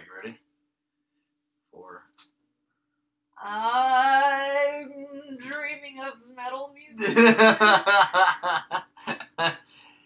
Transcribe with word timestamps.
right, 0.00 0.06
you 0.06 0.12
ready? 0.30 0.38
For 1.72 2.02
I'm 3.42 5.38
dreaming 5.38 6.00
of 6.00 6.12
metal 6.36 6.74
music. 6.74 7.16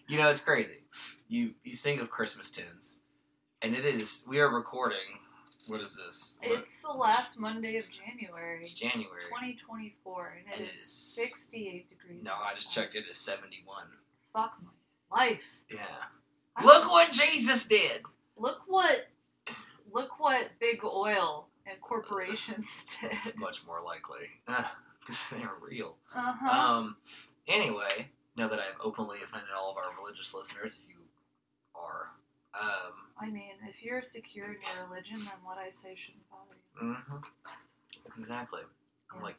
you 0.07 0.17
know, 0.17 0.29
it's 0.29 0.39
crazy. 0.39 0.81
You 1.27 1.51
you 1.63 1.73
sing 1.73 1.99
of 1.99 2.09
Christmas 2.09 2.49
tunes, 2.51 2.93
and 3.61 3.75
it 3.75 3.83
is. 3.85 4.23
We 4.27 4.39
are 4.39 4.49
recording. 4.49 5.19
What 5.67 5.81
is 5.81 5.97
this? 5.97 6.37
What- 6.43 6.59
it's 6.59 6.81
the 6.83 6.91
last 6.91 7.39
Monday 7.39 7.77
of 7.77 7.85
January, 7.89 8.61
It's 8.61 8.73
January. 8.73 9.23
2024, 9.29 10.37
and 10.45 10.61
It 10.61 10.69
it 10.69 10.73
is 10.75 10.81
is- 10.81 11.15
68 11.15 11.89
degrees. 11.89 12.23
No, 12.23 12.35
I 12.35 12.53
just 12.53 12.71
checked. 12.71 12.93
It 12.93 13.05
is 13.09 13.17
seventy-one. 13.17 13.87
Fuck 14.31 14.59
my 14.63 15.17
life. 15.17 15.41
Yeah. 15.69 15.79
I- 16.55 16.63
Look 16.63 16.87
what 16.89 17.11
Jesus 17.11 17.65
did. 17.67 18.03
Look 18.37 18.61
what. 18.67 19.07
Look 19.95 20.19
what 20.19 20.51
big 20.59 20.83
oil 20.83 21.47
and 21.65 21.79
corporations 21.81 22.97
did. 23.01 23.37
Much 23.37 23.65
more 23.65 23.81
likely, 23.81 24.27
because 24.99 25.29
they 25.29 25.41
are 25.41 25.55
real. 25.61 25.95
Uh 26.13 26.33
huh. 26.39 26.61
Um. 26.61 26.97
Anyway, 27.47 28.09
now 28.35 28.47
that 28.49 28.59
I've 28.59 28.75
openly 28.83 29.19
offended 29.23 29.49
all 29.57 29.71
of 29.71 29.77
our 29.77 29.95
religious 29.97 30.33
listeners, 30.33 30.77
if 30.83 30.89
you 30.89 30.95
are, 31.73 32.09
um, 32.59 32.93
I 33.19 33.29
mean, 33.29 33.53
if 33.69 33.81
you're 33.83 34.01
secure 34.01 34.47
in 34.47 34.57
your 34.75 34.87
religion, 34.89 35.17
then 35.19 35.37
what 35.45 35.57
I 35.57 35.69
say 35.69 35.95
shouldn't 35.95 36.23
bother 36.29 36.57
you. 36.81 36.93
hmm 36.95 38.19
exactly. 38.19 38.61
I'm 39.15 39.21
like, 39.23 39.35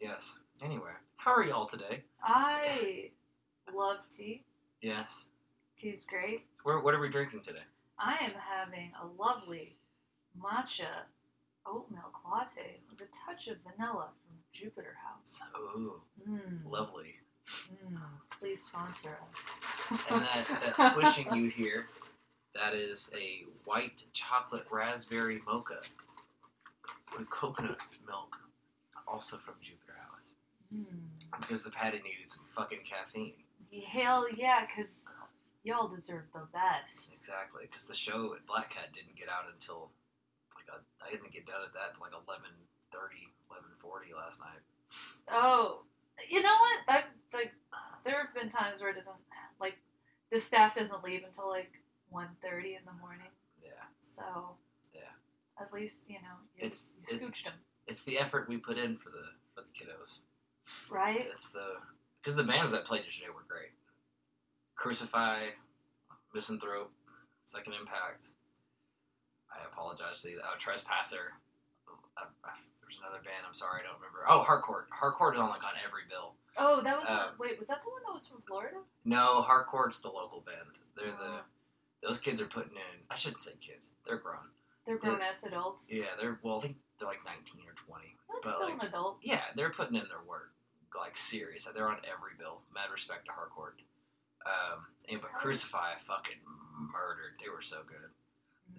Yes. 0.00 0.38
yes. 0.58 0.64
Anyway, 0.64 0.90
how 1.16 1.32
are 1.32 1.44
y'all 1.44 1.64
today? 1.66 2.02
I 2.22 3.10
love 3.74 3.98
tea. 4.10 4.42
Yes. 4.82 5.26
Tea's 5.76 6.04
great. 6.04 6.46
Where, 6.64 6.80
what 6.80 6.92
are 6.94 7.00
we 7.00 7.08
drinking 7.08 7.42
today? 7.42 7.62
I 8.02 8.12
am 8.24 8.32
having 8.32 8.92
a 9.00 9.06
lovely 9.22 9.76
matcha 10.40 11.04
oat 11.66 11.86
milk 11.90 12.14
latte 12.30 12.80
with 12.90 13.00
a 13.02 13.08
touch 13.26 13.48
of 13.48 13.58
vanilla 13.62 14.08
from 14.26 14.36
Jupiter 14.52 14.96
House. 15.06 15.40
Ooh, 15.56 16.00
Mmm. 16.28 16.70
lovely. 16.70 17.16
Mm. 17.46 17.98
Please 18.38 18.62
sponsor 18.64 19.18
us. 19.34 19.50
And 20.10 20.22
that 20.22 20.46
that 20.76 20.76
swishing 20.94 21.34
you 21.34 21.50
hear, 21.50 21.88
that 22.54 22.74
is 22.74 23.10
a 23.14 23.44
white 23.64 24.04
chocolate 24.12 24.66
raspberry 24.70 25.42
mocha 25.46 25.80
with 27.18 27.28
coconut 27.28 27.80
milk, 28.06 28.36
also 29.06 29.36
from 29.36 29.54
Jupiter 29.60 29.98
House, 30.10 30.32
Mm. 30.74 31.40
because 31.40 31.62
the 31.64 31.70
patty 31.70 31.98
needed 31.98 32.26
some 32.28 32.44
fucking 32.54 32.80
caffeine. 32.84 33.34
Hell 33.86 34.26
yeah, 34.34 34.64
because 34.66 35.12
y'all 35.62 35.88
deserve 35.88 36.24
the 36.32 36.46
best. 36.52 37.12
Exactly, 37.14 37.62
because 37.66 37.86
the 37.86 37.94
show 37.94 38.34
at 38.34 38.46
Black 38.46 38.70
Cat 38.70 38.92
didn't 38.92 39.16
get 39.16 39.28
out 39.28 39.44
until 39.52 39.90
like 40.56 40.66
I 41.04 41.10
didn't 41.10 41.32
get 41.32 41.46
done 41.46 41.62
at 41.64 41.72
that 41.74 42.00
like 42.00 42.12
11:30, 42.12 43.28
11:40 43.50 44.16
last 44.16 44.40
night. 44.40 44.60
Oh, 45.28 45.82
you 46.28 46.42
know 46.42 46.54
what? 46.54 46.78
I 46.88 47.04
like. 47.32 47.52
There 48.04 48.24
have 48.24 48.34
been 48.34 48.48
times 48.48 48.80
where 48.80 48.90
it 48.90 48.96
doesn't 48.96 49.14
like 49.60 49.78
the 50.32 50.40
staff 50.40 50.74
doesn't 50.74 51.04
leave 51.04 51.22
until 51.26 51.48
like 51.48 51.70
1.30 52.12 52.78
in 52.78 52.84
the 52.86 52.92
morning. 53.00 53.28
Yeah, 53.62 53.70
So 54.00 54.56
Yeah. 54.94 55.02
at 55.60 55.72
least 55.72 56.08
you 56.08 56.16
know 56.22 56.36
you, 56.56 56.64
It's- 56.66 56.90
you 56.96 57.02
it's- 57.04 57.22
scooched 57.30 57.44
them, 57.44 57.54
it's 57.86 58.02
the 58.04 58.18
effort 58.18 58.48
we 58.48 58.56
put 58.56 58.78
in 58.78 58.96
for 58.96 59.10
the 59.10 59.34
for 59.54 59.62
the 59.62 59.70
kiddos. 59.70 60.20
right? 60.88 61.20
It's 61.26 61.50
the 61.50 61.82
because 62.22 62.36
the 62.36 62.44
bands 62.44 62.70
that 62.70 62.84
played 62.86 63.04
yesterday 63.04 63.28
were 63.30 63.42
great. 63.42 63.72
Crucify, 64.80 65.52
Misanthrope, 66.34 66.90
Second 67.44 67.74
Impact. 67.74 68.32
I 69.52 69.60
apologize 69.70 70.22
to 70.22 70.28
the 70.28 70.40
uh, 70.40 70.56
Trespasser. 70.58 71.36
I, 72.16 72.24
I, 72.42 72.56
there's 72.80 72.96
another 73.04 73.20
band. 73.22 73.44
I'm 73.46 73.52
sorry, 73.52 73.82
I 73.84 73.84
don't 73.84 74.00
remember. 74.00 74.24
Oh, 74.26 74.40
Hardcore. 74.40 74.88
Hardcore 74.88 75.34
is 75.34 75.38
on 75.38 75.50
like 75.50 75.62
on 75.62 75.76
every 75.84 76.08
bill. 76.08 76.32
Oh, 76.56 76.80
that 76.80 76.98
was 76.98 77.08
Um, 77.10 77.36
wait. 77.38 77.58
Was 77.58 77.68
that 77.68 77.82
the 77.84 77.90
one 77.90 78.00
that 78.08 78.14
was 78.14 78.26
from 78.26 78.40
Florida? 78.48 78.78
No, 79.04 79.44
Hardcore's 79.44 80.00
the 80.00 80.08
local 80.08 80.40
band. 80.40 80.80
They're 80.96 81.12
Oh. 81.12 81.42
the 82.00 82.08
those 82.08 82.18
kids 82.18 82.40
are 82.40 82.46
putting 82.46 82.72
in. 82.76 83.04
I 83.10 83.16
shouldn't 83.16 83.40
say 83.40 83.52
kids. 83.60 83.90
They're 84.06 84.16
grown. 84.16 84.48
They're 84.86 84.96
grown 84.96 85.20
ass 85.20 85.44
adults. 85.44 85.92
Yeah, 85.92 86.16
they're 86.18 86.40
well. 86.42 86.56
I 86.56 86.60
think 86.62 86.76
they're 86.98 87.06
like 87.06 87.20
19 87.26 87.60
or 87.68 87.74
20. 87.76 88.16
That's 88.32 88.40
but, 88.44 88.50
still 88.54 88.70
like, 88.72 88.80
an 88.82 88.88
adult. 88.88 89.18
Yeah, 89.20 89.44
they're 89.54 89.68
putting 89.68 89.96
in 89.96 90.08
their 90.08 90.24
work, 90.26 90.52
like 90.98 91.18
serious. 91.18 91.68
They're 91.68 91.88
on 91.88 92.00
every 92.08 92.32
bill. 92.38 92.62
Mad 92.74 92.88
respect 92.90 93.26
to 93.26 93.32
Hardcore. 93.32 93.76
Um, 94.46 94.86
and, 95.08 95.20
but 95.20 95.32
Crucify 95.32 95.94
fucking 96.00 96.36
murdered. 96.92 97.34
They 97.42 97.50
were 97.50 97.60
so 97.60 97.78
good. 97.86 98.10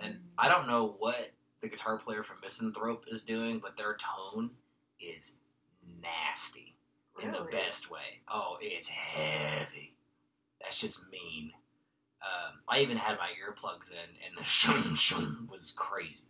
And. 0.05 0.19
I 0.37 0.47
don't 0.49 0.67
know 0.67 0.95
what 0.99 1.31
the 1.61 1.67
guitar 1.69 1.97
player 1.97 2.23
from 2.23 2.37
Misanthrope 2.41 3.05
is 3.07 3.23
doing, 3.23 3.59
but 3.59 3.77
their 3.77 3.95
tone 3.97 4.51
is 4.99 5.33
nasty 6.01 6.75
in 7.21 7.31
the 7.31 7.47
best 7.51 7.91
way. 7.91 8.21
Oh, 8.27 8.57
it's 8.61 8.87
heavy. 8.89 9.93
That 10.61 10.73
shit's 10.73 11.01
mean. 11.11 11.51
Um, 12.23 12.59
I 12.67 12.79
even 12.79 12.97
had 12.97 13.17
my 13.17 13.29
earplugs 13.29 13.91
in, 13.91 13.97
and 14.27 14.37
the 14.37 14.43
shum 14.45 14.93
shum 14.95 15.47
was 15.51 15.71
crazy. 15.75 16.27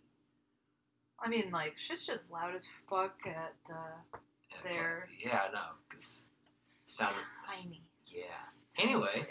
I 1.24 1.28
mean, 1.28 1.50
like 1.52 1.78
shit's 1.78 2.06
just 2.06 2.30
loud 2.30 2.54
as 2.54 2.66
fuck 2.90 3.16
at 3.26 3.54
uh, 3.70 3.74
Yeah, 4.12 4.56
but- 4.62 4.68
There. 4.68 5.08
Yeah, 5.24 5.40
I 5.48 5.52
know. 5.52 5.60
Cause 5.92 6.26
sound. 6.86 7.14
tiny. 7.46 7.82
Yeah. 8.06 8.24
Anyway, 8.78 9.26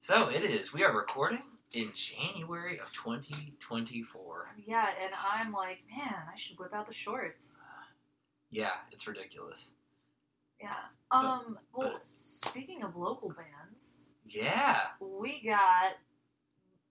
so 0.00 0.28
it 0.28 0.42
is. 0.44 0.72
We 0.72 0.84
are 0.84 0.94
recording 0.94 1.42
in 1.72 1.90
January 1.94 2.78
of 2.78 2.92
2024. 2.92 4.54
Yeah, 4.66 4.86
and 5.02 5.12
I'm 5.32 5.52
like, 5.52 5.78
man, 5.90 6.14
I 6.32 6.36
should 6.36 6.58
whip 6.58 6.74
out 6.74 6.86
the 6.86 6.94
shorts. 6.94 7.60
Yeah, 8.50 8.70
it's 8.92 9.06
ridiculous. 9.06 9.68
Yeah. 10.60 10.74
Um. 11.10 11.58
Well, 11.74 11.92
but- 11.92 12.00
speaking 12.00 12.82
of 12.82 12.96
local 12.96 13.30
bands, 13.30 14.10
Yeah. 14.26 14.80
we 15.00 15.42
got 15.44 15.92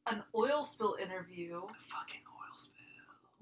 an 0.07 0.23
oil 0.35 0.63
spill 0.63 0.97
interview. 1.01 1.61
Fucking 1.61 2.21
oil 2.27 2.57
spill. 2.57 2.73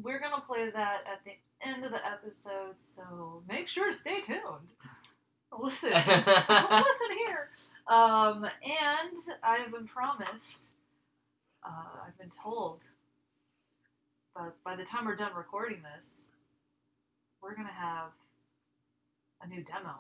We're 0.02 0.20
gonna 0.20 0.42
play 0.42 0.70
that 0.72 1.04
at 1.08 1.24
the 1.24 1.34
end 1.66 1.86
of 1.86 1.92
the 1.92 2.06
episode, 2.06 2.76
so 2.80 3.44
make 3.48 3.68
sure 3.70 3.88
to 3.92 3.94
stay 3.98 4.20
tuned. 4.22 4.74
Listen, 5.58 5.92
listen 5.94 7.18
here. 7.26 7.50
Um, 7.88 8.44
and 8.46 9.18
I 9.44 9.58
have 9.58 9.72
been 9.72 9.88
promised. 9.88 10.68
Uh, 11.64 12.04
I've 12.08 12.18
been 12.18 12.32
told. 12.44 12.82
But 14.36 14.56
by 14.64 14.76
the 14.76 14.84
time 14.84 15.06
we're 15.06 15.16
done 15.16 15.34
recording 15.36 15.82
this, 15.96 16.26
we're 17.42 17.56
gonna 17.56 17.70
have 17.72 18.10
a 19.42 19.48
new 19.48 19.64
demo 19.64 20.00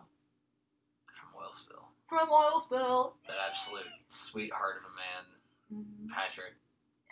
From 1.07 1.29
oil 1.41 1.53
spill. 1.53 1.87
from 2.09 2.29
Oil 2.29 2.59
Spill. 2.59 3.15
That 3.27 3.37
absolute 3.49 3.85
sweetheart 4.09 4.77
of 4.77 4.85
a 4.91 4.95
man, 4.95 5.25
Mhm. 6.07 6.13
Patrick. 6.13 6.53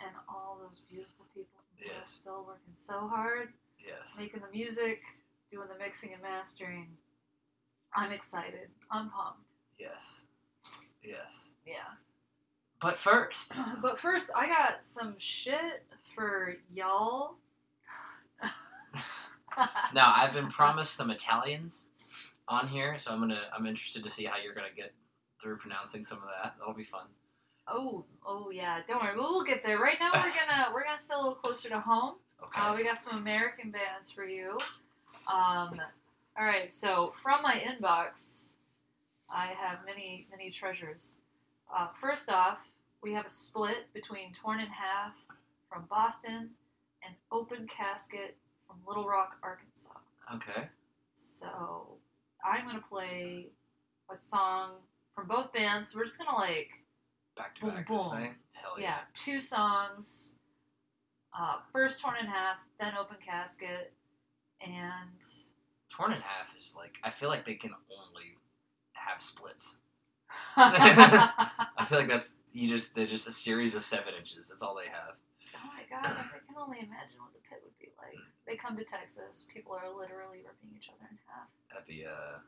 And 0.00 0.14
all 0.28 0.58
those 0.60 0.80
beautiful 0.80 1.24
people 1.34 1.60
from 1.76 1.88
Oil 1.96 2.02
Spill 2.02 2.44
working 2.44 2.76
so 2.76 3.06
hard. 3.08 3.54
Yes. 3.78 4.18
making 4.18 4.40
the 4.40 4.48
music, 4.48 5.02
doing 5.50 5.68
the 5.68 5.76
mixing 5.76 6.14
and 6.14 6.22
mastering. 6.22 6.96
I'm 7.92 8.12
excited. 8.12 8.70
I'm 8.90 9.10
pumped. 9.10 9.46
Yes. 9.78 10.24
Yes. 11.04 11.44
Yeah. 11.66 11.74
But 12.80 12.98
first, 12.98 13.56
But 13.82 14.00
first, 14.00 14.30
I 14.36 14.46
got 14.46 14.86
some 14.86 15.14
shit 15.18 15.84
for 16.14 16.56
y'all. 16.72 17.36
now 19.94 20.12
I've 20.16 20.32
been 20.32 20.48
promised 20.48 20.94
some 20.94 21.10
Italians 21.10 21.86
on 22.48 22.68
here, 22.68 22.98
so 22.98 23.12
I'm 23.12 23.20
gonna 23.20 23.40
I'm 23.56 23.66
interested 23.66 24.04
to 24.04 24.10
see 24.10 24.24
how 24.24 24.36
you're 24.42 24.54
gonna 24.54 24.68
get 24.74 24.92
through 25.40 25.58
pronouncing 25.58 26.04
some 26.04 26.18
of 26.18 26.24
that. 26.24 26.54
That'll 26.58 26.74
be 26.74 26.84
fun. 26.84 27.06
Oh, 27.66 28.04
oh 28.26 28.50
yeah. 28.50 28.80
Don't 28.86 29.02
worry, 29.02 29.16
we'll, 29.16 29.30
we'll 29.30 29.44
get 29.44 29.64
there. 29.64 29.78
Right 29.78 29.96
now, 30.00 30.10
we're 30.14 30.20
gonna 30.22 30.70
we're 30.74 30.84
gonna 30.84 30.98
stay 30.98 31.14
a 31.14 31.18
little 31.18 31.34
closer 31.34 31.68
to 31.70 31.80
home. 31.80 32.16
Okay. 32.42 32.60
Uh, 32.60 32.74
we 32.74 32.84
got 32.84 32.98
some 32.98 33.18
American 33.18 33.70
bands 33.70 34.10
for 34.10 34.26
you. 34.26 34.58
Um, 35.26 35.80
all 36.38 36.44
right. 36.44 36.70
So 36.70 37.14
from 37.22 37.42
my 37.42 37.54
inbox, 37.54 38.50
I 39.30 39.46
have 39.60 39.78
many 39.86 40.26
many 40.30 40.50
treasures. 40.50 41.18
Uh, 41.74 41.88
first 42.00 42.30
off, 42.30 42.58
we 43.02 43.12
have 43.14 43.26
a 43.26 43.30
split 43.30 43.92
between 43.92 44.32
Torn 44.40 44.60
in 44.60 44.66
Half 44.66 45.14
from 45.70 45.84
Boston 45.90 46.50
and 47.04 47.14
Open 47.32 47.66
Kasket 47.66 48.34
from 48.66 48.76
Little 48.86 49.06
Rock, 49.08 49.36
Arkansas. 49.42 49.94
okay. 50.34 50.68
So 51.14 51.96
I'm 52.44 52.66
gonna 52.66 52.82
play 52.88 53.48
a 54.10 54.16
song 54.16 54.72
from 55.14 55.26
both 55.28 55.52
bands. 55.52 55.94
We're 55.96 56.04
just 56.04 56.18
gonna 56.18 56.36
like 56.36 56.68
Back 57.36 57.56
to 57.56 57.62
Boom, 57.62 57.74
back 57.74 57.88
this 57.88 58.02
boom. 58.02 58.12
thing. 58.16 58.34
Hell 58.52 58.74
yeah, 58.78 58.84
yeah. 58.84 58.98
two 59.14 59.40
songs. 59.40 60.34
Uh, 61.36 61.56
first 61.72 62.00
torn 62.00 62.14
in 62.20 62.26
half, 62.26 62.58
then 62.78 62.92
Open 62.98 63.16
Kasket, 63.28 63.90
and 64.64 65.10
Torn 65.90 66.12
in 66.12 66.20
half 66.20 66.56
is 66.56 66.76
like 66.78 66.98
I 67.02 67.10
feel 67.10 67.28
like 67.28 67.44
they 67.44 67.54
can 67.54 67.72
only 67.90 68.36
have 69.06 69.20
splits. 69.20 69.76
I 70.56 71.84
feel 71.86 71.98
like 71.98 72.08
that's 72.08 72.36
you 72.52 72.68
just 72.68 72.94
they're 72.94 73.06
just 73.06 73.28
a 73.28 73.32
series 73.32 73.74
of 73.74 73.84
seven 73.84 74.14
inches. 74.18 74.48
That's 74.48 74.62
all 74.62 74.74
they 74.74 74.90
have. 74.90 75.14
oh 75.56 75.68
my 75.68 75.84
god, 75.88 76.16
I 76.16 76.38
can 76.46 76.56
only 76.58 76.78
imagine 76.78 77.18
what 77.20 77.32
the 77.32 77.42
pit 77.48 77.60
would 77.62 77.78
be 77.78 77.90
like. 77.98 78.18
They 78.46 78.56
come 78.56 78.76
to 78.76 78.84
Texas, 78.84 79.46
people 79.52 79.72
are 79.72 79.88
literally 79.88 80.42
ripping 80.44 80.76
each 80.76 80.88
other 80.90 81.06
in 81.10 81.18
half. 81.28 81.48
That'd 81.70 81.86
be 81.86 82.04
uh, 82.04 82.38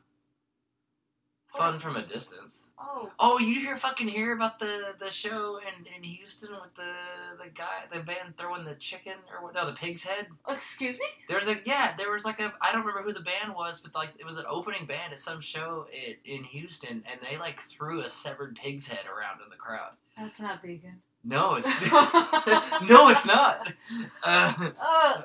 fun 1.57 1.79
from 1.79 1.95
a 1.95 2.01
distance. 2.05 2.69
Oh, 2.79 3.11
Oh, 3.19 3.39
you 3.39 3.59
hear 3.59 3.77
fucking 3.77 4.07
hear 4.07 4.33
about 4.33 4.59
the 4.59 4.93
the 4.99 5.09
show 5.11 5.59
in, 5.59 5.85
in 5.95 6.03
Houston 6.03 6.51
with 6.53 6.73
the 6.75 7.43
the 7.43 7.49
guy 7.49 7.83
the 7.91 7.99
band 8.01 8.37
throwing 8.37 8.65
the 8.65 8.75
chicken 8.75 9.13
or 9.33 9.43
what? 9.43 9.53
No, 9.55 9.65
the 9.65 9.73
pig's 9.73 10.03
head. 10.03 10.27
excuse 10.47 10.97
me? 10.99 11.05
There 11.27 11.37
was 11.37 11.47
a 11.47 11.57
yeah, 11.65 11.93
there 11.97 12.11
was 12.11 12.25
like 12.25 12.39
a 12.39 12.53
I 12.61 12.71
don't 12.71 12.81
remember 12.85 13.01
who 13.03 13.13
the 13.13 13.21
band 13.21 13.53
was, 13.55 13.79
but 13.81 13.93
like 13.95 14.13
it 14.19 14.25
was 14.25 14.37
an 14.37 14.45
opening 14.49 14.85
band 14.85 15.13
at 15.13 15.19
some 15.19 15.39
show 15.41 15.87
in, 15.91 16.15
in 16.39 16.43
Houston, 16.45 17.03
and 17.11 17.19
they 17.21 17.37
like 17.37 17.59
threw 17.59 18.01
a 18.01 18.09
severed 18.09 18.55
pig's 18.55 18.87
head 18.87 19.05
around 19.07 19.41
in 19.43 19.49
the 19.49 19.55
crowd. 19.57 19.91
That's 20.17 20.39
not 20.41 20.61
vegan. 20.61 21.01
No, 21.23 21.55
it's 21.55 21.67
no, 21.91 23.09
it's 23.09 23.25
not. 23.25 23.73
Uh, 24.23 24.53
Oh, 24.81 25.23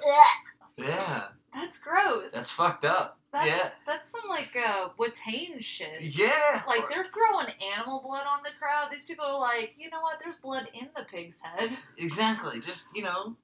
yeah, 0.78 1.24
that's 1.54 1.78
gross. 1.78 2.32
that's 2.32 2.50
fucked 2.50 2.84
up. 2.84 3.18
That's, 3.32 3.46
yeah, 3.46 3.70
that's 3.86 4.10
some 4.10 4.28
like 4.28 4.54
uh, 4.54 4.90
Watain 4.98 5.62
shit. 5.62 6.02
yeah. 6.02 6.62
Like 6.66 6.82
they're 6.90 7.04
throwing 7.04 7.46
animal 7.74 8.02
blood 8.04 8.24
on 8.30 8.42
the 8.42 8.50
crowd. 8.58 8.88
These 8.92 9.06
people 9.06 9.24
are 9.24 9.40
like, 9.40 9.72
you 9.78 9.88
know 9.88 10.02
what? 10.02 10.18
There's 10.22 10.36
blood 10.36 10.68
in 10.74 10.88
the 10.94 11.04
pig's 11.04 11.40
head. 11.42 11.70
exactly. 11.98 12.60
Just 12.60 12.94
you 12.94 13.02
know, 13.02 13.36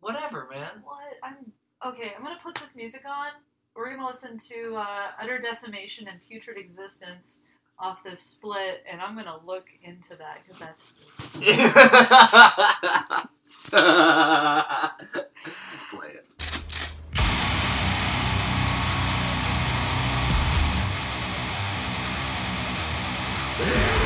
whatever, 0.00 0.48
man. 0.50 0.82
What? 0.84 1.18
I'm 1.22 1.52
okay. 1.86 2.12
I'm 2.16 2.22
gonna 2.24 2.38
put 2.42 2.54
this 2.54 2.74
music 2.74 3.02
on. 3.06 3.28
We're 3.76 3.94
gonna 3.94 4.06
listen 4.06 4.38
to 4.48 4.76
uh, 4.76 5.08
"Utter 5.22 5.38
Decimation" 5.38 6.08
and 6.08 6.18
"Putrid 6.26 6.56
Existence" 6.56 7.42
off 7.78 8.02
this 8.02 8.22
split, 8.22 8.82
and 8.90 9.02
I'm 9.02 9.14
gonna 9.16 9.38
look 9.44 9.66
into 9.82 10.16
that 10.16 10.38
because 10.42 10.58
that's 10.58 10.82
Play 15.90 16.08
it. 16.08 16.26
Flesh 23.60 23.99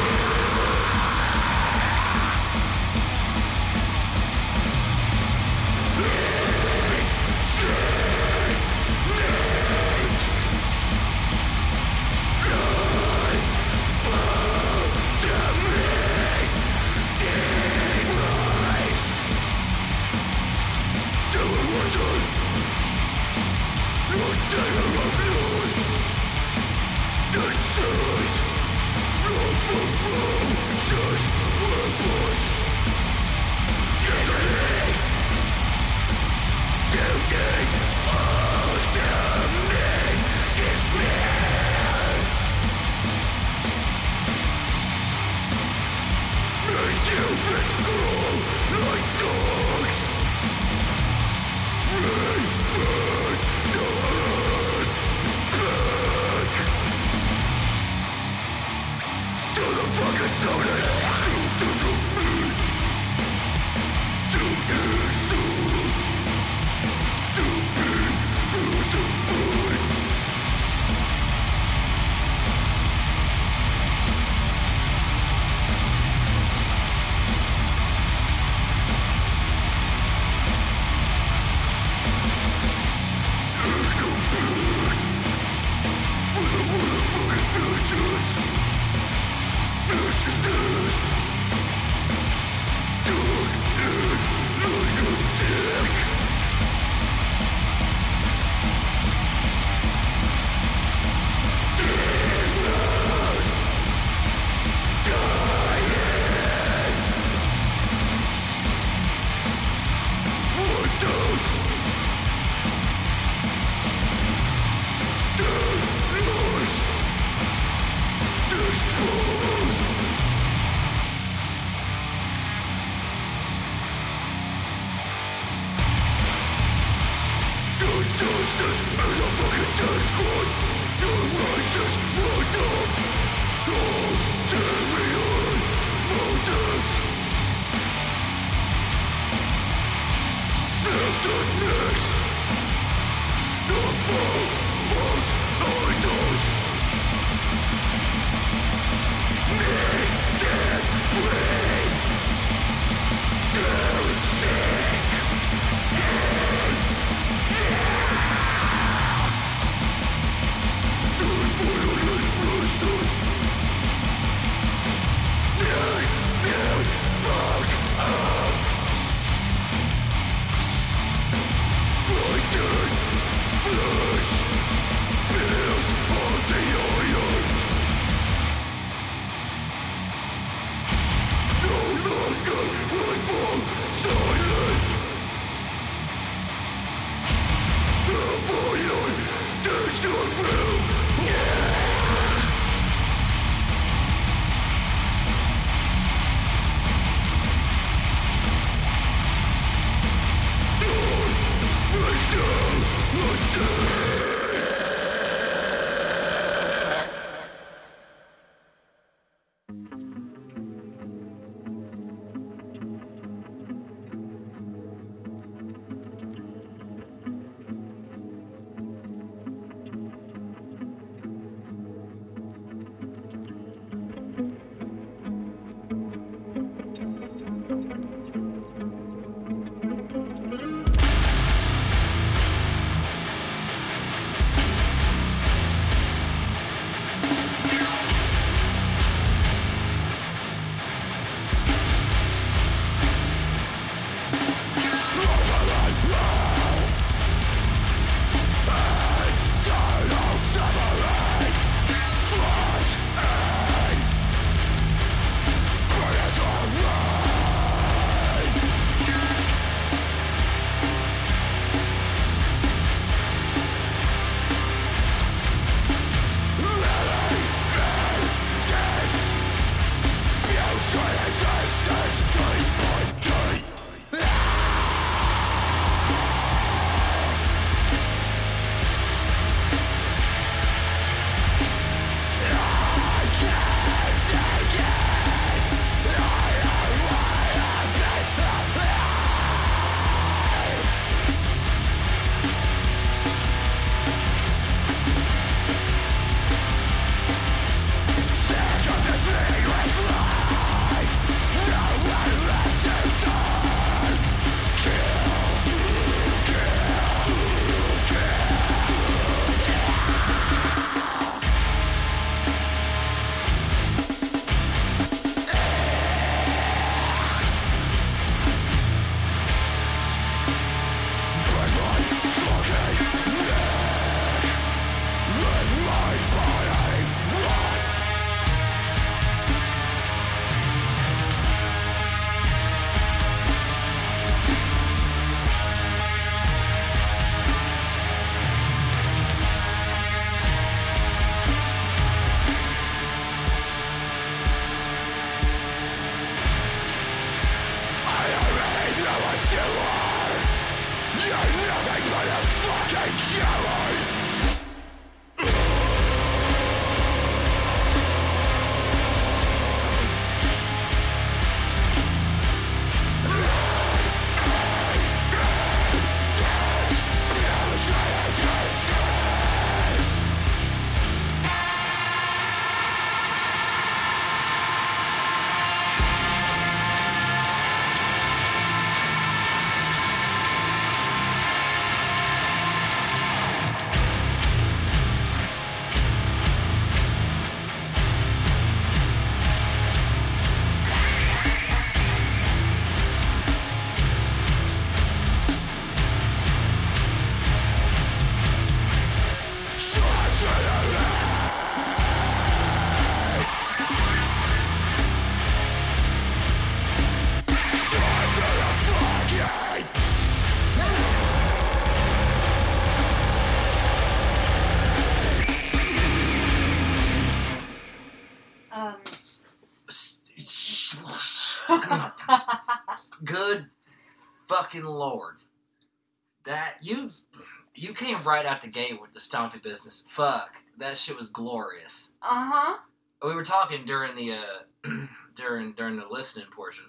right 428.27 428.47
out 428.47 428.61
the 428.61 428.69
gate 428.69 429.01
with 429.01 429.13
the 429.13 429.21
stompy 429.21 429.63
business. 429.63 430.05
Fuck. 430.09 430.63
That 430.79 430.97
shit 430.97 431.17
was 431.17 431.31
glorious. 431.31 432.13
uh 432.23 432.51
huh. 432.53 432.77
We 433.23 433.35
were 433.35 433.45
talking 433.45 433.85
during 433.87 434.15
the 434.17 434.33
uh 434.33 434.89
during 435.35 435.73
during 435.73 435.97
the 435.97 436.07
listening 436.09 436.47
portion 436.51 436.87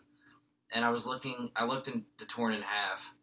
and 0.74 0.84
I 0.84 0.90
was 0.90 1.08
looking 1.08 1.52
I 1.56 1.66
looked 1.66 1.88
into 1.88 2.26
Torn 2.28 2.54
in 2.54 2.62
Half 2.62 3.14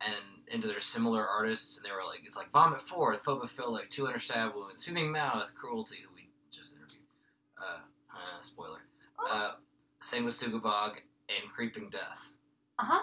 and 0.00 0.14
into 0.48 0.68
their 0.68 0.78
similar 0.80 1.26
artists 1.26 1.76
and 1.78 1.84
they 1.86 1.90
were 1.90 2.04
like 2.06 2.20
it's 2.24 2.36
like 2.36 2.52
Vomit 2.52 2.80
Forth, 2.80 3.24
Phobophilic, 3.24 3.88
Two 3.90 4.04
Hundred 4.04 4.18
Stab 4.20 4.54
Wounds, 4.54 4.84
Soothing 4.84 5.10
Mouth, 5.10 5.52
Cruelty, 5.54 5.98
who 6.06 6.14
we 6.14 6.28
just 6.50 6.70
interviewed. 6.70 7.06
Uh, 7.58 7.80
uh 8.12 8.40
spoiler. 8.40 8.80
Oh. 9.18 9.30
Uh 9.32 9.52
same 10.00 10.24
with 10.24 10.34
Sugabog 10.34 10.92
and 11.28 11.50
Creeping 11.52 11.88
Death. 11.90 12.30
Uh 12.78 12.84
huh. 12.84 13.02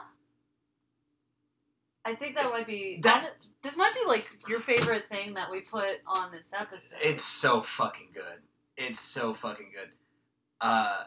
I 2.03 2.15
think 2.15 2.35
that 2.35 2.49
might 2.49 2.65
be 2.67 2.99
That- 3.03 3.45
This 3.61 3.77
might 3.77 3.93
be 3.93 4.01
like 4.07 4.27
your 4.47 4.59
favorite 4.59 5.07
thing 5.09 5.35
that 5.35 5.51
we 5.51 5.61
put 5.61 6.01
on 6.07 6.31
this 6.31 6.53
episode. 6.53 6.97
It's 7.01 7.23
so 7.23 7.61
fucking 7.61 8.09
good. 8.13 8.41
It's 8.77 8.99
so 8.99 9.33
fucking 9.33 9.71
good. 9.73 9.91
Uh, 10.59 11.03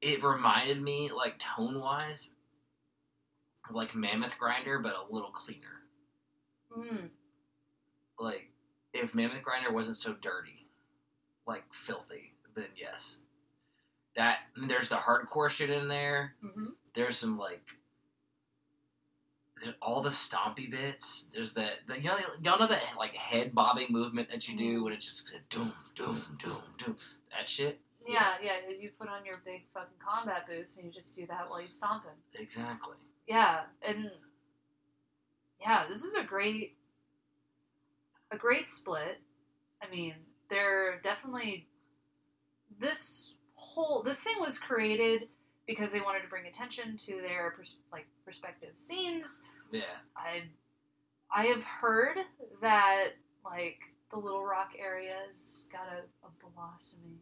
it 0.00 0.22
reminded 0.22 0.80
me, 0.82 1.10
like 1.10 1.38
tone 1.38 1.80
wise, 1.80 2.30
like 3.70 3.94
Mammoth 3.94 4.38
Grinder, 4.38 4.78
but 4.78 4.94
a 4.94 5.12
little 5.12 5.30
cleaner. 5.30 5.82
Mm. 6.76 7.08
Like 8.18 8.50
if 8.92 9.14
Mammoth 9.14 9.42
Grinder 9.42 9.72
wasn't 9.72 9.96
so 9.96 10.14
dirty, 10.14 10.66
like 11.46 11.64
filthy, 11.72 12.34
then 12.54 12.68
yes. 12.76 13.22
That 14.16 14.38
there's 14.56 14.88
the 14.88 14.96
hardcore 14.96 15.48
shit 15.48 15.70
in 15.70 15.88
there. 15.88 16.34
hmm 16.42 16.66
There's 16.94 17.16
some 17.16 17.38
like. 17.38 17.62
All 19.82 20.00
the 20.00 20.10
stompy 20.10 20.70
bits. 20.70 21.28
There's 21.34 21.54
that, 21.54 21.80
the, 21.86 22.00
you 22.00 22.08
know, 22.08 22.16
y'all 22.42 22.58
know 22.58 22.66
that 22.66 22.82
like 22.96 23.16
head 23.16 23.54
bobbing 23.54 23.88
movement 23.90 24.28
that 24.30 24.48
you 24.48 24.56
do 24.56 24.74
mm-hmm. 24.74 24.84
when 24.84 24.92
it's 24.92 25.06
just 25.06 25.32
doom, 25.48 25.72
doom, 25.94 26.22
doom, 26.38 26.62
doom. 26.78 26.96
That 27.36 27.48
shit. 27.48 27.80
Yeah, 28.06 28.34
yeah. 28.42 28.54
You 28.80 28.90
put 28.98 29.08
on 29.08 29.24
your 29.24 29.42
big 29.44 29.64
fucking 29.74 29.98
combat 29.98 30.46
boots 30.48 30.76
and 30.76 30.86
you 30.86 30.92
just 30.92 31.14
do 31.14 31.26
that 31.26 31.50
while 31.50 31.60
you 31.60 31.68
stomping. 31.68 32.10
Exactly. 32.38 32.96
Yeah, 33.26 33.60
and 33.86 34.10
yeah, 35.60 35.84
this 35.86 36.02
is 36.02 36.16
a 36.16 36.24
great, 36.24 36.76
a 38.30 38.38
great 38.38 38.68
split. 38.68 39.20
I 39.82 39.90
mean, 39.90 40.14
they're 40.48 41.00
definitely 41.02 41.68
this 42.80 43.34
whole 43.54 44.02
this 44.02 44.22
thing 44.22 44.36
was 44.40 44.58
created 44.58 45.28
because 45.66 45.92
they 45.92 46.00
wanted 46.00 46.22
to 46.22 46.28
bring 46.28 46.46
attention 46.46 46.96
to 46.96 47.20
their 47.20 47.54
like 47.92 48.06
respective 48.28 48.78
scenes. 48.78 49.42
Yeah. 49.72 49.82
I 50.16 50.44
I 51.34 51.46
have 51.46 51.64
heard 51.64 52.18
that 52.62 53.08
like 53.44 53.78
the 54.10 54.18
Little 54.18 54.44
Rock 54.44 54.70
area's 54.78 55.66
got 55.72 55.86
a, 55.92 56.26
a 56.26 56.50
blossoming 56.54 57.18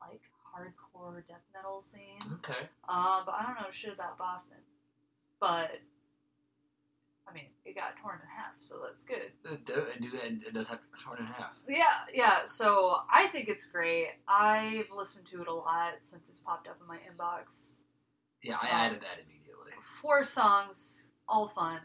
like 0.00 0.20
hardcore 0.54 1.26
death 1.26 1.44
metal 1.54 1.80
scene. 1.80 2.20
Okay. 2.34 2.68
Uh, 2.88 3.22
but 3.26 3.34
I 3.34 3.42
don't 3.44 3.56
know 3.56 3.70
shit 3.70 3.92
about 3.92 4.16
Boston. 4.18 4.58
But 5.40 5.70
I 7.28 7.34
mean, 7.34 7.44
it 7.66 7.74
got 7.74 7.96
torn 8.00 8.18
in 8.22 8.28
half, 8.34 8.54
so 8.58 8.76
that's 8.82 9.04
good. 9.04 9.30
It, 9.44 9.66
do, 9.66 9.74
it, 9.74 10.00
do, 10.00 10.08
it 10.14 10.54
does 10.54 10.68
have 10.68 10.78
to 10.78 10.84
be 10.96 10.98
torn 11.04 11.18
in 11.18 11.26
half. 11.26 11.52
Yeah, 11.68 11.84
yeah. 12.14 12.46
So 12.46 12.96
I 13.12 13.28
think 13.28 13.48
it's 13.48 13.66
great. 13.66 14.08
I've 14.26 14.86
listened 14.96 15.26
to 15.28 15.42
it 15.42 15.48
a 15.48 15.52
lot 15.54 15.92
since 16.00 16.30
it's 16.30 16.40
popped 16.40 16.68
up 16.68 16.78
in 16.80 16.86
my 16.86 16.96
inbox. 16.96 17.80
Yeah, 18.42 18.56
I 18.62 18.68
Um, 18.68 18.76
added 18.76 19.00
that 19.02 19.18
immediately. 19.18 19.37
Four 20.00 20.24
songs, 20.24 21.08
all 21.28 21.48
fun. 21.48 21.80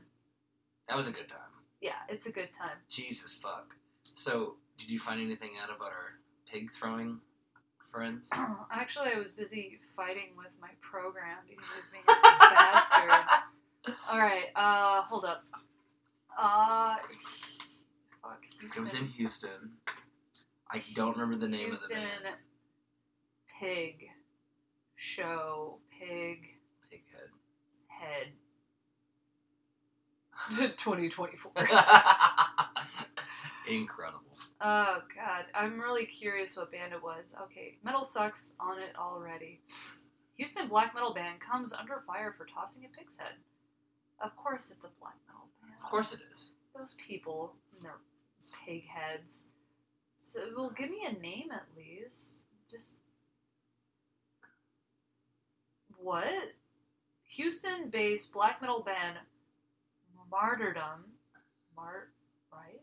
That 0.88 0.96
was 0.96 1.08
a 1.08 1.12
good 1.12 1.28
time. 1.28 1.40
Yeah, 1.82 1.94
it's 2.08 2.28
a 2.28 2.32
good 2.32 2.50
time. 2.54 2.78
Jesus 2.90 3.34
fuck. 3.34 3.74
So, 4.14 4.56
did 4.78 4.92
you 4.92 5.00
find 5.00 5.20
anything 5.20 5.52
out 5.62 5.76
about 5.76 5.92
our 5.92 6.20
pig 6.52 6.72
throwing 6.72 7.20
friends? 7.92 8.30
Actually, 8.72 9.10
I 9.16 9.20
was 9.20 9.32
busy 9.32 9.80
fighting 9.96 10.30
with 10.38 10.52
my 10.62 10.70
program 10.82 11.38
because 11.50 11.68
he 11.70 11.76
was 11.78 11.92
being 11.92 12.04
a 12.08 12.22
bastard. 12.54 13.96
All 14.10 14.20
right, 14.20 14.46
uh, 14.56 15.02
hold 15.04 15.26
up. 15.26 15.44
Uh, 16.38 16.96
fuck. 18.22 18.42
It 18.62 18.80
was 18.80 18.94
in 18.94 19.06
Houston. 19.06 19.72
I 20.72 20.84
don't 20.96 21.14
remember 21.18 21.36
the 21.36 21.48
name 21.48 21.66
Houston 21.68 21.98
of 21.98 22.04
the 22.04 22.24
band. 22.26 22.36
Pig 23.60 24.10
Show 24.96 25.80
Pig 26.00 26.53
Pighead. 28.04 28.28
Head 30.60 30.78
2024. 30.78 31.52
Incredible. 33.70 34.20
oh 34.62 35.02
god, 35.16 35.46
I'm 35.56 35.80
really 35.80 36.06
curious 36.06 36.58
what 36.58 36.72
band 36.72 36.92
it 36.94 37.02
was. 37.02 37.34
Okay, 37.44 37.78
Metal 37.84 38.04
Sucks 38.04 38.56
on 38.60 38.78
it 38.80 38.96
already. 38.98 39.62
Houston 40.36 40.68
black 40.68 40.94
metal 40.94 41.14
band 41.14 41.40
comes 41.40 41.74
under 41.74 42.04
fire 42.06 42.34
for 42.38 42.46
tossing 42.46 42.84
a 42.86 42.90
pig's 42.98 43.18
head. 43.18 43.34
Of 44.22 44.36
course, 44.36 44.72
it's 44.72 44.84
a 44.84 44.90
black 45.00 45.16
metal 45.28 45.48
band. 45.62 45.76
Of 45.82 45.90
course 45.90 46.14
it 46.14 46.20
is. 46.34 46.50
Those 46.76 46.96
people 46.96 47.54
and 47.76 47.86
their 47.86 48.00
pig 48.66 48.84
heads. 48.88 49.48
So, 50.18 50.42
well, 50.56 50.74
give 50.76 50.90
me 50.90 51.06
a 51.08 51.14
name 51.22 51.50
at 51.54 51.66
least. 51.78 52.40
Just 52.70 52.98
what? 55.98 56.26
Houston-based 57.30 58.32
black 58.34 58.62
metal 58.62 58.84
band 58.84 59.18
Martyrdom, 60.34 61.06
Mart, 61.76 62.12
right? 62.52 62.82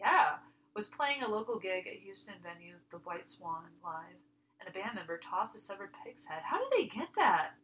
Yeah, 0.00 0.34
was 0.74 0.88
playing 0.88 1.22
a 1.22 1.28
local 1.28 1.58
gig 1.58 1.88
at 1.88 1.94
Houston 1.94 2.34
venue, 2.42 2.76
the 2.92 2.98
White 2.98 3.26
Swan 3.26 3.64
Live, 3.82 4.22
and 4.60 4.68
a 4.68 4.72
band 4.72 4.94
member 4.94 5.18
tossed 5.18 5.56
a 5.56 5.58
severed 5.58 5.90
pig's 6.04 6.26
head. 6.26 6.42
How 6.44 6.58
did 6.58 6.68
they 6.76 6.86
get 6.86 7.08
that? 7.16 7.54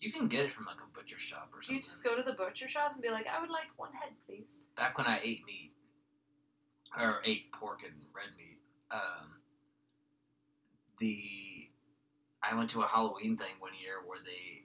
You 0.00 0.12
can 0.12 0.28
get 0.28 0.44
it 0.44 0.52
from 0.52 0.66
like 0.66 0.76
a 0.76 0.98
butcher 0.98 1.18
shop 1.18 1.50
or 1.54 1.62
something. 1.62 1.76
you 1.76 1.82
just 1.82 2.04
go 2.04 2.16
to 2.16 2.22
the 2.22 2.32
butcher 2.32 2.68
shop 2.68 2.92
and 2.92 3.02
be 3.02 3.08
like, 3.08 3.26
I 3.26 3.40
would 3.40 3.50
like 3.50 3.68
one 3.76 3.92
head, 3.92 4.12
please? 4.26 4.60
Back 4.76 4.98
when 4.98 5.06
I 5.06 5.20
ate 5.22 5.46
meat, 5.46 5.72
or 6.98 7.22
ate 7.24 7.50
pork 7.52 7.80
and 7.84 7.94
red 8.14 8.28
meat, 8.36 8.58
um, 8.90 9.40
the 10.98 11.18
I 12.42 12.54
went 12.54 12.68
to 12.70 12.82
a 12.82 12.86
Halloween 12.86 13.36
thing 13.36 13.54
one 13.58 13.72
year 13.80 14.02
where 14.04 14.18
they 14.22 14.64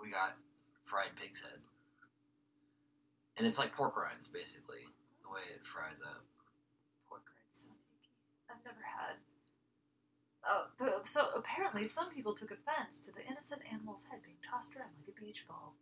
we 0.00 0.10
got 0.10 0.36
fried 0.84 1.16
pig's 1.20 1.40
head, 1.40 1.60
and 3.36 3.46
it's 3.46 3.58
like 3.58 3.72
pork 3.74 3.96
rinds 3.96 4.28
basically 4.28 4.86
the 5.22 5.28
way 5.32 5.42
it 5.54 5.66
fries 5.66 6.00
up. 6.04 6.24
Pork 7.08 7.22
rinds, 7.26 7.68
so. 7.68 7.70
I've 8.50 8.64
never 8.64 8.84
had. 8.84 9.16
Uh, 10.48 10.66
but, 10.78 11.08
so 11.08 11.28
apparently, 11.34 11.86
some 11.86 12.10
people 12.10 12.34
took 12.34 12.50
offense 12.52 13.00
to 13.00 13.12
the 13.12 13.26
innocent 13.26 13.62
animal's 13.70 14.06
head 14.06 14.20
being 14.24 14.36
tossed 14.48 14.76
around 14.76 14.90
like 14.96 15.16
a 15.16 15.20
beach 15.20 15.44
ball. 15.48 15.74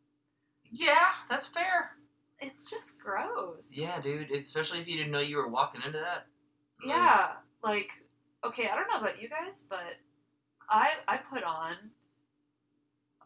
Yeah, 0.71 1.13
that's 1.29 1.47
fair. 1.47 1.97
It's 2.41 2.65
just 2.65 3.01
gross. 3.01 3.77
Yeah, 3.77 4.01
dude. 4.01 4.31
Especially 4.31 4.81
if 4.81 4.89
you 4.89 4.97
didn't 4.97 5.13
know 5.13 5.21
you 5.21 5.37
were 5.37 5.49
walking 5.49 5.83
into 5.85 5.99
that. 5.99 6.27
Yeah, 6.85 7.33
like 7.63 7.91
okay, 8.45 8.69
I 8.69 8.75
don't 8.75 8.89
know 8.93 9.01
about 9.01 9.21
you 9.21 9.29
guys, 9.29 9.65
but 9.69 9.97
I 10.69 10.89
I 11.07 11.19
put 11.19 11.43
on 11.43 11.77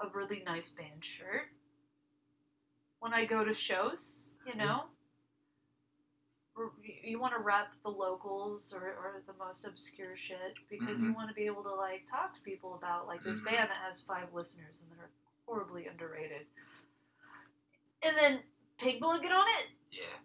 a 0.01 0.07
really 0.15 0.43
nice 0.45 0.69
band 0.71 1.05
shirt 1.05 1.49
when 3.01 3.13
I 3.13 3.25
go 3.25 3.45
to 3.45 3.55
shows. 3.55 4.29
You 4.47 4.55
know, 4.55 4.85
you 7.05 7.21
want 7.21 7.35
to 7.35 7.41
rep 7.41 7.75
the 7.85 7.91
locals 7.91 8.73
or, 8.73 8.81
or 8.83 9.23
the 9.27 9.35
most 9.39 9.67
obscure 9.67 10.17
shit 10.17 10.55
because 10.71 11.03
you 11.03 11.13
want 11.13 11.29
to 11.29 11.35
be 11.35 11.45
able 11.47 11.63
to 11.65 11.75
like 11.75 12.03
talk 12.11 12.33
to 12.35 12.41
people 12.41 12.75
about 12.75 13.07
like 13.07 13.23
this 13.23 13.41
Mhm. 13.41 13.45
band 13.45 13.71
that 13.71 13.77
has 13.87 14.01
five 14.01 14.33
listeners 14.33 14.83
and 14.83 14.99
they're 14.99 15.11
horribly 15.47 15.87
underrated. 15.87 16.47
And 18.03 18.17
then 18.17 18.43
Pig 18.79 19.01
Blood 19.01 19.23
get 19.23 19.33
on 19.33 19.47
it. 19.61 19.71
Yeah. 19.91 20.17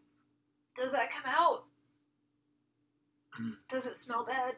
Does 0.75 0.91
that 0.93 1.11
come 1.11 1.25
out? 1.25 1.65
Mm. 3.39 3.57
Does 3.67 3.85
it 3.87 3.95
smell 3.95 4.25
bad? 4.25 4.55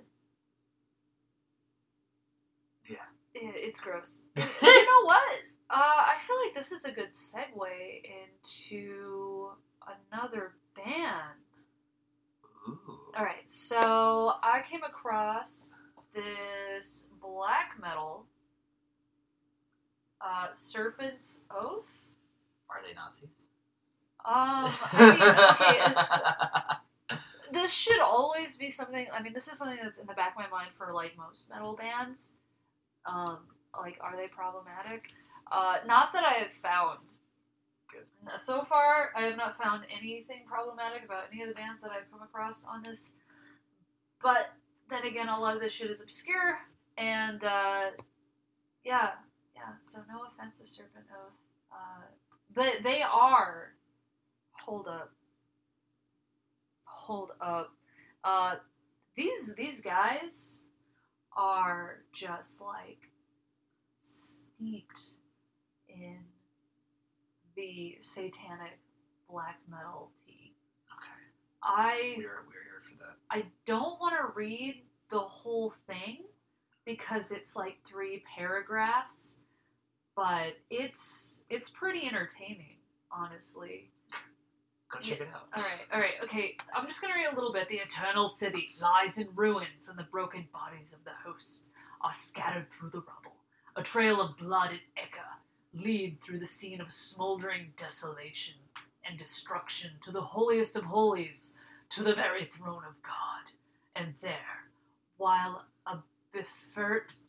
Yeah. 2.88 2.98
I- 3.02 3.25
It's 3.36 3.82
gross. 3.82 4.26
you 4.36 4.86
know 4.86 5.04
what? 5.04 5.40
Uh, 5.70 5.76
I 5.78 6.16
feel 6.26 6.38
like 6.46 6.56
this 6.56 6.72
is 6.72 6.86
a 6.86 6.92
good 6.92 7.14
segue 7.14 8.02
into 8.64 9.50
another 10.12 10.54
band. 10.76 11.40
Ooh. 12.68 12.80
All 13.18 13.26
right, 13.26 13.48
so 13.48 14.34
I 14.42 14.62
came 14.70 14.84
across 14.84 15.82
this 16.14 17.10
black 17.22 17.74
metal, 17.82 18.26
uh, 20.22 20.48
Serpent's 20.54 21.46
Oath. 21.52 22.08
Are 22.70 22.82
they 22.88 22.94
Nazis? 22.94 23.30
Um, 24.24 24.66
I 24.94 25.78
mean, 25.88 26.00
okay, 26.68 26.76
this 27.52 27.72
should 27.72 28.00
always 28.00 28.56
be 28.56 28.70
something. 28.70 29.08
I 29.14 29.22
mean, 29.22 29.34
this 29.34 29.48
is 29.48 29.58
something 29.58 29.78
that's 29.82 30.00
in 30.00 30.08
the 30.08 30.14
back 30.14 30.32
of 30.32 30.38
my 30.38 30.48
mind 30.48 30.72
for 30.76 30.92
like 30.94 31.16
most 31.18 31.50
metal 31.50 31.76
bands. 31.76 32.38
Um, 33.06 33.40
like, 33.80 33.98
are 34.02 34.16
they 34.16 34.28
problematic? 34.28 35.12
Uh, 35.52 35.78
not 35.86 36.14
that 36.14 36.24
I 36.24 36.34
have 36.40 36.54
found. 36.62 37.00
Good. 37.92 38.40
So 38.40 38.64
far, 38.66 39.12
I 39.16 39.24
have 39.24 39.38
not 39.38 39.58
found 39.62 39.86
anything 39.96 40.44
problematic 40.48 41.06
about 41.06 41.26
any 41.32 41.44
of 41.44 41.50
the 41.50 41.54
bands 41.56 41.84
that 41.84 41.92
I've 41.92 42.10
come 42.12 42.22
across 42.22 42.66
on 42.66 42.84
this. 42.84 43.18
But 44.22 44.50
then 44.90 45.04
again, 45.04 45.30
a 45.30 45.40
lot 45.40 45.56
of 45.56 45.62
this 45.62 45.74
shit 45.74 45.92
is 45.92 46.02
obscure, 46.02 46.60
and 46.98 47.44
uh, 47.44 47.92
yeah, 48.84 49.12
yeah. 49.56 49.74
So 49.82 50.00
no 50.08 50.22
offense 50.32 50.60
to 50.60 50.66
Serpent 50.66 51.06
Oath, 51.12 51.34
uh, 51.72 52.06
but 52.54 52.74
they 52.84 53.02
are. 53.02 53.74
Hold 54.52 54.88
up. 54.88 55.12
Hold 56.86 57.32
up. 57.40 57.72
Uh, 58.24 58.56
these 59.16 59.54
these 59.56 59.82
guys 59.82 60.65
are 61.36 61.98
just 62.14 62.62
like 62.62 63.10
steeped 64.02 65.02
in 65.90 66.18
the 67.56 67.98
satanic 68.00 68.80
black 69.30 69.60
metal 69.70 70.12
tea. 70.26 70.54
Okay. 70.92 71.22
I 71.64 72.16
We're, 72.18 72.24
we're 72.24 72.64
here 72.64 72.82
for 72.84 72.98
that. 73.00 73.16
I 73.30 73.46
don't 73.66 74.00
want 74.00 74.16
to 74.16 74.34
read 74.36 74.84
the 75.10 75.20
whole 75.20 75.74
thing 75.88 76.26
because 76.86 77.32
it's 77.32 77.56
like 77.56 77.78
three 77.88 78.24
paragraphs, 78.36 79.40
but 80.16 80.58
it's 80.70 81.42
it's 81.50 81.70
pretty 81.70 82.08
entertaining, 82.08 82.78
honestly. 83.12 83.90
Go 84.96 85.02
check 85.02 85.22
it 85.22 85.28
out. 85.34 85.48
All 85.56 85.64
right, 85.64 85.86
all 85.94 86.00
right, 86.00 86.16
okay. 86.24 86.58
I'm 86.76 86.88
just 86.88 87.02
gonna 87.02 87.14
read 87.16 87.32
a 87.32 87.36
little 87.36 87.52
bit. 87.52 87.68
The 87.70 87.78
eternal 87.78 88.30
city 88.30 88.70
lies 88.82 89.18
in 89.18 89.28
ruins, 89.36 89.90
and 89.90 89.98
the 89.98 90.04
broken 90.04 90.48
bodies 90.54 90.94
of 90.94 91.04
the 91.04 91.12
host 91.26 91.68
are 92.02 92.14
scattered 92.14 92.68
through 92.72 92.90
the 92.90 93.00
rubble. 93.00 93.36
A 93.76 93.84
trail 93.84 94.22
of 94.22 94.38
blood 94.38 94.72
and 94.72 94.80
ichor 94.98 95.20
lead 95.74 96.22
through 96.22 96.40
the 96.40 96.48
scene 96.48 96.80
of 96.80 96.92
smoldering 96.94 97.74
desolation 97.78 98.56
and 99.04 99.20
destruction 99.20 99.92
to 100.04 100.12
the 100.12 100.22
holiest 100.22 100.78
of 100.78 100.86
holies, 100.86 101.56
to 101.90 102.04
the 102.04 102.16
very 102.16 102.46
throne 102.46 102.84
of 102.88 103.02
God. 103.04 103.52
And 103.96 104.14
there, 104.22 104.70
while 105.18 105.66
a 105.86 105.98
befert, 106.32 107.20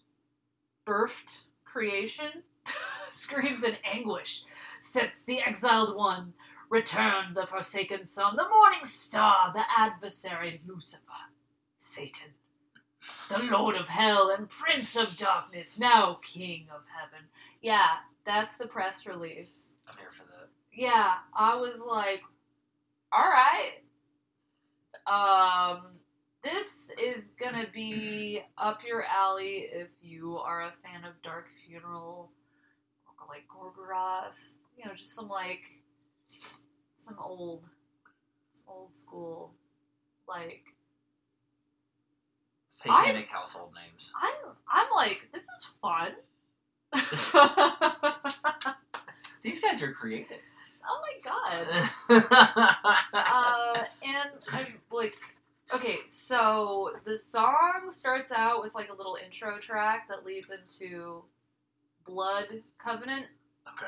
birthed 0.86 1.44
creation 1.64 2.44
screams 3.08 3.64
in 3.64 3.76
anguish, 3.84 4.44
sits 4.78 5.24
the 5.24 5.40
exiled 5.40 5.96
one 5.96 6.32
Return 6.68 7.34
the 7.34 7.46
forsaken 7.46 8.04
son, 8.04 8.36
the 8.36 8.48
morning 8.48 8.84
star, 8.84 9.52
the 9.52 9.62
adversary 9.78 10.60
Lucifer, 10.66 11.30
Satan, 11.78 12.34
the 13.30 13.38
Lord 13.38 13.76
of 13.76 13.86
hell 13.86 14.34
and 14.36 14.50
Prince 14.50 14.96
of 14.96 15.16
darkness, 15.16 15.78
now 15.78 16.18
King 16.24 16.66
of 16.74 16.82
heaven. 17.00 17.26
Yeah, 17.62 17.98
that's 18.24 18.56
the 18.56 18.66
press 18.66 19.06
release. 19.06 19.74
I'm 19.88 19.96
here 19.96 20.10
for 20.10 20.24
that. 20.32 20.48
Yeah, 20.72 21.14
I 21.34 21.54
was 21.54 21.84
like, 21.88 22.22
all 23.12 23.30
right. 23.30 23.82
Um, 25.06 25.82
this 26.42 26.90
is 27.00 27.34
gonna 27.40 27.66
be 27.72 28.42
up 28.58 28.80
your 28.86 29.04
alley 29.04 29.68
if 29.72 29.88
you 30.02 30.36
are 30.38 30.62
a 30.62 30.72
fan 30.82 31.04
of 31.04 31.14
Dark 31.22 31.46
Funeral, 31.66 32.30
like 33.28 33.44
Gorgoroth. 33.48 34.34
You 34.76 34.84
know, 34.84 34.94
just 34.94 35.14
some 35.14 35.28
like 35.28 35.62
some 36.98 37.18
old, 37.20 37.64
some 38.50 38.64
old 38.68 38.96
school, 38.96 39.52
like 40.28 40.64
Satanic 42.68 43.28
household 43.28 43.72
names. 43.74 44.12
I'm 44.20 44.34
I'm 44.70 44.88
like 44.94 45.28
this 45.32 45.44
is 45.44 45.66
fun. 45.80 46.12
These 49.42 49.60
guys 49.60 49.82
are 49.82 49.92
creative. 49.92 50.38
oh 50.86 51.00
my 51.02 51.14
god. 51.24 51.66
uh, 53.14 53.84
and 54.02 54.30
I'm 54.52 54.74
like, 54.90 55.16
okay, 55.74 55.98
so 56.04 56.90
the 57.04 57.16
song 57.16 57.86
starts 57.90 58.30
out 58.30 58.62
with 58.62 58.74
like 58.74 58.90
a 58.90 58.94
little 58.94 59.16
intro 59.24 59.58
track 59.58 60.08
that 60.08 60.26
leads 60.26 60.50
into 60.50 61.22
Blood 62.04 62.62
Covenant. 62.78 63.26
okay. 63.68 63.86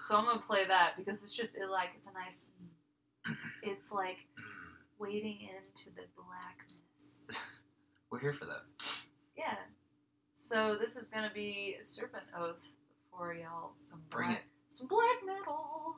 So 0.00 0.16
I'm 0.16 0.24
gonna 0.24 0.40
play 0.40 0.66
that 0.66 0.94
because 0.96 1.22
it's 1.22 1.36
just 1.36 1.56
it 1.56 1.68
like 1.68 1.90
it's 1.96 2.06
a 2.08 2.12
nice. 2.12 2.46
It's 3.62 3.92
like 3.92 4.18
wading 4.98 5.40
into 5.42 5.90
the 5.94 6.04
blackness. 6.16 7.26
We're 8.10 8.20
here 8.20 8.32
for 8.32 8.46
that. 8.46 8.64
Yeah. 9.36 9.56
So 10.34 10.76
this 10.80 10.96
is 10.96 11.10
gonna 11.10 11.30
be 11.34 11.76
Serpent 11.82 12.24
Oath 12.38 12.66
for 13.10 13.34
y'all. 13.34 13.72
Some 13.76 14.00
Bring 14.08 14.28
black, 14.28 14.38
it. 14.38 14.44
Some 14.70 14.88
black 14.88 15.18
metal. 15.26 15.96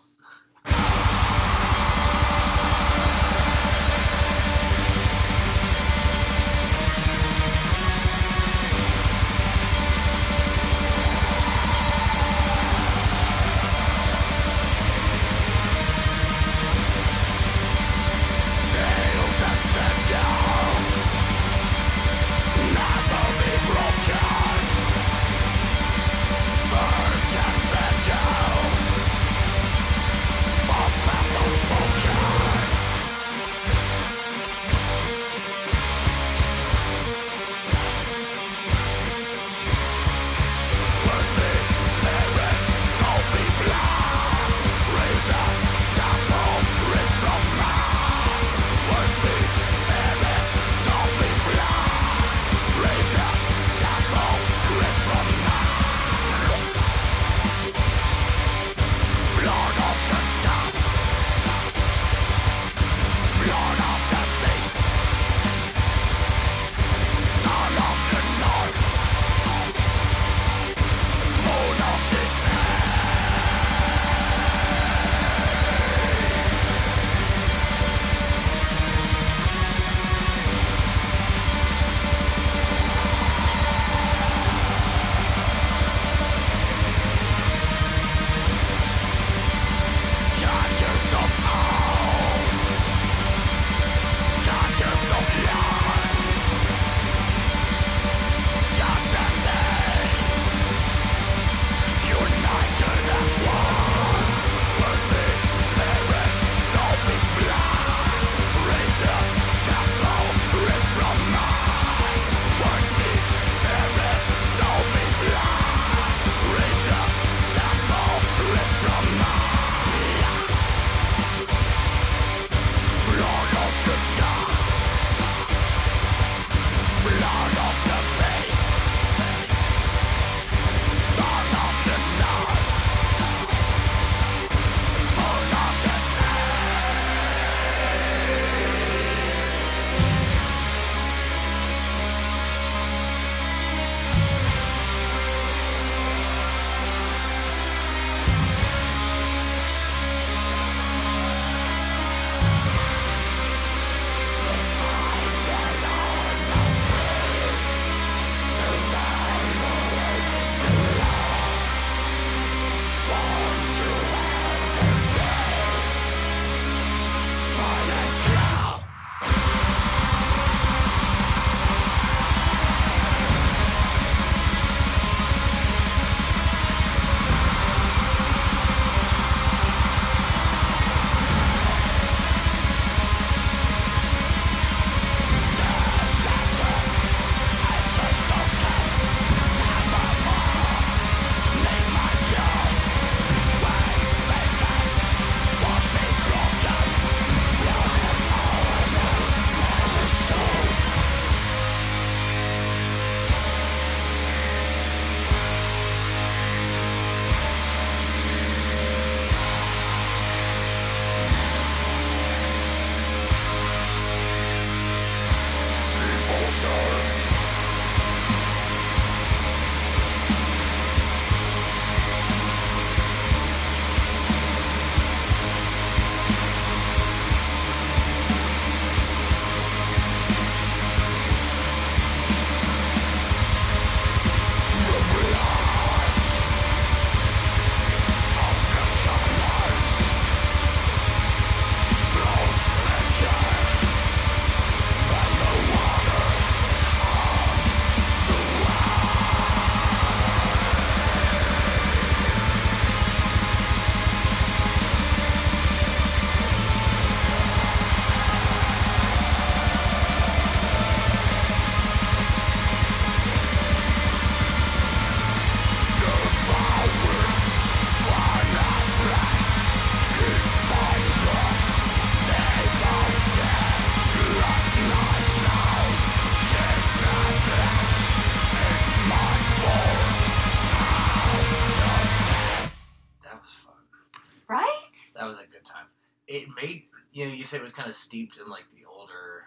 Said 287.51 287.59
it 287.59 287.63
was 287.63 287.73
kind 287.73 287.89
of 287.89 287.95
steeped 287.95 288.37
in 288.37 288.49
like 288.49 288.71
the 288.71 288.85
older 288.89 289.45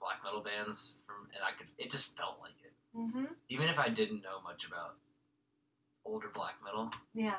black 0.00 0.18
metal 0.24 0.42
bands 0.42 0.94
from, 1.06 1.28
and 1.34 1.42
I 1.44 1.56
could 1.56 1.68
it 1.78 1.90
just 1.90 2.16
felt 2.16 2.38
like 2.40 2.54
it. 2.64 2.72
Mm-hmm. 2.96 3.32
Even 3.48 3.68
if 3.68 3.78
I 3.78 3.88
didn't 3.88 4.22
know 4.22 4.40
much 4.42 4.66
about 4.66 4.96
older 6.04 6.28
black 6.34 6.56
metal, 6.64 6.90
Yeah. 7.14 7.38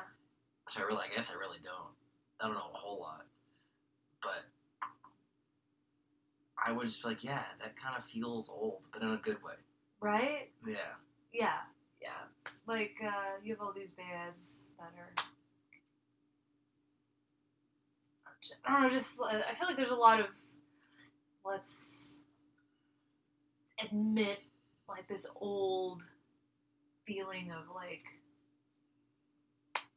which 0.64 0.78
I 0.78 0.82
really 0.82 1.02
I 1.10 1.14
guess 1.14 1.30
I 1.30 1.34
really 1.34 1.58
don't. 1.62 1.92
I 2.40 2.46
don't 2.46 2.54
know 2.54 2.70
a 2.72 2.76
whole 2.76 3.00
lot, 3.00 3.26
but 4.22 4.44
I 6.64 6.72
would 6.72 6.86
just 6.86 7.02
be 7.02 7.08
like, 7.08 7.24
yeah, 7.24 7.42
that 7.60 7.76
kind 7.76 7.96
of 7.96 8.04
feels 8.04 8.48
old, 8.48 8.86
but 8.92 9.02
in 9.02 9.10
a 9.10 9.16
good 9.16 9.42
way. 9.42 9.54
Right. 10.00 10.50
Yeah. 10.66 10.76
Yeah. 11.32 11.58
Yeah. 12.00 12.08
Like 12.66 12.94
uh, 13.04 13.38
you 13.42 13.52
have 13.54 13.60
all 13.60 13.72
these 13.74 13.90
bands 13.90 14.70
that 14.78 14.92
are. 14.96 15.12
I 18.64 18.72
don't 18.72 18.82
know. 18.82 18.88
Just 18.88 19.20
uh, 19.20 19.24
I 19.50 19.54
feel 19.54 19.66
like 19.68 19.76
there's 19.76 19.90
a 19.90 19.96
lot 19.96 20.20
of 20.20 20.26
let's 21.44 22.16
admit 23.84 24.42
like 24.88 25.06
this 25.08 25.26
old 25.36 26.02
feeling 27.06 27.50
of 27.52 27.74
like 27.74 28.02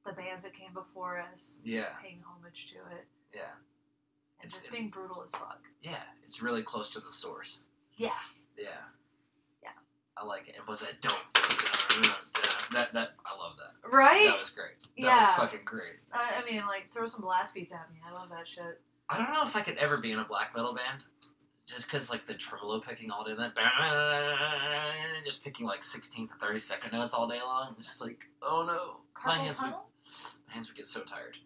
the 0.05 0.13
bands 0.13 0.45
that 0.45 0.53
came 0.53 0.73
before 0.73 1.19
us 1.33 1.61
Yeah. 1.63 1.89
paying 2.01 2.23
homage 2.27 2.67
to 2.73 2.77
it 2.95 3.07
Yeah. 3.33 3.51
and 4.39 4.45
It's- 4.45 4.53
just 4.53 4.71
being 4.71 4.85
it's- 4.87 4.93
brutal 4.93 5.23
as 5.23 5.31
fuck. 5.31 5.61
Yeah. 5.81 6.03
It's 6.23 6.41
really 6.41 6.63
close 6.63 6.89
to 6.91 6.99
the 6.99 7.11
source. 7.11 7.63
Yeah. 7.95 8.17
Yeah. 8.57 8.81
I 10.21 10.25
like 10.25 10.47
it. 10.47 10.55
And 10.57 10.67
was 10.67 10.81
that 10.81 11.01
dope? 11.01 11.13
Uh, 11.35 12.13
that 12.73 12.93
that 12.93 13.09
I 13.25 13.37
love 13.37 13.57
that. 13.57 13.89
Right? 13.89 14.25
That 14.27 14.39
was 14.39 14.49
great. 14.51 14.79
That 14.81 14.87
was 15.17 15.25
Yeah. 15.27 15.35
fucking 15.35 15.61
great. 15.65 15.95
I, 16.13 16.41
I 16.41 16.45
mean, 16.49 16.61
like 16.67 16.89
throw 16.93 17.05
some 17.05 17.21
blast 17.21 17.53
beats 17.55 17.73
at 17.73 17.91
me. 17.91 17.97
I 18.07 18.13
love 18.13 18.29
that 18.29 18.47
shit. 18.47 18.79
I 19.09 19.17
don't 19.17 19.33
know 19.33 19.43
if 19.43 19.55
I 19.55 19.61
could 19.61 19.77
ever 19.77 19.97
be 19.97 20.11
in 20.11 20.19
a 20.19 20.23
black 20.25 20.55
metal 20.55 20.73
band. 20.73 21.05
Just 21.67 21.87
because, 21.87 22.09
like, 22.09 22.25
the 22.25 22.33
tremolo 22.33 22.81
picking 22.81 23.11
all 23.11 23.23
day, 23.23 23.33
that 23.35 23.53
just 25.23 25.43
picking 25.43 25.65
like 25.65 25.83
16 25.83 26.27
to 26.27 26.33
30 26.35 26.59
second 26.59 26.91
notes 26.91 27.13
all 27.13 27.27
day 27.27 27.39
long. 27.45 27.75
It's 27.77 27.87
just 27.87 28.01
like, 28.01 28.25
oh 28.41 28.65
no, 28.65 28.97
my 29.25 29.37
hands 29.37 29.61
would, 29.61 29.69
my 29.69 30.53
hands 30.53 30.67
would 30.67 30.75
get 30.75 30.85
so 30.85 31.01
tired. 31.01 31.37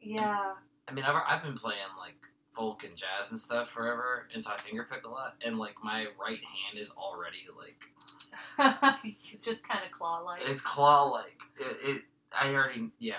Yeah. 0.00 0.52
I 0.88 0.92
mean, 0.92 1.04
I've, 1.04 1.22
I've 1.26 1.42
been 1.42 1.54
playing 1.54 1.78
like 1.98 2.16
folk 2.54 2.84
and 2.84 2.96
jazz 2.96 3.30
and 3.30 3.40
stuff 3.40 3.70
forever, 3.70 4.28
and 4.34 4.42
so 4.42 4.50
I 4.50 4.56
finger 4.58 4.86
pick 4.90 5.06
a 5.06 5.10
lot, 5.10 5.36
and 5.44 5.58
like 5.58 5.74
my 5.82 6.06
right 6.20 6.38
hand 6.38 6.78
is 6.78 6.90
already 6.92 7.44
like 7.56 9.02
just 9.42 9.66
kind 9.66 9.80
of 9.84 9.90
claw 9.90 10.20
like. 10.20 10.40
it's 10.44 10.60
claw 10.60 11.04
like 11.04 11.38
it, 11.58 11.76
it. 11.82 12.02
I 12.32 12.54
already 12.54 12.90
yeah, 12.98 13.14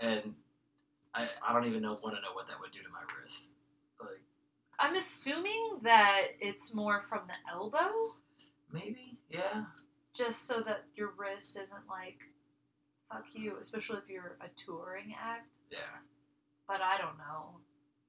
and 0.00 0.34
I 1.14 1.28
I 1.46 1.52
don't 1.52 1.66
even 1.66 1.82
know 1.82 1.98
want 2.02 2.16
to 2.16 2.22
know 2.22 2.32
what 2.34 2.46
that 2.48 2.60
would 2.60 2.72
do 2.72 2.80
to 2.80 2.88
my 2.88 3.02
wrist. 3.20 3.50
Like 4.00 4.20
I'm 4.78 4.96
assuming 4.96 5.78
that 5.82 6.22
it's 6.40 6.74
more 6.74 7.04
from 7.08 7.20
the 7.26 7.52
elbow, 7.52 8.14
maybe 8.72 9.18
yeah. 9.30 9.64
just 10.14 10.46
so 10.46 10.60
that 10.60 10.84
your 10.96 11.12
wrist 11.16 11.58
isn't 11.60 11.88
like 11.88 12.18
fuck 13.12 13.24
you, 13.34 13.56
especially 13.60 13.98
if 13.98 14.08
you're 14.08 14.36
a 14.40 14.48
touring 14.56 15.14
act. 15.20 15.58
Yeah. 15.70 15.78
But 16.66 16.80
I 16.80 16.98
don't 16.98 17.18
know. 17.18 17.60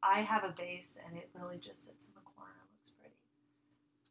I 0.05 0.21
have 0.21 0.43
a 0.43 0.49
bass 0.49 0.99
and 1.07 1.17
it 1.17 1.29
really 1.33 1.57
just 1.57 1.85
sits 1.85 2.07
in 2.07 2.13
the 2.15 2.21
corner. 2.35 2.51
It 2.59 2.69
looks 2.75 2.91
pretty. 2.99 3.15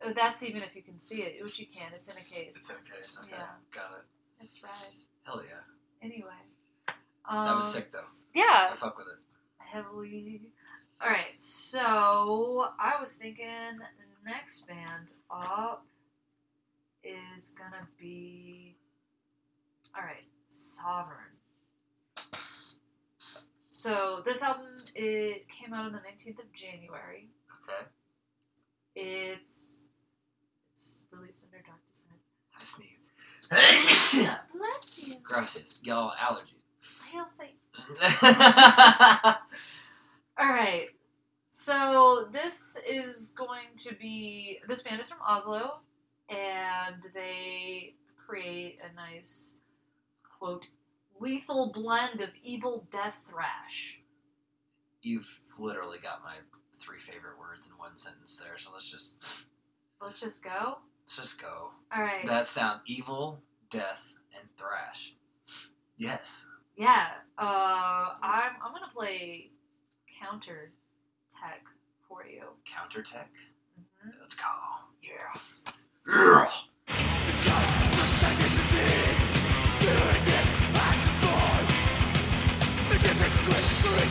Oh, 0.02 0.12
that's 0.14 0.42
even 0.42 0.62
if 0.62 0.74
you 0.74 0.82
can 0.82 0.98
see 1.00 1.22
it, 1.22 1.42
which 1.44 1.58
you 1.58 1.66
can. 1.66 1.92
It's 1.94 2.08
in 2.08 2.16
a 2.16 2.20
case. 2.20 2.48
It's 2.56 2.70
in 2.70 2.76
a 2.76 2.96
case. 2.96 3.18
Okay, 3.22 3.30
Yeah. 3.32 3.46
got 3.74 3.92
it. 3.98 4.04
It's 4.44 4.62
rad. 4.62 4.72
Hell 5.24 5.42
yeah. 5.44 5.60
Anyway. 6.00 6.30
Um, 7.26 7.44
That 7.46 7.54
was 7.56 7.72
sick 7.72 7.92
though. 7.92 8.06
Yeah. 8.34 8.70
I 8.72 8.76
fuck 8.76 8.96
with 8.96 9.06
it. 9.08 9.18
heavily. 9.58 10.42
All 11.00 11.08
right, 11.08 11.38
so 11.38 12.66
I 12.78 12.94
was 13.00 13.16
thinking 13.16 13.46
the 13.78 14.30
next 14.30 14.66
band 14.68 15.08
up 15.30 15.84
is 17.02 17.50
gonna 17.58 17.88
be 17.98 18.76
all 19.96 20.02
right, 20.04 20.24
Sovereign. 20.48 21.18
So 23.82 24.22
this 24.24 24.44
album 24.44 24.66
it 24.94 25.48
came 25.48 25.74
out 25.74 25.86
on 25.86 25.90
the 25.90 25.98
nineteenth 25.98 26.38
of 26.38 26.52
January. 26.52 27.30
Okay. 27.64 27.84
It's 28.94 29.80
it's 30.70 31.02
released 31.10 31.46
under 31.46 31.64
Dark 31.66 31.80
Descent. 31.92 32.20
I 32.56 32.62
sneeze. 32.62 33.02
Bless 34.56 34.98
you. 35.04 35.16
Gracias. 35.24 35.80
Y'all 35.82 36.12
allergies. 36.12 36.62
Hail 37.10 37.26
Satan. 37.36 37.56
All 40.38 40.48
right. 40.48 40.86
So 41.50 42.28
this 42.32 42.78
is 42.88 43.32
going 43.36 43.66
to 43.78 43.96
be 43.96 44.60
this 44.68 44.84
band 44.84 45.00
is 45.00 45.08
from 45.08 45.18
Oslo, 45.26 45.80
and 46.28 47.02
they 47.14 47.96
create 48.16 48.78
a 48.88 48.94
nice 48.94 49.56
quote 50.38 50.68
lethal 51.20 51.70
blend 51.72 52.20
of 52.20 52.30
evil 52.42 52.86
death 52.92 53.24
thrash. 53.28 54.00
You've 55.02 55.40
literally 55.58 55.98
got 55.98 56.22
my 56.22 56.34
three 56.80 56.98
favorite 57.00 57.38
words 57.38 57.66
in 57.66 57.72
one 57.78 57.96
sentence 57.96 58.36
there, 58.36 58.58
so 58.58 58.70
let's 58.72 58.90
just 58.90 59.16
Let's 60.00 60.20
just 60.20 60.42
go. 60.44 60.78
let's 61.02 61.16
just 61.16 61.40
go. 61.40 61.70
All 61.94 62.02
right. 62.02 62.26
That 62.26 62.46
sound 62.46 62.80
evil, 62.86 63.42
death, 63.70 64.08
and 64.38 64.48
thrash. 64.56 65.14
Yes. 65.96 66.46
Yeah. 66.76 67.06
Uh, 67.38 68.14
I'm 68.22 68.52
I'm 68.64 68.72
gonna 68.72 68.90
play 68.94 69.50
counter 70.20 70.72
tech 71.40 71.62
for 72.08 72.24
you. 72.26 72.44
Counter 72.64 73.02
tech. 73.02 73.30
Mhm. 73.78 74.12
Let's 74.20 74.34
go. 74.34 74.44
Yeah. 75.02 75.40
Yeah. 76.08 76.50
It's 77.26 77.44
That 79.84 80.31
if 83.12 83.20
it's 83.26 83.92
good 83.92 84.01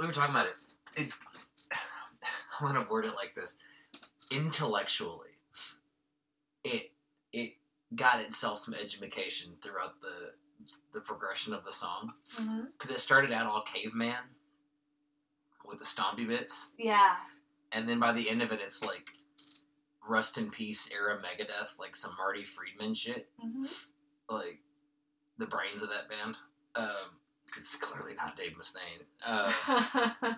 We 0.00 0.06
were 0.06 0.12
talking 0.12 0.34
about 0.34 0.46
it. 0.46 0.54
It's. 0.96 1.20
I 1.72 2.64
want 2.64 2.74
to 2.76 2.90
word 2.90 3.04
it 3.04 3.14
like 3.14 3.34
this. 3.34 3.58
Intellectually, 4.30 5.28
it 6.64 6.92
it 7.32 7.54
got 7.94 8.20
itself 8.20 8.60
some 8.60 8.74
education 8.74 9.50
throughout 9.62 10.00
the 10.00 10.32
the 10.92 11.00
progression 11.00 11.52
of 11.52 11.64
the 11.64 11.72
song 11.72 12.12
because 12.78 12.94
it 12.94 13.00
started 13.00 13.32
out 13.32 13.46
all 13.46 13.62
caveman 13.62 14.14
with 15.66 15.78
the 15.78 15.84
stompy 15.84 16.26
bits, 16.26 16.72
Yeah. 16.78 17.16
and 17.72 17.88
then 17.88 17.98
by 18.00 18.12
the 18.12 18.28
end 18.28 18.42
of 18.42 18.50
it, 18.52 18.60
it's 18.62 18.84
like 18.84 19.10
Rust 20.06 20.36
in 20.38 20.50
Peace 20.50 20.90
era 20.92 21.16
Megadeth, 21.18 21.78
like 21.78 21.94
some 21.94 22.14
Marty 22.18 22.42
Friedman 22.44 22.94
shit, 22.94 23.28
hmm 23.40 23.64
like 24.28 24.60
the 25.38 25.46
brains 25.46 25.82
of 25.82 25.88
that 25.90 26.08
band. 26.08 26.36
Um, 26.76 27.19
it's 27.56 27.76
clearly 27.76 28.14
not 28.14 28.36
Dave 28.36 28.52
Mustaine. 28.58 29.04
Um, 29.26 29.52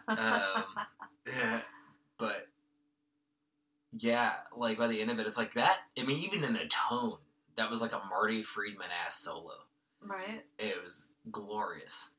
um, 0.09 0.65
yeah, 1.27 1.61
but 2.19 2.49
yeah, 3.93 4.33
like 4.57 4.79
by 4.79 4.87
the 4.87 5.01
end 5.01 5.11
of 5.11 5.19
it, 5.19 5.27
it's 5.27 5.39
like 5.39 5.55
that. 5.55 5.79
I 5.99 6.05
mean, 6.05 6.19
even 6.21 6.45
in 6.45 6.53
the 6.53 6.67
tone, 6.67 7.19
that 7.57 7.71
was 7.71 7.83
like 7.83 7.93
a 7.93 8.03
Marty 8.09 8.43
Friedman 8.43 8.89
ass 9.05 9.15
solo. 9.17 9.53
right. 10.01 10.45
It 10.59 10.83
was 10.83 11.13
glorious. 11.31 12.11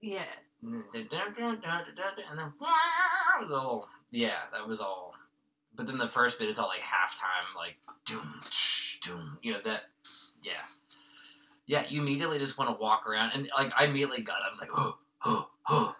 Yeah. 0.00 0.24
And 2.30 2.38
then 2.38 2.52
the 3.48 3.58
whole 3.58 3.88
yeah, 4.12 4.42
that 4.52 4.68
was 4.68 4.80
all. 4.80 5.14
But 5.74 5.86
then 5.86 5.98
the 5.98 6.06
first 6.06 6.38
bit, 6.38 6.48
it's 6.50 6.58
all 6.58 6.68
like 6.68 6.82
halftime, 6.82 7.56
like 7.56 7.76
doom, 8.04 8.40
doom. 9.00 9.38
You 9.42 9.54
know 9.54 9.60
that, 9.64 9.84
yeah, 10.42 10.60
yeah. 11.72 11.84
You 11.88 12.02
immediately 12.02 12.38
just 12.38 12.58
want 12.58 12.68
to 12.70 12.80
walk 12.80 13.06
around, 13.06 13.32
and 13.34 13.48
like 13.56 13.72
I 13.76 13.84
immediately 13.86 14.22
got. 14.22 14.36
I 14.46 14.50
was 14.50 14.60
like, 14.60 14.70
oh, 14.76 14.98
oh, 15.24 15.48
oh, 15.68 15.96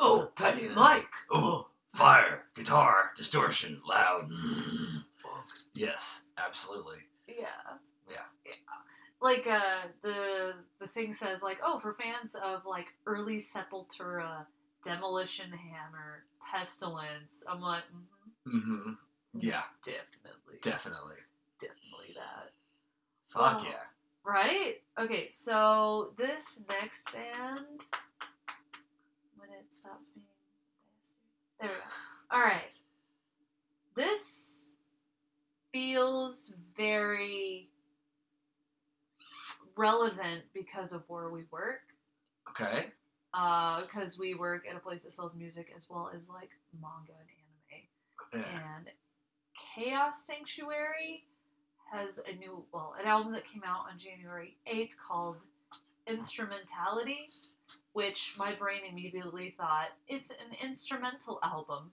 Oh, 0.00 0.30
Penny 0.36 0.68
Mike. 0.68 1.06
oh, 1.32 1.68
fire, 1.92 2.44
guitar, 2.54 3.10
distortion, 3.16 3.80
loud. 3.86 4.30
Mm. 4.30 5.04
Yes, 5.74 6.26
absolutely. 6.36 6.98
Yeah. 7.26 7.44
Yeah. 8.10 8.26
Like 9.20 9.46
uh 9.48 9.88
the 10.02 10.54
the 10.80 10.86
thing 10.86 11.12
says 11.12 11.42
like 11.42 11.58
oh 11.64 11.80
for 11.80 11.94
fans 11.94 12.36
of 12.36 12.62
like 12.64 12.86
early 13.06 13.38
Sepultura, 13.38 14.46
Demolition 14.84 15.50
Hammer, 15.50 16.24
Pestilence. 16.52 17.42
I'm 17.50 17.60
like 17.60 17.82
mhm, 18.46 18.62
hmm 18.62 18.92
Yeah, 19.38 19.62
definitely, 19.84 20.58
definitely. 20.62 21.16
definitely 21.60 22.14
that. 22.14 22.52
Fuck 23.26 23.60
Oh. 23.60 23.66
yeah. 23.68 23.82
Right? 24.28 24.82
Okay, 25.00 25.26
so 25.30 26.12
this 26.18 26.62
next 26.68 27.10
band 27.10 27.80
when 29.38 29.48
it 29.58 29.72
stops 29.72 30.10
being. 30.14 30.26
There 31.58 31.70
we 31.70 31.74
go. 31.74 31.82
Alright. 32.36 32.74
This 33.96 34.72
feels 35.72 36.52
very 36.76 37.70
relevant 39.78 40.42
because 40.52 40.92
of 40.92 41.04
where 41.08 41.30
we 41.30 41.44
work. 41.50 41.80
Okay. 42.50 42.88
Uh, 43.32 43.80
because 43.80 44.18
we 44.18 44.34
work 44.34 44.66
at 44.68 44.76
a 44.76 44.80
place 44.80 45.04
that 45.04 45.12
sells 45.12 45.36
music 45.36 45.72
as 45.74 45.86
well 45.88 46.10
as 46.14 46.28
like 46.28 46.50
manga 46.78 47.14
and 47.18 48.42
anime. 48.42 48.52
Yeah. 48.52 48.76
And 48.76 48.88
Chaos 49.74 50.26
Sanctuary 50.26 51.24
has 51.90 52.22
a 52.28 52.36
new, 52.36 52.64
well, 52.72 52.94
an 53.00 53.06
album 53.06 53.32
that 53.32 53.46
came 53.46 53.62
out 53.64 53.84
on 53.90 53.98
January 53.98 54.56
8th 54.72 54.90
called 55.06 55.36
instrumentality, 56.06 57.28
which 57.92 58.34
my 58.38 58.54
brain 58.54 58.80
immediately 58.90 59.54
thought 59.58 59.88
it's 60.06 60.30
an 60.30 60.56
instrumental 60.62 61.38
album. 61.42 61.90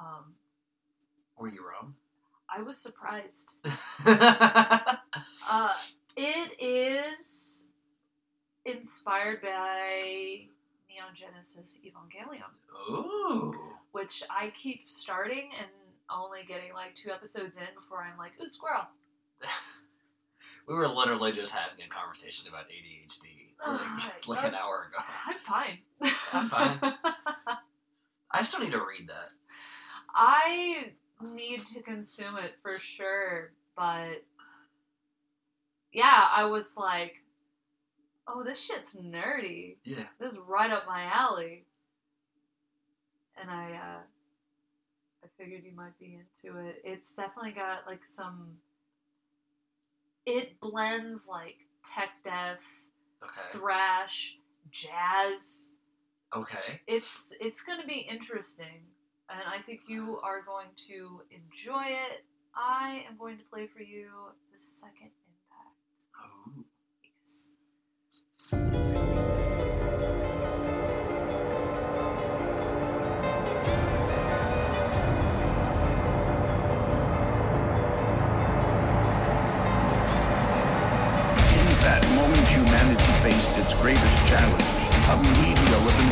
Um, 0.00 0.34
Were 1.38 1.48
you 1.48 1.64
wrong? 1.66 1.94
I 2.48 2.62
was 2.62 2.76
surprised. 2.76 3.56
Uh, 5.50 5.74
it 6.16 6.58
is 6.58 7.68
inspired 8.64 9.42
by 9.42 10.46
Neon 10.88 11.14
Genesis 11.14 11.78
Evangelion, 11.84 12.50
Ooh. 12.90 13.54
which 13.92 14.22
I 14.30 14.52
keep 14.56 14.88
starting 14.88 15.50
and 15.58 15.68
only 16.10 16.40
getting 16.46 16.72
like 16.72 16.94
two 16.94 17.10
episodes 17.10 17.56
in 17.56 17.64
before 17.74 18.02
I'm 18.02 18.18
like, 18.18 18.32
ooh, 18.42 18.48
squirrel. 18.48 18.86
We 20.66 20.74
were 20.74 20.88
literally 20.88 21.32
just 21.32 21.54
having 21.54 21.84
a 21.84 21.88
conversation 21.88 22.48
about 22.48 22.64
ADHD 22.70 23.44
like, 23.66 24.26
like 24.28 24.44
an 24.44 24.54
hour 24.54 24.88
ago. 24.88 25.04
I'm 25.26 25.38
fine. 25.38 25.78
I'm 26.32 26.48
fine. 26.48 26.78
I 28.30 28.42
still 28.42 28.60
need 28.60 28.72
to 28.72 28.78
read 28.78 29.08
that. 29.08 29.28
I 30.14 30.92
need 31.22 31.66
to 31.68 31.82
consume 31.82 32.36
it 32.38 32.54
for 32.62 32.78
sure, 32.78 33.52
but 33.76 34.24
yeah, 35.92 36.28
I 36.34 36.46
was 36.46 36.74
like, 36.76 37.16
oh, 38.26 38.42
this 38.42 38.60
shit's 38.64 38.96
nerdy. 38.96 39.76
Yeah. 39.84 40.04
This 40.18 40.32
is 40.32 40.38
right 40.38 40.70
up 40.70 40.86
my 40.86 41.04
alley. 41.04 41.66
And 43.40 43.50
I 43.50 43.72
uh 43.72 44.00
I 45.24 45.42
figured 45.42 45.62
you 45.64 45.74
might 45.74 45.98
be 45.98 46.18
into 46.20 46.58
it. 46.58 46.82
It's 46.84 47.14
definitely 47.14 47.52
got 47.52 47.86
like 47.86 48.00
some 48.06 48.58
it 50.26 50.58
blends 50.60 51.26
like 51.28 51.56
tech 51.94 52.10
death, 52.24 52.62
Okay. 53.22 53.58
thrash, 53.58 54.36
jazz. 54.70 55.72
Okay. 56.34 56.80
It's 56.86 57.34
it's 57.40 57.62
going 57.62 57.80
to 57.80 57.86
be 57.86 58.06
interesting 58.10 58.84
and 59.30 59.40
I 59.48 59.60
think 59.62 59.82
you 59.88 60.20
are 60.22 60.42
going 60.42 60.68
to 60.88 61.22
enjoy 61.30 61.84
it. 61.86 62.24
I 62.54 63.04
am 63.08 63.16
going 63.18 63.38
to 63.38 63.44
play 63.44 63.66
for 63.66 63.82
you 63.82 64.08
the 64.52 64.58
second 64.58 65.10
impact. 65.26 66.04
Ooh. 66.56 66.64
Yes. 67.02 67.50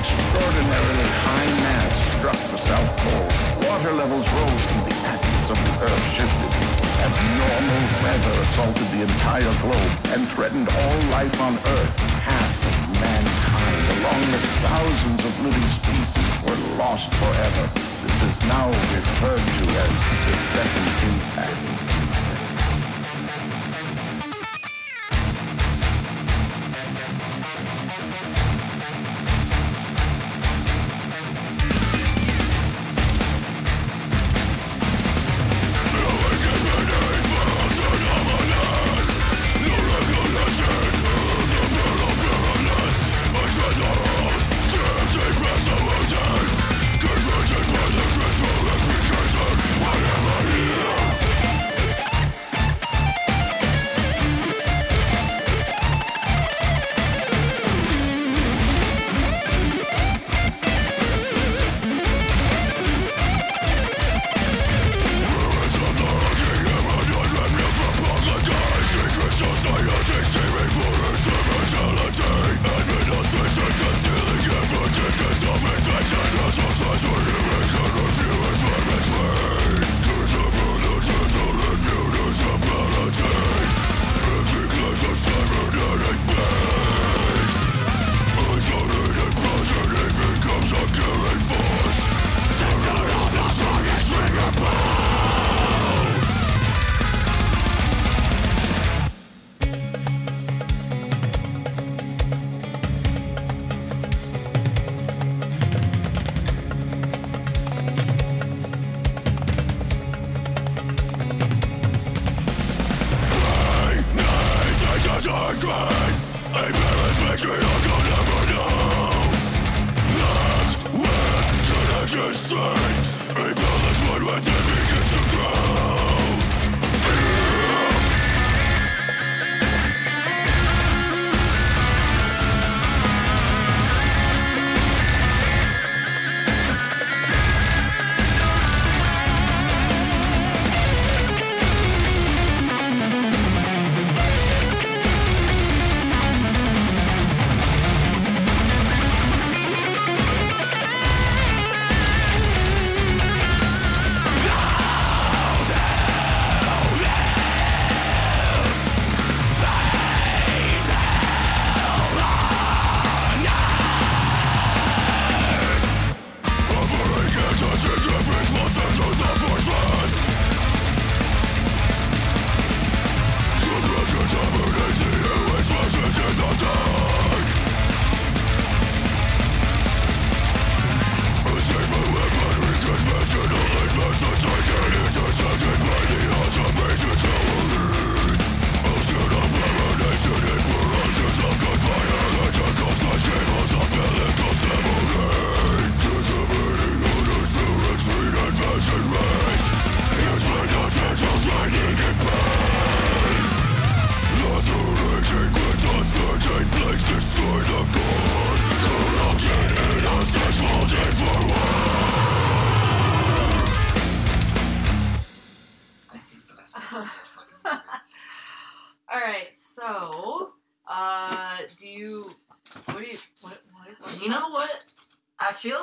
Extraordinarily 0.02 1.08
high 1.22 1.50
mass 1.62 1.94
struck 2.18 2.38
the 2.50 2.58
South 2.66 2.90
Pole. 3.06 3.30
Water 3.70 3.92
levels 3.94 4.26
rose 4.34 4.64
and 4.74 4.82
the 4.90 4.96
axis 5.06 5.46
of 5.54 5.58
the 5.62 5.74
Earth 5.86 6.06
shifted. 6.10 6.50
Abnormal 7.06 7.82
weather 8.02 8.34
assaulted 8.42 8.88
the 8.94 9.02
entire 9.06 9.54
globe 9.62 9.94
and 10.14 10.26
threatened 10.34 10.68
all 10.70 10.98
life 11.14 11.36
on 11.40 11.54
Earth. 11.54 11.94
Half 12.26 12.50
of 12.66 12.76
mankind, 12.98 13.82
along 13.98 14.22
with 14.34 14.44
thousands 14.66 15.22
of 15.22 15.32
living 15.46 15.68
species, 15.78 16.30
were 16.42 16.58
lost 16.78 17.06
forever. 17.22 17.64
This 18.02 18.18
is 18.26 18.36
now 18.50 18.66
referred 18.90 19.38
to 19.38 19.64
as 19.86 19.94
the 20.26 20.34
second 20.50 20.86
impact. 21.06 22.31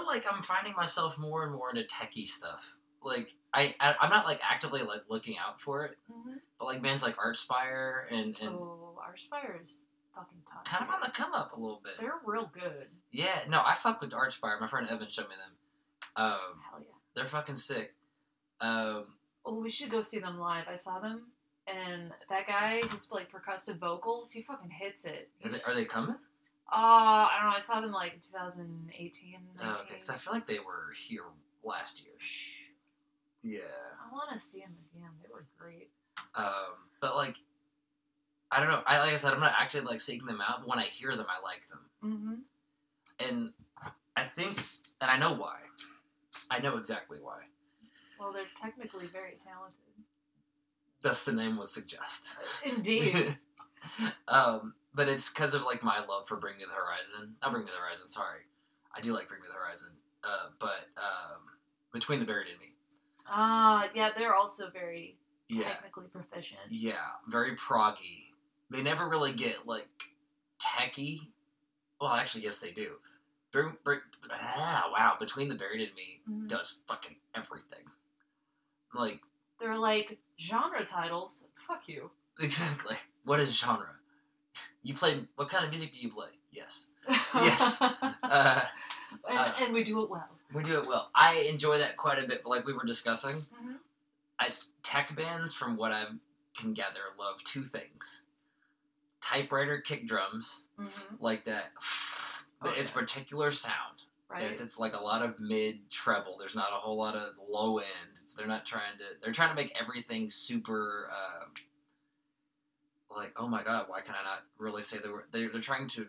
Like 0.10 0.26
I'm 0.32 0.42
finding 0.42 0.74
myself 0.76 1.18
more 1.18 1.44
and 1.44 1.54
more 1.54 1.70
into 1.70 1.84
techie 1.84 2.28
stuff. 2.28 2.76
Like 3.02 3.36
I, 3.54 3.74
I 3.80 3.96
I'm 4.02 4.10
not 4.10 4.26
like 4.26 4.42
actively 4.44 4.82
like 4.84 5.04
looking 5.10 5.38
out 5.38 5.62
for 5.62 5.86
it, 5.86 5.98
Mhm. 6.12 6.40
but 6.60 6.66
like 6.66 6.82
bands 6.82 7.02
like 7.04 7.16
Archspire 7.18 8.04
and 8.12 8.38
and 8.42 8.50
Oh, 8.56 9.00
Archspire 9.00 9.62
is 9.62 9.80
fucking 10.14 10.42
tough. 10.52 10.66
kind 10.66 10.84
of 10.88 10.94
on 10.94 11.02
the 11.02 11.10
come 11.12 11.34
up 11.34 11.54
a 11.56 11.60
little 11.60 11.82
bit. 11.84 11.94
They're 12.00 12.20
real 12.26 12.52
good. 12.54 12.88
Yeah, 13.12 13.40
no, 13.48 13.62
I 13.66 13.76
fuck 13.76 14.02
with 14.02 14.12
Archspire. 14.12 14.60
My 14.60 14.68
friend 14.68 14.88
Evan 14.90 15.08
showed 15.08 15.30
me 15.30 15.36
them. 15.36 15.54
Um, 16.16 16.62
Hell 16.70 16.80
yeah. 16.82 16.86
they're 17.16 17.26
fucking 17.26 17.56
sick. 17.56 17.96
Um, 18.62 19.06
Oh, 19.46 19.56
we 19.62 19.72
should 19.72 19.90
go 19.90 20.02
see 20.02 20.20
them 20.20 20.38
live. 20.38 20.66
I 20.70 20.76
saw 20.76 21.00
them, 21.00 21.28
and 21.66 22.12
that 22.30 22.46
guy 22.46 22.82
who's 22.82 23.10
like 23.10 23.32
percussive 23.32 23.78
vocals, 23.80 24.32
he 24.34 24.42
fucking 24.44 24.70
hits 24.70 25.06
it. 25.06 25.30
are, 25.44 25.50
they, 25.50 25.58
are 25.68 25.74
they 25.74 25.86
coming? 25.86 26.18
Uh, 26.72 26.76
I 26.76 27.38
don't 27.42 27.50
know. 27.50 27.56
I 27.56 27.60
saw 27.60 27.82
them 27.82 27.92
like 27.92 28.14
in 28.14 28.20
2018, 28.32 29.32
19. 29.34 29.40
Oh, 29.62 29.82
okay, 29.82 29.94
because 29.94 30.10
I 30.10 30.16
feel 30.18 30.34
like 30.34 30.46
they 30.48 30.60
were 30.60 30.94
here 31.08 31.24
last 31.64 32.04
year. 32.04 32.14
Yeah. 33.42 33.60
I 34.06 34.12
want 34.14 34.32
to 34.34 34.40
see 34.40 34.60
them 34.60 34.76
again. 34.96 35.10
They 35.24 35.30
were 35.34 35.46
great. 35.58 35.90
Um, 36.36 36.46
but 37.02 37.16
like, 37.16 37.38
I 38.52 38.60
don't 38.60 38.70
know. 38.70 38.82
I 38.86 39.00
like 39.00 39.14
I 39.14 39.16
said, 39.16 39.34
I'm 39.34 39.40
not 39.40 39.54
actually 39.58 39.82
like 39.82 40.00
seeking 40.00 40.28
them 40.28 40.42
out, 40.42 40.60
but 40.62 40.68
when 40.70 40.80
I 40.80 40.84
hear 40.86 41.16
them, 41.16 41.26
I 41.30 41.42
like 41.44 41.68
them, 41.70 41.80
Mm-hmm. 42.04 42.34
and 43.28 43.54
I 44.16 44.24
think, 44.24 44.58
and 45.02 45.10
I 45.10 45.18
know 45.18 45.34
why. 45.34 45.58
I 46.52 46.60
know 46.60 46.78
exactly 46.78 47.20
why. 47.22 47.42
Well, 48.20 48.34
they're 48.34 48.44
technically 48.62 49.08
very 49.08 49.38
talented. 49.44 49.80
Thus, 51.02 51.24
the 51.24 51.32
name 51.32 51.58
would 51.58 51.68
suggest. 51.68 52.36
Indeed. 52.66 53.38
um, 54.28 54.74
but 54.94 55.08
it's 55.08 55.30
because 55.30 55.54
of 55.54 55.64
like 55.64 55.84
my 55.84 56.00
love 56.06 56.28
for 56.28 56.38
Bring 56.38 56.58
Me 56.58 56.64
the 56.68 56.74
Horizon. 56.74 57.36
Not 57.42 57.52
Bring 57.52 57.66
Me 57.66 57.72
the 57.72 57.78
Horizon. 57.80 58.10
Sorry, 58.10 58.42
I 58.96 59.02
do 59.02 59.14
like 59.14 59.28
Bring 59.28 59.42
Me 59.42 59.48
the 59.48 59.54
Horizon. 59.58 59.90
Uh, 60.24 60.50
but 60.60 60.88
um, 60.98 61.42
Between 61.94 62.20
the 62.20 62.26
Buried 62.26 62.48
and 62.52 62.60
Me. 62.60 62.68
Ah, 63.28 63.88
yeah, 63.94 64.10
they're 64.18 64.36
also 64.36 64.70
very 64.70 65.18
Yeah, 65.48 65.64
technically 65.64 66.08
proficient. 66.08 66.60
yeah, 66.70 66.98
very 67.28 67.56
proggy. 67.56 68.32
They 68.70 68.82
never 68.82 69.08
really 69.08 69.34
get 69.34 69.66
like 69.68 69.88
techie. 70.60 71.30
Well, 72.02 72.12
actually, 72.12 72.44
yes, 72.44 72.58
they 72.58 72.72
do. 72.72 72.96
Bring, 73.52 73.78
bring, 73.84 74.00
ah, 74.32 74.90
wow, 74.92 75.16
Between 75.20 75.48
the 75.50 75.56
Buried 75.56 75.82
and 75.88 75.96
Me 75.96 76.22
Mhm. 76.30 76.48
does 76.48 76.82
fucking 76.88 77.18
everything. 77.34 77.86
Like 78.94 79.22
They're 79.60 79.78
like 79.78 80.20
genre 80.40 80.86
titles. 80.86 81.48
Fuck 81.68 81.88
you. 81.88 82.12
exactly. 82.40 82.98
What 83.26 83.40
is 83.40 83.58
genre? 83.60 83.96
You 84.84 84.94
play. 84.94 85.22
What 85.36 85.50
kind 85.50 85.64
of 85.66 85.70
music 85.70 85.92
do 85.92 86.00
you 86.00 86.10
play? 86.10 86.30
Yes. 86.52 86.90
Yes. 87.36 87.82
Uh, 88.32 88.62
and, 89.28 89.40
uh, 89.40 89.54
and 89.60 89.74
we 89.74 89.84
do 89.84 90.04
it 90.04 90.10
well. 90.10 90.28
We 90.54 90.62
do 90.64 90.78
it 90.80 90.88
well. 90.88 91.10
I 91.16 91.48
enjoy 91.52 91.80
that 91.80 91.98
quite 91.98 92.24
a 92.24 92.28
bit, 92.28 92.44
but 92.44 92.50
like 92.52 92.66
we 92.68 92.74
were 92.74 92.86
discussing, 92.86 93.38
Mhm. 93.64 93.80
tech 94.84 95.16
bands, 95.16 95.52
from 95.52 95.76
what 95.78 95.92
I 95.92 96.06
can 96.56 96.74
gather, 96.74 97.00
love 97.18 97.44
two 97.44 97.64
things: 97.64 98.22
typewriter 99.20 99.80
kick 99.82 100.08
drums, 100.08 100.64
Mhm. 100.80 101.18
like 101.20 101.44
that. 101.46 101.72
Oh, 102.62 102.74
it's 102.76 102.90
yeah. 102.94 103.00
particular 103.02 103.52
sound. 103.52 104.04
Right. 104.28 104.44
It's, 104.44 104.60
it's 104.62 104.78
like 104.78 104.94
a 104.94 105.00
lot 105.02 105.22
of 105.24 105.40
mid 105.40 105.90
treble. 105.90 106.38
There's 106.38 106.56
not 106.56 106.68
a 106.72 106.76
whole 106.76 106.98
lot 106.98 107.16
of 107.16 107.30
low 107.48 107.78
end. 107.80 108.12
It's, 108.22 108.34
they're 108.36 108.46
not 108.48 108.66
trying 108.66 108.98
to. 109.00 109.06
They're 109.24 109.32
trying 109.32 109.50
to 109.50 109.56
make 109.56 109.76
everything 109.80 110.30
super. 110.30 111.10
Uh, 111.12 111.46
like 113.16 113.34
oh 113.38 113.48
my 113.48 113.64
god, 113.64 113.86
why 113.88 114.02
can 114.02 114.16
I 114.16 114.24
not 114.24 114.44
really 114.58 114.82
say 114.84 114.98
the 115.00 115.12
word? 115.12 115.26
They're 115.32 115.50
they're 115.50 115.62
trying 115.62 115.88
to 115.90 116.08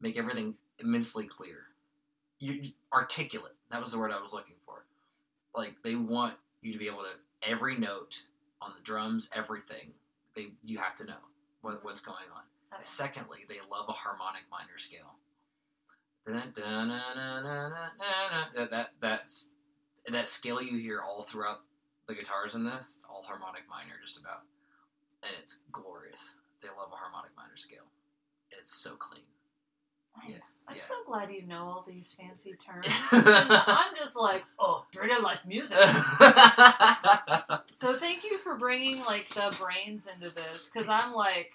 make 0.00 0.16
everything 0.16 0.54
immensely 0.78 1.26
clear. 1.26 1.58
You, 2.38 2.52
you- 2.54 2.72
articulate. 2.92 3.52
That 3.70 3.80
was 3.80 3.92
the 3.92 3.98
word 3.98 4.10
I 4.12 4.20
was 4.20 4.32
looking 4.32 4.56
for. 4.66 4.84
Like 5.54 5.76
they 5.84 5.94
want 5.94 6.34
you 6.62 6.72
to 6.72 6.78
be 6.78 6.86
able 6.86 7.02
to 7.02 7.48
every 7.48 7.76
note 7.76 8.22
on 8.60 8.72
the 8.76 8.82
drums, 8.82 9.30
everything. 9.34 9.92
They 10.34 10.48
you 10.62 10.78
have 10.78 10.94
to 10.96 11.04
know 11.04 11.20
what, 11.60 11.84
what's 11.84 12.00
going 12.00 12.16
on. 12.34 12.42
Okay. 12.72 12.82
Secondly, 12.82 13.40
they 13.48 13.56
love 13.70 13.86
a 13.88 13.92
harmonic 13.92 14.42
minor 14.50 14.76
scale. 14.78 15.16
That 18.70 18.90
that's 19.00 19.50
that 20.10 20.28
scale 20.28 20.62
you 20.62 20.78
hear 20.78 21.00
all 21.00 21.22
throughout 21.22 21.58
the 22.06 22.14
guitars 22.14 22.54
in 22.54 22.64
this. 22.64 23.00
All 23.08 23.22
harmonic 23.22 23.62
minor, 23.68 23.94
just 24.02 24.18
about, 24.20 24.42
and 25.22 25.32
it's 25.40 25.60
glorious. 25.72 26.36
They 26.62 26.68
love 26.68 26.90
a 26.92 26.96
harmonic 26.96 27.30
minor 27.36 27.56
scale. 27.56 27.86
It's 28.50 28.74
so 28.74 28.90
clean. 28.96 29.22
Nice. 30.28 30.64
Yeah, 30.66 30.70
I'm 30.72 30.76
yeah. 30.76 30.82
so 30.82 30.94
glad 31.06 31.30
you 31.32 31.46
know 31.46 31.62
all 31.64 31.84
these 31.86 32.12
fancy 32.12 32.52
terms. 32.66 32.86
I'm 33.12 33.94
just 33.96 34.16
like, 34.18 34.42
oh, 34.58 34.84
pretty 34.92 35.14
like 35.22 35.46
music. 35.46 35.78
so 37.72 37.94
thank 37.94 38.24
you 38.24 38.38
for 38.38 38.56
bringing 38.56 39.02
like 39.04 39.28
the 39.30 39.54
brains 39.60 40.08
into 40.12 40.34
this, 40.34 40.70
because 40.72 40.88
I'm 40.88 41.14
like, 41.14 41.52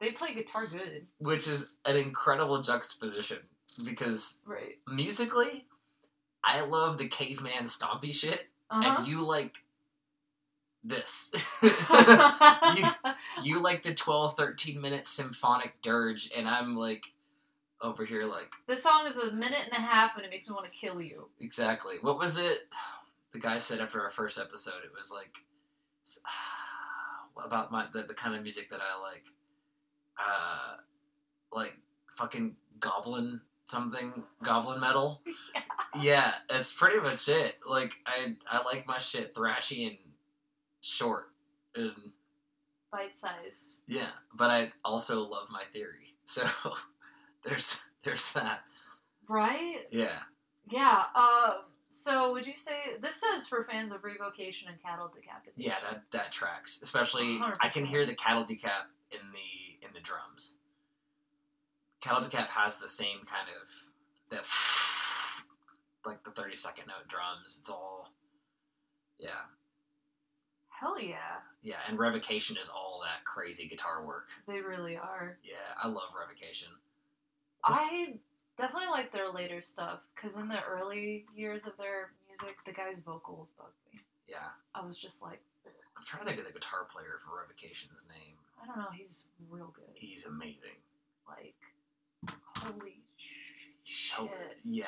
they 0.00 0.12
play 0.12 0.34
guitar 0.34 0.66
good, 0.66 1.06
Which 1.18 1.46
is 1.46 1.74
an 1.84 1.96
incredible 1.96 2.62
juxtaposition 2.62 3.38
because 3.84 4.40
right? 4.46 4.78
musically, 4.88 5.66
I 6.42 6.62
love 6.64 6.96
the 6.98 7.06
caveman 7.06 7.64
stompy 7.64 8.12
shit, 8.14 8.48
Uh-huh. 8.70 8.96
and 8.98 9.06
you 9.06 9.26
like 9.26 9.56
this. 10.82 11.32
you 13.42 13.62
like 13.62 13.82
the 13.82 13.94
12 13.94 14.34
13 14.36 14.80
minute 14.80 15.06
symphonic 15.06 15.74
dirge 15.82 16.30
and 16.36 16.48
i'm 16.48 16.74
like 16.76 17.12
over 17.82 18.04
here 18.04 18.24
like 18.24 18.50
this 18.66 18.82
song 18.82 19.06
is 19.06 19.16
a 19.18 19.30
minute 19.32 19.60
and 19.64 19.72
a 19.72 19.80
half, 19.86 20.16
and 20.16 20.24
it 20.24 20.30
makes 20.30 20.48
me 20.48 20.54
want 20.54 20.66
to 20.70 20.78
kill 20.78 21.00
you. 21.00 21.28
exactly 21.40 21.96
what 22.00 22.18
was 22.18 22.38
it 22.38 22.68
the 23.32 23.38
guy 23.38 23.56
said 23.58 23.80
after 23.80 24.00
our 24.02 24.10
first 24.10 24.38
episode 24.38 24.82
it 24.84 24.90
was 24.96 25.12
like 25.12 25.38
about 27.44 27.70
my 27.72 27.86
the, 27.92 28.02
the 28.02 28.14
kind 28.14 28.34
of 28.34 28.42
music 28.42 28.70
that 28.70 28.80
i 28.80 29.00
like 29.00 29.24
uh 30.18 30.76
like 31.52 31.76
fucking 32.14 32.54
goblin 32.80 33.40
something 33.66 34.12
goblin 34.42 34.80
metal 34.80 35.22
Yeah. 35.54 36.02
yeah 36.02 36.32
that's 36.48 36.72
pretty 36.72 37.00
much 37.00 37.28
it 37.28 37.56
like 37.68 37.94
i 38.06 38.34
i 38.50 38.62
like 38.64 38.86
my 38.86 38.98
shit 38.98 39.34
thrashy 39.34 39.86
and 39.88 39.96
short 40.80 41.26
and 41.74 41.92
Bite 42.92 43.16
size. 43.16 43.78
Yeah, 43.86 44.08
but 44.34 44.50
I 44.50 44.72
also 44.84 45.20
love 45.20 45.48
my 45.50 45.62
theory. 45.72 45.94
So 46.30 46.46
there's 47.44 47.82
there's 48.04 48.30
that. 48.34 48.60
Right? 49.28 49.78
Yeah. 49.90 50.20
Yeah. 50.68 51.02
Uh, 51.12 51.54
so 51.88 52.30
would 52.32 52.46
you 52.46 52.56
say 52.56 52.72
this 53.02 53.20
says 53.20 53.48
for 53.48 53.64
fans 53.64 53.92
of 53.92 54.04
Revocation 54.04 54.68
and 54.68 54.80
Cattle 54.80 55.08
Decapitation? 55.12 55.54
Yeah, 55.56 55.74
that 55.88 56.02
that 56.12 56.30
tracks. 56.30 56.80
Especially 56.82 57.40
I 57.60 57.68
can 57.68 57.84
hear 57.84 58.06
the 58.06 58.14
cattle 58.14 58.44
decap 58.44 58.92
in 59.10 59.18
the 59.32 59.84
in 59.84 59.92
the 59.92 59.98
drums. 59.98 60.54
Cattle 62.00 62.20
decap 62.20 62.46
has 62.48 62.78
the 62.78 62.86
same 62.86 63.24
kind 63.26 63.48
of 63.60 63.68
that 64.30 64.46
like 66.06 66.22
the 66.22 66.30
30 66.30 66.54
second 66.54 66.84
note 66.86 67.08
drums. 67.08 67.56
It's 67.58 67.68
all 67.70 68.12
yeah. 69.18 69.48
Hell 70.80 70.98
yeah, 70.98 71.40
Yeah, 71.62 71.76
and 71.86 71.98
Revocation 71.98 72.56
is 72.56 72.70
all 72.70 73.02
that 73.04 73.22
crazy 73.26 73.68
guitar 73.68 74.02
work. 74.06 74.28
they 74.48 74.62
really 74.62 74.96
are. 74.96 75.36
Yeah, 75.44 75.56
I 75.80 75.88
love 75.88 76.14
Revocation. 76.18 76.68
I 77.62 78.14
definitely 78.56 78.88
like 78.90 79.12
their 79.12 79.30
later 79.30 79.60
stuff 79.60 80.00
because 80.14 80.38
in 80.38 80.48
the 80.48 80.62
early 80.64 81.26
years 81.36 81.66
of 81.66 81.76
their 81.76 82.12
music, 82.26 82.56
the 82.64 82.72
guy's 82.72 83.00
vocals 83.00 83.50
bugged 83.58 83.74
me. 83.92 84.00
Yeah. 84.26 84.48
I 84.74 84.80
was 84.86 84.96
just 84.98 85.20
like, 85.22 85.42
I'm 85.98 86.04
trying 86.06 86.22
to 86.22 86.28
think 86.28 86.40
of 86.40 86.46
the 86.46 86.52
guitar 86.58 86.86
player 86.90 87.20
for 87.22 87.36
Revocation's 87.38 88.06
name. 88.08 88.36
I 88.62 88.66
don't 88.66 88.78
know, 88.78 88.88
he's 88.96 89.26
real 89.50 89.74
good. 89.76 89.92
He's 89.92 90.24
amazing. 90.24 90.80
Like, 91.28 91.56
holy 92.56 93.02
shit. 93.84 94.30
Yeah, 94.64 94.86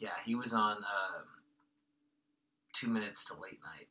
yeah. 0.00 0.10
He 0.24 0.34
was 0.34 0.52
on 0.52 0.78
um, 0.78 1.24
Two 2.72 2.88
Minutes 2.88 3.24
to 3.26 3.34
Late 3.40 3.60
Night. 3.64 3.86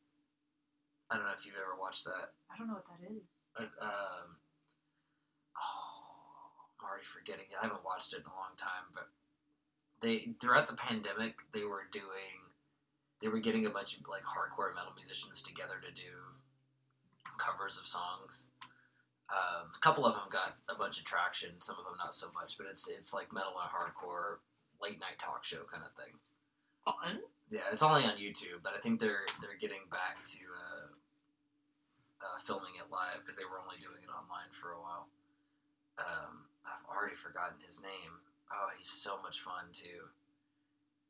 I 1.10 1.16
don't 1.16 1.26
know 1.26 1.34
if 1.34 1.44
you've 1.44 1.58
ever 1.58 1.74
watched 1.74 2.04
that. 2.04 2.38
I 2.46 2.56
don't 2.56 2.68
know 2.68 2.78
what 2.78 2.86
that 2.86 3.02
is. 3.02 3.26
Uh, 3.58 3.66
um, 3.82 4.38
oh, 5.58 6.70
I'm 6.78 6.86
already 6.86 7.04
forgetting 7.04 7.50
it. 7.50 7.58
I 7.58 7.66
haven't 7.66 7.84
watched 7.84 8.14
it 8.14 8.22
in 8.22 8.30
a 8.30 8.36
long 8.38 8.54
time, 8.56 8.94
but 8.94 9.10
they 10.00 10.32
throughout 10.40 10.68
the 10.68 10.78
pandemic 10.78 11.34
they 11.52 11.64
were 11.64 11.90
doing, 11.90 12.54
they 13.20 13.28
were 13.28 13.40
getting 13.40 13.66
a 13.66 13.70
bunch 13.70 13.98
of 13.98 14.06
like 14.08 14.22
hardcore 14.22 14.74
metal 14.74 14.92
musicians 14.94 15.42
together 15.42 15.82
to 15.82 15.90
do 15.90 16.38
covers 17.38 17.78
of 17.78 17.86
songs. 17.86 18.46
Um, 19.30 19.70
a 19.74 19.78
couple 19.78 20.06
of 20.06 20.14
them 20.14 20.26
got 20.30 20.58
a 20.68 20.74
bunch 20.74 20.98
of 20.98 21.04
traction, 21.04 21.60
some 21.60 21.76
of 21.78 21.84
them 21.84 21.94
not 21.98 22.14
so 22.14 22.30
much. 22.34 22.56
But 22.56 22.66
it's 22.70 22.88
it's 22.88 23.14
like 23.14 23.32
metal 23.32 23.54
and 23.58 23.70
hardcore 23.70 24.38
late 24.82 25.00
night 25.00 25.18
talk 25.18 25.44
show 25.44 25.66
kind 25.70 25.82
of 25.84 25.92
thing. 25.98 26.18
Fun. 26.84 27.20
Yeah, 27.50 27.66
it's 27.72 27.82
only 27.82 28.04
on 28.04 28.14
YouTube, 28.16 28.62
but 28.62 28.74
I 28.76 28.80
think 28.80 29.00
they're 29.00 29.26
they're 29.42 29.58
getting 29.60 29.90
back 29.90 30.22
to 30.24 30.38
uh, 30.54 30.86
uh, 32.20 32.38
filming 32.44 32.76
it 32.76 32.92
live 32.92 33.24
because 33.24 33.36
they 33.36 33.48
were 33.48 33.60
only 33.60 33.80
doing 33.80 34.04
it 34.04 34.12
online 34.12 34.52
for 34.52 34.72
a 34.72 34.80
while. 34.80 35.08
Um, 35.98 36.48
I've 36.64 36.84
already 36.88 37.16
forgotten 37.16 37.58
his 37.64 37.82
name. 37.82 38.20
Oh, 38.52 38.68
he's 38.76 38.88
so 38.88 39.20
much 39.22 39.40
fun 39.40 39.72
too. 39.72 40.12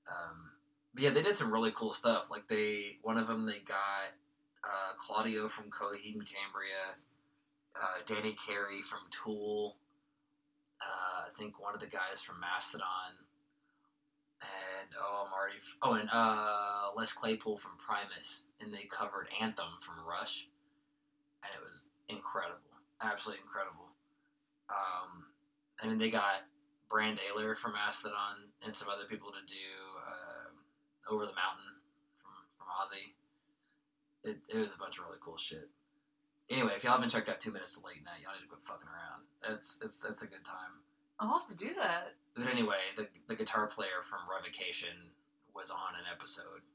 Um, 0.09 0.57
but 0.95 1.03
yeah, 1.03 1.11
they 1.11 1.23
did 1.23 1.35
some 1.35 1.53
really 1.53 1.73
cool 1.75 1.93
stuff. 1.93 2.31
Like 2.31 2.49
they, 2.49 2.99
one 3.03 3.19
of 3.19 3.29
them, 3.29 3.47
they 3.47 3.61
got 3.61 4.15
uh, 4.65 4.95
Claudio 4.99 5.49
from 5.49 5.71
Coheed 5.71 6.15
and 6.15 6.27
Cambria, 6.27 6.99
uh, 7.77 8.03
Danny 8.07 8.37
Carey 8.47 8.83
from 8.83 9.01
Tool. 9.11 9.77
Uh, 10.81 11.29
I 11.29 11.39
think 11.39 11.61
one 11.61 11.75
of 11.75 11.81
the 11.81 11.87
guys 11.87 12.21
from 12.23 12.41
Mastodon, 12.41 13.27
and 14.41 14.91
oh, 14.99 15.27
I'm 15.27 15.33
already. 15.33 15.59
Oh, 15.83 15.95
and 15.95 16.09
uh, 16.11 16.91
Les 16.97 17.13
Claypool 17.13 17.59
from 17.59 17.73
Primus, 17.77 18.49
and 18.61 18.73
they 18.73 18.85
covered 18.85 19.29
Anthem 19.41 19.79
from 19.81 19.97
Rush, 20.09 20.49
and 21.43 21.51
it 21.55 21.63
was 21.63 21.85
incredible, 22.09 22.81
absolutely 23.01 23.43
incredible. 23.43 23.95
Um, 24.69 25.35
I 25.83 25.87
mean, 25.89 25.99
they 25.99 26.11
got 26.11 26.47
Brann 26.89 27.17
Dailor 27.17 27.57
from 27.57 27.73
Mastodon 27.73 28.51
and 28.65 28.75
some 28.75 28.89
other 28.89 29.05
people 29.05 29.31
to 29.31 29.43
do 29.47 29.67
uh, 29.99 31.15
Over 31.15 31.27
the 31.27 31.37
Mountain 31.39 31.81
from 32.19 32.35
from 32.59 32.67
Ozzy. 32.79 33.15
It, 34.23 34.43
it 34.53 34.61
was 34.61 34.75
a 34.75 34.79
bunch 34.79 34.99
of 34.99 35.05
really 35.07 35.19
cool 35.21 35.39
shit. 35.39 35.71
Anyway, 36.51 36.73
if 36.75 36.83
y'all 36.83 36.95
haven't 36.95 37.09
checked 37.09 37.29
out 37.29 37.39
Two 37.39 37.53
Minutes 37.53 37.79
to 37.79 37.87
Late 37.87 38.05
Night, 38.05 38.21
y'all 38.23 38.35
need 38.35 38.43
to 38.43 38.51
quit 38.51 38.63
fucking 38.67 38.91
around. 38.91 39.31
It's 39.55 39.79
it's 39.83 40.05
it's 40.05 40.23
a 40.23 40.27
good 40.27 40.45
time. 40.45 40.83
I'll 41.19 41.39
have 41.39 41.49
to 41.49 41.57
do 41.57 41.75
that. 41.79 42.15
But 42.37 42.49
anyway, 42.49 42.91
the 42.97 43.09
the 43.29 43.37
guitar 43.37 43.67
player 43.67 44.03
from 44.03 44.27
Revocation 44.29 45.15
was 45.55 45.71
on 45.71 45.95
an 45.95 46.07
episode 46.11 46.67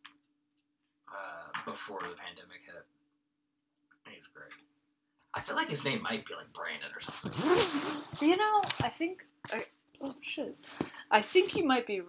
uh, 1.12 1.52
before 1.66 2.02
the 2.02 2.16
pandemic 2.16 2.64
hit. 2.66 2.88
He's 4.10 4.28
great. 4.34 4.52
I 5.34 5.42
feel 5.42 5.56
like 5.56 5.70
his 5.70 5.84
name 5.86 6.02
might 6.02 6.26
be 6.26 6.34
like 6.36 6.52
Brandon 6.54 6.90
or 6.96 7.00
something. 7.00 8.28
You 8.28 8.38
know, 8.38 8.62
I 8.84 8.90
think. 8.90 9.26
I, 9.52 9.64
oh 10.02 10.16
shit! 10.22 10.56
I 11.12 11.22
think 11.22 11.56
you 11.56 11.66
might 11.66 11.86
be. 11.88 12.02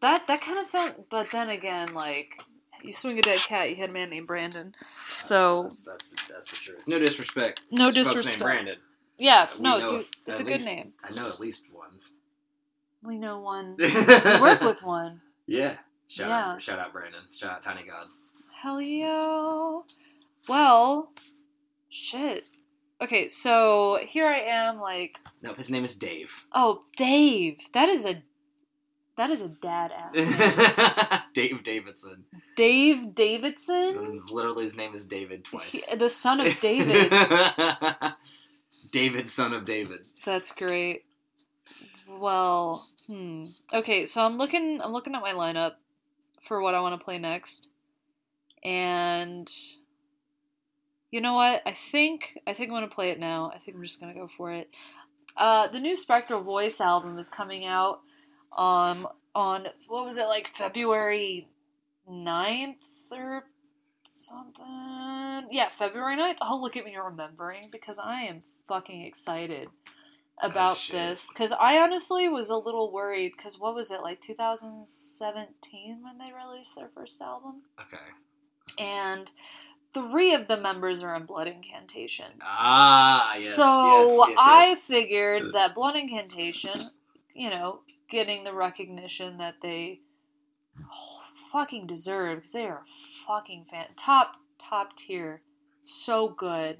That 0.00 0.26
that 0.28 0.40
kind 0.40 0.58
of 0.58 0.66
sound. 0.66 0.94
But 1.10 1.30
then 1.30 1.48
again, 1.50 1.94
like 1.94 2.40
you 2.82 2.92
swing 2.92 3.18
a 3.18 3.22
dead 3.22 3.40
cat, 3.40 3.70
you 3.70 3.76
hit 3.76 3.90
a 3.90 3.92
man 3.92 4.10
named 4.10 4.26
Brandon. 4.26 4.74
So 5.04 5.64
that's 5.64 5.82
that's 5.82 6.08
the, 6.08 6.32
that's 6.32 6.50
the 6.52 6.56
truth. 6.56 6.84
No 6.88 6.98
disrespect. 6.98 7.62
no 7.70 7.90
to 7.90 7.96
folks 7.96 7.96
named 7.96 8.16
disrespect. 8.16 8.42
Brandon. 8.42 8.76
Yeah, 9.18 9.42
uh, 9.42 9.56
We 9.56 9.62
no, 9.62 9.78
it's 9.78 9.92
a 9.92 10.04
it's 10.26 10.40
a 10.40 10.44
good 10.44 10.64
name. 10.64 10.92
I 11.02 11.12
know 11.14 11.28
at 11.28 11.40
least 11.40 11.66
one. 11.72 11.98
We 13.02 13.18
know 13.18 13.40
one. 13.40 13.74
we 13.78 13.86
We 14.24 14.40
work 14.40 14.60
with 14.60 14.82
one. 14.84 15.20
Yeah. 15.46 15.76
Shout 16.06 16.28
Yeah. 16.28 16.52
out 16.52 16.62
shout 16.62 16.78
out 16.78 16.92
Brandon. 16.92 17.22
Shout 17.34 17.50
out 17.50 17.62
Tiny 17.62 17.82
God. 17.82 18.06
Hell 18.52 18.80
yeah. 18.80 19.80
Well, 20.48 21.12
shit. 21.88 22.44
Okay, 23.00 23.28
so 23.28 23.98
here 24.02 24.26
I 24.26 24.38
am, 24.40 24.80
like, 24.80 25.18
No, 25.42 25.54
his 25.54 25.70
name 25.70 25.84
is 25.84 25.94
Dave. 25.96 26.44
oh, 26.52 26.82
Dave. 26.96 27.58
That 27.72 27.88
is 27.88 28.04
a 28.06 28.22
that 29.16 29.30
is 29.30 29.42
a 29.42 29.48
dad 29.48 29.90
ass. 29.92 31.22
Dave 31.34 31.64
Davidson. 31.64 32.24
Dave 32.56 33.14
Davidson, 33.16 34.16
literally 34.30 34.62
his 34.64 34.76
name 34.76 34.94
is 34.94 35.06
David 35.06 35.44
twice. 35.44 35.70
He- 35.90 35.96
the 35.96 36.08
son 36.08 36.40
of 36.40 36.58
David. 36.60 37.10
David, 38.92 39.28
son 39.28 39.52
of 39.52 39.64
David. 39.64 40.00
That's 40.24 40.52
great. 40.52 41.04
Well, 42.08 42.88
hmm. 43.06 43.46
Okay, 43.72 44.04
so 44.04 44.24
I'm 44.24 44.38
looking 44.38 44.80
I'm 44.80 44.92
looking 44.92 45.14
at 45.14 45.22
my 45.22 45.32
lineup 45.32 45.74
for 46.42 46.60
what 46.60 46.74
I 46.74 46.80
want 46.80 46.98
to 46.98 47.04
play 47.04 47.18
next. 47.18 47.68
And 48.64 49.50
you 51.10 51.20
know 51.20 51.34
what? 51.34 51.62
I 51.66 51.72
think 51.72 52.38
I 52.46 52.52
think 52.52 52.68
I'm 52.70 52.76
going 52.76 52.88
to 52.88 52.94
play 52.94 53.10
it 53.10 53.18
now. 53.20 53.50
I 53.54 53.58
think 53.58 53.76
I'm 53.76 53.82
just 53.82 54.00
going 54.00 54.12
to 54.12 54.18
go 54.20 54.26
for 54.28 54.52
it. 54.52 54.68
Uh 55.36 55.68
the 55.68 55.80
new 55.80 55.96
Spectral 55.96 56.42
Voice 56.42 56.80
album 56.80 57.18
is 57.18 57.28
coming 57.28 57.64
out 57.64 58.00
um 58.56 59.06
on 59.34 59.68
what 59.88 60.04
was 60.04 60.16
it 60.16 60.26
like 60.26 60.48
February 60.48 61.48
9th 62.10 63.12
or 63.12 63.44
something? 64.02 65.48
Yeah, 65.50 65.68
February 65.68 66.16
9th. 66.16 66.38
Oh, 66.42 66.58
look 66.60 66.76
at 66.76 66.84
me 66.84 66.96
remembering 66.96 67.68
because 67.70 67.98
I 67.98 68.22
am 68.22 68.42
fucking 68.66 69.02
excited 69.02 69.68
about 70.40 70.76
shit. 70.76 70.94
this 70.94 71.28
because 71.32 71.52
I 71.52 71.78
honestly 71.78 72.28
was 72.28 72.48
a 72.50 72.56
little 72.56 72.92
worried 72.92 73.32
because 73.36 73.58
what 73.60 73.74
was 73.74 73.90
it 73.90 74.02
like 74.02 74.20
2017 74.20 76.00
when 76.02 76.18
they 76.18 76.32
released 76.32 76.76
their 76.76 76.88
first 76.94 77.20
album, 77.20 77.62
Okay. 77.80 77.96
and 78.78 79.30
three 79.92 80.34
of 80.34 80.48
the 80.48 80.56
members 80.56 81.02
are 81.02 81.14
in 81.14 81.24
Blood 81.24 81.48
Incantation. 81.48 82.26
Ah, 82.42 83.30
yes. 83.34 83.54
so 83.54 83.64
yes, 83.64 84.28
yes, 84.30 84.38
I 84.40 84.74
figured 84.74 85.52
that 85.52 85.74
Blood 85.74 85.96
Incantation, 85.96 86.74
you 87.34 87.50
know, 87.50 87.80
getting 88.08 88.44
the 88.44 88.52
recognition 88.52 89.38
that 89.38 89.56
they 89.62 90.00
oh, 90.80 91.20
fucking 91.52 91.86
deserve 91.86 92.38
because 92.38 92.52
they 92.52 92.66
are 92.66 92.84
fucking 93.26 93.64
fan 93.64 93.86
top 93.96 94.36
top 94.58 94.96
tier, 94.96 95.42
so 95.80 96.28
good. 96.28 96.78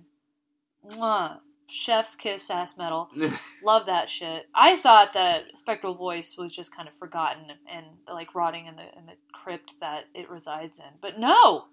Mwah. 0.87 1.41
Chef's 1.71 2.17
kiss 2.17 2.49
ass 2.49 2.79
metal. 2.79 3.11
Love 3.63 3.85
that 3.87 4.09
shit. 4.09 4.47
I 4.55 4.77
thought 4.77 5.13
that 5.13 5.59
Spectral 5.59 5.95
Voice 5.95 6.37
was 6.39 6.51
just 6.51 6.75
kind 6.75 6.89
of 6.89 6.95
forgotten 6.95 7.45
and 7.71 7.85
like 8.11 8.35
rotting 8.35 8.65
in 8.65 8.77
the 8.77 8.85
in 8.97 9.05
the 9.05 9.17
crypt 9.33 9.75
that 9.81 10.05
it 10.15 10.31
resides 10.31 10.79
in. 10.79 10.97
But 11.03 11.19
no. 11.19 11.67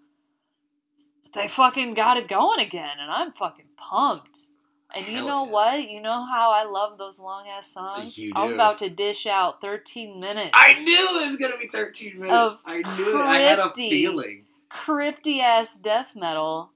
They 1.35 1.47
fucking 1.47 1.93
got 1.93 2.17
it 2.17 2.27
going 2.27 2.59
again 2.59 2.97
and 2.99 3.11
I'm 3.11 3.31
fucking 3.31 3.65
pumped. 3.77 4.47
And 4.93 5.05
you 5.07 5.17
Hell 5.17 5.27
know 5.27 5.43
yes. 5.43 5.53
what? 5.53 5.89
You 5.89 6.01
know 6.01 6.23
how 6.25 6.51
I 6.51 6.63
love 6.63 6.97
those 6.97 7.19
long 7.19 7.47
ass 7.47 7.67
songs? 7.67 8.17
You 8.17 8.31
I'm 8.35 8.53
about 8.53 8.77
to 8.77 8.89
dish 8.89 9.27
out 9.27 9.59
13 9.59 10.19
minutes. 10.19 10.51
I 10.53 10.81
knew 10.83 11.19
it 11.21 11.27
was 11.27 11.37
gonna 11.37 11.57
be 11.59 11.67
13 11.67 12.19
minutes. 12.19 12.31
Of 12.31 12.61
I 12.65 12.77
knew 12.77 13.19
it. 13.19 13.21
I 13.21 13.39
had 13.39 13.59
a 13.59 13.73
feeling. 13.73 14.45
Crypty 14.71 15.41
ass 15.41 15.77
death 15.77 16.15
metal. 16.15 16.71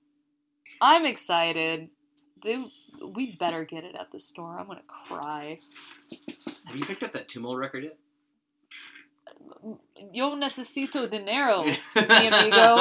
I'm 0.81 1.05
excited. 1.05 1.89
They, 2.43 2.65
we 3.01 3.35
better 3.37 3.63
get 3.63 3.83
it 3.85 3.95
at 3.95 4.11
the 4.11 4.19
store. 4.19 4.59
I'm 4.59 4.67
gonna 4.67 4.81
cry. 4.87 5.59
Have 6.65 6.75
you 6.75 6.83
picked 6.83 7.03
up 7.03 7.13
that 7.13 7.27
Tumult 7.29 7.57
record 7.57 7.85
yet? 7.85 7.97
Yo 10.13 10.35
necesito 10.35 11.09
dinero. 11.09 11.61
amigo. 11.95 12.77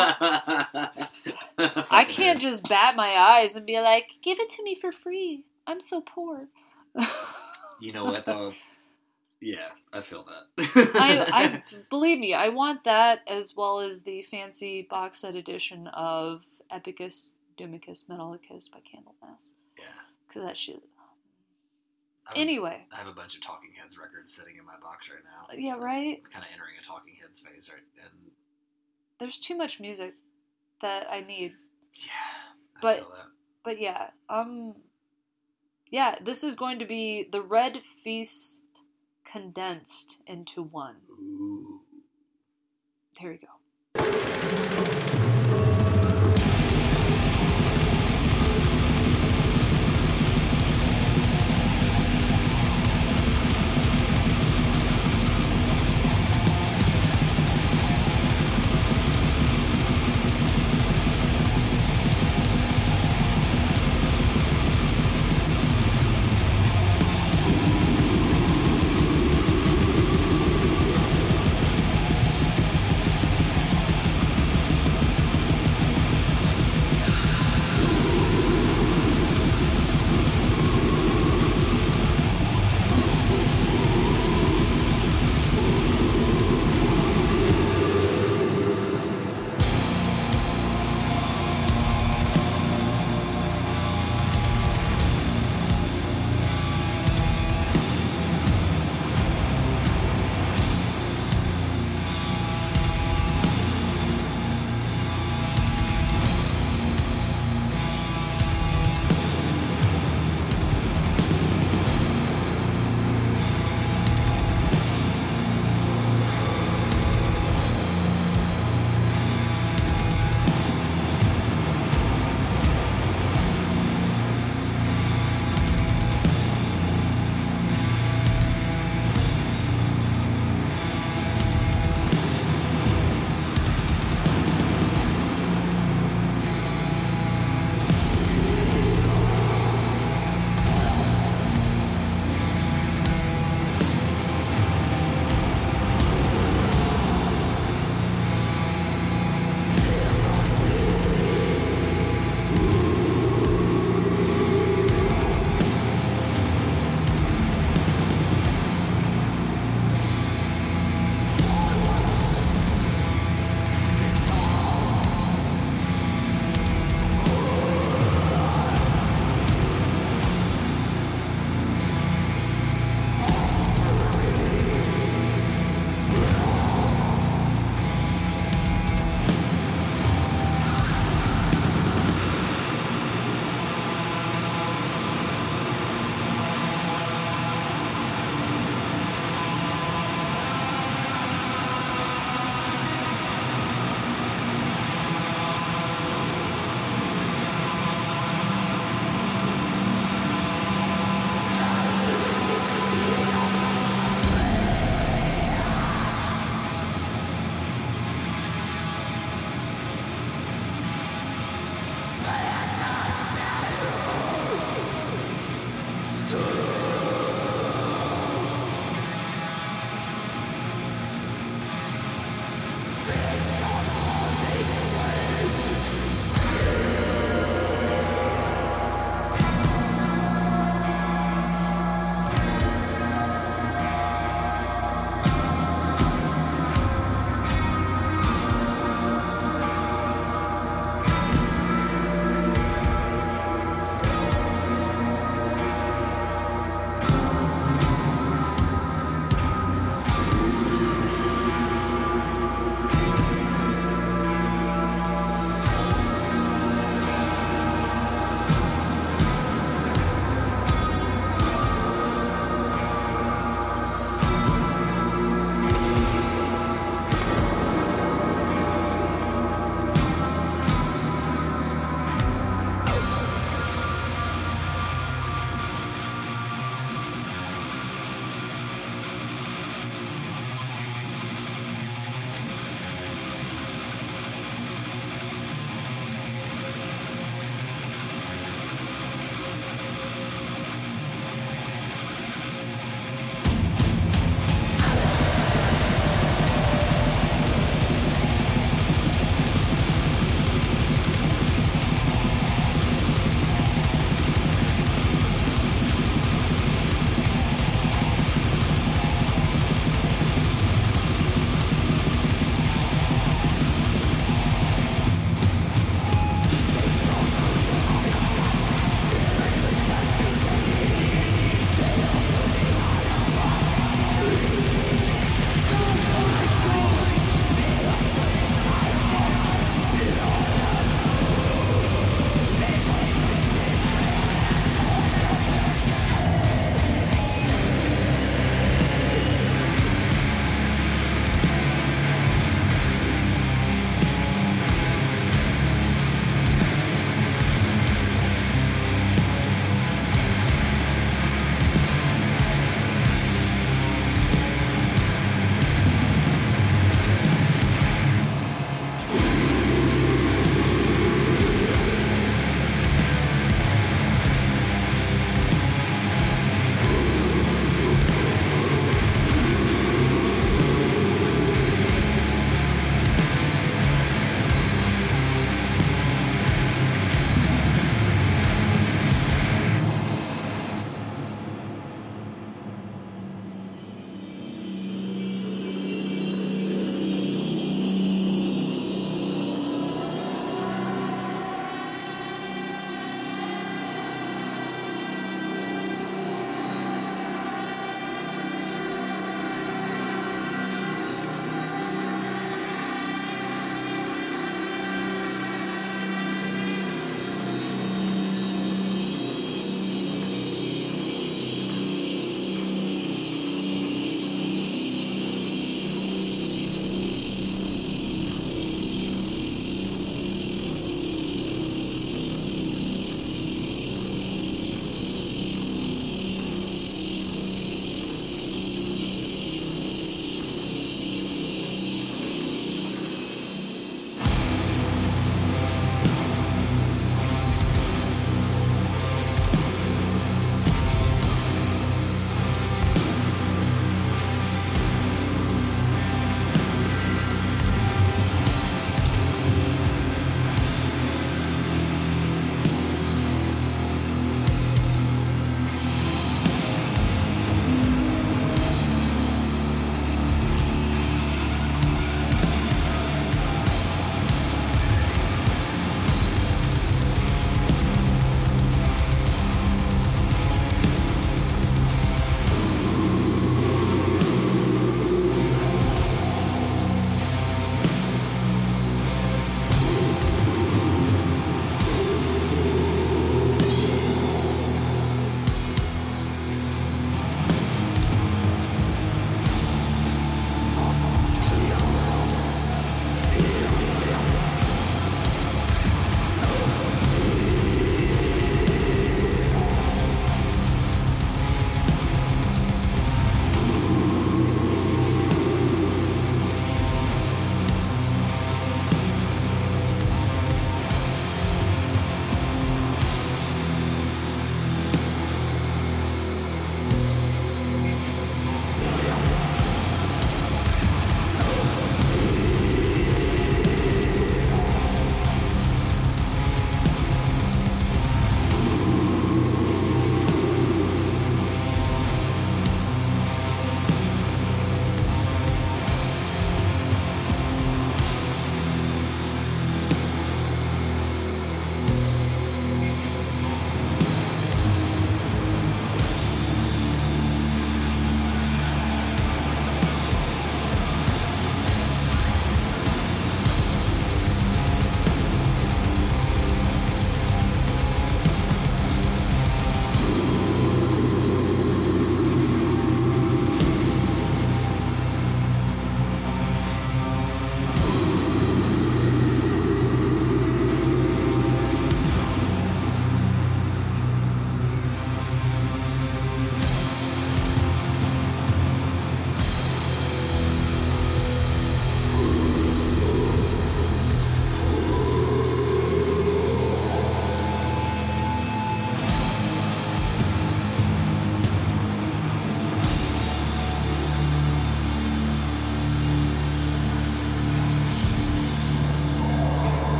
I 1.90 2.04
can't 2.08 2.40
just 2.40 2.68
bat 2.68 2.94
my 2.96 3.10
eyes 3.16 3.56
and 3.56 3.66
be 3.66 3.80
like, 3.80 4.18
give 4.22 4.38
it 4.38 4.48
to 4.50 4.62
me 4.62 4.74
for 4.74 4.92
free. 4.92 5.44
I'm 5.66 5.80
so 5.80 6.00
poor. 6.00 6.48
You 7.80 7.92
know 7.92 8.06
what 8.06 8.24
though? 8.26 8.54
Yeah, 9.40 9.68
I 9.92 10.00
feel 10.00 10.24
that. 10.24 10.48
I, 10.96 11.26
I 11.32 11.62
believe 11.90 12.18
me, 12.18 12.34
I 12.34 12.48
want 12.48 12.82
that 12.82 13.20
as 13.28 13.54
well 13.56 13.78
as 13.78 14.02
the 14.02 14.22
fancy 14.22 14.82
box 14.82 15.18
set 15.18 15.36
edition 15.36 15.86
of 15.86 16.42
Epicus 16.72 17.34
Doomicus 17.56 18.08
Metallicus 18.08 18.68
by 18.68 18.78
Candlemass. 18.80 19.52
yeah. 19.78 19.84
Cause 20.32 20.42
that 20.42 20.56
shit. 20.56 20.82
I 22.28 22.38
Anyway, 22.38 22.86
I 22.92 22.96
have 22.96 23.06
a 23.08 23.12
bunch 23.12 23.34
of 23.36 23.42
Talking 23.42 23.70
Heads 23.80 23.96
records 23.98 24.34
sitting 24.34 24.56
in 24.58 24.64
my 24.66 24.76
box 24.82 25.08
right 25.08 25.22
now. 25.24 25.46
yeah, 25.58 25.76
right. 25.82 26.22
Kind 26.30 26.44
of 26.44 26.50
entering 26.52 26.74
a 26.80 26.84
Talking 26.84 27.14
Heads 27.20 27.40
phase, 27.40 27.70
right? 27.72 27.82
And 28.02 28.30
There's 29.18 29.40
too 29.40 29.56
much 29.56 29.80
music 29.80 30.14
that 30.80 31.06
I 31.10 31.20
need. 31.20 31.52
yeah, 31.94 32.10
I 32.76 32.80
But-. 32.80 33.08
But 33.64 33.80
yeah, 33.80 34.10
um, 34.30 34.76
yeah, 35.90 36.16
this 36.22 36.42
is 36.44 36.54
going 36.56 36.78
to 36.78 36.86
be 36.86 37.26
the 37.30 37.42
Red 37.42 37.82
Feast 37.82 38.62
condensed 39.24 40.22
into 40.26 40.62
one. 40.62 40.96
Ooh. 41.10 41.82
Here 43.18 43.30
we 43.32 43.38
go. 43.38 44.94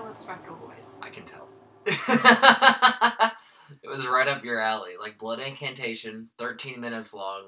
I 0.00 0.04
love 0.06 0.16
Spectral 0.18 0.56
Voice. 0.56 1.00
I 1.02 1.08
can 1.10 1.24
tell. 1.24 1.48
it 1.86 1.98
was 3.88 4.06
right 4.06 4.28
up 4.28 4.44
your 4.44 4.60
alley. 4.60 4.92
Like 5.00 5.18
Blood 5.18 5.40
Incantation, 5.40 6.28
13 6.38 6.80
minutes 6.80 7.12
long. 7.12 7.42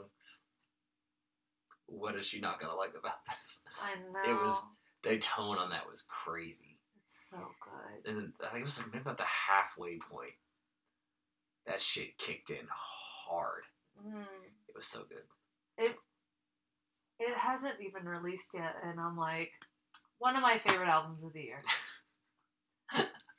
What 1.86 2.14
is 2.14 2.26
she 2.26 2.40
not 2.40 2.60
gonna 2.60 2.74
like 2.74 2.92
about 2.98 3.18
this? 3.28 3.62
I 3.82 3.94
know. 4.12 4.30
It 4.30 4.34
was- 4.42 4.64
The 5.02 5.18
tone 5.18 5.58
on 5.58 5.70
that 5.70 5.88
was 5.88 6.04
crazy. 6.08 6.78
It's 7.04 7.28
so 7.30 7.36
good. 7.38 8.10
And 8.10 8.18
then 8.18 8.32
I 8.44 8.48
think 8.48 8.62
it 8.62 8.64
was 8.64 8.80
maybe 8.86 8.98
about 8.98 9.18
the 9.18 9.24
halfway 9.24 9.98
point. 9.98 10.32
That 11.66 11.80
shit 11.80 12.18
kicked 12.18 12.50
in 12.50 12.66
hard. 12.70 13.62
Mm. 14.06 14.22
It 14.68 14.74
was 14.74 14.86
so 14.86 15.00
good. 15.08 15.22
It 15.78 15.96
It 17.18 17.36
hasn't 17.36 17.80
even 17.80 18.06
released 18.08 18.50
yet, 18.54 18.74
and 18.84 19.00
I'm 19.00 19.16
like, 19.16 19.50
one 20.18 20.36
of 20.36 20.42
my 20.42 20.58
favorite 20.66 20.88
albums 20.88 21.24
of 21.24 21.32
the 21.32 21.40
year. 21.42 21.62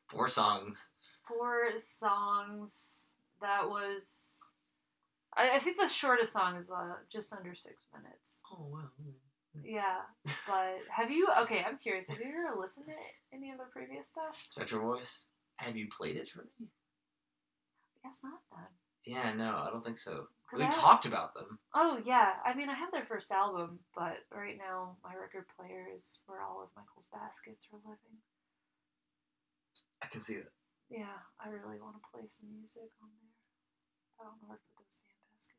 Four 0.07 0.27
songs. 0.27 0.89
Four 1.27 1.77
songs. 1.77 3.13
That 3.41 3.69
was. 3.69 4.41
I, 5.35 5.55
I 5.55 5.59
think 5.59 5.77
the 5.79 5.87
shortest 5.87 6.33
song 6.33 6.57
is 6.57 6.71
uh, 6.71 6.93
just 7.11 7.33
under 7.33 7.55
six 7.55 7.81
minutes. 7.93 8.39
Oh 8.51 8.67
well. 8.69 8.91
Yeah, 9.63 10.01
but 10.47 10.77
have 10.89 11.11
you? 11.11 11.27
Okay, 11.43 11.63
I'm 11.67 11.77
curious. 11.77 12.09
Have 12.09 12.19
you 12.19 12.25
ever 12.27 12.59
listened 12.59 12.87
to 12.87 13.35
any 13.35 13.51
of 13.51 13.59
the 13.59 13.65
previous 13.71 14.07
stuff? 14.07 14.43
Spectral 14.49 14.81
Voice. 14.81 15.27
Have 15.57 15.77
you 15.77 15.87
played 15.95 16.17
it 16.17 16.29
for 16.29 16.39
me? 16.39 16.67
I 18.03 18.07
guess 18.07 18.23
not 18.23 18.39
then. 18.51 18.65
Yeah, 19.05 19.33
no, 19.33 19.57
I 19.57 19.69
don't 19.69 19.83
think 19.83 19.97
so. 19.97 20.27
We 20.55 20.67
talked 20.67 21.05
about 21.05 21.33
them. 21.33 21.59
Oh 21.73 21.99
yeah, 22.05 22.33
I 22.45 22.53
mean 22.53 22.69
I 22.69 22.75
have 22.75 22.91
their 22.91 23.05
first 23.05 23.31
album, 23.31 23.79
but 23.95 24.17
right 24.31 24.57
now 24.57 24.97
my 25.03 25.15
record 25.15 25.45
player 25.57 25.87
is 25.95 26.19
where 26.27 26.41
all 26.41 26.61
of 26.61 26.69
Michael's 26.75 27.07
baskets 27.11 27.67
are 27.73 27.79
living. 27.83 28.21
I 30.03 30.07
can 30.11 30.21
see 30.21 30.35
that. 30.35 30.51
Yeah, 30.89 31.17
I 31.43 31.49
really 31.49 31.79
want 31.81 31.95
to 31.95 32.01
play 32.11 32.27
some 32.27 32.49
music 32.59 32.89
on 33.01 33.09
there. 33.21 33.31
I 34.19 34.23
don't 34.25 34.41
know 34.41 34.47
where 34.49 34.57
to 34.57 34.63
put 34.75 34.85
those 34.85 34.99
damn 35.07 35.17
baskets. 35.33 35.51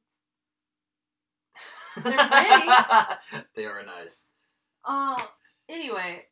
They're 2.05 2.17
nice. 3.37 3.45
they 3.57 3.65
are 3.67 3.85
nice. 3.85 4.29
Uh, 4.85 5.21
anyway, 5.69 6.27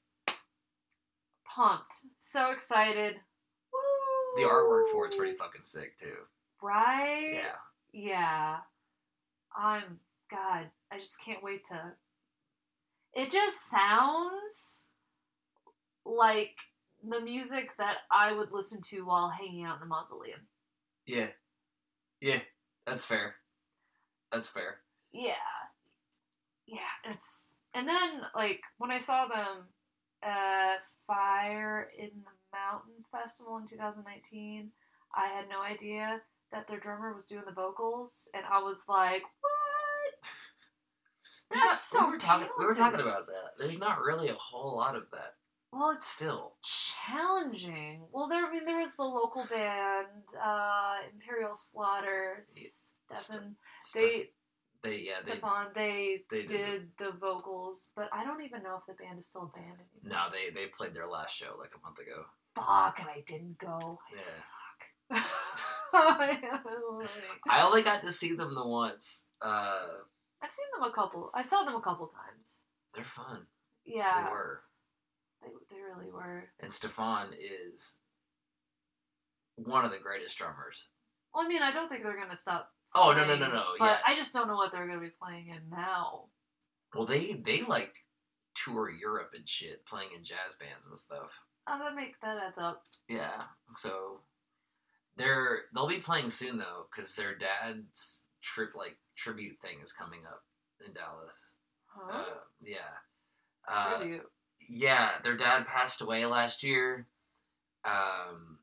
pumped, 1.44 1.94
so 2.18 2.52
excited. 2.52 3.14
Woo! 3.72 4.42
The 4.42 4.48
artwork 4.48 4.90
for 4.92 5.06
it's 5.06 5.16
pretty 5.16 5.34
fucking 5.36 5.64
sick 5.64 5.96
too. 5.96 6.26
right. 6.62 7.32
Yeah. 7.34 7.56
Yeah. 7.92 8.56
I'm 9.56 10.00
God, 10.30 10.70
I 10.90 10.98
just 10.98 11.22
can't 11.22 11.42
wait 11.42 11.66
to 11.68 11.92
It 13.14 13.30
just 13.30 13.70
sounds 13.70 14.88
like 16.06 16.56
the 17.08 17.20
music 17.20 17.70
that 17.78 17.96
I 18.10 18.32
would 18.32 18.52
listen 18.52 18.80
to 18.90 19.04
while 19.04 19.28
hanging 19.30 19.64
out 19.64 19.74
in 19.76 19.80
the 19.80 19.86
mausoleum. 19.86 20.40
Yeah. 21.06 21.28
Yeah. 22.20 22.40
That's 22.86 23.04
fair. 23.04 23.36
That's 24.30 24.46
fair. 24.46 24.78
Yeah. 25.12 25.34
Yeah, 26.66 26.78
it's 27.10 27.56
and 27.74 27.86
then 27.86 28.22
like 28.34 28.60
when 28.78 28.90
I 28.90 28.98
saw 28.98 29.26
them 29.26 29.66
at 30.22 30.76
Fire 31.06 31.90
in 31.98 32.08
the 32.24 32.56
Mountain 32.56 33.04
Festival 33.10 33.58
in 33.58 33.66
2019, 33.68 34.70
I 35.14 35.26
had 35.26 35.48
no 35.50 35.60
idea 35.60 36.22
that 36.52 36.68
their 36.68 36.78
drummer 36.78 37.12
was 37.12 37.26
doing 37.26 37.42
the 37.46 37.52
vocals 37.52 38.30
and 38.34 38.44
I 38.50 38.58
was 38.62 38.78
like, 38.88 39.22
"What?" 39.40 40.30
There's 41.50 41.62
not- 41.64 41.70
That's 41.72 41.82
so 41.84 42.06
we 42.06 42.12
were 42.12 42.18
talking 42.18 42.48
we 42.58 42.64
were 42.64 42.74
talking 42.74 43.00
about 43.00 43.26
that. 43.26 43.58
There's 43.58 43.78
not 43.78 44.00
really 44.00 44.28
a 44.28 44.34
whole 44.34 44.76
lot 44.76 44.96
of 44.96 45.10
that 45.10 45.34
Well, 45.72 45.90
it's 45.92 46.06
still. 46.06 46.52
challenging. 46.62 48.02
Well, 48.12 48.28
there. 48.28 48.44
I 48.46 48.52
mean, 48.52 48.64
there 48.66 48.78
was 48.78 48.94
the 48.94 49.04
local 49.04 49.46
band, 49.50 50.06
uh, 50.42 50.96
Imperial 51.12 51.54
Slaughter, 51.54 52.40
Stefan. 52.44 53.56
Stuff- 53.80 54.02
They, 54.02 54.30
they 54.82 54.98
yeah, 55.02 55.14
they 55.24 55.32
Stefan. 55.32 55.66
They, 55.74 56.24
they 56.30 56.42
did 56.42 56.48
did 56.48 56.88
the 56.98 57.12
vocals, 57.18 57.88
but 57.96 58.08
I 58.12 58.24
don't 58.24 58.42
even 58.42 58.62
know 58.62 58.76
if 58.76 58.86
the 58.86 59.02
band 59.02 59.18
is 59.18 59.26
still 59.28 59.50
a 59.54 59.56
band 59.58 59.78
anymore. 60.02 60.20
No, 60.24 60.30
they 60.30 60.50
they 60.50 60.66
played 60.66 60.92
their 60.94 61.06
last 61.08 61.34
show 61.36 61.56
like 61.58 61.70
a 61.74 61.80
month 61.86 61.98
ago. 61.98 62.24
Fuck, 62.54 62.98
and 62.98 63.08
I 63.08 63.22
didn't 63.26 63.56
go. 63.58 63.98
I 64.12 64.14
Yeah. 64.14 65.22
suck. 65.22 65.26
I 67.48 67.62
only 67.64 67.82
got 67.82 68.02
to 68.02 68.12
see 68.12 68.34
them 68.34 68.54
the 68.54 68.66
once. 68.66 69.28
Uh 69.40 69.86
I've 70.42 70.50
seen 70.50 70.66
them 70.74 70.90
a 70.90 70.92
couple. 70.92 71.30
I 71.34 71.42
saw 71.42 71.62
them 71.64 71.74
a 71.76 71.80
couple 71.80 72.08
times. 72.08 72.60
they're 72.94 73.04
fun. 73.04 73.46
Yeah, 73.84 74.24
They 74.24 74.30
were. 74.30 74.62
They, 75.42 75.50
they 75.70 75.82
really 75.82 76.10
were. 76.10 76.44
And 76.60 76.72
Stefan 76.72 77.28
is 77.32 77.96
one 79.56 79.84
of 79.84 79.90
the 79.90 79.98
greatest 79.98 80.38
drummers. 80.38 80.88
Well, 81.34 81.44
I 81.44 81.48
mean, 81.48 81.62
I 81.62 81.72
don't 81.72 81.88
think 81.88 82.02
they're 82.02 82.18
gonna 82.18 82.36
stop. 82.36 82.70
Oh 82.94 83.14
no 83.16 83.24
no 83.24 83.36
no 83.36 83.50
no 83.50 83.64
But 83.78 83.84
yeah. 83.86 83.98
I 84.06 84.16
just 84.16 84.34
don't 84.34 84.48
know 84.48 84.56
what 84.56 84.72
they're 84.72 84.86
gonna 84.86 85.00
be 85.00 85.08
playing 85.10 85.48
in 85.48 85.70
now. 85.70 86.24
Well 86.94 87.06
they 87.06 87.34
they 87.34 87.62
like 87.62 87.94
tour 88.54 88.90
Europe 88.90 89.30
and 89.34 89.48
shit, 89.48 89.86
playing 89.86 90.10
in 90.16 90.24
jazz 90.24 90.56
bands 90.60 90.86
and 90.86 90.98
stuff. 90.98 91.32
Oh, 91.66 91.78
that 91.78 91.94
make 91.94 92.20
that 92.20 92.38
adds 92.46 92.58
up. 92.58 92.82
Yeah. 93.08 93.42
So 93.76 94.20
they're 95.16 95.62
they'll 95.74 95.86
be 95.86 95.98
playing 95.98 96.30
soon 96.30 96.58
though, 96.58 96.86
because 96.90 97.14
their 97.14 97.34
dad's 97.34 98.24
trip 98.42 98.72
like 98.76 98.98
tribute 99.16 99.58
thing 99.60 99.78
is 99.82 99.92
coming 99.92 100.20
up 100.28 100.42
in 100.86 100.92
Dallas. 100.92 101.54
Huh? 101.86 102.18
Uh, 102.18 102.24
yeah. 102.60 102.76
Uh, 103.68 103.98
Tribute. 103.98 104.26
Yeah, 104.68 105.10
their 105.22 105.36
dad 105.36 105.66
passed 105.66 106.00
away 106.00 106.26
last 106.26 106.62
year. 106.62 107.06
Um, 107.84 108.58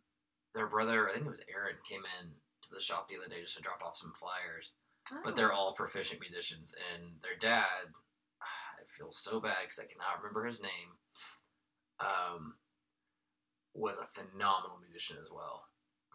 their 0.54 0.68
brother, 0.68 1.10
I 1.10 1.14
think 1.14 1.26
it 1.26 1.30
was 1.30 1.43
Aaron, 1.54 1.76
came 1.88 2.02
in 2.22 2.32
to 2.64 2.70
the 2.74 2.82
shop 2.82 3.08
the 3.10 3.18
other 3.18 3.30
day 3.34 3.41
just 3.41 3.56
to 3.58 3.62
drop 3.62 3.82
off 3.84 3.97
some 3.97 4.14
flyers. 4.14 4.72
But 5.24 5.36
they're 5.36 5.52
Oh. 5.54 5.56
all 5.58 5.74
proficient 5.74 6.20
musicians, 6.20 6.74
and 6.93 7.20
their 7.22 7.36
dad, 7.36 7.93
I 8.41 8.84
feel 8.88 9.12
so 9.12 9.39
bad 9.39 9.58
because 9.64 9.80
I 9.80 9.86
cannot 9.86 10.18
remember 10.22 10.45
his 10.45 10.62
name. 10.62 10.97
Um, 12.00 12.60
was 13.74 13.97
a 13.97 14.08
phenomenal 14.08 14.78
musician 14.80 15.18
as 15.20 15.30
well, 15.32 15.66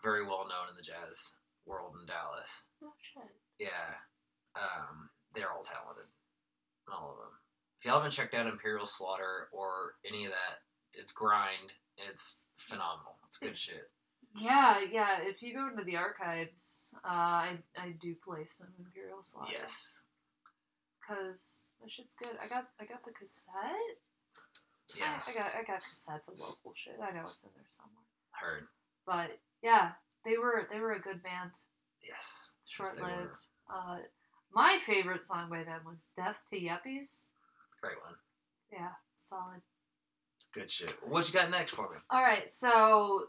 very 0.02 0.22
well 0.24 0.46
known 0.48 0.68
in 0.70 0.76
the 0.76 0.82
jazz 0.82 1.34
world 1.66 1.94
in 2.00 2.06
Dallas. 2.06 2.64
Oh 2.82 2.92
shit. 3.00 3.30
Yeah, 3.58 3.98
um, 4.54 5.10
they're 5.34 5.50
all 5.52 5.62
talented, 5.62 6.06
all 6.90 7.12
of 7.12 7.18
them. 7.18 7.38
If 7.84 7.88
y'all 7.88 7.98
haven't 7.98 8.12
checked 8.12 8.32
out 8.32 8.46
Imperial 8.46 8.86
Slaughter 8.86 9.48
or 9.52 9.96
any 10.08 10.24
of 10.24 10.30
that, 10.30 10.60
it's 10.94 11.12
grind. 11.12 11.74
It's 11.98 12.40
phenomenal. 12.56 13.18
It's 13.26 13.36
good 13.36 13.58
shit. 13.58 13.90
Yeah, 14.34 14.78
yeah. 14.90 15.18
If 15.20 15.42
you 15.42 15.52
go 15.52 15.68
into 15.68 15.84
the 15.84 15.98
archives, 15.98 16.94
uh, 17.04 17.08
I 17.08 17.58
I 17.76 17.90
do 18.00 18.14
play 18.26 18.46
some 18.46 18.68
Imperial 18.78 19.18
Slaughter. 19.22 19.52
Yes. 19.52 20.00
Because 20.98 21.66
the 21.82 21.90
shit's 21.90 22.14
good. 22.14 22.32
I 22.42 22.48
got 22.48 22.68
I 22.80 22.86
got 22.86 23.04
the 23.04 23.12
cassette. 23.12 23.52
Yeah. 24.98 25.20
I, 25.26 25.30
I 25.30 25.34
got 25.34 25.54
I 25.54 25.62
got 25.64 25.82
cassettes 25.82 26.32
of 26.32 26.40
local 26.40 26.72
shit. 26.74 26.94
I 27.02 27.12
know 27.12 27.24
it's 27.24 27.44
in 27.44 27.50
there 27.54 27.66
somewhere. 27.68 28.06
Heard. 28.30 28.66
But 29.04 29.38
yeah, 29.62 29.90
they 30.24 30.38
were 30.38 30.66
they 30.72 30.80
were 30.80 30.92
a 30.92 31.02
good 31.02 31.22
band. 31.22 31.50
Yes. 32.02 32.52
Short 32.66 32.88
Yes, 32.96 33.04
lived. 33.04 33.44
Uh, 33.70 33.98
my 34.54 34.78
favorite 34.86 35.22
song 35.22 35.50
by 35.50 35.64
them 35.64 35.82
was 35.84 36.06
"Death 36.16 36.46
to 36.48 36.58
Yuppies." 36.58 37.26
Great 37.84 38.02
one. 38.02 38.14
Yeah, 38.72 38.92
solid. 39.16 39.60
It's 40.38 40.48
good 40.54 40.70
shit. 40.70 40.94
What 41.06 41.28
you 41.28 41.38
got 41.38 41.50
next 41.50 41.72
for 41.74 41.90
me? 41.90 41.98
All 42.10 42.22
right, 42.22 42.48
so 42.48 43.24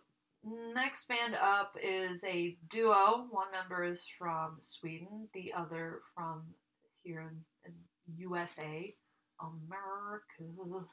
next 0.73 1.07
band 1.09 1.35
up 1.35 1.73
is 1.83 2.23
a 2.23 2.55
duo. 2.69 3.27
One 3.31 3.47
member 3.51 3.83
is 3.83 4.07
from 4.17 4.57
Sweden, 4.61 5.27
the 5.33 5.51
other 5.57 5.99
from 6.13 6.43
here 7.03 7.21
in, 7.21 7.41
in 7.65 7.73
USA, 8.17 8.95
America. 9.41 10.85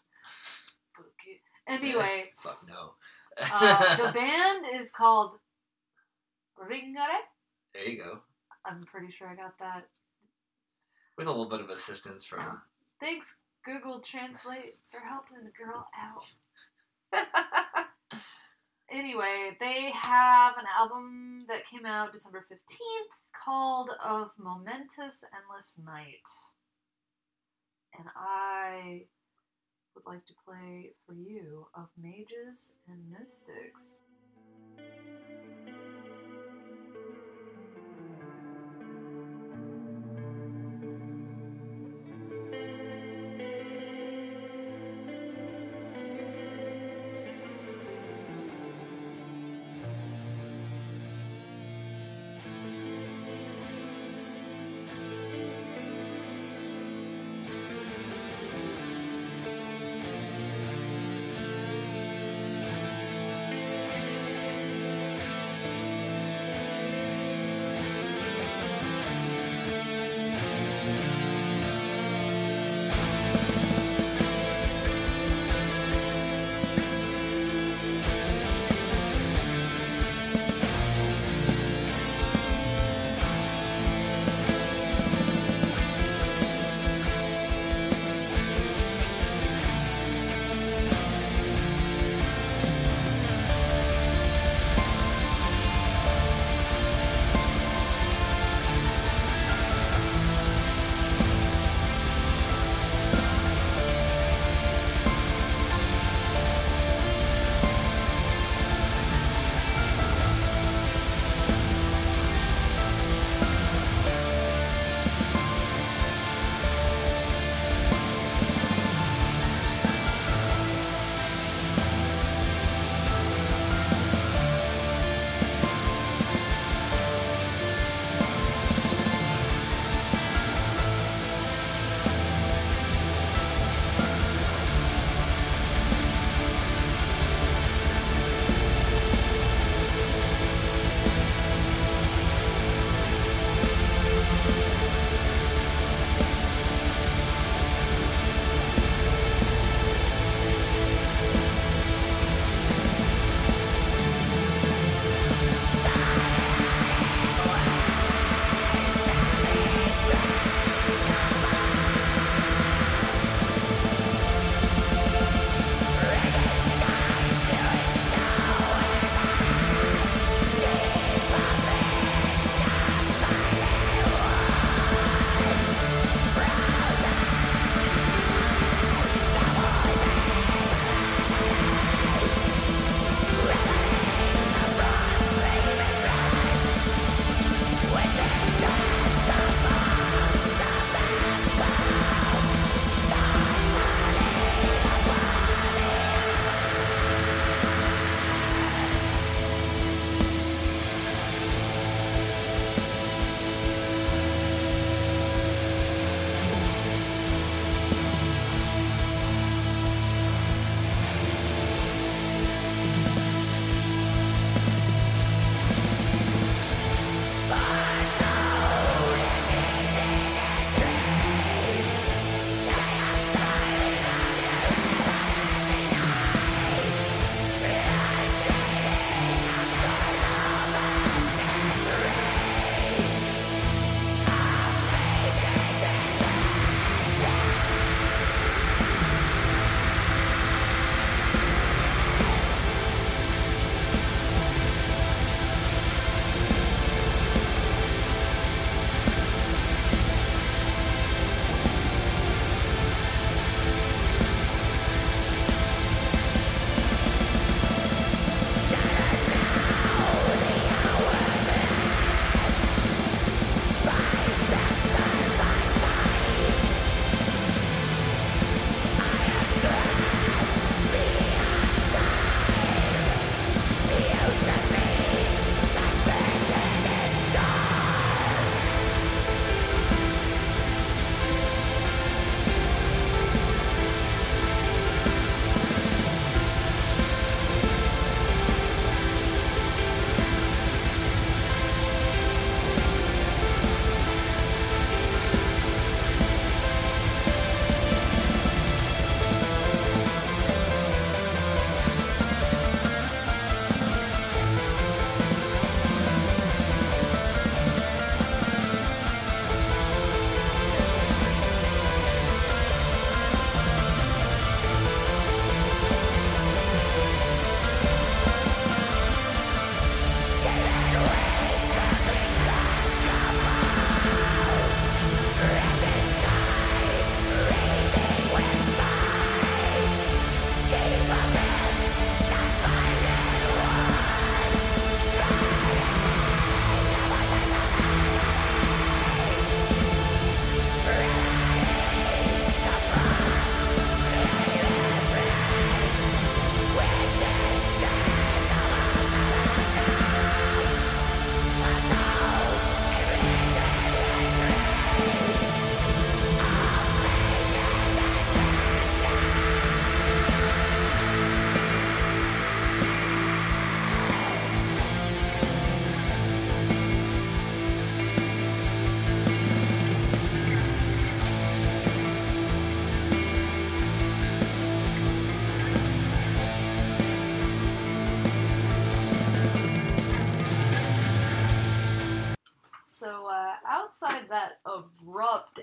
Anyway, 1.68 2.30
Fuck 2.38 2.58
no. 2.68 2.94
uh, 3.40 3.96
the 3.96 4.12
band 4.14 4.64
is 4.74 4.90
called 4.92 5.36
Ringare. 6.58 7.22
there 7.74 7.88
you 7.88 7.98
go. 7.98 8.18
I'm 8.64 8.82
pretty 8.82 9.12
sure 9.12 9.28
I 9.28 9.36
got 9.36 9.56
that. 9.60 9.84
With 11.16 11.28
a 11.28 11.30
little 11.30 11.48
bit 11.48 11.60
of 11.60 11.70
assistance 11.70 12.24
from. 12.24 12.60
Thanks, 13.00 13.38
Google 13.64 14.00
Translate, 14.00 14.78
for 14.88 15.00
helping 15.00 15.44
the 15.44 15.50
girl 15.50 15.88
out. 15.96 16.24
Anyway, 18.92 19.56
they 19.58 19.90
have 19.94 20.58
an 20.58 20.66
album 20.78 21.46
that 21.48 21.66
came 21.66 21.86
out 21.86 22.12
December 22.12 22.44
15th 22.52 23.42
called 23.42 23.88
Of 24.04 24.32
Momentous 24.36 25.24
Endless 25.34 25.80
Night. 25.82 26.28
And 27.98 28.08
I 28.14 29.04
would 29.94 30.04
like 30.04 30.26
to 30.26 30.34
play 30.46 30.92
for 31.06 31.14
you 31.14 31.68
Of 31.74 31.88
Mages 31.98 32.74
and 32.86 32.98
Mystics. 33.10 34.00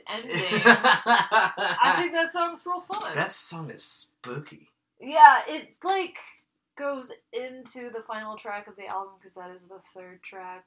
Ending, 0.08 0.36
I 0.66 1.94
think 1.98 2.14
that 2.14 2.32
song's 2.32 2.64
real 2.66 2.82
fun. 2.82 3.14
that 3.16 3.30
song 3.30 3.70
is 3.72 3.84
spooky. 3.84 4.70
Yeah, 5.00 5.40
it 5.48 5.76
like 5.84 6.18
goes 6.78 7.12
into 7.34 7.90
the 7.90 8.04
final 8.08 8.36
track 8.38 8.68
of 8.68 8.76
the 8.76 8.88
album 8.88 9.14
because 9.20 9.36
that 9.36 9.52
is 9.52 9.68
the 9.68 9.80
third 9.94 10.22
track, 10.24 10.66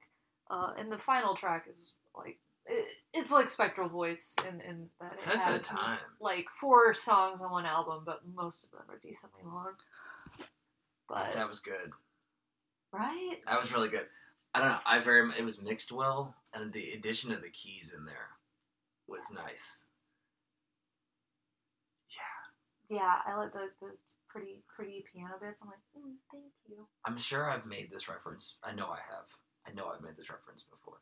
uh, 0.51 0.73
and 0.79 0.91
the 0.91 0.99
final 0.99 1.35
track 1.35 1.67
is 1.71 1.95
like 2.17 2.39
it, 2.67 2.87
it's 3.13 3.31
like 3.33 3.49
Spectral 3.49 3.89
Voice 3.89 4.37
in 4.49 4.61
in 4.61 4.89
that 5.01 5.13
It's 5.15 5.27
it 5.27 5.37
has 5.39 5.67
time. 5.69 5.99
like 6.21 6.47
four 6.61 6.95
songs 6.95 7.43
on 7.43 7.51
one 7.51 7.67
album, 7.67 8.03
but 8.07 8.21
most 8.35 8.65
of 8.65 8.71
them 8.71 8.83
are 8.89 8.99
decently 9.03 9.43
long. 9.45 9.73
But 11.09 11.33
That 11.33 11.49
was 11.49 11.61
good. 11.61 11.91
right, 12.93 13.37
That 13.47 13.61
was 13.61 13.73
really 13.75 13.89
good. 13.89 14.07
I 14.55 14.61
don't 14.61 14.69
know. 14.69 14.79
I 14.87 14.99
very 14.99 15.31
it 15.39 15.45
was 15.45 15.63
mixed 15.63 15.93
well, 15.93 16.35
and 16.55 16.73
the 16.73 16.93
addition 16.93 17.33
of 17.33 17.41
the 17.43 17.49
keys 17.51 17.93
in 17.97 18.05
there 18.05 18.29
was 19.13 19.31
nice. 19.31 19.87
Yeah, 22.09 22.97
yeah, 22.99 23.17
I 23.27 23.37
like 23.37 23.53
the 23.53 23.69
the 23.81 23.93
pretty 24.29 24.65
pretty 24.75 25.05
piano 25.13 25.35
bits. 25.41 25.61
I'm 25.63 25.69
like, 25.69 25.85
mm, 25.97 26.17
thank 26.33 26.53
you. 26.69 26.87
I'm 27.05 27.19
sure 27.19 27.51
I've 27.51 27.67
made 27.67 27.91
this 27.91 28.09
reference. 28.09 28.57
I 28.65 28.73
know 28.73 28.87
I 28.89 29.01
have. 29.11 29.29
I 29.67 29.73
know 29.73 29.89
I've 29.95 30.03
made 30.03 30.17
this 30.17 30.31
reference 30.31 30.63
before, 30.63 30.99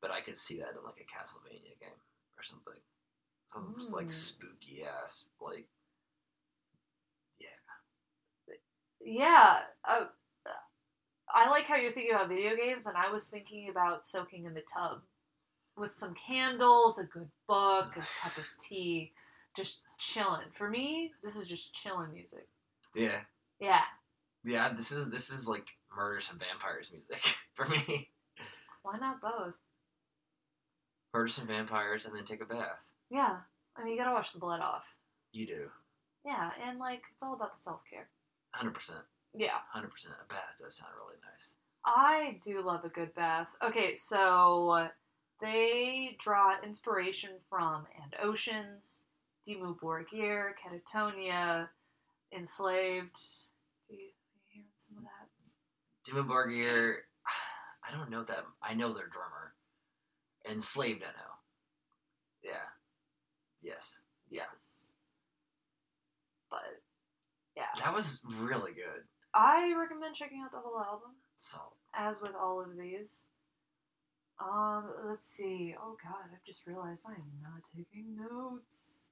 but 0.00 0.10
I 0.10 0.20
could 0.20 0.36
see 0.36 0.58
that 0.58 0.76
in 0.76 0.84
like 0.84 1.00
a 1.00 1.08
Castlevania 1.08 1.80
game 1.80 2.00
or 2.38 2.42
something. 2.42 2.80
Some 3.48 3.74
just 3.78 3.92
like 3.92 4.08
Mm. 4.08 4.12
spooky 4.12 4.84
ass 4.84 5.26
like. 5.40 5.66
Yeah, 9.04 9.62
uh, 9.84 10.06
I 11.28 11.50
like 11.50 11.64
how 11.64 11.74
you're 11.74 11.92
thinking 11.92 12.14
about 12.14 12.28
video 12.28 12.54
games, 12.54 12.86
and 12.86 12.96
I 12.96 13.10
was 13.10 13.28
thinking 13.28 13.68
about 13.68 14.04
soaking 14.04 14.44
in 14.44 14.54
the 14.54 14.62
tub 14.72 15.02
with 15.76 15.94
some 15.96 16.14
candles, 16.14 16.98
a 16.98 17.04
good 17.04 17.28
book, 17.48 17.92
a 17.96 18.22
cup 18.22 18.36
of 18.36 18.46
tea, 18.66 19.12
just 19.56 19.80
chilling. 19.98 20.46
For 20.56 20.68
me, 20.68 21.12
this 21.22 21.36
is 21.36 21.46
just 21.46 21.74
chilling 21.74 22.12
music. 22.12 22.46
Yeah, 22.94 23.20
Yeah, 23.58 23.80
yeah. 24.44 24.68
This 24.74 24.92
is 24.92 25.08
this 25.10 25.30
is 25.30 25.48
like 25.48 25.66
murders 25.94 26.28
and 26.30 26.40
vampires 26.40 26.90
music 26.92 27.22
for 27.54 27.66
me. 27.66 28.10
why 28.82 28.98
not 28.98 29.20
both? 29.20 29.54
Murder 31.14 31.28
some 31.28 31.46
vampires 31.46 32.06
and 32.06 32.16
then 32.16 32.24
take 32.24 32.42
a 32.42 32.46
bath. 32.46 32.86
Yeah, 33.10 33.36
I 33.76 33.84
mean, 33.84 33.92
you 33.94 33.98
gotta 33.98 34.12
wash 34.14 34.32
the 34.32 34.38
blood 34.38 34.60
off. 34.60 34.84
You 35.32 35.46
do. 35.46 35.70
Yeah, 36.24 36.50
and 36.66 36.78
like, 36.78 37.02
it's 37.12 37.22
all 37.22 37.34
about 37.34 37.56
the 37.56 37.60
self 37.60 37.80
care. 37.90 38.08
Hundred 38.50 38.74
percent. 38.74 39.00
Yeah. 39.34 39.58
Hundred 39.70 39.90
percent. 39.90 40.14
A 40.22 40.28
bath 40.32 40.56
does 40.58 40.76
sound 40.76 40.92
really 40.98 41.16
nice. 41.22 41.52
I 41.84 42.38
do 42.44 42.62
love 42.62 42.84
a 42.84 42.88
good 42.88 43.14
bath. 43.14 43.48
Okay, 43.62 43.94
so 43.94 44.88
they 45.42 46.16
draw 46.18 46.54
inspiration 46.62 47.30
from 47.50 47.86
And 48.02 48.14
Oceans, 48.22 49.02
Dimmu 49.46 49.78
Borgir, 49.78 50.52
Katatonia, 50.56 51.68
Enslaved. 52.32 53.18
Do 53.90 53.94
you, 53.96 54.00
you 54.00 54.40
hear 54.48 54.64
some 54.76 54.98
of 54.98 55.02
that? 55.04 56.10
Dimmu 56.10 56.26
Borgir, 56.26 56.94
I 57.88 57.92
don't 57.96 58.10
know 58.10 58.22
them. 58.24 58.44
I 58.62 58.74
know 58.74 58.92
their 58.92 59.08
drummer. 59.08 59.54
Enslaved, 60.48 61.02
I 61.02 61.06
know. 61.08 61.32
Yeah. 62.42 62.68
Yes. 63.62 64.00
Yes. 64.30 64.92
But 66.50 66.60
yeah, 67.56 67.64
That 67.84 67.94
was 67.94 68.20
really 68.26 68.72
good. 68.72 69.04
I 69.34 69.74
recommend 69.78 70.14
checking 70.14 70.42
out 70.44 70.52
the 70.52 70.58
whole 70.58 70.78
album, 70.80 71.10
Solid. 71.36 71.72
as 71.94 72.20
with 72.20 72.32
all 72.34 72.60
of 72.60 72.76
these. 72.76 73.26
Um, 74.42 74.84
let's 75.06 75.30
see. 75.30 75.74
Oh 75.80 75.96
god, 76.02 76.30
I've 76.32 76.44
just 76.44 76.66
realized 76.66 77.06
I 77.08 77.12
am 77.12 77.30
not 77.42 77.62
taking 77.76 78.16
notes. 78.16 79.06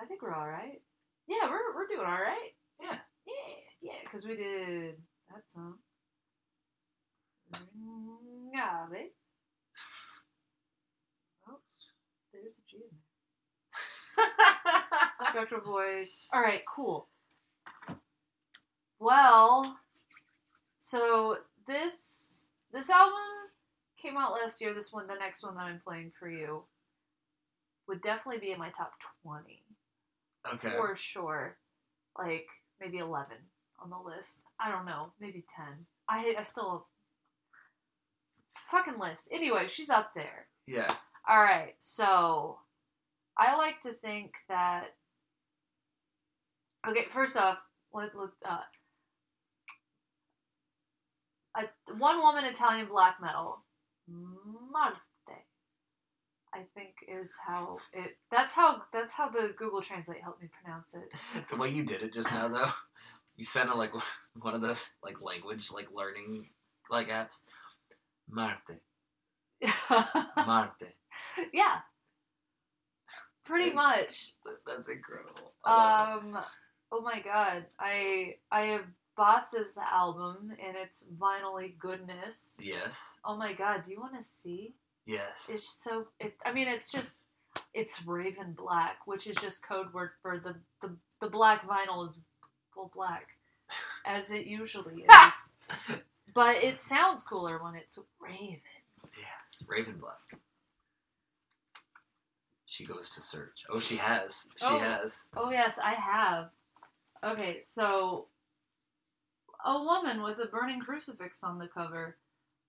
I 0.00 0.06
think 0.06 0.22
we're 0.22 0.34
all 0.34 0.48
right. 0.48 0.80
Yeah, 1.26 1.48
we're 1.48 1.74
we're 1.74 1.86
doing 1.88 2.06
all 2.06 2.12
right. 2.12 2.52
Yeah. 2.80 2.98
Yeah, 3.26 3.54
yeah, 3.80 3.98
because 4.04 4.26
we 4.26 4.36
did 4.36 4.96
that 5.30 5.42
song. 5.52 5.76
Yeah, 8.52 8.86
babe. 8.92 9.10
Oh, 11.48 11.58
there's 12.32 12.58
a 12.58 12.62
G 12.70 12.78
in 12.78 12.98
there. 14.16 14.26
Spectral 15.30 15.60
voice. 15.60 16.28
All 16.32 16.40
right, 16.42 16.62
cool. 16.74 17.08
Well, 18.98 19.78
so 20.78 21.38
this 21.66 22.33
this 22.74 22.90
album 22.90 23.14
came 24.00 24.16
out 24.16 24.32
last 24.32 24.60
year. 24.60 24.74
This 24.74 24.92
one, 24.92 25.06
the 25.06 25.14
next 25.14 25.42
one 25.42 25.54
that 25.54 25.62
I'm 25.62 25.80
playing 25.82 26.12
for 26.18 26.28
you, 26.28 26.64
would 27.88 28.02
definitely 28.02 28.40
be 28.40 28.52
in 28.52 28.58
my 28.58 28.70
top 28.70 28.92
twenty 29.22 29.62
Okay. 30.52 30.70
for 30.70 30.94
sure. 30.96 31.56
Like 32.18 32.46
maybe 32.80 32.98
eleven 32.98 33.36
on 33.82 33.90
the 33.90 33.98
list. 33.98 34.40
I 34.60 34.70
don't 34.70 34.86
know, 34.86 35.12
maybe 35.20 35.44
ten. 35.56 35.86
I 36.08 36.34
I 36.38 36.42
still 36.42 36.88
fucking 38.70 38.98
list. 38.98 39.30
Anyway, 39.32 39.66
she's 39.68 39.90
up 39.90 40.10
there. 40.14 40.48
Yeah. 40.66 40.88
All 41.28 41.42
right, 41.42 41.74
so 41.78 42.58
I 43.38 43.56
like 43.56 43.80
to 43.82 43.92
think 43.94 44.34
that. 44.48 44.88
Okay, 46.86 47.06
first 47.12 47.36
off, 47.38 47.58
let, 47.94 48.10
let, 48.14 48.28
uh, 48.46 48.58
a 51.56 51.94
one 51.96 52.18
woman 52.18 52.44
Italian 52.44 52.86
black 52.86 53.16
metal, 53.20 53.64
Marthe. 54.08 54.96
I 56.52 56.66
think 56.76 56.94
is 57.08 57.34
how 57.44 57.78
it. 57.92 58.16
That's 58.30 58.54
how 58.54 58.82
that's 58.92 59.14
how 59.16 59.28
the 59.28 59.54
Google 59.58 59.82
Translate 59.82 60.22
helped 60.22 60.40
me 60.40 60.48
pronounce 60.62 60.94
it. 60.94 61.10
The 61.50 61.56
way 61.56 61.68
you 61.70 61.82
did 61.84 62.02
it 62.02 62.12
just 62.12 62.32
now, 62.32 62.46
though, 62.46 62.70
you 63.36 63.44
sounded 63.44 63.74
like 63.74 63.90
one 64.40 64.54
of 64.54 64.60
those 64.62 64.90
like 65.02 65.20
language 65.20 65.72
like 65.72 65.88
learning 65.92 66.50
like 66.90 67.08
apps. 67.08 67.40
Marthe. 68.30 68.78
Marthe. 70.36 70.70
yeah, 71.52 71.78
pretty 73.44 73.70
It's- 73.70 73.74
much. 73.74 74.34
That's 74.64 74.88
incredible. 74.88 75.54
Um. 75.64 76.38
Oh 76.92 77.00
my 77.02 77.20
god, 77.20 77.64
I 77.80 78.36
I 78.52 78.66
have 78.66 78.84
bought 79.16 79.50
this 79.52 79.78
album 79.78 80.52
and 80.64 80.76
its 80.76 81.06
vinyly 81.18 81.78
goodness. 81.78 82.58
Yes. 82.62 83.14
Oh 83.24 83.36
my 83.36 83.52
god, 83.52 83.82
do 83.84 83.92
you 83.92 84.00
want 84.00 84.16
to 84.16 84.22
see? 84.22 84.74
Yes. 85.06 85.50
It's 85.52 85.68
so. 85.82 86.06
It. 86.20 86.34
I 86.44 86.52
mean, 86.52 86.68
it's 86.68 86.90
just. 86.90 87.22
It's 87.72 88.04
Raven 88.04 88.52
Black, 88.56 88.96
which 89.06 89.28
is 89.28 89.36
just 89.36 89.66
code 89.66 89.92
word 89.94 90.10
for 90.22 90.38
the 90.40 90.56
the 90.82 90.96
the 91.20 91.28
black 91.28 91.64
vinyl 91.68 92.04
is 92.04 92.20
full 92.74 92.90
black, 92.94 93.28
as 94.04 94.32
it 94.32 94.46
usually 94.46 95.02
is. 95.04 95.52
but 96.34 96.56
it 96.56 96.82
sounds 96.82 97.22
cooler 97.22 97.62
when 97.62 97.76
it's 97.76 97.96
Raven. 98.20 98.60
Yes. 99.16 99.62
Raven 99.68 99.98
Black. 99.98 100.40
She 102.66 102.84
goes 102.84 103.08
to 103.10 103.20
search. 103.20 103.64
Oh, 103.70 103.78
she 103.78 103.96
has. 103.96 104.48
She 104.56 104.66
Oh. 104.66 104.78
has. 104.78 105.28
Oh 105.36 105.50
yes, 105.50 105.78
I 105.78 105.92
have. 105.94 106.50
Okay, 107.22 107.60
so 107.60 108.26
a 109.64 109.82
woman 109.82 110.22
with 110.22 110.38
a 110.38 110.46
burning 110.46 110.80
crucifix 110.80 111.42
on 111.42 111.58
the 111.58 111.66
cover. 111.66 112.16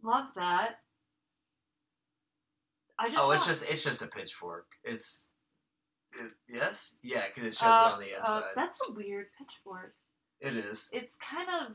Love 0.02 0.28
that. 0.36 0.80
I 2.98 3.10
just 3.10 3.26
oh, 3.26 3.32
it's 3.32 3.46
just 3.46 3.70
it's 3.70 3.84
just 3.84 4.02
a 4.02 4.08
pitchfork. 4.08 4.68
It's 4.84 5.26
it, 6.14 6.32
yes, 6.48 6.96
yeah, 7.04 7.24
because 7.28 7.44
it 7.44 7.56
shows 7.56 7.68
uh, 7.68 7.90
it 7.90 7.94
on 7.94 8.00
the 8.00 8.16
uh, 8.16 8.20
inside. 8.20 8.44
that's 8.56 8.80
a 8.88 8.94
weird 8.94 9.28
pitchfork. 9.38 9.96
it 10.40 10.56
is. 10.56 10.90
It's 10.94 11.18
kind 11.18 11.48
of 11.50 11.74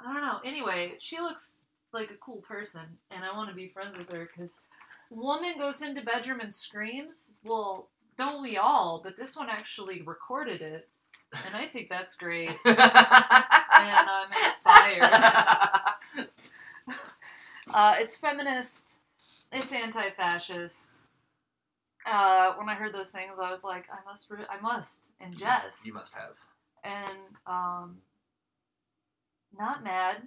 I 0.00 0.12
don't 0.12 0.22
know. 0.22 0.38
Anyway, 0.44 0.94
she 0.98 1.20
looks 1.20 1.60
like 1.92 2.10
a 2.10 2.16
cool 2.16 2.38
person, 2.38 2.98
and 3.10 3.24
I 3.24 3.34
want 3.34 3.48
to 3.50 3.54
be 3.54 3.68
friends 3.68 3.96
with 3.96 4.12
her 4.12 4.28
because 4.30 4.62
woman 5.10 5.54
goes 5.58 5.82
into 5.82 6.02
bedroom 6.02 6.40
and 6.40 6.54
screams. 6.54 7.36
Well, 7.44 7.88
don't 8.18 8.42
we 8.42 8.56
all? 8.56 9.00
But 9.02 9.16
this 9.16 9.36
one 9.36 9.48
actually 9.48 10.02
recorded 10.02 10.62
it, 10.62 10.88
and 11.46 11.54
I 11.54 11.66
think 11.66 11.88
that's 11.88 12.16
great. 12.16 12.50
and 13.80 14.08
I'm 14.08 14.30
inspired. 14.44 16.22
Uh, 17.74 17.94
it's 17.98 18.16
feminist. 18.16 19.00
It's 19.52 19.72
anti-fascist. 19.72 21.00
Uh, 22.06 22.54
when 22.54 22.68
I 22.68 22.74
heard 22.74 22.94
those 22.94 23.10
things, 23.10 23.38
I 23.42 23.50
was 23.50 23.64
like, 23.64 23.86
I 23.92 23.98
must, 24.08 24.30
re- 24.30 24.46
I 24.48 24.60
must 24.60 25.06
ingest. 25.20 25.84
you 25.84 25.92
must 25.92 26.16
have. 26.16 26.36
And 26.84 27.18
um, 27.46 27.96
not 29.58 29.82
mad, 29.82 30.18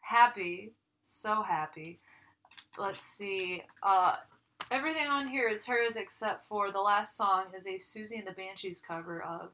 happy, 0.00 0.72
so 1.02 1.42
happy. 1.42 2.00
Let's 2.78 3.02
see. 3.02 3.62
Uh, 3.82 4.16
everything 4.70 5.06
on 5.08 5.28
here 5.28 5.48
is 5.50 5.66
hers 5.66 5.96
except 5.96 6.48
for 6.48 6.72
the 6.72 6.80
last 6.80 7.16
song 7.16 7.44
is 7.54 7.66
a 7.66 7.72
Siouxsie 7.74 8.18
and 8.18 8.26
the 8.26 8.32
Banshees 8.32 8.82
cover 8.86 9.22
of 9.22 9.50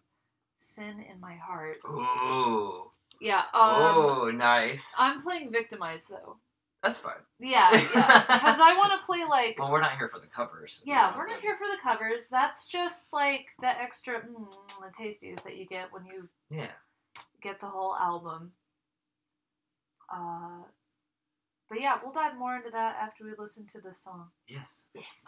"Sin 0.59 1.05
in 1.13 1.21
My 1.21 1.35
Heart." 1.35 1.79
Ooh. 1.85 2.93
Yeah. 3.23 3.43
Um, 3.55 3.97
Ooh, 3.97 4.33
nice. 4.33 4.95
I'm 4.99 5.23
playing 5.23 5.53
"Victimized" 5.53 6.11
though. 6.11 6.39
That's 6.83 6.99
fine. 6.99 7.15
Yeah, 7.39 7.69
yeah. 7.71 8.25
Because 8.27 8.59
I 8.59 8.75
want 8.77 9.01
to 9.01 9.07
play 9.07 9.21
like. 9.29 9.57
Well, 9.59 9.71
we're 9.71 9.81
not 9.81 9.97
here 9.97 10.09
for 10.09 10.19
the 10.19 10.27
covers. 10.27 10.83
Yeah, 10.85 11.17
we're 11.17 11.29
not 11.29 11.41
here 11.41 11.57
for 11.57 11.67
the 11.69 11.79
covers. 11.81 12.27
That's 12.29 12.67
just 12.67 13.13
like 13.13 13.47
the 13.61 13.69
extra 13.69 14.23
mm, 14.23 14.51
the 14.81 14.91
tasties 15.01 15.41
that 15.45 15.57
you 15.57 15.67
get 15.67 15.93
when 15.93 16.05
you 16.05 16.29
Yeah. 16.51 16.73
get 17.41 17.61
the 17.61 17.69
whole 17.69 17.95
album. 17.95 18.51
Uh, 20.13 20.65
but 21.69 21.81
yeah, 21.81 21.99
we'll 22.03 22.13
dive 22.13 22.37
more 22.37 22.57
into 22.57 22.71
that 22.71 22.97
after 23.01 23.25
we 23.25 23.31
listen 23.39 23.67
to 23.69 23.81
this 23.81 24.01
song. 24.03 24.31
Yes. 24.49 24.87
Yes. 24.95 25.27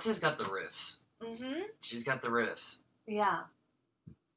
Marthe's 0.00 0.18
got 0.18 0.38
the 0.38 0.44
riffs. 0.44 0.98
Mm-hmm. 1.22 1.60
She's 1.80 2.04
got 2.04 2.22
the 2.22 2.28
riffs. 2.28 2.76
Yeah. 3.06 3.40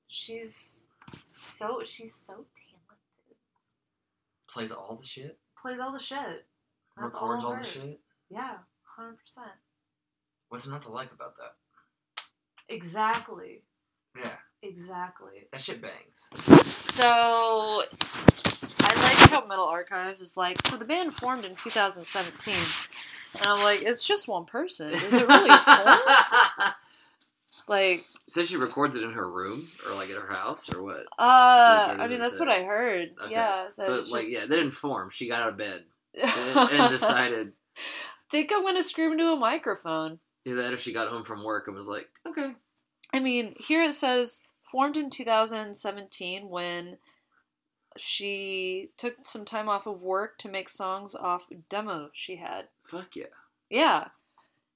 She's 0.07 0.84
so 1.31 1.81
she's 1.85 2.11
so 2.27 2.34
talented. 2.34 3.38
Plays 4.49 4.72
all 4.72 4.95
the 4.99 5.06
shit. 5.06 5.40
Plays 5.57 5.80
all 5.80 5.91
the 5.94 5.99
shit. 5.99 6.45
That's 6.98 7.14
records 7.14 7.44
all, 7.44 7.53
her. 7.53 7.60
the 7.61 7.65
shit. 7.65 7.99
Yeah, 8.30 8.57
hundred 8.98 9.18
percent. 9.19 9.48
What's 10.49 10.68
not 10.68 10.81
to 10.84 10.91
like 10.91 11.11
about 11.11 11.35
that? 11.38 11.53
Exactly. 12.73 13.64
Yeah, 14.18 14.35
Exactly. 14.61 15.48
that 15.52 15.60
shit 15.61 15.81
bangs. 15.81 16.30
So 16.68 17.07
I 17.07 17.81
like 19.02 19.30
how 19.31 19.45
Metal 19.48 19.65
Archives 19.65 20.22
is 20.22 20.38
like. 20.38 20.57
So 20.68 20.77
the 20.77 20.85
band 20.85 21.14
formed 21.15 21.45
in 21.45 21.56
2017, 21.56 22.53
and 23.34 23.43
I'm 23.43 23.64
like, 23.64 23.81
it's 23.84 24.05
just 24.07 24.27
one 24.27 24.45
person. 24.45 24.91
Is 24.91 25.14
it 25.14 25.27
really 25.27 25.49
formed? 25.57 26.73
Like, 27.68 28.03
Said 28.27 28.47
she 28.47 28.57
records 28.57 28.95
it 28.95 29.03
in 29.03 29.14
her 29.14 29.30
room 29.30 29.68
or 29.88 29.95
like 29.95 30.10
at 30.10 30.18
her 30.18 30.27
house 30.27 30.73
or 30.73 30.84
what? 30.84 31.05
uh, 31.18 31.95
I 31.97 32.07
mean, 32.07 32.19
that's 32.19 32.38
say? 32.38 32.39
what 32.45 32.49
I 32.49 32.64
heard. 32.64 33.11
Okay. 33.23 33.31
Yeah. 33.31 33.68
So 33.81 33.95
it's 33.95 34.11
like, 34.11 34.22
just- 34.23 34.34
yeah, 34.34 34.41
they 34.41 34.57
didn't 34.57 34.72
form. 34.72 35.10
She 35.10 35.27
got 35.30 35.43
out 35.43 35.49
of 35.49 35.57
bed 35.57 35.84
and, 36.14 36.57
and 36.72 36.89
decided 36.91 37.53
think 38.30 38.51
I'm 38.53 38.64
gonna 38.64 38.84
scream 38.84 39.14
into 39.14 39.31
a 39.31 39.35
microphone. 39.38 40.19
either 40.45 40.61
that 40.61 40.73
or 40.73 40.77
she 40.77 40.91
got 40.91 41.07
home 41.07 41.23
from 41.23 41.43
work 41.43 41.68
and 41.68 41.76
was 41.77 41.88
like, 41.88 42.07
okay. 42.27 42.51
I 43.14 43.19
mean, 43.19 43.55
here 43.60 43.84
it 43.84 43.93
says 43.93 44.41
formed 44.64 44.97
in 44.97 45.10
2017 45.10 46.49
when 46.49 46.97
she 47.95 48.89
took 48.97 49.18
some 49.22 49.45
time 49.45 49.69
off 49.69 49.85
of 49.88 50.01
work 50.01 50.38
to 50.39 50.49
make 50.49 50.68
songs 50.68 51.15
off 51.15 51.45
demos 51.69 52.10
she 52.14 52.38
had. 52.38 52.68
Fuck 52.94 53.15
yeah. 53.15 53.26
Yeah. 53.70 54.07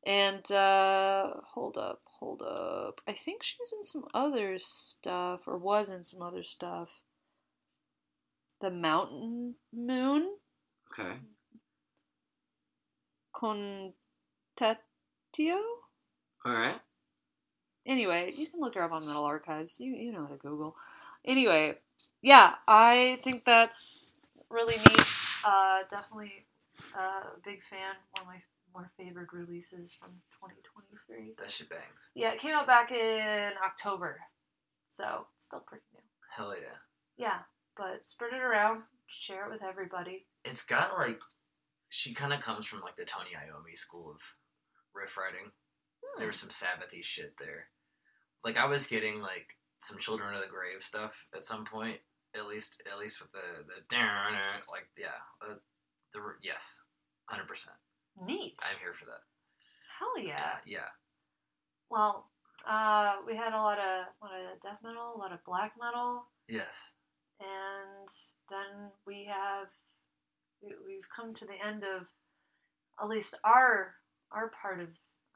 And 0.05 0.49
uh 0.51 1.33
hold 1.53 1.77
up, 1.77 2.01
hold 2.19 2.41
up. 2.41 3.01
I 3.07 3.13
think 3.13 3.43
she's 3.43 3.73
in 3.77 3.83
some 3.83 4.05
other 4.13 4.57
stuff 4.57 5.41
or 5.47 5.57
was 5.57 5.91
in 5.91 6.03
some 6.03 6.21
other 6.21 6.43
stuff. 6.43 6.89
The 8.59 8.71
Mountain 8.71 9.55
Moon 9.71 10.37
Okay. 10.91 11.17
Contatio? 13.35 13.93
All 16.45 16.53
right. 16.53 16.81
Anyway, 17.85 18.33
you 18.35 18.47
can 18.47 18.59
look 18.59 18.73
her 18.75 18.83
up 18.83 18.91
on 18.91 19.05
Metal 19.05 19.23
Archives. 19.23 19.79
You 19.79 19.93
you 19.95 20.11
know 20.11 20.21
how 20.25 20.31
to 20.33 20.37
Google. 20.37 20.75
Anyway, 21.23 21.75
yeah, 22.21 22.55
I 22.67 23.19
think 23.21 23.45
that's 23.45 24.15
really 24.49 24.75
neat. 24.77 25.05
Uh, 25.45 25.83
definitely 25.91 26.46
uh, 26.97 27.37
a 27.37 27.39
big 27.45 27.61
fan. 27.69 27.93
One 28.11 28.21
of 28.21 28.27
my 28.27 28.41
more 28.73 28.91
favored 28.97 29.29
releases 29.33 29.93
from 29.93 30.09
2023. 30.41 31.35
That 31.37 31.51
shit 31.51 31.69
bangs. 31.69 32.11
Yeah, 32.15 32.33
it 32.33 32.39
came 32.39 32.53
out 32.53 32.67
back 32.67 32.91
in 32.91 33.51
October, 33.63 34.19
so 34.95 35.27
it's 35.35 35.45
still 35.45 35.63
pretty 35.65 35.85
new. 35.93 36.01
Hell 36.35 36.53
yeah. 36.55 36.77
Yeah, 37.17 37.39
but 37.75 38.07
spread 38.07 38.33
it 38.33 38.41
around, 38.41 38.83
share 39.07 39.45
it 39.45 39.51
with 39.51 39.63
everybody. 39.63 40.25
It's 40.43 40.63
got 40.63 40.97
like, 40.97 41.19
she 41.89 42.13
kind 42.13 42.33
of 42.33 42.41
comes 42.41 42.65
from 42.65 42.81
like 42.81 42.95
the 42.97 43.05
Tony 43.05 43.31
Iommi 43.31 43.77
school 43.77 44.11
of 44.11 44.21
riff 44.93 45.17
writing. 45.17 45.51
Hmm. 46.03 46.19
There 46.19 46.27
was 46.27 46.37
some 46.37 46.49
Sabbathy 46.49 47.03
shit 47.03 47.35
there. 47.39 47.67
Like 48.43 48.57
I 48.57 48.65
was 48.65 48.87
getting 48.87 49.21
like 49.21 49.57
some 49.81 49.97
Children 49.97 50.35
of 50.35 50.41
the 50.41 50.47
Grave 50.47 50.81
stuff 50.83 51.25
at 51.35 51.45
some 51.45 51.65
point. 51.65 51.97
At 52.35 52.45
least, 52.45 52.83
at 52.91 52.99
least 52.99 53.21
with 53.21 53.31
the 53.31 53.65
the 53.65 53.95
like 54.69 54.89
yeah, 54.97 55.17
uh, 55.41 55.55
the 56.13 56.19
yes, 56.43 56.81
hundred 57.27 57.47
percent. 57.47 57.75
Neat. 58.25 58.55
I'm 58.63 58.77
here 58.81 58.93
for 58.93 59.05
that. 59.05 59.21
Hell 59.99 60.23
yeah. 60.25 60.57
yeah. 60.65 60.89
Well, 61.89 62.29
uh, 62.67 63.17
we 63.25 63.35
had 63.35 63.53
a 63.53 63.61
lot 63.61 63.77
of 63.77 64.05
a 64.21 64.25
lot 64.25 64.33
of 64.53 64.61
death 64.61 64.79
metal, 64.83 65.13
a 65.15 65.19
lot 65.19 65.31
of 65.31 65.39
black 65.45 65.73
metal. 65.79 66.25
Yes. 66.49 66.75
and 67.39 68.09
then 68.49 68.89
we 69.05 69.25
have 69.29 69.67
we, 70.63 70.69
we've 70.85 71.07
come 71.15 71.33
to 71.35 71.45
the 71.45 71.53
end 71.65 71.83
of 71.83 72.03
at 73.01 73.07
least 73.09 73.35
our 73.43 73.93
our 74.31 74.51
part 74.61 74.79
of 74.79 74.87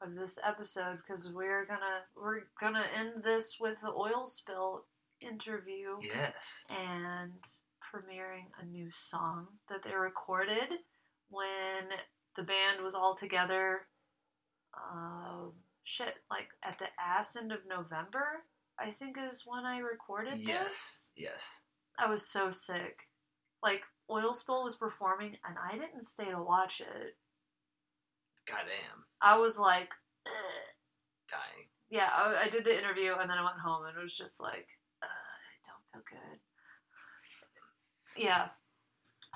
of 0.02 0.14
this 0.16 0.38
episode 0.44 0.98
because 1.06 1.30
we're 1.32 1.64
gonna 1.66 2.00
we're 2.16 2.40
gonna 2.60 2.84
end 2.98 3.22
this 3.22 3.58
with 3.60 3.76
the 3.82 3.90
oil 3.90 4.26
spill 4.26 4.84
interview 5.20 5.96
Yes. 6.02 6.64
and 6.68 7.32
premiering 7.94 8.46
a 8.60 8.64
new 8.64 8.88
song 8.90 9.46
that 9.68 9.84
they 9.84 9.94
recorded 9.94 10.70
when 11.32 11.88
the 12.36 12.42
band 12.42 12.82
was 12.82 12.94
all 12.94 13.16
together 13.16 13.80
um 14.74 15.52
shit 15.84 16.14
like 16.30 16.48
at 16.64 16.78
the 16.78 16.86
ass 16.98 17.36
end 17.36 17.50
of 17.52 17.58
november 17.68 18.44
i 18.78 18.90
think 18.90 19.16
is 19.18 19.42
when 19.44 19.64
i 19.64 19.78
recorded 19.78 20.38
this 20.38 20.46
Yes. 20.46 21.10
Yes. 21.16 21.60
I 21.98 22.08
was 22.08 22.26
so 22.26 22.50
sick. 22.50 23.00
Like 23.62 23.82
Oil 24.10 24.32
Spill 24.32 24.64
was 24.64 24.76
performing, 24.76 25.36
and 25.46 25.56
I 25.58 25.76
didn't 25.76 26.04
stay 26.06 26.24
to 26.30 26.42
watch 26.42 26.80
it. 26.80 27.16
Goddamn. 28.48 29.04
I 29.20 29.36
was 29.38 29.58
like, 29.58 29.90
Ugh. 30.26 30.32
Dying. 31.30 31.68
yeah. 31.90 32.08
I, 32.12 32.44
I 32.46 32.50
did 32.50 32.64
the 32.64 32.76
interview, 32.76 33.12
and 33.20 33.28
then 33.30 33.36
I 33.38 33.44
went 33.44 33.58
home, 33.58 33.84
and 33.86 33.96
it 33.96 34.02
was 34.02 34.16
just 34.16 34.40
like, 34.40 34.66
uh, 35.02 35.06
I 35.06 35.54
don't 35.68 35.84
feel 35.92 36.18
good. 36.18 36.38
Yeah. 38.24 38.48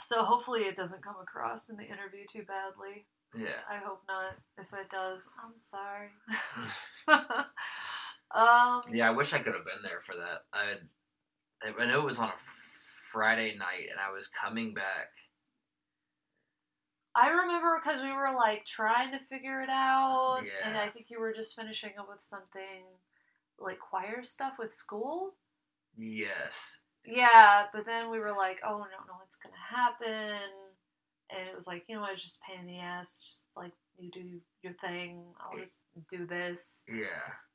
So 0.03 0.25
hopefully 0.25 0.63
it 0.63 0.77
doesn't 0.77 1.03
come 1.03 1.17
across 1.21 1.69
in 1.69 1.77
the 1.77 1.85
interview 1.85 2.25
too 2.31 2.45
badly. 2.47 3.07
Yeah. 3.35 3.61
I 3.71 3.79
hope 3.79 4.03
not. 4.09 4.37
If 4.59 4.73
it 4.73 4.91
does, 4.91 5.29
I'm 5.43 5.57
sorry. 5.57 6.09
um. 8.35 8.83
Yeah, 8.93 9.09
I 9.09 9.13
wish 9.13 9.33
I 9.33 9.39
could 9.39 9.55
have 9.55 9.65
been 9.65 9.83
there 9.83 10.01
for 10.01 10.15
that. 10.17 10.45
I, 10.53 10.75
I 11.83 11.87
know 11.87 12.01
it 12.01 12.05
was 12.05 12.19
on 12.19 12.29
a 12.29 12.35
Friday 13.11 13.55
night, 13.57 13.89
and 13.91 14.01
I 14.01 14.11
was 14.13 14.29
coming 14.29 14.75
back. 14.75 15.09
I 17.15 17.29
remember 17.29 17.81
because 17.83 18.03
we 18.03 18.13
were 18.13 18.35
like 18.37 18.67
trying 18.67 19.13
to 19.13 19.19
figure 19.31 19.63
it 19.63 19.71
out, 19.71 20.43
and 20.65 20.77
I 20.77 20.89
think 20.91 21.07
you 21.09 21.19
were 21.19 21.33
just 21.33 21.57
finishing 21.57 21.93
up 21.99 22.09
with 22.11 22.23
something 22.23 22.85
like 23.59 23.79
choir 23.79 24.23
stuff 24.23 24.55
with 24.59 24.75
school. 24.75 25.35
Yes. 25.97 26.81
Yeah, 27.07 27.65
but 27.73 27.87
then 27.87 28.11
we 28.11 28.19
were 28.19 28.33
like, 28.33 28.59
oh, 28.65 28.77
I 28.77 28.91
don't 28.91 29.07
know 29.07 29.19
what's 29.19 29.37
gonna 29.37 29.55
happen, 29.71 30.41
and 31.31 31.49
it 31.49 31.57
was 31.57 31.67
like, 31.67 31.85
you 31.89 31.95
know 31.95 32.03
what, 32.03 32.13
it's 32.13 32.23
just 32.23 32.41
a 32.41 32.51
pain 32.51 32.61
in 32.61 32.67
the 32.67 32.79
ass. 32.79 33.21
Just 33.27 33.43
like 33.57 33.73
you 33.99 34.11
do 34.11 34.41
your 34.63 34.75
thing, 34.75 35.25
I'll 35.41 35.59
just 35.59 35.81
do 36.11 36.27
this. 36.27 36.83
Yeah. 36.89 37.05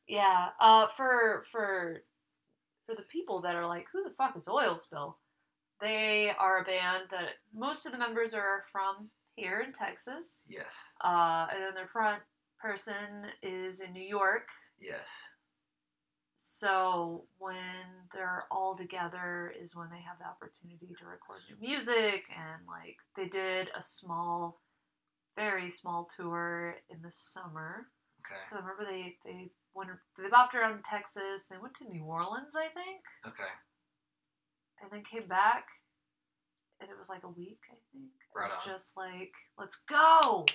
Yeah. 0.07 0.48
Uh, 0.60 0.88
for 0.98 1.44
for 1.52 2.02
for 2.86 2.95
the 2.95 3.03
people 3.11 3.41
that 3.41 3.56
are 3.56 3.68
like, 3.68 3.86
who 3.91 4.03
the 4.03 4.15
fuck 4.18 4.36
is 4.36 4.49
Oil 4.49 4.78
Spill? 4.78 5.18
They 5.82 6.32
are 6.38 6.61
a 6.61 6.65
band 6.65 7.06
that 7.11 7.36
most 7.56 7.86
of 7.86 7.91
the 7.91 7.98
members 7.98 8.34
are 8.34 8.65
from 8.72 9.10
here 9.36 9.64
in 9.65 9.73
Texas. 9.73 10.45
Yes. 10.48 10.76
Uh, 11.03 11.48
and 11.52 11.64
then 11.64 11.73
their 11.76 11.88
front 11.88 12.22
person 12.60 13.26
is 13.41 13.82
in 13.82 13.94
New 13.94 14.03
York. 14.03 14.48
Yes. 14.80 15.07
So 16.43 17.26
when 17.38 17.55
they're 18.15 18.45
all 18.49 18.76
together 18.76 19.53
is 19.61 19.76
when 19.76 19.91
they 19.91 20.01
have 20.01 20.18
the 20.18 20.26
opportunity 20.26 20.88
to 20.97 21.05
record 21.05 21.41
new 21.47 21.55
music 21.61 22.23
and 22.35 22.65
like 22.68 22.97
they 23.15 23.27
did 23.27 23.69
a 23.77 23.81
small, 23.84 24.59
very 25.35 25.69
small 25.69 26.09
tour 26.18 26.77
in 26.89 26.99
the 27.03 27.11
summer. 27.11 27.85
Okay. 28.26 28.41
I 28.51 28.55
remember 28.55 28.85
they 28.89 29.18
they 29.23 29.51
went 29.76 29.91
they 30.18 30.30
bopped 30.30 30.55
around 30.55 30.84
Texas. 30.84 31.45
They 31.45 31.57
went 31.61 31.76
to 31.77 31.88
New 31.88 32.05
Orleans, 32.05 32.55
I 32.57 32.69
think, 32.73 33.01
Okay. 33.27 33.51
and 34.81 34.89
then 34.91 35.03
came 35.03 35.27
back. 35.27 35.65
And 36.80 36.89
it 36.89 36.97
was 36.97 37.09
like 37.09 37.22
a 37.23 37.30
week, 37.30 37.59
I 37.69 37.76
think. 37.93 38.09
Right 38.35 38.49
on. 38.49 38.57
Just 38.65 38.97
like 38.97 39.31
let's 39.59 39.77
go. 39.88 40.47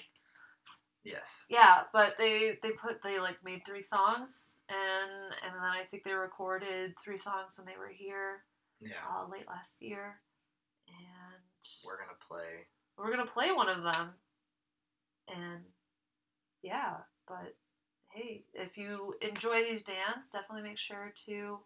Yes. 1.07 1.47
Yeah, 1.49 1.83
but 1.93 2.15
they 2.19 2.59
they 2.63 2.71
put 2.73 3.03
they 3.03 3.19
like 3.21 3.39
made 3.45 3.63
three 3.65 3.83
songs 3.83 4.59
and 4.69 5.11
and 5.45 5.55
then 5.55 5.63
I 5.63 5.85
think 5.91 6.03
they 6.05 6.13
recorded 6.13 6.95
three 7.05 7.19
songs 7.19 7.57
when 7.59 7.67
they 7.67 7.79
were 7.79 7.93
here 7.95 8.45
Yeah. 8.81 8.97
uh, 9.09 9.29
late 9.31 9.47
last 9.49 9.81
year, 9.81 10.21
and 10.89 11.43
We're 11.85 11.99
gonna 11.99 12.19
play. 12.29 12.67
we're 12.99 13.11
gonna 13.11 13.31
play 13.31 13.53
one 13.53 13.69
of 13.69 13.83
them. 13.85 14.11
And 15.29 15.63
yeah, 16.63 16.95
but 17.29 17.55
hey, 18.13 18.45
if 18.55 18.77
you 18.77 19.15
enjoy 19.21 19.63
these 19.65 19.83
bands, 19.83 20.31
definitely 20.31 20.69
make 20.69 20.79
sure 20.79 21.13
to 21.27 21.61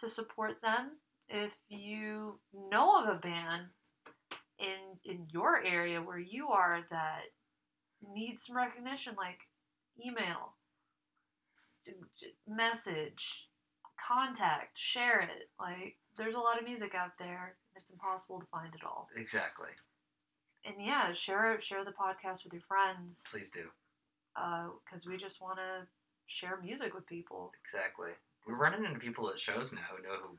to 0.00 0.08
support 0.08 0.60
them. 0.62 0.98
If 1.28 1.52
you 1.68 2.40
know 2.52 3.00
of 3.02 3.08
a 3.08 3.18
band 3.18 3.68
in 4.58 4.98
in 5.04 5.26
your 5.30 5.64
area 5.64 6.02
where 6.02 6.18
you 6.18 6.48
are 6.48 6.80
that 6.90 7.22
needs 8.14 8.46
some 8.46 8.56
recognition, 8.56 9.14
like 9.16 9.40
email, 10.04 10.54
message, 12.48 13.48
contact, 14.08 14.70
share 14.78 15.20
it. 15.20 15.50
Like 15.58 15.96
there's 16.16 16.36
a 16.36 16.40
lot 16.40 16.58
of 16.58 16.64
music 16.64 16.94
out 16.94 17.12
there. 17.18 17.56
It's 17.76 17.92
impossible 17.92 18.40
to 18.40 18.46
find 18.46 18.74
it 18.74 18.84
all. 18.84 19.08
Exactly. 19.16 19.70
and 20.64 20.74
yeah, 20.78 21.12
share 21.12 21.60
share 21.60 21.84
the 21.84 21.92
podcast 21.92 22.44
with 22.44 22.52
your 22.52 22.62
friends. 22.62 23.24
Please 23.30 23.50
do. 23.50 23.66
Uh, 24.36 24.68
because 24.84 25.06
we 25.06 25.16
just 25.16 25.40
want 25.42 25.58
to 25.58 25.86
share 26.26 26.58
music 26.62 26.94
with 26.94 27.06
people. 27.06 27.52
Exactly. 27.64 28.10
We're 28.46 28.58
running 28.58 28.84
into 28.84 28.98
people 28.98 29.28
at 29.28 29.38
shows 29.38 29.72
now 29.72 29.82
who 29.94 30.02
know 30.02 30.16
who, 30.22 30.38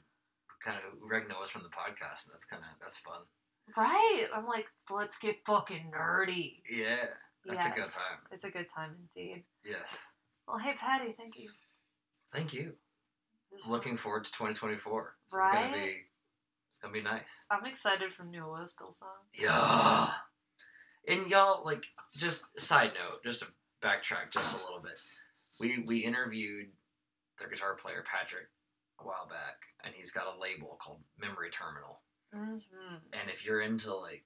kind 0.64 0.78
of 0.78 0.84
who 1.00 1.06
already 1.06 1.26
us 1.42 1.50
from 1.50 1.62
the 1.64 1.70
podcast, 1.70 2.26
and 2.26 2.34
that's 2.34 2.46
kind 2.46 2.62
of 2.64 2.70
that's 2.82 2.98
fun. 2.98 3.22
Right? 3.78 4.26
I'm 4.36 4.46
like, 4.46 4.66
let's 4.92 5.18
get 5.18 5.38
fucking 5.46 5.92
nerdy. 5.96 6.62
Yeah, 6.70 7.06
that's 7.46 7.66
a 7.68 7.70
good 7.72 7.90
time. 7.90 8.20
It's 8.32 8.44
a 8.44 8.50
good 8.50 8.68
time 8.74 8.96
indeed. 9.16 9.44
Yes. 9.66 10.06
Well, 10.48 10.60
hey 10.60 10.74
Patty, 10.80 11.14
thank 11.18 11.38
you. 11.38 11.50
Thank 12.34 12.54
you. 12.54 12.74
Looking 13.68 13.98
forward 13.98 14.24
to 14.26 14.32
2024. 14.32 15.16
This 15.26 15.34
is 15.34 15.38
Right? 15.38 15.72
gonna 15.72 15.84
be 15.84 16.02
it's 16.70 16.80
gonna 16.80 16.94
be 16.94 17.02
nice. 17.02 17.46
I'm 17.52 17.66
excited 17.66 18.14
for 18.14 18.24
new 18.24 18.44
oil 18.44 18.68
spill 18.68 18.92
song. 18.92 19.10
Yeah. 19.34 20.10
And 21.08 21.30
y'all, 21.30 21.64
like, 21.64 21.86
just 22.16 22.60
side 22.60 22.94
note, 22.96 23.24
just 23.24 23.42
to 23.42 23.48
backtrack 23.82 24.32
just 24.32 24.60
a 24.60 24.64
little 24.64 24.80
bit. 24.80 25.00
We 25.60 25.80
we 25.86 26.00
interviewed 26.00 26.72
their 27.38 27.50
guitar 27.50 27.76
player 27.76 28.04
Patrick 28.04 28.48
a 29.00 29.04
while 29.04 29.28
back, 29.28 29.56
and 29.84 29.94
he's 29.94 30.12
got 30.12 30.34
a 30.34 30.40
label 30.40 30.78
called 30.82 31.04
Memory 31.20 31.50
Terminal. 31.52 32.02
Mm-hmm. 32.34 32.96
And 33.12 33.30
if 33.30 33.46
you're 33.46 33.62
into 33.62 33.94
like, 33.96 34.26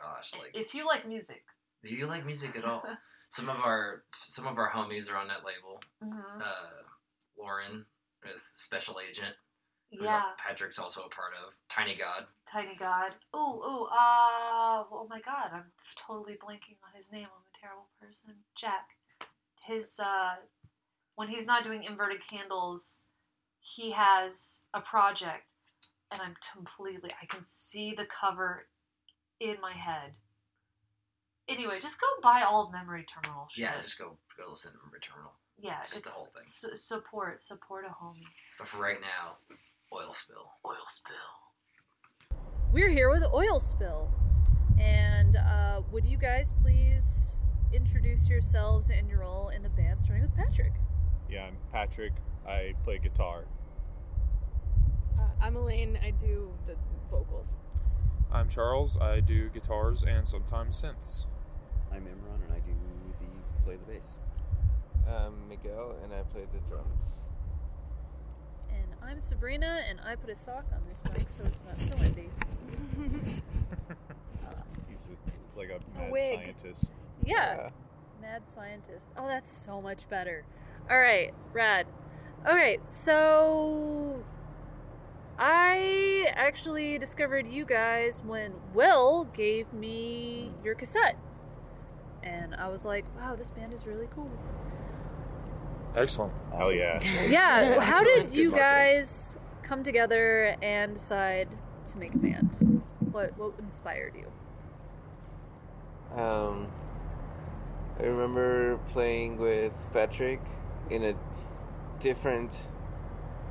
gosh, 0.00 0.32
like, 0.38 0.50
if 0.54 0.74
you 0.74 0.86
like 0.86 1.06
music, 1.06 1.44
do 1.82 1.94
you 1.94 2.06
like 2.06 2.24
music 2.26 2.56
at 2.56 2.64
all? 2.64 2.82
some 3.28 3.48
of 3.48 3.56
our 3.56 4.04
some 4.14 4.46
of 4.46 4.58
our 4.58 4.70
homies 4.70 5.10
are 5.12 5.16
on 5.16 5.28
that 5.28 5.44
label. 5.44 5.80
hmm 6.02 6.40
Uh, 6.40 6.82
Lauren 7.38 7.86
with 8.22 8.42
Special 8.54 8.96
Agent, 9.06 9.34
yeah, 9.90 10.22
Patrick's 10.38 10.78
also 10.78 11.02
a 11.02 11.08
part 11.08 11.32
of 11.46 11.54
Tiny 11.68 11.96
God. 11.96 12.26
Tiny 12.50 12.76
God. 12.78 13.12
Oh, 13.32 13.60
oh, 13.62 13.84
uh, 13.92 14.84
oh 14.90 15.06
my 15.10 15.20
God, 15.20 15.50
I'm 15.52 15.72
totally 15.96 16.34
blanking 16.34 16.78
on 16.84 16.96
his 16.96 17.12
name. 17.12 17.24
I'm 17.26 17.42
a 17.54 17.58
terrible 17.60 17.88
person. 18.00 18.34
Jack. 18.56 18.88
His 19.66 19.98
uh, 19.98 20.34
when 21.16 21.28
he's 21.28 21.46
not 21.46 21.64
doing 21.64 21.84
inverted 21.84 22.20
candles, 22.28 23.08
he 23.60 23.92
has 23.92 24.62
a 24.74 24.80
project, 24.80 25.52
and 26.12 26.20
I'm 26.20 26.34
completely. 26.54 27.10
I 27.22 27.26
can 27.26 27.44
see 27.44 27.94
the 27.96 28.06
cover 28.20 28.66
in 29.50 29.60
my 29.60 29.72
head. 29.72 30.12
Anyway, 31.48 31.78
just 31.80 32.00
go 32.00 32.06
buy 32.22 32.42
all 32.42 32.70
Memory 32.72 33.04
Terminal 33.04 33.48
shit. 33.52 33.62
Yeah, 33.64 33.80
just 33.82 33.98
go 33.98 34.16
go 34.38 34.50
listen 34.50 34.72
to 34.72 34.78
Memory 34.84 35.00
Terminal. 35.02 35.32
yeah, 35.58 35.80
just 35.90 36.04
the 36.04 36.10
whole 36.10 36.24
thing. 36.26 36.42
su- 36.42 36.76
support, 36.76 37.42
support 37.42 37.84
a 37.86 37.90
homie. 37.90 38.24
But 38.58 38.66
for 38.68 38.78
right 38.78 39.00
now, 39.00 39.36
oil 39.92 40.12
spill. 40.14 40.52
Oil 40.66 40.86
spill. 40.88 42.38
We're 42.72 42.88
here 42.88 43.10
with 43.10 43.22
Oil 43.32 43.60
Spill. 43.60 44.10
And 44.80 45.36
uh, 45.36 45.82
would 45.92 46.04
you 46.04 46.18
guys 46.18 46.52
please 46.60 47.36
introduce 47.72 48.28
yourselves 48.28 48.90
and 48.90 49.08
your 49.08 49.20
role 49.20 49.50
in 49.50 49.62
the 49.62 49.68
band, 49.68 50.02
starting 50.02 50.22
with 50.24 50.34
Patrick? 50.34 50.72
Yeah, 51.30 51.44
I'm 51.44 51.56
Patrick. 51.72 52.12
I 52.48 52.72
play 52.82 52.98
guitar. 52.98 53.44
Uh, 55.16 55.28
I'm 55.40 55.54
Elaine. 55.54 55.98
I 56.04 56.10
do 56.10 56.50
the 56.66 56.74
vocals. 57.10 57.54
I'm 58.32 58.48
Charles. 58.48 58.98
I 58.98 59.20
do 59.20 59.48
guitars 59.50 60.02
and 60.02 60.26
sometimes 60.26 60.82
synths. 60.82 61.26
I'm 61.92 62.02
Imran 62.02 62.42
and 62.44 62.52
I 62.52 62.58
do 62.60 62.72
the 63.20 63.64
play 63.64 63.76
the 63.76 63.92
bass. 63.92 64.18
I'm 65.08 65.48
Miguel 65.48 65.94
and 66.02 66.12
I 66.12 66.22
play 66.22 66.42
the 66.52 66.58
drums. 66.68 67.28
And 68.70 68.86
I'm 69.02 69.20
Sabrina, 69.20 69.82
and 69.88 70.00
I 70.04 70.16
put 70.16 70.30
a 70.30 70.34
sock 70.34 70.64
on 70.72 70.80
this 70.88 71.02
mic 71.04 71.28
so 71.28 71.44
it's 71.44 71.64
not 71.64 71.78
so 71.78 71.96
windy. 71.96 72.28
Uh, 74.44 74.50
He's 74.88 75.08
a, 75.08 75.58
like 75.58 75.68
a 75.70 75.80
mad 75.98 76.10
wig. 76.10 76.38
scientist. 76.38 76.92
Yeah, 77.24 77.70
mad 78.20 78.42
scientist. 78.48 79.08
Oh, 79.16 79.26
that's 79.28 79.52
so 79.52 79.80
much 79.80 80.08
better. 80.08 80.44
All 80.90 80.98
right, 80.98 81.32
rad. 81.52 81.86
All 82.46 82.54
right, 82.54 82.86
so 82.88 84.22
I 85.38 86.32
actually 86.34 86.98
discovered 86.98 87.48
you 87.48 87.64
guys 87.64 88.22
when 88.24 88.52
Will 88.72 89.24
gave 89.32 89.72
me 89.72 90.52
your 90.62 90.74
cassette. 90.74 91.16
And 92.22 92.54
I 92.54 92.68
was 92.68 92.84
like, 92.84 93.04
wow, 93.16 93.34
this 93.34 93.50
band 93.50 93.72
is 93.72 93.86
really 93.86 94.08
cool. 94.14 94.30
Excellent. 95.96 96.32
Hell 96.56 96.72
yeah. 96.72 96.98
Yeah, 97.28 97.80
how 97.80 98.02
did 98.02 98.32
you 98.32 98.50
guys 98.50 99.36
come 99.62 99.82
together 99.82 100.56
and 100.62 100.94
decide 100.94 101.48
to 101.86 101.98
make 101.98 102.14
a 102.14 102.18
band? 102.18 102.82
What 103.12 103.36
what 103.38 103.52
inspired 103.58 104.14
you? 104.16 104.26
Um, 106.20 106.68
I 107.98 108.04
remember 108.04 108.78
playing 108.88 109.36
with 109.38 109.86
Patrick 109.92 110.40
in 110.90 111.04
a 111.04 111.14
different 112.00 112.66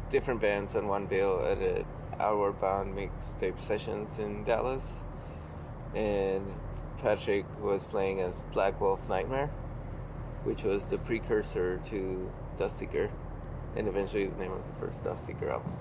different 0.10 0.42
bands 0.42 0.76
on 0.76 0.88
one 0.88 1.06
bill 1.06 1.46
at 1.46 1.58
a 1.60 1.86
Outward 2.20 2.62
Bound 2.62 2.96
mixtape 2.96 3.60
sessions 3.60 4.20
in 4.20 4.44
Dallas, 4.44 5.00
and 5.96 6.46
Patrick 7.00 7.46
was 7.62 7.88
playing 7.88 8.22
as 8.22 8.44
Black 8.54 8.80
Wolf 8.80 9.10
Nightmare, 9.10 9.50
which 10.44 10.64
was 10.64 10.88
the 10.88 10.98
precursor 11.00 11.78
to 11.86 12.32
Dust 12.58 12.78
Seeker, 12.78 13.10
and 13.76 13.88
eventually 13.88 14.28
the 14.28 14.38
name 14.38 14.52
of 14.52 14.66
the 14.66 14.74
first 14.74 15.04
Dust 15.04 15.26
Seeker 15.26 15.50
album. 15.50 15.74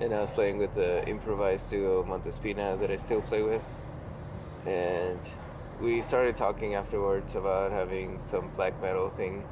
And 0.00 0.14
I 0.14 0.20
was 0.20 0.30
playing 0.30 0.58
with 0.58 0.74
the 0.74 1.06
improvised 1.08 1.70
duo 1.70 2.04
Montespina 2.04 2.78
that 2.80 2.90
I 2.90 2.96
still 2.96 3.22
play 3.22 3.42
with, 3.42 3.66
and 4.66 5.20
we 5.80 6.02
started 6.02 6.34
talking 6.36 6.74
afterwards 6.74 7.36
about 7.36 7.70
having 7.70 8.20
some 8.20 8.48
black 8.56 8.80
metal 8.82 9.08
thing 9.08 9.44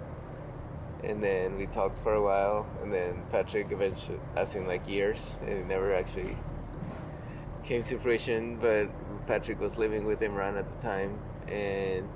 and 1.07 1.23
then 1.23 1.57
we 1.57 1.67
talked 1.67 2.01
for 2.01 2.15
a 2.15 2.23
while 2.23 2.67
and 2.83 2.93
then 2.93 3.23
patrick 3.31 3.71
eventually 3.71 4.19
as 4.37 4.57
in 4.57 4.67
like 4.67 4.87
years 4.89 5.37
and 5.43 5.51
it 5.51 5.67
never 5.67 5.95
actually 5.95 6.37
came 7.63 7.83
to 7.83 7.99
fruition 7.99 8.57
but 8.57 8.89
patrick 9.27 9.61
was 9.61 9.79
living 9.79 10.05
with 10.05 10.21
imran 10.21 10.59
at 10.59 10.69
the 10.75 10.83
time 10.83 11.19
and 11.49 12.09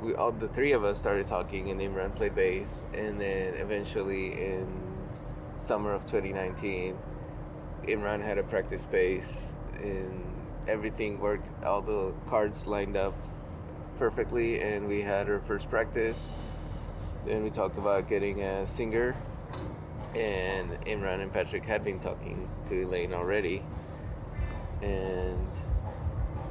we 0.00 0.14
all 0.14 0.32
the 0.32 0.48
three 0.48 0.72
of 0.72 0.82
us 0.82 0.98
started 0.98 1.26
talking 1.26 1.70
and 1.70 1.80
imran 1.80 2.14
played 2.16 2.34
bass 2.34 2.84
and 2.94 3.20
then 3.20 3.54
eventually 3.54 4.32
in 4.32 4.66
summer 5.54 5.92
of 5.92 6.06
2019 6.06 6.96
imran 7.84 8.22
had 8.22 8.38
a 8.38 8.42
practice 8.42 8.82
space 8.82 9.56
and 9.74 10.24
everything 10.68 11.18
worked 11.20 11.50
all 11.64 11.82
the 11.82 12.12
cards 12.28 12.66
lined 12.66 12.96
up 12.96 13.14
perfectly 13.98 14.62
and 14.62 14.88
we 14.88 15.02
had 15.02 15.28
our 15.28 15.40
first 15.40 15.68
practice 15.68 16.34
then 17.26 17.42
we 17.42 17.50
talked 17.50 17.78
about 17.78 18.08
getting 18.08 18.40
a 18.42 18.66
singer 18.66 19.14
and 20.14 20.70
imran 20.86 21.20
and 21.22 21.32
patrick 21.32 21.64
had 21.64 21.84
been 21.84 21.98
talking 21.98 22.48
to 22.66 22.82
elaine 22.82 23.12
already 23.14 23.62
and 24.82 25.46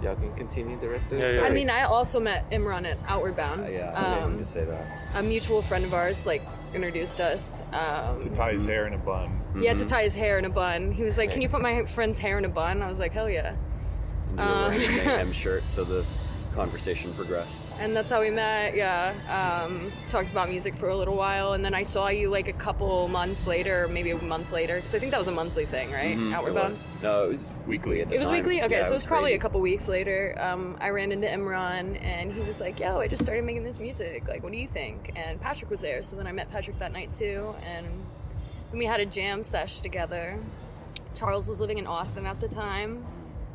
y'all 0.01 0.15
can 0.15 0.33
continue 0.35 0.77
the 0.79 0.87
rest 0.87 1.11
of 1.11 1.17
the 1.17 1.23
Yeah, 1.25 1.25
yeah. 1.25 1.33
story. 1.37 1.47
I 1.49 1.53
mean, 1.53 1.69
I 1.69 1.83
also 1.83 2.19
met 2.21 2.49
Imran 2.51 2.85
at 2.89 2.97
Outward 3.07 3.35
Bound. 3.35 3.65
Uh, 3.65 3.67
yeah, 3.67 3.91
I 3.93 4.07
was 4.09 4.17
going 4.19 4.31
Um, 4.33 4.37
to 4.39 4.45
say 4.45 4.63
that. 4.63 4.87
a 5.15 5.21
mutual 5.23 5.61
friend 5.61 5.83
of 5.83 5.93
ours 5.93 6.25
like 6.25 6.41
introduced 6.73 7.19
us. 7.19 7.61
Um, 7.73 8.21
To 8.21 8.29
tie 8.29 8.53
his 8.53 8.65
hair 8.65 8.87
in 8.87 8.93
a 8.93 8.97
bun. 8.97 9.41
yeah, 9.59 9.71
Mm-hmm. 9.73 9.79
to 9.81 9.85
tie 9.89 10.03
his 10.03 10.15
hair 10.15 10.37
in 10.39 10.45
a 10.45 10.49
bun. 10.49 10.93
He 10.93 11.03
was 11.03 11.17
like, 11.17 11.31
"Can 11.31 11.41
you 11.41 11.49
put 11.49 11.61
my 11.61 11.83
friend's 11.83 12.17
hair 12.17 12.37
in 12.37 12.45
a 12.45 12.49
bun?" 12.49 12.81
I 12.81 12.87
was 12.87 12.97
like, 12.99 13.11
"Hell 13.11 13.29
yeah!" 13.29 13.55
And 14.29 14.39
you 14.39 14.45
were 14.45 14.51
uh, 14.51 14.69
wearing 14.69 14.83
a 14.99 15.03
mayhem 15.03 15.31
shirt, 15.43 15.67
so 15.67 15.83
the 15.83 16.05
conversation 16.53 17.13
progressed. 17.13 17.73
And 17.79 17.95
that's 17.95 18.09
how 18.09 18.19
we 18.21 18.29
met. 18.29 18.75
Yeah, 18.75 19.13
um, 19.29 19.91
talked 20.09 20.31
about 20.31 20.49
music 20.49 20.75
for 20.77 20.89
a 20.89 20.95
little 20.95 21.15
while, 21.15 21.53
and 21.53 21.63
then 21.63 21.73
I 21.73 21.83
saw 21.83 22.09
you 22.09 22.29
like 22.29 22.47
a 22.47 22.53
couple 22.53 23.07
months 23.07 23.47
later, 23.47 23.87
maybe 23.87 24.11
a 24.11 24.17
month 24.17 24.51
later, 24.51 24.75
because 24.77 24.93
I 24.95 24.99
think 24.99 25.11
that 25.11 25.19
was 25.19 25.27
a 25.27 25.31
monthly 25.31 25.65
thing, 25.65 25.91
right? 25.91 26.17
Mhm, 26.17 26.33
Outward 26.33 26.51
it 26.51 26.55
Bound. 26.55 26.69
was. 26.69 26.87
No, 27.01 27.25
it 27.25 27.29
was 27.29 27.47
weekly 27.67 28.01
at 28.01 28.09
the 28.09 28.15
time. 28.15 28.21
It 28.21 28.25
was 28.25 28.31
weekly. 28.31 28.61
Okay, 28.63 28.75
Yeah, 28.75 28.83
so 28.83 28.89
it 28.89 28.93
was, 28.93 29.05
probably 29.05 29.33
a 29.33 29.39
couple 29.39 29.61
weeks 29.61 29.87
later. 29.87 30.35
Um, 30.37 30.77
I 30.81 30.89
ran 30.89 31.11
into 31.11 31.27
Imran, 31.27 32.01
and 32.03 32.31
he 32.33 32.41
was 32.41 32.59
like, 32.59 32.79
"Yo, 32.79 32.99
I 32.99 33.07
just 33.07 33.23
started 33.23 33.43
making 33.45 33.63
this 33.63 33.79
music. 33.79 34.27
Like, 34.27 34.43
what 34.43 34.51
do 34.51 34.57
you 34.57 34.67
think?" 34.67 35.11
And 35.15 35.39
Patrick 35.39 35.69
was 35.69 35.81
there, 35.81 36.03
so 36.03 36.15
then 36.15 36.27
I 36.27 36.31
met 36.31 36.51
Patrick 36.51 36.77
that 36.79 36.91
night 36.91 37.11
too, 37.11 37.55
and 37.65 37.85
then 38.71 38.77
we 38.79 38.85
had 38.85 38.99
a 38.99 39.05
jam 39.05 39.43
sesh 39.43 39.81
together. 39.81 40.37
Charles 41.15 41.47
was 41.47 41.59
living 41.59 41.77
in 41.77 41.87
Austin 41.87 42.25
at 42.25 42.39
the 42.39 42.47
time, 42.47 43.05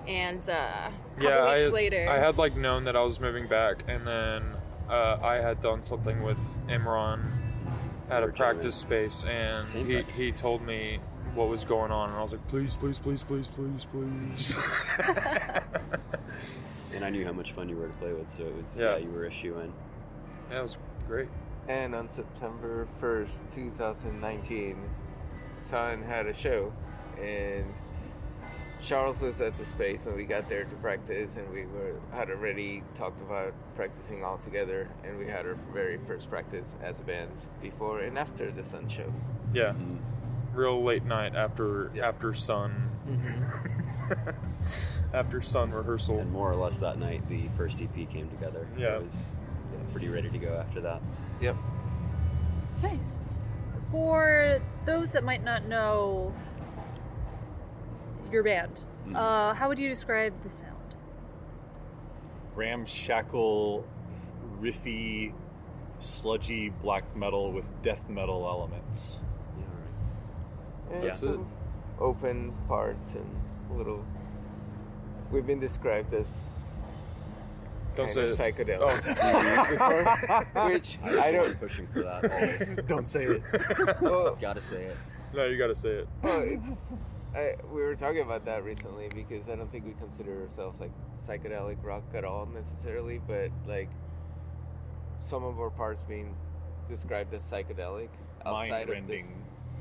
and 0.09 0.49
uh, 0.51 0.91
yeah, 1.21 1.29
I, 1.39 1.57
weeks 1.63 1.73
later, 1.73 2.07
I 2.09 2.19
had 2.19 2.37
like 2.39 2.57
known 2.57 2.85
that 2.85 2.97
I 2.97 3.01
was 3.03 3.21
moving 3.21 3.47
back, 3.47 3.85
and 3.89 4.07
then 4.07 4.43
uh, 4.89 5.19
I 5.23 5.37
had 5.37 5.61
done 5.61 5.83
something 5.83 6.23
with 6.23 6.39
Imran 6.69 7.25
at 8.11 8.23
a 8.23 8.29
practice 8.29 8.75
space, 8.75 9.25
and 9.25 9.67
Same 9.67 9.87
he, 9.87 9.95
practice 9.95 10.17
he 10.17 10.29
space. 10.31 10.41
told 10.41 10.63
me 10.63 10.99
what 11.35 11.49
was 11.49 11.65
going 11.65 11.91
on, 11.91 12.11
and 12.11 12.19
I 12.19 12.23
was 12.23 12.33
like, 12.33 12.47
please, 12.49 12.77
please, 12.77 12.99
please, 12.99 13.23
please, 13.25 13.51
please, 13.51 13.87
please. 13.87 14.57
And 16.95 17.05
I 17.05 17.11
knew 17.11 17.25
how 17.25 17.33
much 17.33 17.53
fun 17.53 17.69
you 17.69 17.77
were 17.77 17.89
to 17.89 17.93
play 17.95 18.13
with, 18.13 18.31
so 18.31 18.45
it 18.45 18.57
was, 18.57 18.79
Yeah. 18.79 18.93
yeah, 18.93 18.99
you 18.99 19.11
were 19.11 19.25
a 19.25 19.31
shoe 19.31 19.59
in. 19.59 19.73
yeah, 20.49 20.61
it 20.61 20.63
was 20.63 20.77
great. 21.09 21.27
And 21.67 21.93
on 21.93 22.09
September 22.09 22.87
1st, 23.01 23.53
2019, 23.53 24.77
Sun 25.57 26.03
had 26.05 26.27
a 26.27 26.35
show 26.35 26.73
and 27.21 27.65
Charles 28.85 29.23
was 29.23 29.41
at 29.41 29.57
the 29.57 29.65
space 29.65 30.05
when 30.05 30.17
we 30.17 30.25
got 30.25 30.49
there 30.49 30.65
to 30.65 30.75
practice, 30.77 31.37
and 31.37 31.49
we 31.53 31.65
were 31.67 31.95
had 32.13 32.31
already 32.31 32.83
talked 32.95 33.21
about 33.23 33.55
practicing 33.77 34.23
all 34.23 34.37
together, 34.37 34.89
and 35.05 35.19
we 35.19 35.27
had 35.27 35.47
our 35.47 35.57
very 35.73 35.99
first 35.99 36.29
practice 36.29 36.77
as 36.83 37.01
a 37.01 37.03
band 37.03 37.31
before 37.63 38.01
and 38.01 38.19
after 38.19 38.51
the 38.51 38.63
Sun 38.63 38.89
Show. 38.89 39.13
Yeah, 39.53 39.71
mm-hmm. 39.71 39.97
real 40.55 40.83
late 40.83 41.05
night 41.05 41.35
after 41.35 41.91
after 42.03 42.35
sun. 42.35 42.91
Mm-hmm. 43.09 44.31
after 45.15 45.41
sun 45.41 45.71
rehearsal. 45.71 46.19
And 46.19 46.31
more 46.31 46.51
or 46.51 46.57
less 46.57 46.79
that 46.79 46.99
night, 46.99 47.27
the 47.29 47.49
first 47.57 47.81
EP 47.81 47.95
came 48.11 48.29
together. 48.29 48.67
Yeah. 48.77 48.97
It 48.97 49.03
was 49.03 49.17
pretty 49.93 50.09
ready 50.09 50.29
to 50.29 50.39
go 50.39 50.55
after 50.57 50.81
that. 50.83 51.01
Yep. 51.41 51.57
Nice. 52.83 53.21
For 53.91 54.61
those 54.85 55.13
that 55.13 55.23
might 55.23 55.45
not 55.45 55.67
know 55.67 56.35
your 58.33 58.43
band, 58.43 58.85
Mm. 59.07 59.17
uh, 59.17 59.53
how 59.55 59.69
would 59.69 59.79
you 59.79 59.89
describe 59.89 60.33
the 60.43 60.49
sound? 60.51 60.71
ramshackle, 62.55 63.85
riffy, 64.61 65.33
sludgy 65.99 66.71
black 66.83 67.17
metal 67.17 67.53
with 67.53 67.71
death 67.83 68.09
metal 68.09 68.47
elements. 68.47 69.23
Yeah, 69.59 70.95
And 70.97 71.05
Yeah. 71.05 71.13
some 71.15 71.47
open 71.99 72.53
parts 72.69 73.15
and 73.15 73.27
little. 73.77 74.05
We've 75.31 75.47
been 75.47 75.59
described 75.61 76.13
as 76.15 76.85
Don't 77.97 78.07
kind 78.07 78.15
say 78.15 78.25
of 78.25 78.31
it. 78.31 78.57
psychedelic, 78.57 79.05
before, 80.51 80.67
which 80.69 80.99
I 81.03 81.29
I 81.29 81.33
don't. 81.33 81.59
pushing 81.59 81.87
for 81.89 82.01
that. 82.03 82.31
Always. 82.31 82.77
Don't 82.87 83.09
say 83.09 83.25
it. 83.25 83.43
Well, 84.01 84.37
Gotta 84.41 84.61
say 84.61 84.85
it. 84.85 84.97
No, 85.33 85.47
you 85.47 85.59
gotta 85.59 85.75
say 85.75 85.89
it. 85.91 86.09
well, 86.23 86.41
it's. 86.43 86.83
I, 87.35 87.57
we 87.73 87.83
were 87.83 87.97
talking 87.97 88.23
about 88.23 88.45
that 88.45 88.65
recently 88.65 89.09
because 89.13 89.49
I 89.49 89.57
don't 89.57 89.71
think 89.71 89.85
we 89.85 89.95
consider 89.95 90.43
ourselves 90.43 90.81
like 90.81 90.93
psychedelic 91.17 91.83
rock 91.83 92.05
at 92.15 92.25
all 92.25 92.47
necessarily, 92.47 93.21
but 93.27 93.51
like 93.67 93.91
some 95.21 95.43
of 95.43 95.59
our 95.59 95.71
parts 95.71 96.03
being 96.07 96.37
described 96.89 97.35
as 97.35 97.43
psychedelic 97.43 98.11
outside 98.47 98.89
of 98.89 99.07
the 99.07 99.25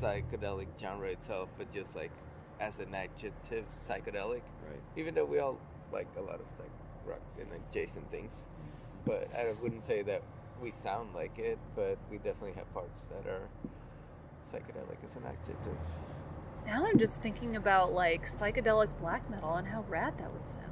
psychedelic 0.02 0.68
genre 0.82 1.10
itself, 1.10 1.50
but 1.58 1.72
just 1.72 1.96
like 1.96 2.12
as 2.60 2.80
an 2.80 2.96
adjective, 2.96 3.66
psychedelic. 3.70 4.42
Right. 4.68 4.82
Even 4.98 5.14
though 5.14 5.26
we 5.26 5.38
all 5.40 5.60
like 5.92 6.08
a 6.18 6.22
lot 6.22 6.36
of 6.36 6.48
like 6.60 6.72
rock 7.06 7.22
and 7.40 7.50
adjacent 7.70 8.10
things, 8.10 8.48
but 9.06 9.30
I 9.38 9.54
wouldn't 9.62 9.86
say 9.86 10.02
that 10.04 10.24
we 10.60 10.72
sound 10.72 11.14
like 11.14 11.38
it, 11.38 11.60
but 11.76 12.00
we 12.10 12.18
definitely 12.18 12.54
have 12.54 12.74
parts 12.74 13.06
that 13.06 13.30
are 13.30 13.48
psychedelic 14.52 15.04
as 15.04 15.16
an 15.18 15.24
adjective. 15.28 15.78
Now 16.66 16.86
I'm 16.86 16.98
just 16.98 17.22
thinking 17.22 17.56
about 17.56 17.94
like 17.94 18.26
psychedelic 18.28 18.90
black 19.00 19.30
metal 19.30 19.54
and 19.56 19.68
how 19.68 19.84
rad 19.90 20.18
that 20.20 20.32
would 20.32 20.48
sound. 20.48 20.68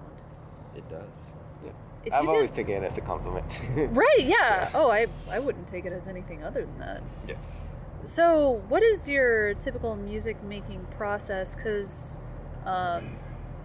It 0.75 0.87
does. 0.89 1.33
Yeah. 1.65 1.71
If 2.05 2.13
I've 2.13 2.23
you 2.23 2.29
always 2.29 2.51
did- 2.51 2.67
taken 2.67 2.83
it 2.83 2.85
as 2.85 2.97
a 2.97 3.01
compliment. 3.01 3.59
Right, 3.91 4.19
yeah. 4.23 4.69
Oh, 4.73 4.89
I 4.89 5.07
I 5.29 5.39
wouldn't 5.39 5.67
take 5.67 5.85
it 5.85 5.93
as 5.93 6.07
anything 6.07 6.43
other 6.43 6.61
than 6.61 6.79
that. 6.79 7.01
Yes. 7.27 7.59
So, 8.03 8.63
what 8.67 8.81
is 8.81 9.07
your 9.07 9.53
typical 9.55 9.95
music 9.95 10.41
making 10.43 10.87
process? 10.97 11.53
Because 11.55 12.19
um, 12.65 13.15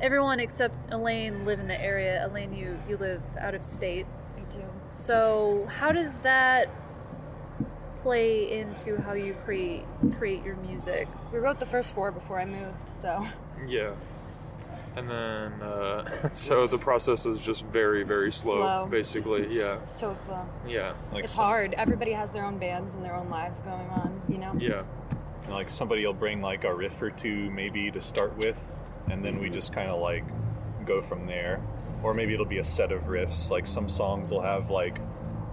everyone 0.00 0.40
except 0.40 0.74
Elaine 0.92 1.46
live 1.46 1.58
in 1.58 1.68
the 1.68 1.80
area. 1.80 2.26
Elaine, 2.26 2.54
you 2.54 2.78
you 2.88 2.96
live 2.98 3.22
out 3.40 3.54
of 3.54 3.64
state. 3.64 4.04
I 4.36 4.40
do. 4.52 4.62
So, 4.90 5.66
how 5.70 5.90
does 5.90 6.18
that 6.20 6.68
play 8.10 8.60
into 8.60 8.96
how 9.02 9.14
you 9.14 9.34
create 9.44 9.82
create 10.16 10.44
your 10.44 10.54
music? 10.56 11.08
We 11.32 11.40
wrote 11.40 11.58
the 11.58 11.66
first 11.66 11.92
four 11.92 12.12
before 12.12 12.38
I 12.38 12.44
moved, 12.44 12.94
so 12.94 13.26
Yeah. 13.66 13.94
And 14.94 15.10
then, 15.10 15.52
uh, 15.60 16.28
so 16.32 16.68
the 16.68 16.78
process 16.78 17.26
is 17.26 17.44
just 17.44 17.66
very, 17.66 18.04
very 18.04 18.30
slow, 18.32 18.58
Slow. 18.60 18.88
basically. 18.88 19.48
Yeah. 19.54 19.82
so 19.84 20.14
slow. 20.14 20.46
Yeah. 20.68 20.94
Like 21.12 21.24
it's 21.24 21.34
some- 21.34 21.44
hard. 21.44 21.74
Everybody 21.74 22.12
has 22.12 22.32
their 22.32 22.44
own 22.44 22.58
bands 22.58 22.94
and 22.94 23.04
their 23.04 23.14
own 23.16 23.28
lives 23.28 23.58
going 23.60 23.88
on, 23.90 24.22
you 24.28 24.38
know? 24.38 24.54
Yeah. 24.56 24.82
Like 25.50 25.68
somebody 25.68 26.06
will 26.06 26.14
bring 26.14 26.40
like 26.40 26.62
a 26.64 26.72
riff 26.72 27.02
or 27.02 27.10
two 27.10 27.50
maybe 27.50 27.90
to 27.90 28.00
start 28.00 28.36
with, 28.38 28.78
and 29.10 29.24
then 29.24 29.40
we 29.40 29.50
just 29.50 29.72
kind 29.72 29.90
of 29.90 30.00
like 30.00 30.24
go 30.86 31.02
from 31.02 31.26
there. 31.26 31.60
Or 32.04 32.14
maybe 32.14 32.34
it'll 32.34 32.46
be 32.46 32.58
a 32.58 32.64
set 32.64 32.92
of 32.92 33.02
riffs. 33.04 33.50
Like 33.50 33.66
some 33.66 33.88
songs 33.88 34.30
will 34.30 34.42
have 34.42 34.70
like 34.70 34.96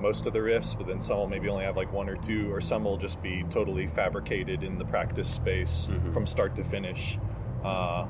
most 0.03 0.27
of 0.27 0.34
the 0.34 0.39
riffs, 0.39 0.77
but 0.77 0.85
then 0.85 0.99
some 1.01 1.17
will 1.17 1.27
maybe 1.27 1.47
only 1.47 1.63
have 1.63 1.77
like 1.77 1.91
one 1.91 2.09
or 2.09 2.17
two, 2.17 2.53
or 2.53 2.61
some 2.61 2.84
will 2.84 2.97
just 2.97 3.23
be 3.23 3.43
totally 3.49 3.88
fabricated 3.88 4.61
in 4.61 4.77
the 4.77 4.85
practice 4.85 5.30
space 5.30 5.88
mm-hmm. 5.89 6.11
from 6.11 6.27
start 6.27 6.55
to 6.57 6.63
finish. 6.63 7.17
Uh, 7.63 8.05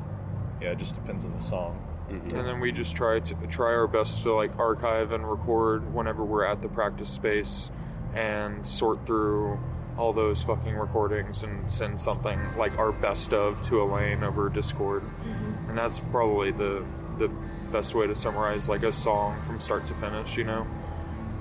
yeah, 0.60 0.72
it 0.72 0.80
just 0.80 0.96
depends 0.96 1.24
on 1.24 1.32
the 1.32 1.40
song. 1.40 1.80
Mm-hmm. 2.10 2.36
And 2.36 2.48
then 2.48 2.60
we 2.60 2.72
just 2.72 2.96
try 2.96 3.20
to 3.20 3.36
try 3.48 3.74
our 3.74 3.88
best 3.88 4.24
to 4.24 4.34
like 4.34 4.58
archive 4.58 5.12
and 5.12 5.30
record 5.30 5.94
whenever 5.94 6.26
we're 6.26 6.46
at 6.46 6.60
the 6.60 6.68
practice 6.68 7.10
space 7.10 7.72
and 8.14 8.66
sort 8.66 9.06
through 9.06 9.60
all 9.98 10.12
those 10.12 10.42
fucking 10.42 10.76
recordings 10.76 11.44
and 11.44 11.70
send 11.70 12.00
something 12.00 12.40
like 12.58 12.78
our 12.80 12.92
best 12.92 13.32
of 13.34 13.62
to 13.62 13.82
Elaine 13.82 14.24
over 14.24 14.50
Discord. 14.50 15.04
Mm-hmm. 15.04 15.70
And 15.70 15.78
that's 15.78 16.00
probably 16.00 16.52
the 16.52 16.84
the 17.20 17.30
best 17.72 17.94
way 17.94 18.08
to 18.08 18.16
summarize 18.16 18.68
like 18.68 18.84
a 18.84 18.92
song 18.92 19.40
from 19.44 19.60
start 19.60 19.86
to 19.88 19.94
finish, 19.94 20.36
you 20.38 20.44
know. 20.44 20.68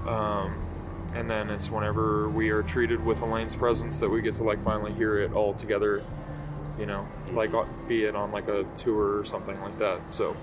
Um, 0.07 0.67
and 1.15 1.31
then 1.31 1.51
it's 1.51 1.71
whenever 1.71 2.29
we 2.29 2.51
are 2.51 2.63
treated 2.63 3.05
with 3.05 3.23
Elaine's 3.23 3.55
presence 3.55 4.01
that 4.01 4.09
we 4.09 4.23
get 4.23 4.35
to 4.35 4.45
like 4.45 4.61
finally 4.63 4.93
hear 4.95 5.19
it 5.21 5.33
all 5.33 5.53
together, 5.55 6.03
you 6.79 6.87
know, 6.87 7.07
like 7.33 7.53
uh, 7.55 7.65
be 7.87 8.05
it 8.05 8.17
on 8.17 8.33
like 8.33 8.49
a 8.49 8.65
tour 8.79 9.19
or 9.19 9.25
something 9.25 9.61
like 9.61 9.79
that. 9.79 10.01
So 10.13 10.37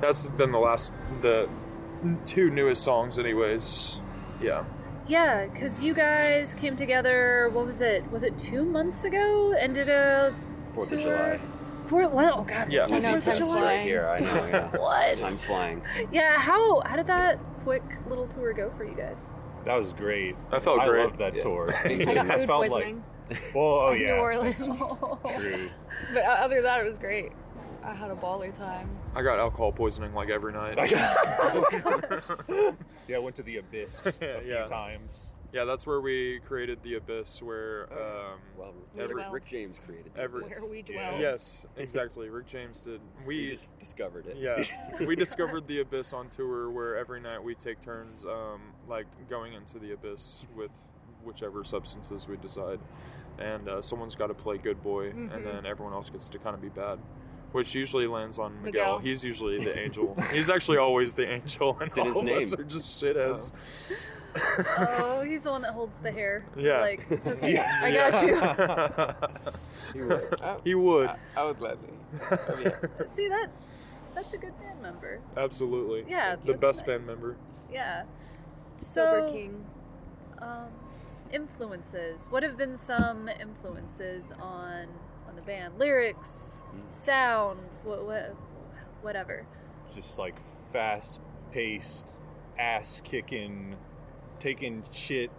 that's 0.00 0.28
been 0.28 0.52
the 0.52 0.58
last 0.58 0.92
the 1.22 1.48
two 2.24 2.50
newest 2.50 2.82
songs, 2.84 3.18
anyways. 3.18 4.00
Yeah. 4.40 4.64
Yeah, 5.08 5.46
because 5.46 5.80
you 5.80 5.94
guys 5.94 6.54
came 6.54 6.74
together. 6.76 7.48
What 7.52 7.66
was 7.66 7.80
it? 7.80 8.08
Was 8.10 8.22
it 8.24 8.36
two 8.38 8.64
months 8.64 9.04
ago? 9.04 9.52
And 9.52 9.72
did 9.74 9.88
a 9.88 10.34
Fourth 10.74 10.88
tour? 10.88 10.98
of 10.98 11.04
July. 11.04 11.40
For 11.86 12.08
what? 12.08 12.32
Oh 12.36 12.42
God! 12.42 12.72
Yeah. 12.72 12.86
was 12.88 13.04
I 13.04 13.12
know, 13.14 13.20
Fourth 13.20 13.26
of 13.28 13.32
time's 13.34 13.38
July? 13.38 13.58
flying. 13.60 13.78
Right 13.78 13.86
here, 13.86 14.08
I 14.08 14.18
know. 14.18 14.46
Yeah. 14.46 14.76
What? 14.80 15.18
Time's 15.18 15.44
flying. 15.44 15.82
Yeah. 16.10 16.36
How 16.38 16.80
how 16.80 16.96
did 16.96 17.06
that 17.06 17.38
quick 17.66 17.82
little 18.08 18.28
tour 18.28 18.52
go 18.52 18.70
for 18.76 18.84
you 18.84 18.94
guys? 18.94 19.26
That 19.64 19.74
was 19.74 19.92
great. 19.92 20.36
I 20.52 20.60
felt 20.60 20.78
I 20.78 20.86
great. 20.86 21.02
loved 21.02 21.18
that 21.18 21.34
Yeah. 21.34 21.42
tour. 21.42 21.74
I 21.84 22.14
got 22.14 22.28
food 22.28 22.46
felt 22.46 22.68
poisoning 22.68 23.02
Like, 23.28 23.42
well, 23.52 23.64
oh 23.64 23.90
yeah, 23.98 24.14
New 24.14 24.20
Orleans. 24.20 24.64
true. 25.36 25.68
but 26.14 26.22
uh, 26.24 26.28
other 26.28 26.54
than 26.56 26.62
that, 26.64 26.78
it 26.78 26.84
was 26.86 26.96
great. 26.96 27.32
I 27.82 27.92
had 27.92 28.12
a 28.12 28.14
baller 28.14 28.56
time. 28.56 28.88
I 29.16 29.22
got 29.22 29.40
alcohol 29.40 29.72
poisoning 29.72 30.12
like 30.12 30.30
every 30.30 30.52
night. 30.52 30.76
yeah, 33.08 33.16
I 33.16 33.18
went 33.18 33.34
to 33.36 33.42
the 33.42 33.56
abyss 33.56 34.06
a 34.06 34.12
few 34.12 34.28
Yeah. 34.52 34.66
times. 34.66 35.32
Yeah, 35.56 35.64
that's 35.64 35.86
where 35.86 36.02
we 36.02 36.38
created 36.46 36.82
the 36.82 36.94
abyss 36.96 37.40
where 37.42 37.88
um 37.92 38.38
Well, 38.58 38.74
Every- 38.98 39.14
Rick, 39.16 39.26
Rick 39.32 39.46
James 39.46 39.76
created 39.86 40.12
the 40.14 40.20
every- 40.20 40.42
Abyss. 40.44 40.60
Where 40.60 40.70
we 40.70 40.84
Yeah. 40.86 41.10
dwell. 41.10 41.20
Yes, 41.20 41.66
exactly. 41.78 42.28
Rick 42.28 42.46
James 42.46 42.80
did. 42.80 43.00
We 43.26 43.38
We 43.38 43.50
just 43.50 43.78
discovered 43.78 44.26
it. 44.26 44.36
yeah, 44.36 44.62
we 45.06 45.16
discovered 45.24 45.66
the 45.66 45.80
abyss 45.80 46.12
on 46.12 46.28
tour 46.28 46.68
where 46.70 46.96
every 46.96 47.20
night 47.20 47.42
we 47.42 47.54
take 47.54 47.80
turns 47.80 48.24
um 48.26 48.60
like 48.86 49.06
going 49.30 49.54
into 49.54 49.78
the 49.78 49.92
abyss 49.92 50.44
with 50.54 50.70
whichever 51.24 51.64
substances 51.64 52.28
we 52.28 52.36
decide. 52.36 52.78
And 53.38 53.68
uh, 53.68 53.82
someone's 53.82 54.14
got 54.14 54.26
to 54.28 54.34
play 54.34 54.58
good 54.58 54.82
boy 54.82 55.10
Mhm. 55.12 55.34
and 55.34 55.44
then 55.46 55.64
everyone 55.66 55.94
else 55.94 56.10
gets 56.10 56.28
to 56.28 56.38
kind 56.38 56.54
of 56.54 56.60
be 56.60 56.68
bad. 56.68 56.98
Which 57.52 57.74
usually 57.74 58.06
lands 58.06 58.38
on 58.38 58.54
Miguel. 58.62 58.64
Miguel. 58.64 58.98
He's 58.98 59.24
usually 59.24 59.64
the 59.64 59.78
angel. 59.84 60.16
He's 60.32 60.50
actually 60.50 60.76
always 60.78 61.14
the 61.14 61.26
angel, 61.30 61.76
and 61.80 61.88
It's 61.88 61.96
in 61.96 62.06
his 62.06 62.16
all 62.16 62.22
of 62.22 62.28
us 62.36 62.50
name. 62.52 62.60
are 62.60 62.64
just 62.64 63.02
shitheads. 63.02 63.52
oh, 64.98 65.22
he's 65.22 65.44
the 65.44 65.50
one 65.50 65.62
that 65.62 65.72
holds 65.72 65.98
the 65.98 66.10
hair. 66.12 66.44
Yeah. 66.56 66.80
Like 66.80 67.06
it's 67.08 67.26
okay. 67.26 67.54
Yeah. 67.54 67.80
I 67.82 67.92
got 67.92 68.26
you. 68.26 68.34
you. 68.34 69.56
He 69.94 70.02
would. 70.02 70.42
I, 70.42 70.56
he 70.64 70.74
would. 70.74 71.08
I, 71.08 71.16
I 71.36 71.44
would 71.44 71.58
gladly. 71.58 71.88
I 72.30 72.54
mean, 72.56 72.72
See 73.14 73.28
that? 73.28 73.48
That's 74.14 74.32
a 74.34 74.36
good 74.38 74.58
band 74.60 74.82
member. 74.82 75.20
Absolutely. 75.36 76.04
Yeah, 76.08 76.36
The 76.36 76.52
that's 76.52 76.58
best 76.60 76.86
band 76.86 77.06
member. 77.06 77.36
Yeah. 77.72 78.02
Sober 78.78 79.26
So, 79.28 79.32
King. 79.32 79.64
um, 80.42 80.66
influences. 81.32 82.26
What 82.30 82.42
have 82.42 82.56
been 82.58 82.76
some 82.76 83.28
influences 83.40 84.32
on 84.40 84.42
on 84.82 84.86
the 84.88 85.05
band? 85.46 85.78
Lyrics, 85.78 86.60
mm. 86.74 86.92
sound, 86.92 87.60
what, 87.84 88.04
what, 88.04 88.34
whatever. 89.02 89.46
Just 89.94 90.18
like 90.18 90.34
fast 90.72 91.20
paced, 91.52 92.14
ass 92.58 93.00
kicking, 93.04 93.76
taking 94.38 94.82
shit, 94.90 95.30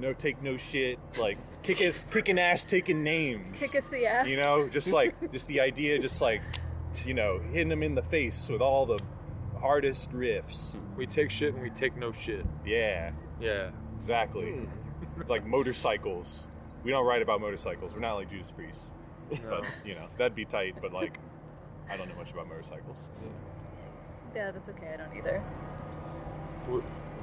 no 0.00 0.12
take 0.12 0.42
no 0.42 0.56
shit, 0.56 0.98
like 1.18 1.38
kicking 1.62 1.92
kicking 2.10 2.38
ass, 2.38 2.64
taking 2.64 3.02
names. 3.02 3.72
Kick 3.72 3.88
the 3.90 4.06
ass. 4.06 4.26
You 4.26 4.36
know, 4.36 4.68
just 4.68 4.88
like 4.88 5.14
just 5.32 5.46
the 5.48 5.60
idea, 5.60 5.98
just 5.98 6.20
like 6.20 6.42
you 7.04 7.14
know, 7.14 7.40
hitting 7.52 7.68
them 7.68 7.82
in 7.82 7.94
the 7.94 8.02
face 8.02 8.48
with 8.48 8.62
all 8.62 8.86
the 8.86 8.98
hardest 9.60 10.10
riffs. 10.12 10.76
We 10.96 11.06
take 11.06 11.30
shit 11.30 11.52
and 11.54 11.62
we 11.62 11.70
take 11.70 11.96
no 11.96 12.12
shit. 12.12 12.46
Yeah, 12.64 13.10
Yeah. 13.40 13.70
exactly. 13.96 14.52
Hmm. 14.52 15.20
It's 15.20 15.30
like 15.30 15.44
motorcycles. 15.44 16.48
We 16.84 16.90
don't 16.90 17.04
write 17.04 17.22
about 17.22 17.40
motorcycles. 17.40 17.94
We're 17.94 18.00
not 18.00 18.14
like 18.14 18.30
Judas 18.30 18.50
Priest. 18.50 18.92
No. 19.30 19.38
But 19.50 19.64
you 19.84 19.94
know, 19.94 20.06
that'd 20.18 20.34
be 20.34 20.44
tight. 20.44 20.74
But 20.80 20.92
like, 20.92 21.18
I 21.90 21.96
don't 21.96 22.08
know 22.08 22.14
much 22.16 22.30
about 22.32 22.48
motorcycles. 22.48 23.08
Yeah, 24.34 24.50
that's 24.50 24.68
okay. 24.68 24.90
I 24.94 24.96
don't 24.96 25.16
either. 25.16 25.42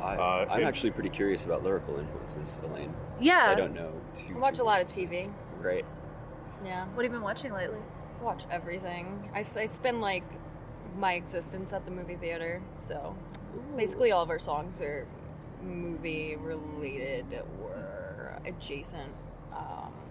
I, 0.03 0.15
Uh, 0.15 0.45
I'm 0.49 0.61
it- 0.61 0.65
actually 0.65 0.91
pretty 0.91 1.09
curious 1.09 1.45
about 1.45 1.63
lyrical 1.63 1.97
influences, 1.99 2.59
Elaine. 2.63 2.93
Yeah. 3.19 3.45
I 3.49 3.55
don't 3.55 3.73
know 3.73 3.91
too. 4.15 4.35
I 4.35 4.39
watch 4.39 4.55
too 4.57 4.63
a 4.63 4.65
lot 4.65 4.81
of 4.81 4.87
TV. 4.87 5.31
Great. 5.61 5.85
Yeah. 6.65 6.85
What 6.93 7.03
have 7.03 7.11
you 7.11 7.17
been 7.17 7.21
watching 7.23 7.53
lately? 7.53 7.77
Watch 8.21 8.45
everything. 8.49 9.29
I, 9.33 9.39
I 9.39 9.65
spend 9.65 10.01
like 10.01 10.23
my 10.97 11.13
existence 11.13 11.73
at 11.73 11.85
the 11.85 11.91
movie 11.91 12.15
theater, 12.15 12.61
so 12.75 13.15
basically 13.75 14.11
all 14.11 14.23
of 14.23 14.29
our 14.29 14.39
songs 14.39 14.81
are 14.81 15.05
movie 15.63 16.35
related 16.37 17.25
or 17.61 18.37
adjacent. 18.45 19.13
Um, 19.53 19.91
it 19.93 20.02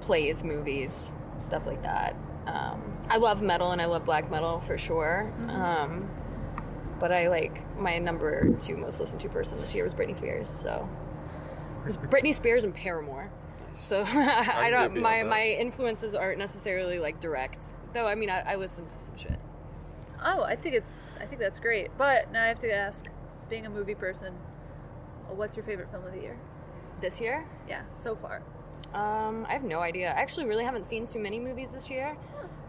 plays 0.00 0.44
movies, 0.44 1.12
stuff 1.38 1.66
like 1.66 1.82
that. 1.82 2.16
Um, 2.46 2.98
I 3.08 3.16
love 3.16 3.42
metal 3.42 3.72
and 3.72 3.80
I 3.80 3.86
love 3.86 4.04
black 4.04 4.30
metal 4.30 4.60
for 4.60 4.78
sure. 4.78 5.32
Um, 5.48 6.08
but 6.98 7.12
I 7.12 7.28
like 7.28 7.78
my 7.78 7.98
number 7.98 8.52
two 8.54 8.76
most 8.76 9.00
listened 9.00 9.20
to 9.22 9.28
person 9.28 9.58
this 9.60 9.74
year 9.74 9.84
was 9.84 9.94
Britney 9.94 10.14
Spears. 10.16 10.48
So 10.48 10.88
Britney 11.86 12.34
Spears 12.34 12.64
and 12.64 12.74
Paramore. 12.74 13.30
So 13.74 14.02
I 14.06 14.70
don't. 14.70 15.00
My 15.00 15.22
my 15.22 15.44
influences 15.44 16.14
aren't 16.14 16.38
necessarily 16.38 16.98
like 16.98 17.20
direct. 17.20 17.74
Though 17.92 18.06
I 18.06 18.14
mean 18.14 18.30
I, 18.30 18.40
I 18.52 18.54
listen 18.56 18.86
to 18.86 18.98
some 18.98 19.16
shit. 19.16 19.38
Oh, 20.24 20.42
I 20.42 20.56
think 20.56 20.76
it. 20.76 20.84
I 21.20 21.26
think 21.26 21.40
that's 21.40 21.58
great. 21.58 21.90
But 21.98 22.30
now 22.32 22.42
I 22.42 22.48
have 22.48 22.58
to 22.60 22.72
ask, 22.72 23.06
being 23.48 23.66
a 23.66 23.70
movie 23.70 23.94
person, 23.94 24.34
what's 25.28 25.56
your 25.56 25.64
favorite 25.64 25.90
film 25.90 26.04
of 26.04 26.12
the 26.12 26.20
year? 26.20 26.38
This 27.00 27.20
year, 27.20 27.46
Yeah, 27.68 27.82
so 27.94 28.16
far. 28.16 28.42
Um, 28.96 29.44
I 29.46 29.52
have 29.52 29.62
no 29.62 29.80
idea. 29.80 30.08
I 30.08 30.22
actually 30.22 30.46
really 30.46 30.64
haven't 30.64 30.86
seen 30.86 31.04
too 31.04 31.18
many 31.18 31.38
movies 31.38 31.72
this 31.72 31.90
year. 31.90 32.16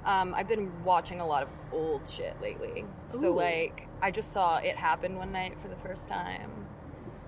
Um, 0.03 0.33
I've 0.35 0.47
been 0.47 0.71
watching 0.83 1.21
a 1.21 1.25
lot 1.25 1.41
of 1.41 1.49
old 1.71 2.07
shit 2.07 2.39
lately. 2.41 2.83
So 3.05 3.29
Ooh. 3.29 3.35
like 3.35 3.87
I 4.01 4.11
just 4.11 4.33
saw 4.33 4.57
It 4.57 4.75
Happen 4.75 5.15
one 5.15 5.31
night 5.31 5.57
for 5.61 5.69
the 5.69 5.75
first 5.77 6.09
time. 6.09 6.51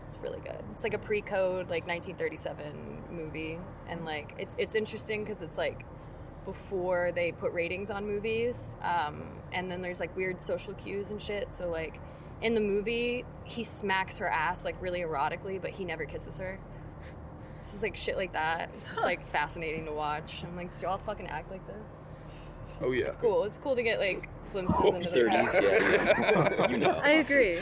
It's 0.10 0.20
really 0.20 0.40
good. 0.42 0.62
It's 0.74 0.84
like 0.84 0.94
a 0.94 1.00
pre-code 1.00 1.70
like 1.70 1.88
1937 1.88 3.04
movie, 3.10 3.58
and 3.88 4.04
like 4.04 4.34
it's 4.38 4.56
it's 4.58 4.76
interesting 4.76 5.24
because 5.24 5.42
it's 5.42 5.58
like 5.58 5.86
before 6.44 7.14
they 7.14 7.32
put 7.32 7.54
ratings 7.54 7.90
on 7.90 8.06
movies, 8.06 8.76
um, 8.82 9.24
and 9.54 9.72
then 9.72 9.82
there's 9.82 10.02
like 10.02 10.14
weird 10.18 10.42
social 10.42 10.74
cues 10.74 11.12
and 11.12 11.22
shit. 11.22 11.56
So 11.56 11.70
like 11.70 12.00
in 12.42 12.54
the 12.54 12.62
movie, 12.62 13.24
he 13.46 13.64
smacks 13.64 14.18
her 14.18 14.28
ass 14.28 14.66
like 14.66 14.82
really 14.82 15.02
erotically, 15.02 15.62
but 15.62 15.72
he 15.72 15.86
never 15.86 16.06
kisses 16.06 16.38
her. 16.40 16.60
It's 17.60 17.72
just 17.72 17.84
like 17.84 17.96
shit 17.96 18.16
like 18.18 18.34
that. 18.34 18.70
It's 18.78 18.88
just 18.90 19.04
like 19.04 19.26
fascinating 19.32 19.86
to 19.86 19.92
watch. 19.92 20.44
I'm 20.44 20.56
like, 20.56 20.74
do 20.78 20.86
y'all 20.86 20.98
fucking 20.98 21.28
act 21.28 21.52
like 21.52 21.66
this? 21.68 21.76
Oh 22.82 22.92
yeah. 22.92 23.08
It's 23.08 23.18
cool. 23.18 23.44
It's 23.44 23.58
cool 23.58 23.76
to 23.76 23.84
get 23.84 24.00
like 24.00 24.28
glimpses 24.52 24.76
Oh, 24.80 24.94
into 24.96 25.10
their 25.10 25.28
30s, 25.28 25.30
past. 25.30 25.62
yeah. 25.62 26.68
you 26.72 26.78
know. 26.78 26.92
I 27.04 27.10
agree. 27.12 27.58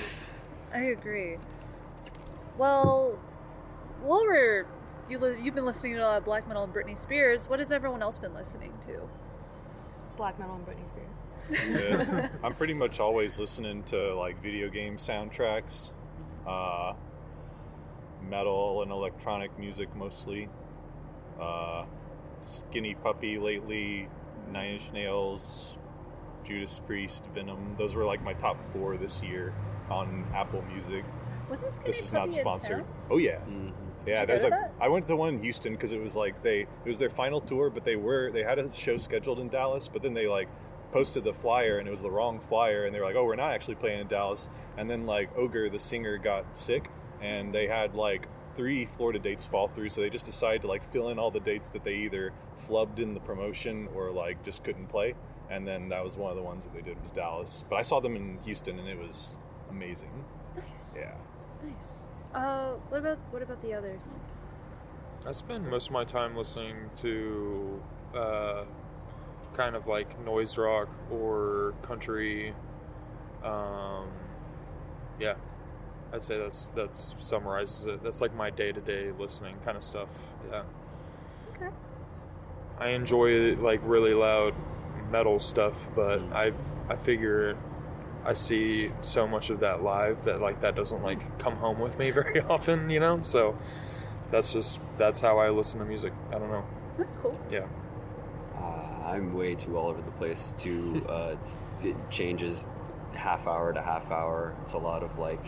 I 0.73 0.79
agree. 0.81 1.37
Well, 2.57 3.19
while 4.03 4.21
we're 4.25 4.65
you 5.09 5.17
li- 5.19 5.37
you've 5.41 5.55
been 5.55 5.65
listening 5.65 5.95
to 5.95 6.01
a 6.01 6.05
lot 6.05 6.17
of 6.17 6.25
black 6.25 6.47
metal 6.47 6.63
and 6.63 6.73
Britney 6.73 6.97
Spears. 6.97 7.47
What 7.49 7.59
has 7.59 7.71
everyone 7.71 8.01
else 8.01 8.17
been 8.17 8.33
listening 8.33 8.73
to? 8.87 8.99
Black 10.17 10.37
metal 10.39 10.55
and 10.55 10.65
Britney 10.65 10.87
Spears. 10.87 12.01
Yeah. 12.09 12.27
I'm 12.43 12.53
pretty 12.53 12.73
much 12.73 12.99
always 12.99 13.39
listening 13.39 13.83
to 13.83 14.13
like 14.15 14.41
video 14.43 14.69
game 14.69 14.97
soundtracks, 14.97 15.91
uh, 16.45 16.93
metal 18.29 18.81
and 18.81 18.91
electronic 18.91 19.57
music 19.57 19.93
mostly. 19.95 20.49
Uh, 21.39 21.85
Skinny 22.41 22.95
Puppy 22.95 23.37
lately, 23.39 24.07
Nine 24.51 24.73
Inch 24.75 24.91
Nails, 24.91 25.77
Judas 26.43 26.79
Priest, 26.85 27.27
Venom. 27.33 27.75
Those 27.77 27.95
were 27.95 28.05
like 28.05 28.23
my 28.23 28.33
top 28.33 28.61
four 28.71 28.97
this 28.97 29.21
year 29.23 29.53
on 29.89 30.25
Apple 30.33 30.63
Music. 30.63 31.03
Wasn't 31.49 31.71
Skinny 31.71 31.87
This 31.91 32.01
is 32.01 32.13
not 32.13 32.27
Puppy 32.27 32.39
in 32.39 32.43
sponsored. 32.43 32.85
Oh 33.09 33.17
yeah, 33.17 33.39
Mhm. 33.47 33.71
yeah. 34.05 34.25
There's 34.25 34.43
like 34.43 34.51
that? 34.51 34.73
I 34.79 34.87
went 34.89 35.05
to 35.05 35.09
the 35.09 35.15
one 35.15 35.35
in 35.35 35.41
Houston 35.43 35.73
because 35.73 35.91
it 35.91 36.01
was 36.01 36.15
like 36.15 36.41
they 36.43 36.61
it 36.61 36.67
was 36.87 36.99
their 36.99 37.09
final 37.09 37.41
tour, 37.41 37.69
but 37.69 37.83
they 37.83 37.95
were 37.95 38.31
they 38.31 38.43
had 38.43 38.59
a 38.59 38.71
show 38.73 38.97
scheduled 38.97 39.39
in 39.39 39.47
Dallas, 39.49 39.87
but 39.87 40.01
then 40.01 40.13
they 40.13 40.27
like 40.27 40.49
posted 40.91 41.23
the 41.23 41.33
flyer 41.33 41.79
and 41.79 41.87
it 41.87 41.91
was 41.91 42.01
the 42.01 42.09
wrong 42.11 42.39
flyer, 42.39 42.85
and 42.85 42.93
they 42.95 42.99
were 42.99 43.05
like, 43.05 43.15
oh, 43.15 43.25
we're 43.25 43.35
not 43.35 43.51
actually 43.51 43.75
playing 43.75 43.99
in 43.99 44.07
Dallas. 44.07 44.49
And 44.77 44.89
then 44.89 45.05
like 45.05 45.29
Ogre, 45.37 45.69
the 45.69 45.79
singer, 45.79 46.17
got 46.17 46.45
sick, 46.57 46.89
and 47.21 47.53
they 47.53 47.67
had 47.67 47.95
like 47.95 48.27
three 48.55 48.85
Florida 48.85 49.19
dates 49.19 49.45
fall 49.45 49.67
through, 49.67 49.89
so 49.89 50.01
they 50.01 50.09
just 50.09 50.25
decided 50.25 50.61
to 50.63 50.67
like 50.67 50.83
fill 50.91 51.09
in 51.09 51.19
all 51.19 51.31
the 51.31 51.39
dates 51.39 51.69
that 51.69 51.83
they 51.83 51.95
either 51.95 52.33
flubbed 52.67 52.99
in 52.99 53.13
the 53.13 53.19
promotion 53.19 53.87
or 53.95 54.11
like 54.11 54.43
just 54.43 54.63
couldn't 54.63 54.87
play. 54.87 55.13
And 55.49 55.65
then 55.65 55.89
that 55.89 56.03
was 56.03 56.17
one 56.17 56.31
of 56.31 56.35
the 56.35 56.43
ones 56.43 56.65
that 56.65 56.73
they 56.73 56.81
did 56.81 56.99
was 57.01 57.09
Dallas. 57.11 57.63
But 57.69 57.77
I 57.77 57.81
saw 57.81 58.01
them 58.01 58.15
in 58.15 58.37
Houston, 58.43 58.79
and 58.79 58.89
it 58.89 58.97
was 58.97 59.35
amazing. 59.69 60.11
Nice. 60.55 60.95
Yeah. 60.97 61.13
Nice. 61.63 62.03
Uh, 62.33 62.71
what 62.89 62.99
about 62.99 63.17
what 63.31 63.41
about 63.41 63.61
the 63.61 63.73
others? 63.73 64.19
I 65.25 65.31
spend 65.31 65.69
most 65.69 65.87
of 65.87 65.93
my 65.93 66.03
time 66.03 66.35
listening 66.35 66.75
to 66.97 67.81
uh, 68.15 68.65
kind 69.53 69.75
of 69.75 69.87
like 69.87 70.19
noise 70.23 70.57
rock 70.57 70.89
or 71.11 71.73
country. 71.81 72.53
Um, 73.43 74.09
yeah, 75.19 75.35
I'd 76.13 76.23
say 76.23 76.37
that's 76.37 76.67
that's 76.75 77.15
summarizes 77.17 77.85
it. 77.85 78.03
That's 78.03 78.21
like 78.21 78.33
my 78.35 78.49
day 78.49 78.71
to 78.71 78.81
day 78.81 79.11
listening 79.17 79.55
kind 79.65 79.77
of 79.77 79.83
stuff. 79.83 80.09
Yeah. 80.49 80.63
Okay. 81.55 81.69
I 82.79 82.89
enjoy 82.89 83.55
like 83.55 83.81
really 83.83 84.13
loud 84.13 84.53
metal 85.11 85.39
stuff, 85.39 85.89
but 85.95 86.21
I 86.33 86.53
I 86.89 86.95
figure 86.95 87.57
I 88.25 88.33
see 88.33 88.91
so 89.01 89.27
much 89.27 89.49
of 89.49 89.59
that 89.61 89.83
live 89.83 90.23
that 90.23 90.41
like 90.41 90.61
that 90.61 90.75
doesn't 90.75 91.03
like 91.03 91.39
come 91.39 91.55
home 91.55 91.79
with 91.79 91.99
me 91.99 92.11
very 92.21 92.41
often, 92.41 92.89
you 92.89 92.99
know. 92.99 93.21
So 93.21 93.57
that's 94.31 94.53
just 94.53 94.79
that's 94.97 95.19
how 95.19 95.39
I 95.39 95.49
listen 95.49 95.79
to 95.79 95.85
music. 95.85 96.13
I 96.29 96.39
don't 96.39 96.49
know. 96.49 96.65
That's 96.97 97.17
cool. 97.17 97.39
Yeah. 97.51 97.67
Uh, 98.55 99.05
I'm 99.05 99.33
way 99.33 99.55
too 99.55 99.77
all 99.77 99.89
over 99.89 100.01
the 100.01 100.11
place. 100.11 100.53
To 100.59 101.05
uh, 101.09 101.35
it 101.83 101.95
changes 102.09 102.67
half 103.13 103.47
hour 103.47 103.73
to 103.73 103.81
half 103.81 104.11
hour. 104.11 104.55
It's 104.61 104.73
a 104.73 104.77
lot 104.77 105.03
of 105.03 105.19
like 105.19 105.45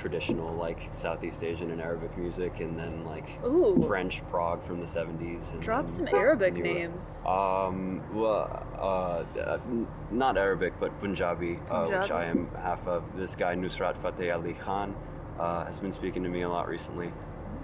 traditional 0.00 0.52
like 0.54 0.88
Southeast 0.92 1.44
Asian 1.44 1.70
and 1.70 1.80
Arabic 1.80 2.16
music, 2.16 2.60
and 2.60 2.78
then 2.78 3.04
like 3.04 3.28
Ooh. 3.44 3.84
French 3.86 4.26
prog 4.30 4.64
from 4.64 4.80
the 4.80 4.86
70s. 4.86 5.60
Drop 5.60 5.88
some 5.90 6.08
Arabic 6.08 6.54
newer- 6.54 6.64
names. 6.64 7.22
Um, 7.26 8.02
well, 8.14 8.66
uh, 8.78 9.38
uh, 9.38 9.58
not 10.10 10.38
Arabic, 10.38 10.72
but 10.80 10.98
Punjabi, 11.00 11.58
Uh, 11.70 11.86
which 11.86 12.10
I 12.10 12.24
am 12.24 12.48
half 12.56 12.86
of. 12.88 13.04
This 13.16 13.36
guy 13.36 13.54
Nusrat 13.54 13.96
Fateh 13.98 14.30
Ali 14.30 14.54
Khan 14.54 14.94
uh, 15.38 15.64
has 15.66 15.78
been 15.80 15.92
speaking 15.92 16.22
to 16.22 16.28
me 16.30 16.42
a 16.42 16.48
lot 16.48 16.66
recently. 16.68 17.12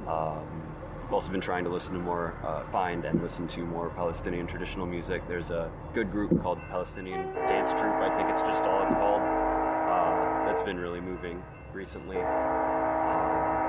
Um, 0.06 0.62
I've 1.04 1.12
also 1.12 1.30
been 1.30 1.40
trying 1.40 1.64
to 1.64 1.70
listen 1.70 1.94
to 1.94 2.00
more, 2.00 2.34
uh, 2.44 2.64
find 2.70 3.04
and 3.04 3.22
listen 3.22 3.46
to 3.48 3.60
more 3.64 3.90
Palestinian 3.90 4.46
traditional 4.46 4.86
music. 4.86 5.22
There's 5.28 5.50
a 5.50 5.70
good 5.94 6.10
group 6.10 6.42
called 6.42 6.58
Palestinian 6.68 7.32
Dance 7.34 7.70
Troupe. 7.70 7.94
I 8.08 8.10
think 8.16 8.28
it's 8.28 8.42
just 8.42 8.62
all 8.64 8.82
it's 8.82 8.92
called. 8.92 9.22
Uh, 9.22 10.44
that's 10.44 10.62
been 10.62 10.78
really 10.78 11.00
moving 11.00 11.42
recently. 11.72 12.16
Um, 12.16 12.22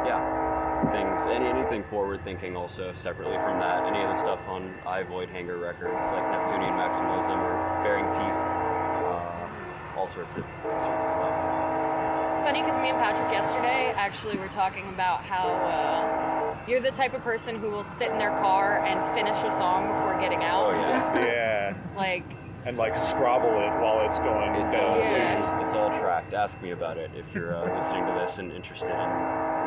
yeah, 0.05 0.91
things 0.91 1.25
any 1.27 1.47
anything 1.47 1.83
forward 1.83 2.23
thinking 2.23 2.55
also 2.55 2.93
separately 2.93 3.35
from 3.37 3.59
that 3.59 3.85
any 3.85 4.01
of 4.01 4.09
the 4.09 4.13
stuff 4.19 4.47
on 4.47 4.73
I, 4.85 5.03
Voidhanger 5.03 5.59
records 5.59 6.03
like 6.11 6.23
neptunian 6.31 6.73
maximalism 6.73 7.37
or 7.37 7.83
Baring 7.83 8.05
Teeth 8.13 8.21
uh, 8.21 9.97
all 9.97 10.07
sorts 10.07 10.37
of 10.37 10.43
all 10.65 10.79
sorts 10.79 11.03
of 11.03 11.09
stuff 11.09 12.31
It's 12.33 12.41
funny 12.41 12.61
because 12.61 12.79
me 12.79 12.89
and 12.89 12.99
Patrick 12.99 13.31
yesterday 13.31 13.91
actually 13.95 14.37
were 14.37 14.47
talking 14.47 14.87
about 14.89 15.23
how 15.23 15.47
uh, 15.49 16.57
you're 16.67 16.79
the 16.81 16.91
type 16.91 17.13
of 17.15 17.23
person 17.23 17.59
who 17.59 17.69
will 17.69 17.83
sit 17.83 18.11
in 18.11 18.17
their 18.19 18.37
car 18.37 18.85
and 18.85 19.03
finish 19.15 19.37
a 19.43 19.51
song 19.51 19.87
before 19.87 20.17
getting 20.19 20.43
out. 20.43 20.67
oh 20.67 20.71
yeah 20.73 21.15
Yeah. 21.25 21.73
Like, 21.95 22.23
and 22.67 22.77
like 22.77 22.95
scrabble 22.95 23.47
it 23.49 23.81
while 23.81 24.05
it's 24.05 24.19
going 24.19 24.53
it's 24.55 24.73
down. 24.73 24.85
all 24.89 24.97
Yeah. 24.99 25.59
it's, 25.61 25.69
it's 25.69 25.73
all 25.73 25.89
tracked 25.89 26.33
ask 26.33 26.61
me 26.61 26.71
about 26.71 26.97
it 26.97 27.09
if 27.15 27.33
you're 27.33 27.55
uh, 27.55 27.73
listening 27.75 28.05
to 28.05 28.11
this 28.13 28.37
and 28.39 28.51
interested 28.51 28.89
in 28.89 28.97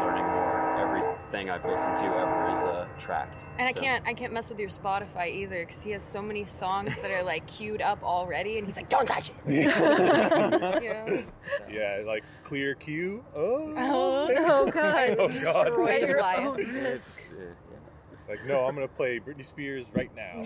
learning 0.00 0.24
more 0.24 0.60
everything 0.78 1.48
i've 1.50 1.64
listened 1.64 1.96
to 1.96 2.04
ever 2.04 2.54
is 2.54 2.60
uh, 2.60 2.86
tracked 2.98 3.46
and 3.58 3.66
I 3.68 3.72
can't, 3.72 4.06
I 4.06 4.12
can't 4.14 4.32
mess 4.32 4.50
with 4.50 4.58
your 4.58 4.68
Spotify 4.68 5.28
either 5.30 5.64
because 5.66 5.82
he 5.82 5.90
has 5.92 6.02
so 6.02 6.20
many 6.22 6.44
songs 6.44 7.00
that 7.02 7.10
are 7.10 7.22
like 7.22 7.46
queued 7.46 7.82
up 7.82 8.02
already, 8.02 8.56
and 8.58 8.66
he's 8.66 8.76
like, 8.76 8.88
"Don't 8.88 9.06
touch 9.06 9.30
it." 9.30 9.62
you 10.82 10.92
know? 10.92 11.22
Yeah, 11.70 12.02
like 12.06 12.24
clear 12.42 12.74
cue. 12.74 13.22
Oh, 13.36 13.74
Oh 13.76 14.70
god. 14.70 15.10
Oh, 15.18 15.28
God. 15.28 15.28
Destroy 15.30 15.96
your 15.98 16.20
life. 16.20 16.54
it's, 16.58 17.32
uh, 17.32 17.44
like 18.28 18.44
no, 18.46 18.64
I'm 18.64 18.74
gonna 18.74 18.88
play 18.88 19.20
Britney 19.20 19.44
Spears 19.44 19.86
right 19.94 20.10
now. 20.16 20.42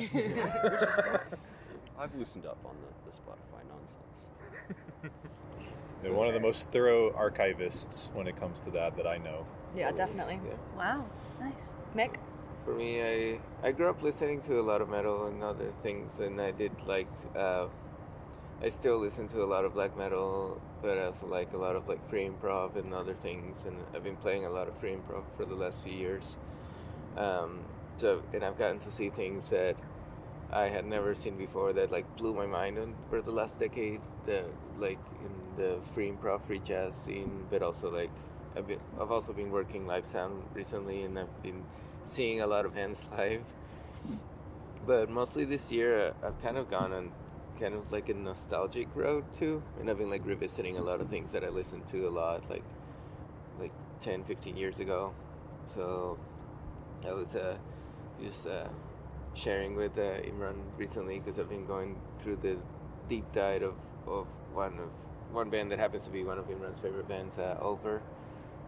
I've 1.98 2.14
loosened 2.16 2.46
up 2.46 2.58
on 2.64 2.74
the, 2.82 3.10
the 3.10 3.16
spotify 3.16 3.62
nonsense 3.68 4.26
They're 6.04 6.12
one 6.12 6.28
of 6.28 6.34
the 6.34 6.40
most 6.40 6.70
thorough 6.70 7.12
archivists 7.12 8.12
when 8.12 8.26
it 8.26 8.36
comes 8.36 8.60
to 8.60 8.70
that 8.72 8.94
that 8.98 9.06
I 9.06 9.16
know. 9.16 9.46
Yeah, 9.74 9.90
definitely. 9.90 10.38
Yeah. 10.46 10.52
Wow. 10.76 11.06
Nice. 11.40 11.72
Mick, 11.96 12.16
For 12.66 12.74
me, 12.74 13.02
I 13.02 13.40
I 13.62 13.72
grew 13.72 13.88
up 13.88 14.02
listening 14.02 14.42
to 14.42 14.60
a 14.60 14.62
lot 14.62 14.82
of 14.82 14.90
metal 14.90 15.28
and 15.28 15.42
other 15.42 15.70
things, 15.70 16.20
and 16.20 16.38
I 16.40 16.50
did 16.50 16.72
like. 16.86 17.08
Uh, 17.34 17.68
I 18.62 18.68
still 18.68 18.98
listen 18.98 19.26
to 19.28 19.42
a 19.42 19.46
lot 19.46 19.64
of 19.64 19.72
black 19.72 19.96
metal, 19.96 20.60
but 20.82 20.98
I 20.98 21.06
also 21.06 21.26
like 21.26 21.54
a 21.54 21.56
lot 21.56 21.74
of 21.74 21.88
like 21.88 22.06
free 22.10 22.28
improv 22.28 22.76
and 22.76 22.92
other 22.92 23.14
things. 23.14 23.64
And 23.64 23.76
I've 23.94 24.04
been 24.04 24.16
playing 24.16 24.44
a 24.44 24.50
lot 24.50 24.68
of 24.68 24.78
free 24.78 24.92
improv 24.92 25.24
for 25.38 25.46
the 25.46 25.54
last 25.54 25.82
few 25.82 25.92
years. 25.94 26.36
Um, 27.16 27.60
so, 27.96 28.22
and 28.34 28.44
I've 28.44 28.58
gotten 28.58 28.78
to 28.80 28.92
see 28.92 29.08
things 29.08 29.48
that 29.50 29.76
I 30.54 30.68
had 30.68 30.86
never 30.86 31.16
seen 31.16 31.36
before 31.36 31.72
that 31.72 31.90
like 31.90 32.06
blew 32.16 32.32
my 32.32 32.46
mind 32.46 32.78
on 32.78 32.94
for 33.10 33.20
the 33.20 33.32
last 33.32 33.58
decade. 33.58 34.00
The 34.24 34.44
like 34.78 35.00
in 35.20 35.56
the 35.56 35.80
free 35.92 36.12
improv, 36.12 36.42
free 36.42 36.60
jazz 36.60 36.94
scene, 36.94 37.44
but 37.50 37.60
also 37.60 37.90
like 37.90 38.10
I've, 38.56 38.68
been, 38.68 38.78
I've 39.00 39.10
also 39.10 39.32
been 39.32 39.50
working 39.50 39.84
live 39.84 40.06
sound 40.06 40.44
recently, 40.54 41.02
and 41.02 41.18
I've 41.18 41.42
been 41.42 41.64
seeing 42.02 42.40
a 42.40 42.46
lot 42.46 42.64
of 42.64 42.74
hands 42.74 43.10
live. 43.18 43.42
But 44.86 45.10
mostly 45.10 45.44
this 45.44 45.72
year, 45.72 46.14
uh, 46.22 46.26
I've 46.28 46.40
kind 46.40 46.56
of 46.56 46.70
gone 46.70 46.92
on 46.92 47.10
kind 47.58 47.74
of 47.74 47.90
like 47.90 48.08
a 48.08 48.14
nostalgic 48.14 48.86
road 48.94 49.24
too, 49.34 49.60
and 49.80 49.90
I've 49.90 49.98
been 49.98 50.10
like 50.10 50.24
revisiting 50.24 50.78
a 50.78 50.82
lot 50.82 51.00
of 51.00 51.08
things 51.08 51.32
that 51.32 51.42
I 51.42 51.48
listened 51.48 51.86
to 51.88 52.06
a 52.06 52.10
lot, 52.10 52.48
like 52.48 52.64
like 53.58 53.72
10, 53.98 54.22
15 54.22 54.56
years 54.56 54.78
ago. 54.78 55.12
So 55.66 56.16
I 57.08 57.12
was 57.12 57.34
uh, 57.34 57.56
just 58.20 58.46
uh, 58.46 58.68
sharing 59.34 59.74
with 59.76 59.98
uh, 59.98 60.20
Imran 60.22 60.56
recently 60.76 61.18
because 61.18 61.38
I've 61.38 61.48
been 61.48 61.66
going 61.66 61.96
through 62.18 62.36
the 62.36 62.56
deep 63.08 63.30
dive 63.32 63.62
of, 63.62 63.74
of 64.06 64.26
one 64.52 64.78
of 64.78 64.90
one 65.32 65.50
band 65.50 65.70
that 65.72 65.78
happens 65.80 66.04
to 66.04 66.10
be 66.10 66.22
one 66.24 66.38
of 66.38 66.46
Imran's 66.48 66.78
favorite 66.78 67.08
bands, 67.08 67.38
uh, 67.38 67.58
Ulver. 67.60 68.02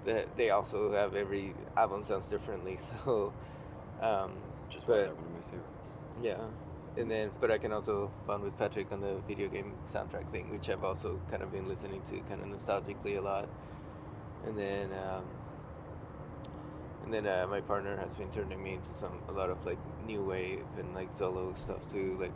That 0.04 0.36
they 0.36 0.50
also 0.50 0.92
have 0.92 1.14
every 1.14 1.54
album 1.76 2.04
sounds 2.04 2.28
differently, 2.28 2.76
so 3.04 3.32
um, 4.00 4.32
Just 4.68 4.86
but 4.86 5.08
one 5.16 5.26
of 5.26 5.32
my 5.32 5.40
favorites. 5.50 5.86
yeah, 6.22 6.40
and 6.96 7.10
then 7.10 7.30
but 7.40 7.50
I 7.50 7.58
can 7.58 7.72
also 7.72 8.10
bond 8.26 8.42
with 8.44 8.56
Patrick 8.58 8.92
on 8.92 9.00
the 9.00 9.20
video 9.26 9.48
game 9.48 9.74
soundtrack 9.86 10.30
thing, 10.30 10.50
which 10.50 10.68
I've 10.70 10.84
also 10.84 11.20
kind 11.30 11.42
of 11.42 11.52
been 11.52 11.68
listening 11.68 12.02
to 12.02 12.20
kind 12.20 12.40
of 12.40 12.46
nostalgically 12.48 13.18
a 13.18 13.20
lot. 13.20 13.48
And 14.46 14.56
then 14.58 14.90
um, 14.92 15.24
and 17.06 17.14
then 17.14 17.26
uh, 17.26 17.46
my 17.48 17.60
partner 17.60 17.96
has 17.96 18.14
been 18.14 18.28
turning 18.30 18.62
me 18.62 18.74
into 18.74 18.92
some 18.92 19.20
a 19.28 19.32
lot 19.32 19.48
of 19.48 19.64
like 19.64 19.78
new 20.04 20.22
wave 20.22 20.64
and 20.78 20.92
like 20.92 21.12
solo 21.12 21.54
stuff 21.54 21.88
too, 21.90 22.16
like 22.20 22.32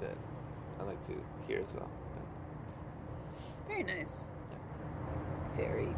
that 0.00 0.16
I 0.80 0.84
like 0.84 1.04
to 1.08 1.12
hear 1.48 1.60
as 1.60 1.74
well. 1.74 1.90
Very 3.66 3.82
nice. 3.82 4.24
Very 5.56 5.92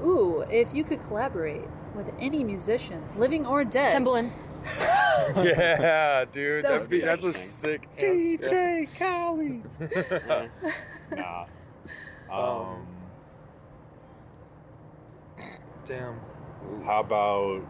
cool. 0.00 0.06
Ooh, 0.06 0.40
if 0.50 0.74
you 0.74 0.84
could 0.84 1.02
collaborate 1.08 1.64
with 1.94 2.06
any 2.20 2.44
musician, 2.44 3.02
living 3.16 3.46
or 3.46 3.64
dead. 3.64 3.92
Timbaland. 3.92 4.30
yeah, 5.36 6.26
dude, 6.30 6.64
That 6.64 6.68
that'd 6.68 6.80
was 6.80 6.88
be 6.88 7.00
that's 7.00 7.22
a 7.22 7.32
sick 7.32 7.88
answer. 7.98 8.86
Khaled. 8.98 9.62
Nah. 11.16 11.46
Um, 12.30 12.38
Um, 12.38 12.86
Damn. 15.84 16.20
How 16.84 17.00
about 17.00 17.62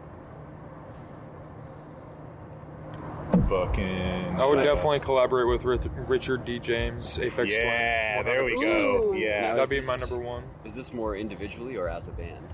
fucking? 3.49 4.35
I 4.39 4.45
would 4.45 4.63
definitely 4.63 4.99
collaborate 4.99 5.47
with 5.47 5.63
Richard 6.07 6.45
D. 6.45 6.59
James, 6.59 7.17
Aphex 7.17 7.51
Yeah, 7.51 8.21
Twin. 8.21 8.25
there 8.25 8.43
we 8.43 8.55
go. 8.63 9.11
Ooh. 9.13 9.17
Yeah. 9.17 9.41
Now, 9.41 9.47
That'd 9.55 9.63
is 9.63 9.69
be 9.69 9.75
this- 9.77 9.87
my 9.87 9.95
number 9.97 10.17
one. 10.17 10.43
Is 10.65 10.75
this 10.75 10.93
more 10.93 11.15
individually 11.15 11.75
or 11.77 11.87
as 11.89 12.07
a 12.07 12.11
band? 12.11 12.45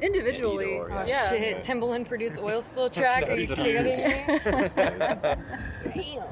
Individually. 0.00 0.74
Either 0.76 0.84
or, 0.88 0.92
Oh 0.92 1.04
yeah. 1.06 1.28
shit! 1.28 1.58
Timbaland 1.58 2.08
produced 2.08 2.40
oil 2.42 2.60
spill 2.60 2.90
track. 2.90 3.28
Are 3.28 3.36
you 3.38 3.46
That's 3.46 3.60
kidding 3.60 3.84
me? 3.84 3.90
huge. 3.96 4.74
Damn. 5.94 6.22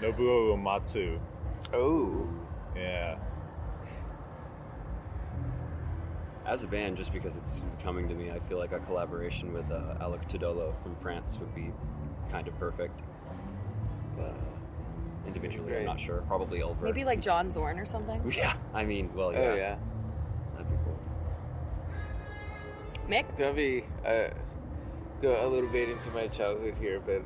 Nobuo 0.00 0.56
Uematsu. 0.56 1.18
Oh, 1.72 2.28
Yeah. 2.76 3.16
As 6.44 6.64
a 6.64 6.66
band, 6.66 6.96
just 6.96 7.12
because 7.12 7.36
it's 7.36 7.64
coming 7.82 8.08
to 8.08 8.14
me, 8.14 8.30
I 8.30 8.40
feel 8.40 8.58
like 8.58 8.72
a 8.72 8.80
collaboration 8.80 9.52
with 9.52 9.70
uh, 9.70 9.94
Aluk 10.00 10.28
Todolo 10.28 10.74
from 10.82 10.96
France 10.96 11.38
would 11.38 11.54
be 11.54 11.70
kind 12.30 12.48
of 12.48 12.58
perfect. 12.58 13.00
But 14.16 14.30
uh, 14.30 15.26
individually, 15.26 15.68
Great. 15.70 15.80
I'm 15.80 15.86
not 15.86 16.00
sure. 16.00 16.22
Probably 16.26 16.62
Ulver. 16.62 16.84
Maybe 16.84 17.04
like 17.04 17.20
John 17.20 17.50
Zorn 17.50 17.78
or 17.78 17.86
something. 17.86 18.20
Yeah, 18.36 18.54
I 18.74 18.84
mean, 18.84 19.10
well, 19.14 19.32
yeah, 19.32 19.38
oh 19.38 19.54
yeah. 19.54 19.76
that'd 20.54 20.68
be 20.68 20.76
cool. 20.84 20.98
Mick. 23.08 23.38
Gonna 23.38 23.52
be 23.54 23.84
uh, 24.04 24.30
go 25.20 25.46
a 25.46 25.48
little 25.48 25.70
bit 25.70 25.88
into 25.88 26.10
my 26.10 26.26
childhood 26.26 26.74
here, 26.80 27.00
but 27.00 27.22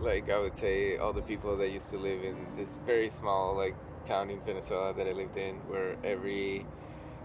like 0.00 0.30
I 0.30 0.38
would 0.38 0.56
say, 0.56 0.96
all 0.96 1.12
the 1.12 1.22
people 1.22 1.56
that 1.58 1.70
used 1.70 1.90
to 1.90 1.98
live 1.98 2.24
in 2.24 2.36
this 2.56 2.78
very 2.86 3.08
small 3.08 3.56
like 3.56 3.74
town 4.04 4.30
in 4.30 4.40
Venezuela 4.40 4.94
that 4.94 5.06
I 5.06 5.12
lived 5.12 5.36
in, 5.36 5.56
where 5.68 5.96
every, 6.02 6.66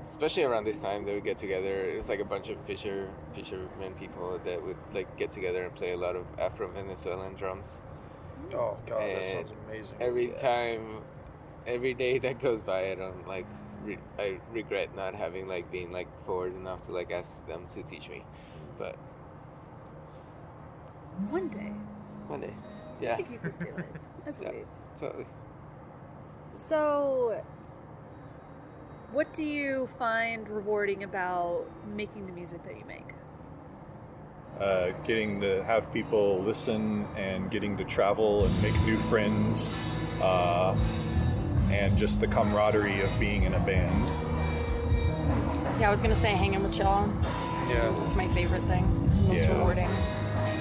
especially 0.08 0.44
around 0.44 0.66
this 0.66 0.82
time, 0.82 1.06
they 1.06 1.14
would 1.14 1.24
get 1.24 1.38
together. 1.38 1.90
It 1.90 1.98
was 1.98 2.10
like 2.10 2.20
a 2.20 2.26
bunch 2.26 2.50
of 2.50 2.58
fisher 2.66 3.10
fishermen 3.34 3.94
people 4.00 4.40
that 4.46 4.64
would 4.64 4.78
like 4.94 5.16
get 5.18 5.32
together 5.32 5.64
and 5.64 5.74
play 5.76 5.94
a 5.94 5.98
lot 5.98 6.16
of 6.16 6.26
Afro 6.40 6.68
Venezuelan 6.70 7.36
drums. 7.36 7.82
Oh 8.54 8.78
god, 8.88 9.00
that 9.02 9.26
sounds 9.26 9.52
amazing. 9.68 9.98
Every 10.00 10.28
time, 10.30 11.02
every 11.66 11.94
day 11.94 12.20
that 12.20 12.40
goes 12.40 12.62
by, 12.62 12.92
I 12.92 12.96
don't 12.96 13.28
like. 13.28 13.46
Re- 13.84 13.98
I 14.18 14.38
regret 14.54 14.96
not 14.96 15.14
having 15.14 15.48
like 15.48 15.70
being 15.70 15.92
like 15.92 16.08
forward 16.26 16.56
enough 16.56 16.84
to 16.84 16.92
like 16.94 17.12
ask 17.12 17.46
them 17.48 17.66
to 17.74 17.84
teach 17.84 18.08
me, 18.10 18.24
but 18.78 18.96
One 21.30 21.50
day. 21.50 21.74
one 22.28 22.40
day, 22.40 22.54
yeah 23.02 23.14
I 23.14 23.16
think 23.18 23.32
you 23.32 23.40
could 23.40 23.60
do 23.60 23.66
it. 23.66 23.86
I 24.28 24.32
believe. 24.32 24.66
totally. 24.98 25.26
So, 26.56 27.44
what 29.14 29.32
do 29.34 29.44
you 29.44 29.88
find 30.00 30.50
rewarding 30.50 31.04
about 31.04 31.66
making 31.96 32.26
the 32.26 32.32
music 32.32 32.64
that 32.66 32.78
you 32.78 32.84
make? 32.86 33.06
Uh, 34.60 34.92
getting 35.04 35.40
to 35.42 35.64
have 35.64 35.92
people 35.94 36.42
listen 36.44 37.08
and 37.16 37.50
getting 37.52 37.78
to 37.78 37.84
travel 37.84 38.46
and 38.46 38.62
make 38.62 38.80
new 38.84 38.98
friends. 38.98 39.80
Uh, 40.22 40.76
and 41.72 41.98
just 41.98 42.20
the 42.20 42.28
camaraderie 42.28 43.02
of 43.02 43.20
being 43.20 43.44
in 43.44 43.54
a 43.56 43.60
band. 43.60 44.08
Yeah, 45.80 45.88
I 45.88 45.92
was 45.92 46.02
gonna 46.02 46.16
say 46.16 46.30
hanging 46.30 46.62
with 46.64 46.78
y'all. 46.78 47.08
Yeah, 47.68 47.94
That's 47.98 48.14
my 48.16 48.28
favorite 48.30 48.64
thing. 48.66 48.86
Most 49.28 49.42
Yeah. 49.48 49.54
rewarding. 49.58 49.90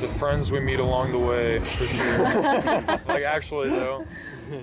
the 0.01 0.09
friends 0.09 0.51
we 0.51 0.59
meet 0.59 0.81
along 0.81 1.13
the 1.13 1.19
way, 1.19 1.59
for 1.61 1.85
sure. 1.85 2.19
like 3.07 3.25
actually 3.25 3.71
though, 3.71 4.05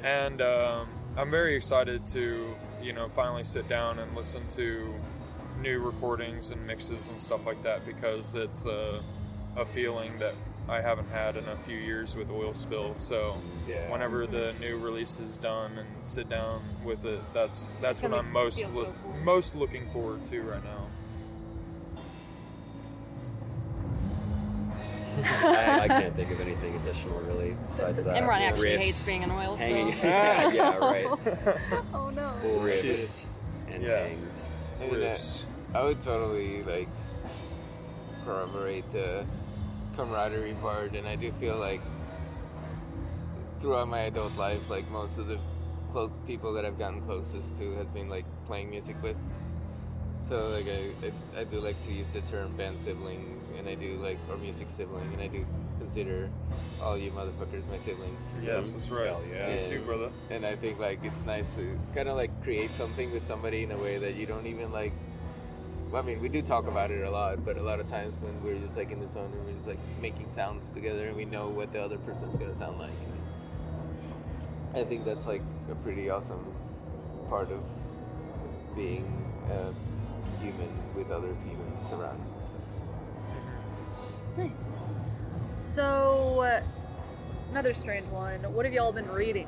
and 0.03 0.41
um, 0.41 0.87
I'm 1.15 1.29
very 1.31 1.55
excited 1.55 2.05
to 2.07 2.55
you 2.81 2.93
know 2.93 3.09
finally 3.15 3.43
sit 3.43 3.67
down 3.69 3.99
and 3.99 4.15
listen 4.15 4.47
to 4.49 4.93
new 5.61 5.79
recordings 5.79 6.51
and 6.51 6.65
mixes 6.65 7.09
and 7.09 7.21
stuff 7.21 7.45
like 7.45 7.61
that 7.63 7.85
because 7.85 8.33
it's 8.35 8.65
a, 8.65 9.01
a 9.57 9.65
feeling 9.65 10.17
that 10.19 10.33
I 10.69 10.81
haven't 10.81 11.09
had 11.09 11.35
in 11.35 11.45
a 11.49 11.57
few 11.65 11.77
years 11.77 12.15
with 12.15 12.29
Oil 12.29 12.53
Spill. 12.53 12.93
So 12.97 13.37
Yeah. 13.67 13.91
whenever 13.91 14.27
the 14.27 14.53
new 14.59 14.77
release 14.77 15.19
is 15.19 15.37
done 15.37 15.77
and 15.79 15.87
sit 16.03 16.29
down 16.29 16.61
with 16.83 17.03
it, 17.05 17.21
that's 17.33 17.75
that's 17.81 18.01
what 18.01 18.13
I'm 18.13 18.31
most 18.31 18.59
so 18.59 18.67
cool. 18.69 18.93
most 19.23 19.55
looking 19.55 19.89
forward 19.91 20.23
to 20.25 20.41
right 20.41 20.63
now. 20.63 20.87
I, 25.25 25.79
I 25.81 25.87
can't 25.87 26.15
think 26.15 26.31
of 26.31 26.39
anything 26.39 26.75
additional 26.77 27.19
really 27.21 27.55
besides 27.67 28.03
that. 28.03 28.15
Imran 28.15 28.39
actually 28.41 28.69
Riffs, 28.69 28.77
hates 28.79 29.05
being 29.05 29.23
an 29.23 29.31
oil 29.31 29.57
spill. 29.57 29.67
hanging. 29.67 29.97
yeah, 29.99 30.51
yeah, 30.53 30.77
right. 30.77 31.05
oh 31.93 32.09
no. 32.09 32.33
Riffs 32.43 33.25
and 33.67 33.83
Yeah. 33.83 33.99
hangs. 34.07 34.49
I 34.79 34.85
mean, 34.85 34.95
uh, 34.95 34.97
Riffs. 34.97 35.45
I 35.73 35.83
would 35.83 36.01
totally 36.01 36.63
like 36.63 36.87
corroborate 38.25 38.89
the 38.91 39.25
camaraderie 39.95 40.53
part, 40.61 40.95
and 40.95 41.07
I 41.07 41.15
do 41.15 41.31
feel 41.39 41.57
like 41.57 41.81
throughout 43.59 43.87
my 43.87 44.01
adult 44.01 44.35
life, 44.35 44.69
like 44.69 44.89
most 44.89 45.17
of 45.17 45.27
the 45.27 45.37
close 45.91 46.11
people 46.27 46.53
that 46.53 46.65
I've 46.65 46.77
gotten 46.77 47.01
closest 47.01 47.55
to 47.57 47.75
has 47.75 47.89
been 47.91 48.09
like 48.09 48.25
playing 48.45 48.69
music 48.69 48.95
with. 49.01 49.17
So 50.21 50.49
like 50.49 50.67
I, 50.67 51.07
I, 51.37 51.41
I 51.41 51.43
do 51.43 51.59
like 51.59 51.81
to 51.85 51.91
use 51.91 52.07
the 52.13 52.21
term 52.21 52.55
band 52.55 52.79
sibling, 52.79 53.41
and 53.57 53.67
I 53.67 53.75
do 53.75 53.97
like 53.97 54.17
or 54.29 54.37
music 54.37 54.69
sibling, 54.69 55.11
and 55.13 55.21
I 55.21 55.27
do 55.27 55.45
consider 55.79 56.29
all 56.81 56.97
you 56.97 57.11
motherfuckers 57.11 57.67
my 57.69 57.77
siblings. 57.77 58.19
So- 58.41 58.45
Yes, 58.47 58.73
that's 58.73 58.89
right. 58.89 59.07
Hell 59.07 59.21
yeah. 59.31 59.55
Me 59.55 59.63
too, 59.67 59.81
brother. 59.81 60.11
and 60.29 60.45
I 60.45 60.55
think 60.55 60.79
like 60.79 60.99
it's 61.03 61.25
nice 61.25 61.55
to 61.55 61.77
kind 61.95 62.09
of 62.09 62.15
like 62.17 62.31
create 62.43 62.71
something 62.71 63.11
with 63.11 63.23
somebody 63.23 63.63
in 63.63 63.71
a 63.71 63.77
way 63.77 63.97
that 63.97 64.15
you 64.15 64.25
don't 64.25 64.45
even 64.45 64.71
like. 64.71 64.93
I 65.91 66.03
mean, 66.03 66.21
we 66.21 66.29
do 66.29 66.43
talk 66.43 66.67
about 66.67 66.91
it 66.91 67.01
a 67.03 67.09
lot, 67.09 67.43
but 67.43 67.57
a 67.57 67.63
lot 67.63 67.79
of 67.79 67.87
times 67.89 68.19
when 68.19 68.39
we're 68.43 68.59
just 68.59 68.77
like 68.77 68.91
in 68.91 68.99
the 68.99 69.07
zone 69.07 69.31
and 69.33 69.43
we're 69.45 69.53
just 69.53 69.67
like 69.67 69.79
making 69.99 70.29
sounds 70.29 70.71
together, 70.71 71.07
and 71.07 71.17
we 71.17 71.25
know 71.25 71.49
what 71.49 71.73
the 71.73 71.81
other 71.83 71.97
person's 71.97 72.35
gonna 72.37 72.53
sound 72.53 72.77
like. 72.77 72.91
I 74.75 74.83
think 74.83 75.03
that's 75.03 75.25
like 75.25 75.41
a 75.71 75.75
pretty 75.75 76.11
awesome 76.11 76.45
part 77.27 77.49
of 77.51 77.59
being 78.75 79.11
a 79.49 79.73
human 80.39 80.69
with 80.95 81.11
other 81.11 81.33
humans 81.45 81.91
around 81.91 82.19
and 82.19 82.45
stuff. 82.45 82.83
Nice. 84.37 84.69
So, 85.55 86.39
uh, 86.41 86.61
another 87.51 87.73
strange 87.73 88.07
one. 88.07 88.39
What 88.53 88.65
have 88.65 88.73
y'all 88.73 88.91
been 88.91 89.09
reading? 89.09 89.47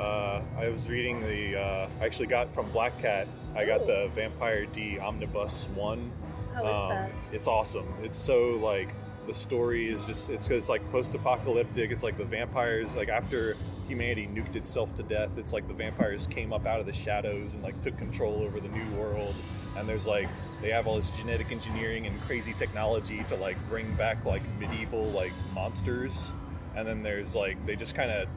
Uh, 0.00 0.40
I 0.58 0.68
was 0.68 0.88
reading 0.88 1.20
the. 1.20 1.58
Uh, 1.60 1.88
I 2.00 2.04
actually 2.06 2.28
got 2.28 2.52
from 2.54 2.70
Black 2.70 2.98
Cat. 3.00 3.28
I 3.54 3.66
got 3.66 3.82
Oh. 3.82 3.86
the 3.86 4.08
Vampire 4.14 4.64
D 4.66 4.98
Omnibus 4.98 5.68
one. 5.74 6.10
How 6.54 6.62
is 6.66 6.88
that? 6.88 7.10
It's 7.32 7.46
awesome. 7.48 7.86
It's 8.02 8.16
so 8.16 8.52
like 8.62 8.88
the 9.30 9.34
story 9.34 9.88
is 9.88 10.04
just. 10.06 10.28
It's 10.28 10.50
it's 10.50 10.68
like 10.68 10.82
post-apocalyptic. 10.90 11.92
It's 11.92 12.02
like 12.02 12.18
the 12.18 12.24
vampires 12.24 12.96
like 12.96 13.08
after 13.08 13.56
humanity 13.86 14.26
nuked 14.26 14.56
itself 14.56 14.92
to 14.96 15.04
death. 15.04 15.38
It's 15.38 15.52
like 15.52 15.68
the 15.68 15.74
vampires 15.74 16.26
came 16.26 16.52
up 16.52 16.66
out 16.66 16.80
of 16.80 16.86
the 16.86 16.92
shadows 16.92 17.54
and 17.54 17.62
like 17.62 17.80
took 17.80 17.96
control 17.96 18.42
over 18.42 18.58
the 18.58 18.68
new 18.68 18.90
world. 18.96 19.36
And 19.76 19.88
there's 19.88 20.06
like 20.06 20.28
they 20.60 20.70
have 20.70 20.88
all 20.88 20.96
this 20.96 21.10
genetic 21.10 21.52
engineering 21.52 22.06
and 22.06 22.20
crazy 22.22 22.54
technology 22.54 23.22
to 23.28 23.36
like 23.36 23.56
bring 23.68 23.94
back 23.94 24.24
like 24.24 24.42
medieval 24.58 25.04
like 25.10 25.32
monsters. 25.54 26.32
And 26.74 26.86
then 26.86 27.04
there's 27.04 27.36
like 27.36 27.64
they 27.66 27.76
just 27.76 27.94
kind 27.94 28.10
of 28.10 28.28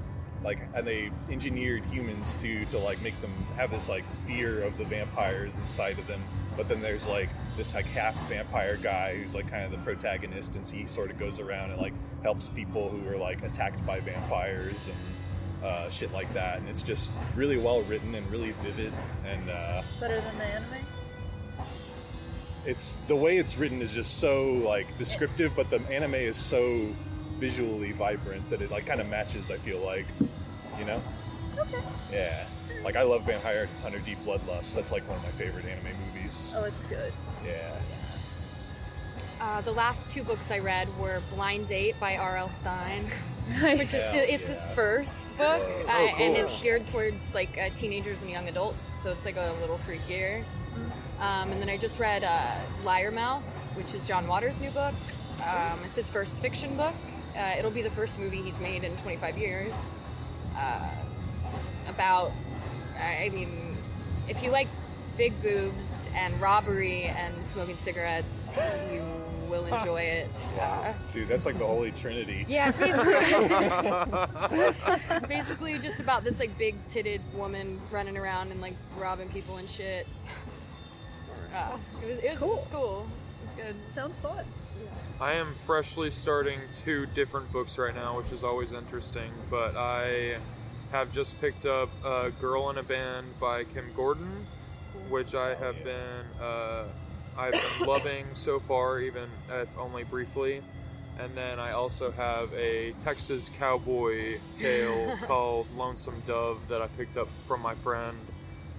like 0.44 0.60
and 0.76 0.86
they 0.86 1.10
engineered 1.32 1.84
humans 1.86 2.36
to 2.36 2.66
to 2.66 2.78
like 2.78 3.02
make 3.02 3.20
them 3.22 3.34
have 3.56 3.72
this 3.72 3.90
like 3.90 4.04
fear 4.28 4.62
of 4.62 4.78
the 4.78 4.86
vampires 4.86 5.58
inside 5.58 5.98
of 5.98 6.06
them 6.06 6.22
but 6.58 6.68
then 6.68 6.82
there's 6.82 7.06
like 7.08 7.30
this 7.58 7.74
like 7.74 7.86
half 7.86 8.16
vampire 8.30 8.78
guy 8.78 9.16
who's 9.18 9.36
like 9.36 9.50
kind 9.50 9.64
of 9.64 9.72
the 9.72 9.78
protagonist 9.86 10.56
and 10.56 10.66
he 10.66 10.86
sort 10.88 11.12
of 11.12 11.20
goes 11.20 11.40
around 11.40 11.72
and 11.72 11.80
like 11.82 11.94
helps 12.22 12.50
people 12.50 12.90
who 12.90 13.08
are 13.08 13.18
like 13.18 13.42
attacked 13.44 13.86
by 13.86 14.00
vampires 14.00 14.88
and 14.88 15.66
uh, 15.66 15.90
shit 15.90 16.12
like 16.12 16.32
that 16.34 16.60
and 16.60 16.68
it's 16.68 16.82
just 16.82 17.14
really 17.36 17.58
well 17.58 17.82
written 17.84 18.16
and 18.16 18.30
really 18.32 18.52
vivid 18.64 18.92
and 19.26 19.50
uh, 19.50 19.82
Better 20.00 20.20
than 20.22 20.38
the 20.38 20.44
anime? 20.46 20.86
it's 22.66 22.98
the 23.08 23.16
way 23.16 23.38
it's 23.38 23.58
written 23.58 23.82
is 23.82 23.92
just 23.92 24.20
so 24.20 24.44
like 24.66 24.98
descriptive 24.98 25.52
but 25.56 25.70
the 25.70 25.80
anime 25.90 26.16
is 26.16 26.38
so 26.38 26.88
visually 27.38 27.92
vibrant 27.92 28.48
that 28.50 28.62
it 28.62 28.72
like 28.72 28.86
kind 28.86 29.02
of 29.02 29.08
matches 29.10 29.52
i 29.52 29.58
feel 29.58 29.80
like 29.80 30.06
you 30.80 30.86
know 30.86 31.02
Okay. 31.60 31.78
yeah 32.12 32.46
like 32.84 32.96
i 32.96 33.04
love 33.04 33.24
vampire 33.26 33.68
hunter 33.82 34.00
d 34.00 34.16
bloodlust 34.26 34.74
that's 34.74 34.92
like 34.92 35.08
one 35.08 35.18
of 35.18 35.24
my 35.24 35.30
favorite 35.32 35.66
anime 35.66 35.96
movies 36.08 36.23
Oh, 36.56 36.64
it's 36.64 36.86
good. 36.86 37.14
yeah 37.46 37.80
Uh, 39.42 39.62
the 39.62 39.72
last 39.72 40.12
two 40.12 40.24
books 40.24 40.52
I 40.52 40.60
read 40.60 40.88
were 40.98 41.22
Blind 41.34 41.68
Date 41.68 42.00
by 42.00 42.16
R.L. 42.16 42.50
Stine, 42.50 43.10
which 43.62 43.94
is 43.94 44.14
Yeah, 44.14 44.22
it's 44.22 44.48
his 44.48 44.64
first 44.74 45.30
book, 45.38 45.62
Oh, 45.62 45.86
uh, 45.88 45.92
and 46.18 46.38
it's 46.38 46.60
geared 46.62 46.88
towards 46.88 47.34
like 47.34 47.58
uh, 47.58 47.70
teenagers 47.76 48.22
and 48.22 48.32
young 48.32 48.48
adults, 48.48 48.94
so 49.04 49.12
it's 49.12 49.26
like 49.26 49.36
a 49.36 49.54
little 49.60 49.80
freakier. 49.80 50.44
Um, 51.20 51.52
and 51.52 51.62
then 51.62 51.70
I 51.70 51.78
just 51.78 52.00
read 52.00 52.24
uh, 52.24 52.60
Liarmouth, 52.86 53.42
which 53.76 53.94
is 53.94 54.08
John 54.08 54.28
Waters' 54.28 54.62
new 54.62 54.72
book. 54.72 54.94
Um, 55.44 55.80
it's 55.86 55.96
his 55.96 56.10
first 56.10 56.40
fiction 56.40 56.78
book. 56.78 56.94
Uh, 57.36 57.56
it'll 57.58 57.72
be 57.72 57.82
the 57.82 57.92
first 57.92 58.18
movie 58.20 58.42
he's 58.42 58.60
made 58.60 58.84
in 58.84 58.96
25 58.98 59.38
years. 59.38 59.74
Uh, 60.56 60.96
it's 61.24 61.44
about, 61.88 62.32
I 62.98 63.30
mean, 63.34 63.78
if 64.30 64.42
you 64.44 64.52
like 64.52 64.68
big 65.18 65.40
boobs 65.42 66.08
and 66.14 66.40
robbery 66.42 67.04
and 67.06 67.46
smoking 67.46 67.78
cigarettes, 67.78 68.52
you 68.92 69.02
will 69.50 69.66
enjoy 69.66 70.02
it. 70.02 70.30
Uh, 70.60 70.94
dude 71.12 71.28
that's 71.28 71.46
like 71.46 71.58
the 71.60 71.66
holy 71.66 71.92
trinity 71.92 72.46
yeah, 72.48 72.70
it's 72.70 72.78
basically 72.78 73.14
basically 75.28 75.80
just 75.80 76.00
about 76.00 76.24
this 76.24 76.40
like 76.40 76.58
big 76.58 76.76
titted 76.88 77.22
woman 77.34 77.80
running 77.92 78.18
around 78.18 78.52
and 78.52 78.62
like 78.62 78.74
robbing 78.98 79.30
people 79.30 79.58
and 79.58 79.70
shit. 79.70 80.08
Uh, 81.54 81.78
it 82.02 82.08
was 82.16 82.24
it 82.24 82.30
was 82.32 82.40
Cool. 82.40 82.56
it's 82.58 82.68
cool. 82.72 83.08
It's 83.46 83.54
good. 83.56 83.76
Sounds 83.90 84.20
fun. 84.20 84.46
I 85.22 85.34
am 85.34 85.54
freshly 85.68 86.10
starting 86.10 86.60
two 86.74 87.06
different 87.08 87.52
books 87.52 87.78
right 87.78 87.94
now, 87.96 88.18
which 88.18 88.32
is 88.32 88.44
always 88.44 88.74
interesting. 88.74 89.32
But 89.52 89.76
I 89.78 90.38
have 90.92 91.12
just 91.12 91.40
picked 91.40 91.66
up 91.68 91.90
uh, 92.04 92.30
"Girl 92.30 92.70
in 92.72 92.80
a 92.80 92.84
Band" 92.84 93.40
by 93.40 93.64
Kim 93.66 93.92
Gordon, 93.96 94.48
which 95.10 95.36
I 95.36 95.56
have 95.56 95.84
been 95.84 96.42
uh, 96.42 96.86
I've 97.38 97.54
been 97.54 97.88
loving 97.88 98.26
so 98.34 98.60
far, 98.60 99.00
even 99.00 99.30
if 99.50 99.70
only 99.78 100.04
briefly. 100.04 100.62
And 101.20 101.36
then 101.38 101.60
I 101.60 101.74
also 101.74 102.12
have 102.12 102.52
a 102.54 102.94
Texas 102.94 103.50
cowboy 103.58 104.40
tale 104.56 105.18
called 105.24 105.68
"Lonesome 105.76 106.24
Dove" 106.26 106.60
that 106.70 106.82
I 106.82 106.88
picked 106.88 107.18
up 107.18 107.28
from 107.48 107.62
my 107.62 107.76
friend, 107.76 108.18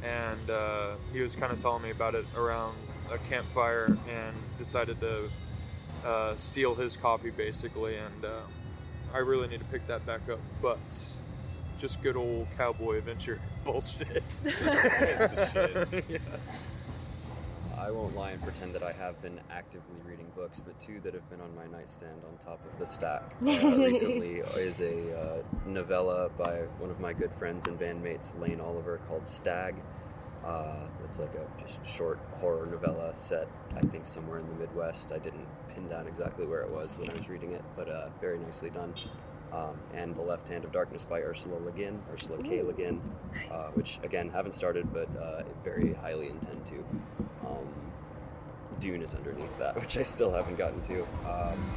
and 0.02 0.50
uh, 0.50 0.94
he 1.12 1.20
was 1.20 1.36
kind 1.36 1.52
of 1.52 1.62
telling 1.62 1.82
me 1.82 1.90
about 1.90 2.14
it 2.16 2.26
around 2.36 2.76
a 3.12 3.18
campfire, 3.18 3.96
and 4.08 4.36
decided 4.58 5.00
to 5.00 5.30
uh, 6.04 6.36
steal 6.36 6.74
his 6.74 6.96
copy 6.96 7.30
basically, 7.30 7.96
and 7.96 8.24
uh, 8.24 8.40
I 9.12 9.18
really 9.18 9.46
need 9.46 9.60
to 9.60 9.66
pick 9.66 9.86
that 9.86 10.04
back 10.04 10.28
up. 10.28 10.40
But 10.60 10.78
just 11.78 12.02
good 12.02 12.16
old 12.16 12.48
cowboy 12.56 12.98
adventure 12.98 13.40
bullshit. 13.64 14.08
It's 14.10 14.38
the 14.40 15.50
shit. 15.52 16.04
Yeah. 16.08 16.18
I 17.84 17.90
won't 17.90 18.16
lie 18.16 18.30
and 18.30 18.42
pretend 18.42 18.74
that 18.74 18.82
I 18.82 18.92
have 18.92 19.20
been 19.20 19.38
actively 19.50 19.96
reading 20.06 20.26
books, 20.34 20.58
but 20.58 20.78
two 20.80 21.00
that 21.04 21.12
have 21.12 21.28
been 21.28 21.42
on 21.42 21.54
my 21.54 21.66
nightstand 21.66 22.18
on 22.26 22.38
top 22.38 22.58
of 22.64 22.78
the 22.78 22.86
stack 22.86 23.34
uh, 23.42 23.46
recently 23.46 24.36
is 24.56 24.80
a 24.80 25.20
uh, 25.20 25.42
novella 25.66 26.30
by 26.30 26.60
one 26.78 26.90
of 26.90 26.98
my 26.98 27.12
good 27.12 27.30
friends 27.34 27.66
and 27.66 27.78
bandmates, 27.78 28.40
Lane 28.40 28.58
Oliver, 28.58 29.00
called 29.06 29.28
Stag. 29.28 29.74
Uh, 30.46 30.76
it's 31.04 31.18
like 31.18 31.34
a 31.34 31.62
just 31.62 31.78
short 31.86 32.18
horror 32.32 32.66
novella 32.66 33.12
set, 33.14 33.48
I 33.76 33.80
think, 33.80 34.06
somewhere 34.06 34.38
in 34.38 34.46
the 34.46 34.54
Midwest. 34.54 35.12
I 35.12 35.18
didn't 35.18 35.46
pin 35.74 35.86
down 35.88 36.06
exactly 36.06 36.46
where 36.46 36.62
it 36.62 36.70
was 36.70 36.96
when 36.96 37.10
I 37.10 37.12
was 37.12 37.28
reading 37.28 37.52
it, 37.52 37.64
but 37.76 37.90
uh, 37.90 38.08
very 38.18 38.38
nicely 38.38 38.70
done. 38.70 38.94
Um, 39.54 39.78
and 39.94 40.16
The 40.16 40.22
Left 40.22 40.48
Hand 40.48 40.64
of 40.64 40.72
Darkness 40.72 41.04
by 41.04 41.20
Ursula 41.20 41.54
Le 41.64 41.70
Guin, 41.70 42.00
Ursula 42.12 42.42
K. 42.42 42.62
Le 42.62 42.72
Guin, 42.72 43.00
uh, 43.52 43.70
which 43.74 44.00
again 44.02 44.28
haven't 44.28 44.52
started, 44.52 44.92
but 44.92 45.08
uh, 45.16 45.44
very 45.62 45.94
highly 45.94 46.28
intend 46.28 46.66
to. 46.66 46.84
Um, 47.46 47.68
Dune 48.80 49.02
is 49.02 49.14
underneath 49.14 49.56
that, 49.58 49.76
which 49.80 49.96
I 49.96 50.02
still 50.02 50.32
haven't 50.32 50.56
gotten 50.56 50.82
to. 50.82 51.02
Um, 51.30 51.72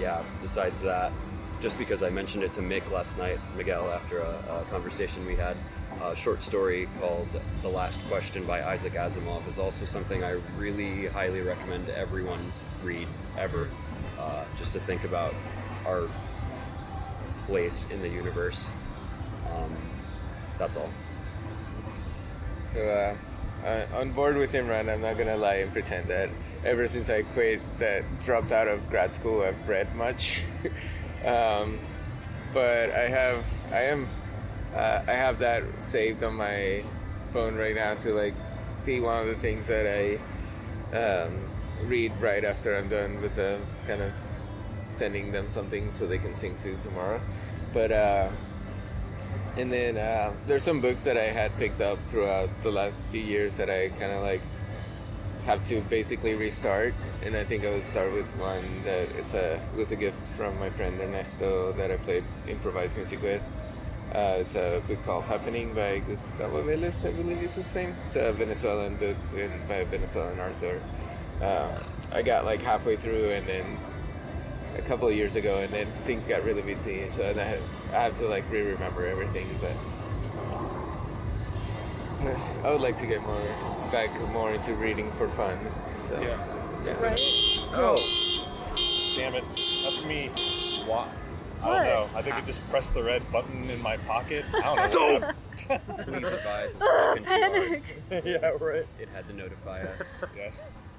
yeah, 0.00 0.24
besides 0.42 0.80
that, 0.82 1.12
just 1.60 1.78
because 1.78 2.02
I 2.02 2.10
mentioned 2.10 2.42
it 2.42 2.52
to 2.54 2.60
Mick 2.60 2.90
last 2.90 3.16
night, 3.16 3.38
Miguel, 3.56 3.88
after 3.90 4.18
a, 4.18 4.62
a 4.62 4.64
conversation 4.70 5.24
we 5.24 5.36
had, 5.36 5.56
a 6.02 6.16
short 6.16 6.42
story 6.42 6.88
called 6.98 7.28
The 7.62 7.68
Last 7.68 8.00
Question 8.08 8.44
by 8.44 8.64
Isaac 8.64 8.94
Asimov 8.94 9.46
is 9.46 9.60
also 9.60 9.84
something 9.84 10.24
I 10.24 10.32
really 10.58 11.06
highly 11.06 11.42
recommend 11.42 11.88
everyone 11.90 12.52
read 12.82 13.06
ever, 13.38 13.68
uh, 14.18 14.44
just 14.58 14.72
to 14.72 14.80
think 14.80 15.04
about 15.04 15.32
our 15.86 16.08
place 17.46 17.86
in 17.90 18.00
the 18.02 18.08
universe. 18.08 18.68
Um, 19.50 19.76
that's 20.58 20.76
all. 20.76 20.90
So, 22.72 22.80
uh, 22.80 23.66
uh, 23.66 23.86
on 23.94 24.12
board 24.12 24.36
with 24.36 24.52
Imran, 24.52 24.92
I'm 24.92 25.00
not 25.00 25.16
gonna 25.16 25.36
lie 25.36 25.56
and 25.56 25.72
pretend 25.72 26.08
that 26.08 26.28
ever 26.64 26.86
since 26.86 27.10
I 27.10 27.22
quit, 27.22 27.60
that 27.78 28.02
dropped 28.20 28.52
out 28.52 28.68
of 28.68 28.88
grad 28.90 29.14
school, 29.14 29.42
I've 29.42 29.68
read 29.68 29.94
much. 29.94 30.42
um, 31.24 31.78
but 32.52 32.90
I 32.90 33.08
have, 33.08 33.44
I 33.70 33.82
am, 33.82 34.08
uh, 34.74 35.02
I 35.06 35.12
have 35.12 35.38
that 35.40 35.62
saved 35.80 36.22
on 36.22 36.34
my 36.34 36.82
phone 37.32 37.54
right 37.54 37.74
now 37.74 37.94
to 37.94 38.12
like 38.12 38.34
be 38.84 39.00
one 39.00 39.20
of 39.20 39.26
the 39.26 39.40
things 39.40 39.66
that 39.66 39.86
I 39.86 40.18
um, 40.96 41.48
read 41.84 42.12
right 42.20 42.44
after 42.44 42.76
I'm 42.76 42.88
done 42.88 43.20
with 43.20 43.34
the 43.34 43.60
kind 43.86 44.02
of 44.02 44.12
sending 44.94 45.32
them 45.32 45.48
something 45.48 45.90
so 45.90 46.06
they 46.06 46.18
can 46.18 46.34
sing 46.34 46.56
to 46.58 46.76
tomorrow. 46.76 47.20
But 47.72 47.92
uh, 47.92 48.30
and 49.56 49.72
then 49.72 49.96
uh, 49.96 50.32
there's 50.46 50.62
some 50.62 50.80
books 50.80 51.04
that 51.04 51.16
I 51.16 51.30
had 51.30 51.56
picked 51.58 51.80
up 51.80 51.98
throughout 52.08 52.50
the 52.62 52.70
last 52.70 53.06
few 53.08 53.20
years 53.20 53.56
that 53.56 53.70
I 53.70 53.88
kind 53.90 54.12
of 54.12 54.22
like 54.22 54.40
have 55.44 55.64
to 55.68 55.80
basically 55.82 56.34
restart. 56.34 56.94
And 57.22 57.36
I 57.36 57.44
think 57.44 57.64
I 57.64 57.70
would 57.70 57.84
start 57.84 58.12
with 58.12 58.30
one 58.36 58.64
that 58.84 59.08
is 59.16 59.34
a 59.34 59.60
was 59.76 59.92
a 59.92 59.96
gift 59.96 60.28
from 60.30 60.58
my 60.58 60.70
friend 60.70 61.00
Ernesto 61.00 61.72
that 61.72 61.90
I 61.90 61.96
played 61.98 62.24
improvised 62.48 62.96
music 62.96 63.22
with. 63.22 63.42
Uh, 64.14 64.38
it's 64.38 64.54
a 64.54 64.80
book 64.86 65.02
called 65.04 65.24
Happening 65.24 65.74
by 65.74 65.98
Gustavo 65.98 66.62
Vélez, 66.62 67.04
I 67.04 67.10
believe 67.10 67.42
is 67.42 67.56
his 67.56 67.74
name. 67.74 67.96
It's 68.04 68.14
a 68.14 68.32
Venezuelan 68.32 68.96
book 68.96 69.16
by 69.68 69.76
a 69.76 69.84
Venezuelan 69.86 70.38
author. 70.38 70.80
Uh, 71.42 71.80
I 72.12 72.22
got 72.22 72.44
like 72.44 72.62
halfway 72.62 72.96
through 72.96 73.30
and 73.30 73.46
then 73.48 73.76
a 74.76 74.82
couple 74.82 75.08
of 75.08 75.14
years 75.14 75.36
ago, 75.36 75.58
and 75.58 75.72
then 75.72 75.86
things 76.04 76.26
got 76.26 76.44
really 76.44 76.62
busy, 76.62 77.08
so 77.10 77.22
I 77.24 77.32
have, 77.42 77.60
I 77.92 78.02
have 78.02 78.14
to 78.16 78.26
like 78.26 78.44
re-remember 78.50 79.06
everything. 79.06 79.46
But 79.60 79.72
I 82.64 82.70
would 82.70 82.80
like 82.80 82.96
to 82.98 83.06
get 83.06 83.22
more 83.22 83.40
back 83.92 84.10
more 84.32 84.52
into 84.52 84.74
reading 84.74 85.10
for 85.12 85.28
fun. 85.28 85.58
So 86.08 86.20
Yeah. 86.20 86.38
yeah. 86.84 87.00
Right? 87.00 87.18
Oh, 87.72 87.98
damn 89.16 89.34
it! 89.34 89.44
That's 89.54 90.02
me. 90.04 90.30
Why? 90.86 91.08
I 91.62 91.66
don't 91.66 91.84
know. 91.84 92.08
I 92.14 92.22
think 92.22 92.34
I 92.36 92.40
just 92.42 92.66
pressed 92.68 92.92
the 92.94 93.02
red 93.02 93.22
button 93.32 93.70
in 93.70 93.80
my 93.80 93.96
pocket. 93.98 94.44
I 94.52 94.90
don't 94.90 95.20
know. 95.22 95.30
Please 95.54 96.26
advise. 96.26 96.70
it's 96.72 96.82
Ugh, 96.82 97.14
broken 97.14 97.24
too 97.24 97.30
hard. 97.30 97.52
panic. 97.52 97.82
yeah, 98.24 98.48
right. 98.60 98.86
It 98.98 99.08
had 99.14 99.26
to 99.28 99.34
notify 99.34 99.82
us. 99.82 100.20
Yeah. 100.36 100.50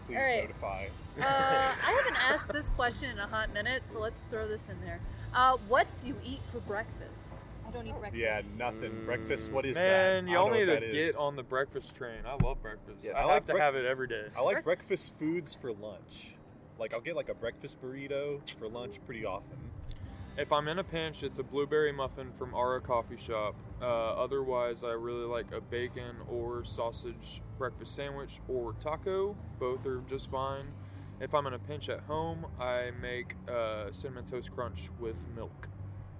Please 0.08 0.18
All 0.18 0.24
right. 0.24 0.42
notify. 0.42 0.86
Uh, 1.20 1.24
I 1.24 1.92
haven't 2.04 2.18
asked 2.18 2.52
this 2.52 2.70
question 2.70 3.10
in 3.10 3.20
a 3.20 3.28
hot 3.28 3.54
minute, 3.54 3.84
so 3.90 4.00
let's 4.00 4.24
throw 4.24 4.48
this 4.48 4.70
in 4.70 4.80
there. 4.86 5.00
Uh, 5.34 5.58
what 5.68 5.88
do 6.02 6.08
you 6.10 6.16
eat 6.24 6.40
for 6.52 6.60
breakfast? 6.62 7.34
I 7.68 7.72
don't 7.72 7.88
eat 7.88 7.98
breakfast. 8.00 8.16
Yeah, 8.16 8.42
nothing. 8.58 8.92
Breakfast. 9.04 9.52
What 9.52 9.66
is 9.66 9.76
that? 9.76 9.82
Man, 9.82 10.28
y'all 10.28 10.52
need 10.52 10.66
to 10.66 10.80
get 10.80 10.96
is. 10.96 11.16
on 11.16 11.36
the 11.36 11.44
breakfast 11.44 11.96
train. 11.96 12.20
I 12.26 12.44
love 12.44 12.62
breakfast. 12.62 13.04
Yes. 13.04 13.14
I, 13.16 13.22
I 13.22 13.26
like 13.26 13.34
like 13.34 13.46
to 13.58 13.62
have 13.62 13.76
it 13.76 13.86
every 13.86 14.08
day. 14.08 14.26
I 14.38 14.42
like 14.42 14.64
Breakfast. 14.64 14.88
breakfast 14.88 15.20
foods 15.20 15.54
for 15.54 15.74
lunch. 15.74 16.36
Like 16.80 16.94
I'll 16.94 17.02
get 17.02 17.16
like 17.16 17.30
a 17.30 17.34
breakfast 17.34 17.82
burrito 17.82 18.40
for 18.60 18.68
lunch 18.68 19.00
pretty 19.06 19.26
often. 19.26 19.58
If 20.38 20.52
I'm 20.52 20.68
in 20.68 20.80
a 20.80 20.84
pinch, 20.84 21.24
it's 21.24 21.40
a 21.40 21.44
blueberry 21.44 21.94
muffin 21.94 22.32
from 22.38 22.54
Ara 22.54 22.82
Coffee 22.82 23.18
Shop. 23.18 23.56
Uh, 23.82 23.86
otherwise, 23.86 24.84
I 24.84 24.90
really 24.92 25.24
like 25.26 25.46
a 25.54 25.62
bacon 25.62 26.16
or 26.30 26.66
sausage 26.66 27.42
breakfast 27.58 27.96
sandwich 27.96 28.40
or 28.50 28.74
taco. 28.82 29.36
Both 29.60 29.86
are 29.86 30.02
just 30.10 30.30
fine. 30.30 30.66
If 31.22 31.34
I'm 31.34 31.48
in 31.48 31.54
a 31.54 31.60
pinch 31.60 31.88
at 31.88 32.02
home, 32.02 32.46
I 32.60 32.92
make 33.02 33.36
uh, 33.50 33.92
cinnamon 33.94 34.26
toast 34.26 34.54
crunch 34.54 34.90
with 35.00 35.24
milk. 35.38 35.70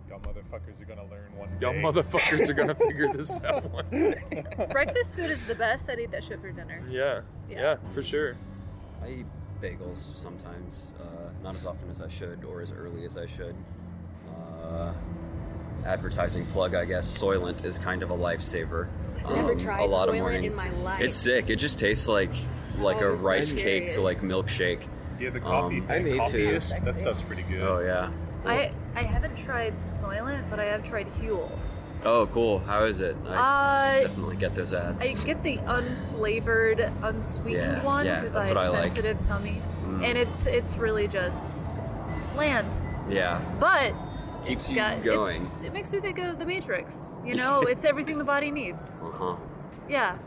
Y'all 0.08 0.20
motherfuckers 0.22 0.80
are 0.80 0.86
gonna 0.86 1.10
learn 1.10 1.36
one 1.36 1.50
day. 1.50 1.66
Y'all 1.66 1.74
motherfuckers 1.74 2.48
are 2.48 2.54
gonna 2.54 2.76
figure 2.88 3.12
this 3.12 3.42
out 3.42 3.70
one 3.72 3.90
day. 3.92 4.46
Breakfast 4.72 5.18
food 5.18 5.30
is 5.32 5.46
the 5.48 5.56
best. 5.56 5.90
I'd 5.90 6.00
eat 6.00 6.12
that 6.12 6.24
shit 6.24 6.40
for 6.40 6.52
dinner. 6.52 6.82
Yeah, 6.90 7.22
Yeah. 7.50 7.60
yeah, 7.60 7.76
for 7.94 8.02
sure. 8.04 8.38
I 9.04 9.10
eat 9.10 9.26
bagels 9.62 10.16
sometimes, 10.16 10.94
uh, 11.02 11.30
not 11.44 11.56
as 11.56 11.66
often 11.66 11.90
as 11.90 12.00
I 12.02 12.08
should 12.08 12.46
or 12.46 12.62
as 12.62 12.72
early 12.72 13.04
as 13.04 13.18
I 13.18 13.26
should. 13.26 13.56
Uh, 14.76 14.94
advertising 15.86 16.46
plug, 16.48 16.74
I 16.76 16.84
guess. 16.86 17.06
Soylent 17.18 17.64
is 17.64 17.78
kind 17.78 18.02
of 18.04 18.10
a 18.10 18.18
lifesaver. 18.18 18.88
I've 19.24 19.36
never 19.36 19.52
Um, 19.54 19.58
tried 19.60 19.82
a 19.82 19.86
lot 19.86 20.10
of 20.10 20.16
Soylent 20.16 20.18
in 20.18 20.22
mornings. 20.24 20.58
my 20.58 20.70
life. 20.84 21.02
It's 21.02 21.16
sick. 21.16 21.50
It 21.50 21.58
just 21.58 21.80
tastes 21.80 22.08
like 22.08 22.32
like 22.80 23.02
Oh, 23.02 23.12
a 23.12 23.14
it's 23.14 23.24
rice 23.24 23.54
cake, 23.54 23.86
mysterious. 23.96 23.98
like 24.00 24.18
milkshake. 24.18 24.88
Yeah, 25.20 25.30
the 25.30 25.40
coffee 25.40 25.78
Um, 25.78 25.84
I 25.84 25.94
thing. 25.94 26.04
need 26.06 26.12
to. 26.14 26.20
Coffiest, 26.20 26.84
that 26.84 26.98
stuff's 26.98 27.22
pretty 27.22 27.44
good. 27.44 27.62
Oh 27.62 27.80
yeah. 27.80 28.10
I 28.46 28.72
I 28.96 29.04
haven't 29.04 29.38
tried 29.38 29.76
Soylent, 29.78 30.44
but 30.50 30.60
I 30.60 30.66
have 30.66 30.84
tried 30.84 31.08
Huel. 31.14 31.50
Oh 32.04 32.28
cool. 32.28 32.60
How 32.60 32.84
is 32.84 33.00
it? 33.00 33.16
I 33.28 34.00
Uh, 34.00 34.08
definitely 34.08 34.36
get 34.38 34.56
those 34.56 34.74
ads. 34.74 35.02
I 35.04 35.14
get 35.26 35.42
the 35.44 35.58
unflavored, 35.60 36.92
unsweetened 37.04 37.78
Yeah, 37.78 37.84
one 37.86 38.06
yeah, 38.06 38.16
because 38.20 38.36
I 38.36 38.46
have 38.46 38.56
what 38.56 38.64
I 38.66 38.68
like. 38.70 38.90
sensitive 38.92 39.22
tummy, 39.22 39.62
Mm. 39.88 40.04
and 40.04 40.18
it's 40.18 40.46
it's 40.48 40.76
really 40.78 41.08
just 41.08 41.50
bland, 42.34 42.68
yeah. 43.10 43.40
but 43.60 43.94
Keeps 44.46 44.70
you 44.70 44.76
got, 44.76 45.04
going. 45.04 45.46
it 45.64 45.74
makes 45.74 45.92
you 45.92 46.02
think 46.02 46.20
of 46.20 46.40
the 46.40 46.46
Matrix. 46.46 47.16
You 47.26 47.36
know, 47.42 47.62
it's 47.62 47.86
everything 47.86 48.18
the 48.18 48.24
body 48.24 48.52
needs. 48.52 48.96
Uh 49.02 49.12
huh. 49.12 49.36
Yeah, 49.90 50.18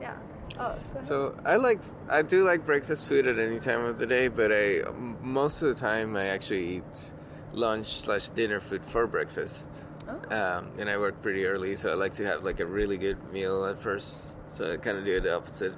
yeah. 0.00 0.16
Oh. 0.58 0.74
So 1.02 1.38
I 1.44 1.56
like 1.56 1.80
I 2.08 2.22
do 2.22 2.44
like 2.44 2.66
breakfast 2.66 3.06
food 3.06 3.26
at 3.26 3.38
any 3.38 3.58
time 3.58 3.84
of 3.84 3.98
the 3.98 4.06
day, 4.06 4.28
but 4.28 4.50
I 4.52 4.82
most 5.22 5.62
of 5.62 5.74
the 5.74 5.80
time 5.80 6.16
I 6.16 6.26
actually 6.26 6.78
eat 6.78 7.12
lunch 7.52 8.00
slash 8.00 8.30
dinner 8.30 8.60
food 8.60 8.84
for 8.84 9.06
breakfast. 9.06 9.84
Oh. 10.08 10.34
Um, 10.34 10.72
and 10.78 10.88
I 10.88 10.96
work 10.98 11.20
pretty 11.22 11.44
early, 11.44 11.76
so 11.76 11.90
I 11.90 11.94
like 11.94 12.14
to 12.14 12.24
have 12.24 12.42
like 12.42 12.60
a 12.60 12.66
really 12.66 12.96
good 12.96 13.32
meal 13.32 13.66
at 13.66 13.80
first. 13.80 14.34
So 14.48 14.72
I 14.72 14.76
kind 14.78 14.96
of 14.96 15.04
do 15.04 15.20
the 15.20 15.36
opposite, 15.36 15.74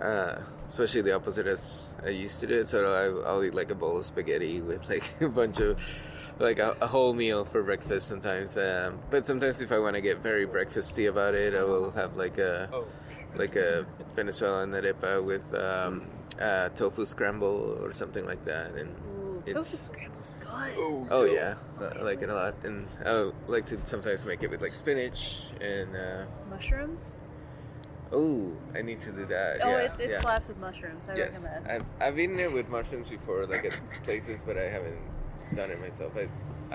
uh, 0.00 0.36
especially 0.68 1.02
the 1.02 1.14
opposite 1.14 1.46
as 1.46 1.94
I 2.04 2.08
used 2.08 2.40
to 2.40 2.46
do 2.46 2.54
it. 2.60 2.68
So 2.68 2.92
I, 2.92 3.28
I'll 3.28 3.44
eat 3.44 3.54
like 3.54 3.70
a 3.70 3.74
bowl 3.74 3.98
of 3.98 4.04
spaghetti 4.04 4.62
with 4.62 4.88
like 4.88 5.04
a 5.20 5.28
bunch 5.28 5.60
of 5.60 5.78
like 6.38 6.58
a, 6.58 6.76
a 6.80 6.86
whole 6.86 7.12
meal 7.14 7.44
for 7.44 7.62
breakfast 7.62 8.08
sometimes. 8.08 8.56
Um, 8.58 8.98
but 9.10 9.26
sometimes 9.26 9.62
if 9.62 9.72
I 9.72 9.78
want 9.78 9.94
to 9.96 10.00
get 10.02 10.18
very 10.18 10.46
breakfasty 10.46 11.08
about 11.08 11.34
it, 11.34 11.54
I 11.54 11.62
will 11.64 11.90
have 11.92 12.16
like 12.16 12.38
a 12.38 12.68
Oh. 12.72 12.86
like 13.34 13.56
a 13.56 13.86
Venezuelan 14.14 14.70
arepa 14.72 15.24
with 15.24 15.54
um, 15.54 16.06
uh, 16.40 16.68
tofu 16.70 17.04
scramble 17.04 17.78
or 17.82 17.92
something 17.92 18.24
like 18.26 18.44
that. 18.44 18.72
And 18.72 18.90
Ooh, 19.18 19.42
it's- 19.46 19.54
tofu 19.54 19.76
scramble's 19.76 20.34
good. 20.40 21.08
oh 21.10 21.24
yeah, 21.24 21.54
I 21.80 22.02
like 22.02 22.20
it 22.22 22.28
a 22.28 22.34
lot. 22.34 22.54
And 22.64 22.86
I 23.04 23.30
like 23.46 23.66
to 23.66 23.78
sometimes 23.86 24.24
make 24.26 24.42
it 24.42 24.50
with 24.50 24.60
like 24.62 24.74
spinach 24.74 25.42
and 25.60 25.94
uh, 25.96 26.26
Mushrooms? 26.50 27.16
oh, 28.12 28.52
I 28.74 28.82
need 28.82 29.00
to 29.00 29.10
do 29.10 29.24
that. 29.26 29.58
oh, 29.64 29.68
yeah, 29.68 29.78
it, 29.78 29.92
it 30.00 30.10
yeah. 30.10 30.20
slaps 30.20 30.48
with 30.48 30.58
mushrooms. 30.58 31.08
I 31.08 31.16
yes, 31.16 31.32
recommend. 31.32 31.66
I've 31.68 31.84
I've 32.00 32.18
eaten 32.18 32.38
it 32.38 32.52
with 32.52 32.68
mushrooms 32.68 33.08
before, 33.10 33.46
like 33.46 33.64
at 33.64 33.78
places, 34.04 34.42
but 34.46 34.56
I 34.56 34.68
haven't 34.68 34.98
done 35.54 35.70
it 35.70 35.80
myself. 35.80 36.12
I, 36.16 36.26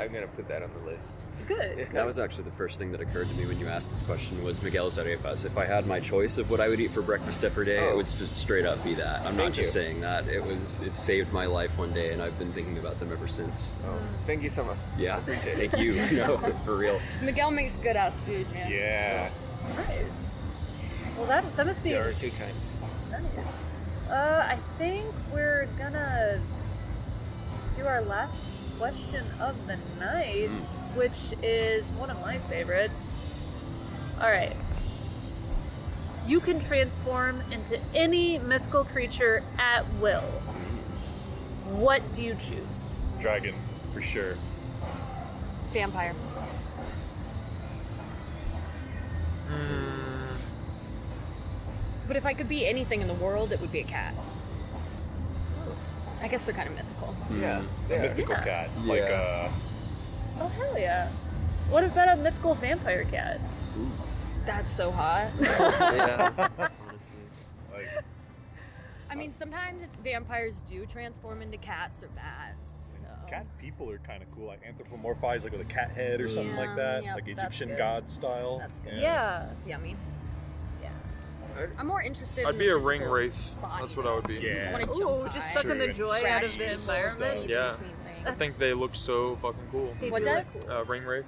I'm 0.01 0.13
gonna 0.13 0.27
put 0.27 0.47
that 0.47 0.63
on 0.63 0.69
the 0.79 0.85
list. 0.89 1.25
Good. 1.47 1.89
That 1.93 2.05
was 2.05 2.17
actually 2.17 2.45
the 2.45 2.51
first 2.51 2.79
thing 2.79 2.91
that 2.93 3.01
occurred 3.01 3.27
to 3.27 3.33
me 3.35 3.45
when 3.45 3.59
you 3.59 3.67
asked 3.67 3.89
this 3.91 4.01
question 4.01 4.41
was 4.43 4.61
Miguel's 4.61 4.97
arepas. 4.97 5.45
If 5.45 5.57
I 5.57 5.65
had 5.65 5.85
my 5.85 5.99
choice 5.99 6.37
of 6.37 6.49
what 6.49 6.61
I 6.61 6.69
would 6.69 6.79
eat 6.79 6.91
for 6.93 7.01
breakfast 7.01 7.43
every 7.43 7.65
day, 7.65 7.77
it 7.77 7.91
Oh. 7.91 7.97
would 7.97 8.07
sp- 8.07 8.31
straight 8.35 8.65
up 8.65 8.81
be 8.85 8.93
that. 8.95 9.25
I'm 9.25 9.35
not 9.35 9.51
just 9.51 9.75
you. 9.75 9.81
saying 9.81 9.99
that. 10.01 10.27
It 10.29 10.41
was 10.43 10.79
it 10.79 10.95
saved 10.95 11.33
my 11.33 11.45
life 11.45 11.77
one 11.77 11.93
day, 11.93 12.13
and 12.13 12.21
I've 12.21 12.39
been 12.39 12.53
thinking 12.53 12.77
about 12.77 12.99
them 13.01 13.11
ever 13.11 13.27
since. 13.27 13.73
Oh, 13.85 13.99
thank 14.25 14.43
you 14.43 14.49
so 14.49 14.63
much. 14.63 14.77
Yeah, 14.97 15.17
Appreciate 15.17 15.59
it. 15.59 15.71
thank 15.71 15.83
you. 15.83 15.93
no, 16.17 16.37
for 16.63 16.77
real. 16.77 17.01
Miguel 17.21 17.51
makes 17.51 17.75
good 17.77 17.97
ass 17.97 18.15
food, 18.21 18.49
man. 18.53 18.71
Yeah. 18.71 19.29
Nice. 19.75 20.35
Well, 21.17 21.27
that 21.27 21.43
that 21.57 21.65
must 21.65 21.83
be 21.83 21.89
You 21.89 21.97
are 21.99 22.13
too 22.13 22.31
kind. 22.39 22.55
nice. 23.35 23.61
Uh, 24.09 24.45
I 24.47 24.57
think 24.77 25.05
we're 25.33 25.67
gonna 25.77 26.41
do 27.75 27.85
our 27.85 28.01
last 28.01 28.41
question 28.81 29.23
of 29.39 29.55
the 29.67 29.77
night, 29.99 30.59
which 30.95 31.35
is 31.43 31.91
one 31.91 32.09
of 32.09 32.19
my 32.19 32.39
favorites. 32.49 33.15
All 34.19 34.27
right. 34.27 34.57
You 36.25 36.39
can 36.39 36.59
transform 36.59 37.43
into 37.51 37.79
any 37.93 38.39
mythical 38.39 38.83
creature 38.83 39.43
at 39.59 39.85
will. 39.99 40.23
What 41.65 42.11
do 42.11 42.23
you 42.23 42.33
choose? 42.33 42.97
Dragon, 43.19 43.53
for 43.93 44.01
sure. 44.01 44.35
Vampire. 45.73 46.15
Mm, 49.47 50.25
But 52.07 52.17
if 52.17 52.25
I 52.25 52.33
could 52.33 52.49
be 52.49 52.65
anything 52.65 53.01
in 53.01 53.07
the 53.07 53.13
world, 53.13 53.51
it 53.51 53.61
would 53.61 53.71
be 53.71 53.81
a 53.81 53.83
cat. 53.83 54.15
I 56.21 56.27
guess 56.27 56.43
they're 56.43 56.53
kind 56.55 56.69
of 56.69 56.75
mythical. 56.75 57.15
Yeah, 57.37 57.63
A 57.89 57.99
mythical 57.99 58.35
Yeah. 58.35 58.43
cat. 58.43 58.69
Like 58.85 59.07
Yeah. 59.09 59.15
uh 59.15 59.51
Oh 60.43 60.47
hell 60.47 60.77
yeah! 60.77 61.09
What 61.69 61.83
about 61.83 62.17
a 62.17 62.21
mythical 62.21 62.55
vampire 62.55 63.05
cat? 63.05 63.39
That's 64.45 64.71
so 64.73 64.91
hot. 64.91 65.31
yeah. 65.41 66.31
like 67.71 68.03
I 69.09 69.15
mean, 69.15 69.33
sometimes 69.33 69.83
vampires 70.03 70.61
do 70.69 70.85
transform 70.85 71.41
into 71.41 71.57
cats 71.57 72.01
or 72.01 72.07
bats. 72.09 72.99
So. 73.01 73.27
cat 73.29 73.45
people 73.59 73.89
are 73.91 73.99
kind 73.99 74.23
of 74.23 74.31
cool. 74.31 74.47
Like 74.47 74.61
anthropomorphized, 74.63 75.43
like 75.43 75.51
with 75.51 75.61
a 75.61 75.65
cat 75.65 75.91
head 75.91 76.21
or 76.21 76.27
something 76.29 76.55
Yeah, 76.55 76.65
like 76.65 76.75
that, 76.77 77.03
yep, 77.03 77.15
like 77.15 77.25
that's 77.35 77.39
Egyptian 77.39 77.69
good. 77.69 77.77
god 77.77 78.09
style. 78.09 78.59
That's 78.59 78.79
good. 78.79 78.93
Yeah. 79.01 79.45
That's 79.49 79.67
yummy. 79.67 79.95
Yeah. 81.57 81.65
I'm 81.77 81.87
more 81.87 82.01
interested. 82.01 82.45
I'd 82.45 82.53
in 82.55 82.59
be 82.59 82.67
the 82.67 82.75
a 82.75 82.79
Ringwraiths. 82.79 83.59
body, 83.61 83.81
That's 83.81 83.97
what 83.97 84.05
I 84.07 84.15
would 84.15 84.27
be. 84.27 84.37
I 84.37 84.41
Yeah. 84.41 84.71
want 84.73 84.95
to 84.95 85.03
Ooh, 85.03 85.29
just 85.33 85.47
high. 85.47 85.53
sucking 85.53 85.77
the 85.77 85.93
Sure. 85.93 86.07
joy 86.07 86.27
out 86.27 86.43
of 86.43 86.57
the 86.57 86.71
environment. 86.71 87.49
Yeah. 87.49 87.75
I 88.25 88.31
think 88.33 88.57
they 88.57 88.73
look 88.73 88.93
so 88.95 89.35
fucking 89.37 89.67
cool. 89.71 89.95
They 89.99 90.09
What 90.11 90.19
do 90.19 90.25
does? 90.25 90.47
cool. 90.49 90.71
Uh, 90.71 90.83
Ringwraiths. 90.85 91.23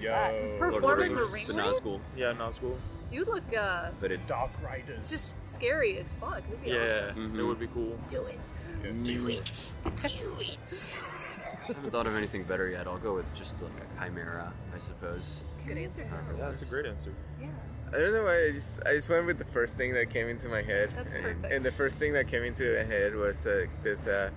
Yo, 0.00 0.56
Perform 0.58 1.00
as 1.02 1.12
a 1.12 1.14
Rings, 1.14 1.32
ring 1.32 1.44
but 1.46 1.56
wraith? 1.56 1.64
not 1.66 1.76
school. 1.76 2.00
Yeah, 2.16 2.32
not 2.32 2.54
school. 2.54 2.78
You 3.10 3.24
look 3.24 3.42
uh, 3.56 3.90
But 4.00 4.12
it 4.12 4.26
Dark 4.26 4.50
Riders. 4.62 5.08
just 5.08 5.42
scary 5.44 5.98
as 5.98 6.12
fuck. 6.14 6.42
That'd 6.42 6.62
be 6.64 6.70
Yeah, 6.70 7.08
awesome. 7.10 7.32
Mhm. 7.34 7.38
it 7.38 7.42
would 7.44 7.58
be 7.60 7.68
cool. 7.68 7.98
Do 8.08 8.22
it. 8.24 8.38
Do 8.82 9.28
it. 9.28 9.74
Do 10.02 10.36
it. 10.40 10.90
I 11.68 11.72
haven't 11.72 11.90
thought 11.90 12.06
of 12.06 12.14
anything 12.14 12.44
better 12.44 12.68
yet. 12.68 12.86
I'll 12.86 12.98
go 12.98 13.14
with 13.14 13.32
just 13.34 13.60
like 13.62 13.72
a 13.72 14.04
chimera, 14.04 14.52
I 14.74 14.78
suppose. 14.78 15.44
That's 15.54 15.64
a 15.64 15.68
good 15.68 15.78
answer. 15.78 16.06
Yeah, 16.10 16.46
that's 16.46 16.62
a 16.62 16.66
great 16.66 16.86
answer. 16.86 17.10
Yeah. 17.96 18.02
I 18.02 18.04
don't 18.04 18.12
know 18.14 18.24
why 18.24 18.44
I 18.44 18.52
just 18.52 18.80
I 18.86 18.94
just 18.94 19.08
went 19.08 19.26
with 19.26 19.38
the 19.38 19.44
first 19.44 19.76
thing 19.76 19.94
that 19.94 20.10
came 20.10 20.28
into 20.28 20.48
my 20.48 20.62
head. 20.62 20.90
That's 20.96 21.12
and, 21.14 21.22
perfect. 21.22 21.52
and 21.52 21.64
the 21.64 21.72
first 21.72 21.98
thing 21.98 22.12
that 22.14 22.28
came 22.28 22.42
into 22.42 22.76
my 22.76 22.84
head 22.84 23.14
was 23.14 23.46
uh, 23.46 23.66
this 23.82 24.06
uh, 24.06 24.30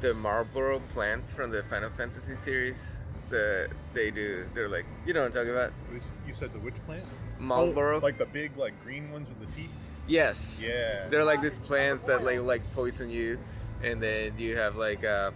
the 0.00 0.08
Malboro 0.08 0.80
plants 0.88 1.32
from 1.32 1.50
the 1.50 1.62
Final 1.64 1.90
Fantasy 1.90 2.36
series. 2.36 2.92
The 3.28 3.68
they 3.92 4.10
do 4.12 4.46
they're 4.54 4.68
like 4.68 4.86
you 5.04 5.12
know 5.12 5.20
what 5.20 5.26
I'm 5.26 5.32
talking 5.32 5.50
about 5.50 5.72
This- 5.92 6.12
You 6.26 6.32
said 6.34 6.52
the 6.52 6.60
witch 6.60 6.76
plants. 6.86 7.20
Malboro. 7.40 7.96
Oh, 7.96 7.98
like 7.98 8.18
the 8.18 8.26
big, 8.26 8.56
like 8.56 8.80
green 8.84 9.10
ones 9.10 9.28
with 9.28 9.40
the 9.40 9.54
teeth. 9.56 9.70
yes. 10.06 10.62
Yeah. 10.64 11.08
They're 11.08 11.24
like 11.24 11.42
these 11.42 11.58
plants 11.58 12.04
that 12.06 12.22
like 12.24 12.40
like 12.40 12.62
poison 12.74 13.10
you, 13.10 13.38
and 13.82 14.00
then 14.02 14.34
you 14.38 14.56
have 14.56 14.76
like 14.76 15.04
uh, 15.04 15.32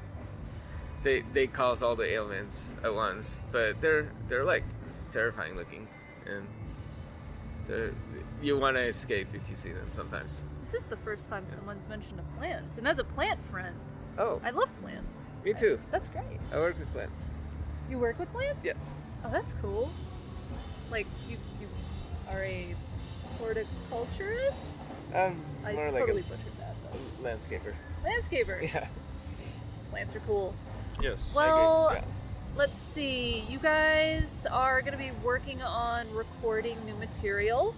they 1.03 1.23
they 1.33 1.47
cause 1.47 1.83
all 1.83 1.97
the 1.97 2.09
ailments 2.13 2.77
at 2.85 2.95
once. 2.95 3.39
But 3.53 3.81
they're 3.81 4.09
they're 4.29 4.45
like 4.45 4.65
terrifying 5.11 5.57
looking, 5.57 5.89
and 6.27 6.47
they're 7.71 7.93
you 8.43 8.59
want 8.59 8.75
to 8.77 8.83
escape 8.83 9.29
if 9.35 9.49
you 9.51 9.55
see 9.55 9.71
them 9.71 9.87
sometimes. 9.91 10.47
This 10.61 10.73
is 10.75 10.85
the 10.85 10.97
first 10.99 11.29
time 11.29 11.47
someone's 11.47 11.87
mentioned 11.89 12.19
a 12.21 12.39
plant, 12.39 12.79
and 12.79 12.89
as 12.89 12.99
a 12.99 13.05
plant 13.05 13.39
friend, 13.51 13.75
Oh, 14.19 14.41
I 14.45 14.51
love 14.51 14.69
plants. 14.83 15.27
me 15.45 15.53
too. 15.53 15.79
That's 15.91 16.09
great. 16.09 16.25
I 16.53 16.57
work 16.57 16.79
with 16.79 16.89
plants. 16.93 17.31
You 17.91 17.99
work 17.99 18.19
with 18.19 18.31
plants? 18.33 18.65
Yes. 18.65 18.99
Oh, 19.25 19.31
that's 19.31 19.55
cool. 19.61 19.91
Like 20.91 21.07
you, 21.29 21.37
you 21.61 21.69
are 22.31 22.43
a 22.43 22.75
horticulturist. 23.39 24.65
Um, 25.15 25.41
I 25.65 25.73
more 25.73 25.91
like 25.91 26.01
totally 26.01 26.21
a, 26.21 26.25
butchered 26.25 26.57
that, 26.59 26.75
Though. 26.83 27.29
landscaper. 27.29 27.75
Landscaper. 28.05 28.63
Yeah. 28.75 28.89
Plants 29.91 30.15
are 30.15 30.21
cool. 30.21 30.55
Yes. 31.03 31.33
Well, 31.35 31.91
Yeah. 31.93 32.05
Let's 32.57 32.81
see. 32.81 33.45
You 33.49 33.59
guys 33.59 34.47
are 34.51 34.81
going 34.83 34.93
to 34.93 34.99
be 34.99 35.13
working 35.23 35.63
on 35.63 36.13
recording 36.13 36.77
new 36.85 36.95
material. 36.95 37.75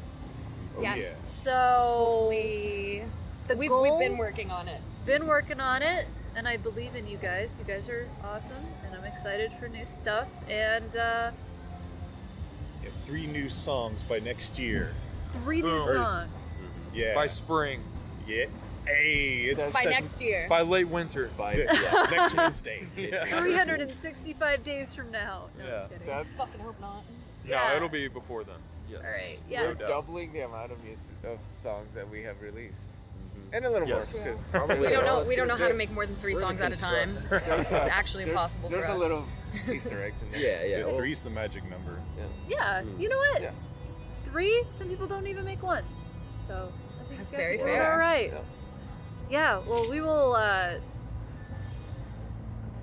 Oh, 0.77 0.83
yes. 0.83 0.99
yeah. 1.01 1.15
So 1.15 2.27
We 2.31 3.03
the 3.49 3.57
we've, 3.57 3.69
goal, 3.71 3.83
we've 3.83 3.99
been 4.09 4.19
working 4.19 4.51
on 4.51 4.69
it. 4.69 4.81
been 5.05 5.27
working 5.27 5.61
on 5.61 5.83
it, 5.83 6.07
and 6.37 6.49
I 6.49 6.57
believe 6.57 6.95
in 6.95 7.07
you 7.07 7.19
guys. 7.19 7.59
You 7.59 7.65
guys 7.65 7.89
are 7.89 8.09
awesome, 8.25 8.65
and 8.87 8.95
I'm 8.95 9.05
excited 9.05 9.53
for 9.61 9.69
new 9.69 9.85
stuff. 9.87 10.29
And 10.49 10.97
uh, 10.97 11.31
Yeah, 12.83 12.91
three 13.07 13.27
new 13.27 13.49
songs 13.49 14.03
by 14.03 14.19
next 14.21 14.59
year. 14.59 14.95
three 15.33 15.61
new 15.63 15.79
Boom. 15.79 15.81
songs. 15.95 16.59
Yeah. 16.95 17.15
By 17.15 17.27
spring. 17.27 17.83
yeah. 18.27 18.47
Hey, 18.87 19.47
it's 19.51 19.73
By 19.73 19.83
set- 19.83 19.91
next 19.91 20.21
year. 20.21 20.47
By 20.49 20.63
late 20.63 20.89
winter. 20.89 21.31
By 21.37 21.55
Yeah, 21.55 21.73
yeah. 21.73 22.07
next 22.11 22.35
Wednesday. 22.35 22.87
Yeah. 22.97 23.25
365 23.25 24.65
days 24.65 24.95
from 24.95 25.11
now. 25.11 25.45
No, 25.59 25.65
I'm 25.65 25.69
Yeah. 25.71 25.87
kidding. 25.89 26.07
That's 26.07 26.29
Fucking 26.37 26.61
hope 26.61 26.81
not. 26.81 27.05
Yeah. 27.47 27.69
No, 27.71 27.77
it'll 27.77 27.89
be 27.89 28.09
before 28.09 28.45
then. 28.45 28.57
Yes. 28.91 29.01
All 29.05 29.11
right. 29.13 29.39
Yeah. 29.49 29.63
we're 29.63 29.75
doubt. 29.75 29.89
doubling 29.89 30.33
the 30.33 30.41
amount 30.41 30.73
of 30.73 30.83
music 30.85 31.15
of 31.25 31.39
songs 31.53 31.89
that 31.95 32.09
we 32.09 32.23
have 32.23 32.41
released, 32.43 32.77
Mhm. 33.35 33.57
and 33.57 33.65
a 33.67 33.71
little 33.71 33.89
Yes. 33.89 34.15
more. 34.25 34.35
'cause 34.35 34.51
Probably 34.51 34.79
We 34.81 34.89
don't 34.89 35.05
know. 35.05 35.23
We 35.25 35.37
don't 35.37 35.49
know 35.49 35.57
how 35.57 35.69
to 35.69 35.75
make 35.75 35.91
more 35.93 36.05
than 36.07 36.17
3 36.17 36.35
We're 36.35 36.41
songs 36.41 36.61
at 36.61 36.73
a 36.73 36.79
time. 36.79 37.11
construct- 37.11 37.47
It's 37.49 37.71
actually 37.73 38.25
there's- 38.25 38.35
impossible 38.35 38.69
for 38.69 38.75
There's 38.77 38.89
us. 38.89 38.97
a 38.97 38.99
little 38.99 39.25
Easter 39.71 40.03
eggs 40.03 40.21
in 40.23 40.33
there. 40.33 40.41
Yeah, 40.41 40.65
yeah. 40.65 40.79
Yeah, 40.79 40.85
well, 40.87 40.97
three's 40.97 41.23
the 41.23 41.31
magic 41.31 41.63
number. 41.71 41.99
Yeah. 42.49 42.83
Mm. 42.83 43.01
You 43.01 43.09
know 43.09 43.19
what? 43.19 43.43
Yeah. 43.43 43.51
Three. 44.25 44.65
Some 44.69 44.89
people 44.89 45.07
don't 45.07 45.27
even 45.27 45.45
make 45.45 45.63
one. 45.63 45.85
So 46.37 46.73
I 47.01 47.05
think 47.05 47.19
That's 47.19 47.33
you 47.33 47.39
guys 47.39 47.47
very 47.47 47.61
are 47.61 47.65
fair. 47.65 47.93
All 47.93 47.99
right. 47.99 48.33
Yeah 48.33 48.39
yeah, 49.33 49.63
well, 49.67 49.89
we 49.89 50.03
will 50.03 50.35
uh, 50.35 50.75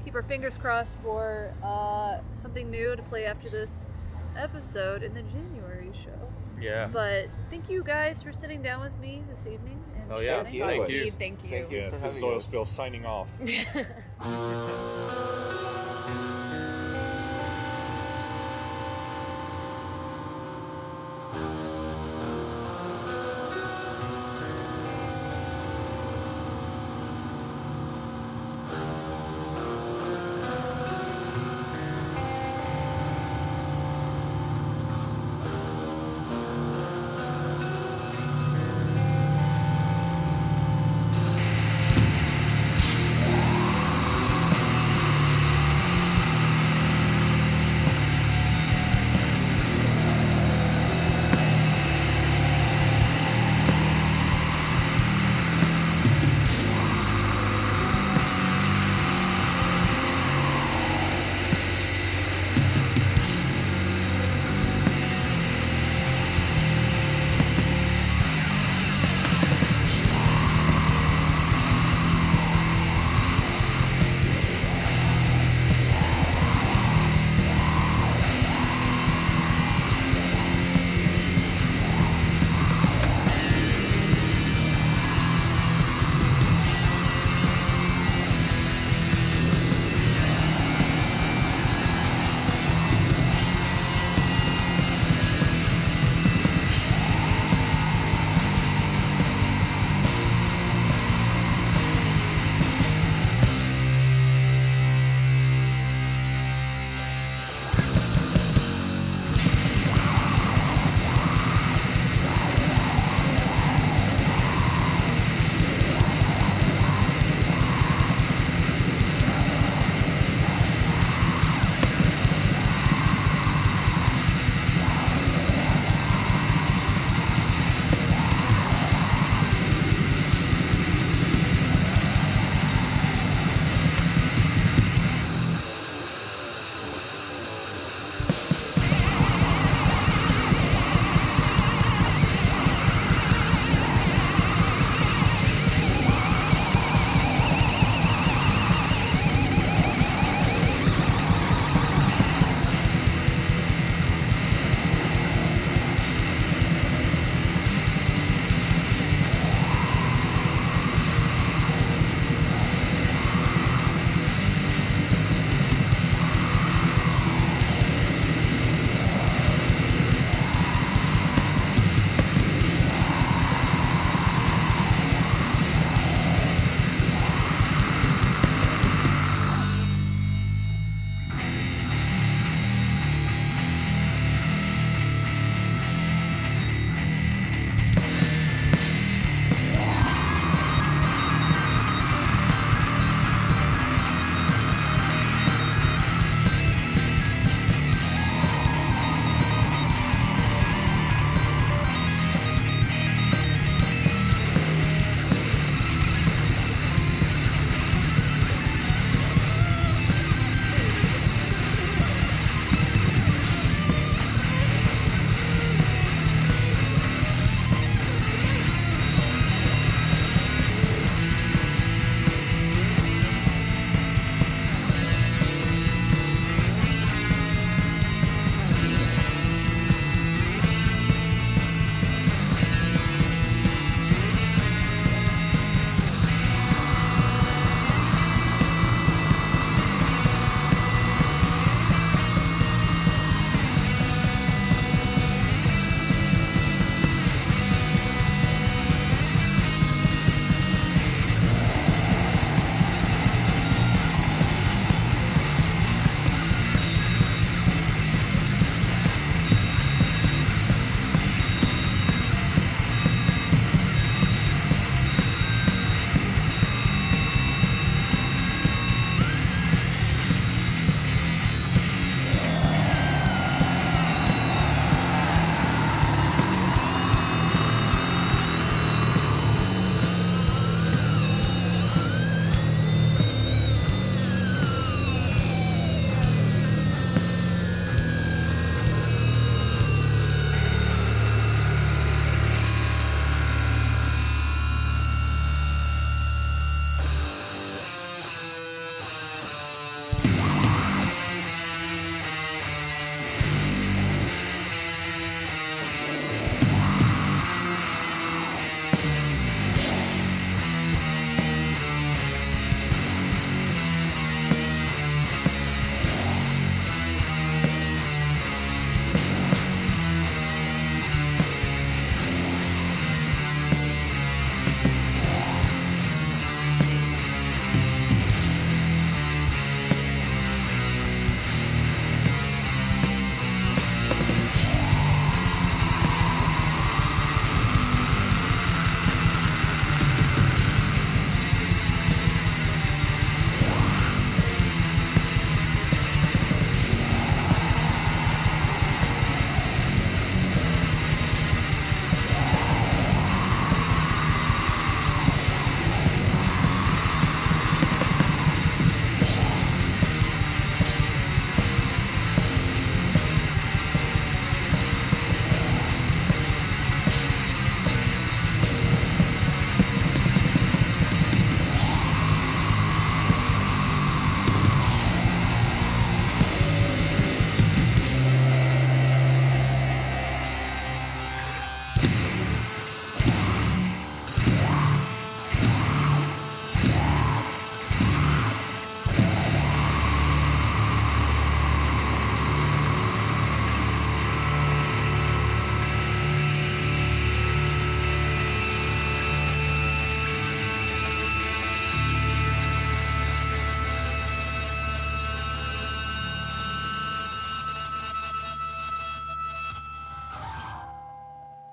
keep 0.03 0.15
our 0.15 0.23
fingers 0.23 0.57
crossed 0.57 0.97
for 1.03 1.53
uh, 1.63 2.17
something 2.31 2.71
new 2.71 2.95
to 2.95 3.03
play 3.03 3.25
after 3.25 3.49
this 3.49 3.87
episode 4.35 5.03
in 5.03 5.13
the 5.13 5.21
January 5.21 5.91
show. 6.03 6.27
Yeah. 6.59 6.87
But 6.87 7.27
thank 7.51 7.69
you 7.69 7.83
guys 7.83 8.23
for 8.23 8.33
sitting 8.33 8.63
down 8.63 8.81
with 8.81 8.97
me 8.99 9.21
this 9.29 9.45
evening. 9.45 9.79
And 9.95 10.11
oh, 10.11 10.19
yeah. 10.19 10.41
Thank 10.41 10.55
you. 10.55 10.65
Thank 10.65 10.89
you. 10.89 11.11
Thank 11.11 11.43
you. 11.43 11.49
Thank 11.51 11.71
you. 11.71 11.77
Yeah, 11.77 11.89
this 11.99 12.15
is 12.15 12.23
Oil 12.23 12.39
Spill 12.39 12.65
signing 12.65 13.05
off. 13.05 13.29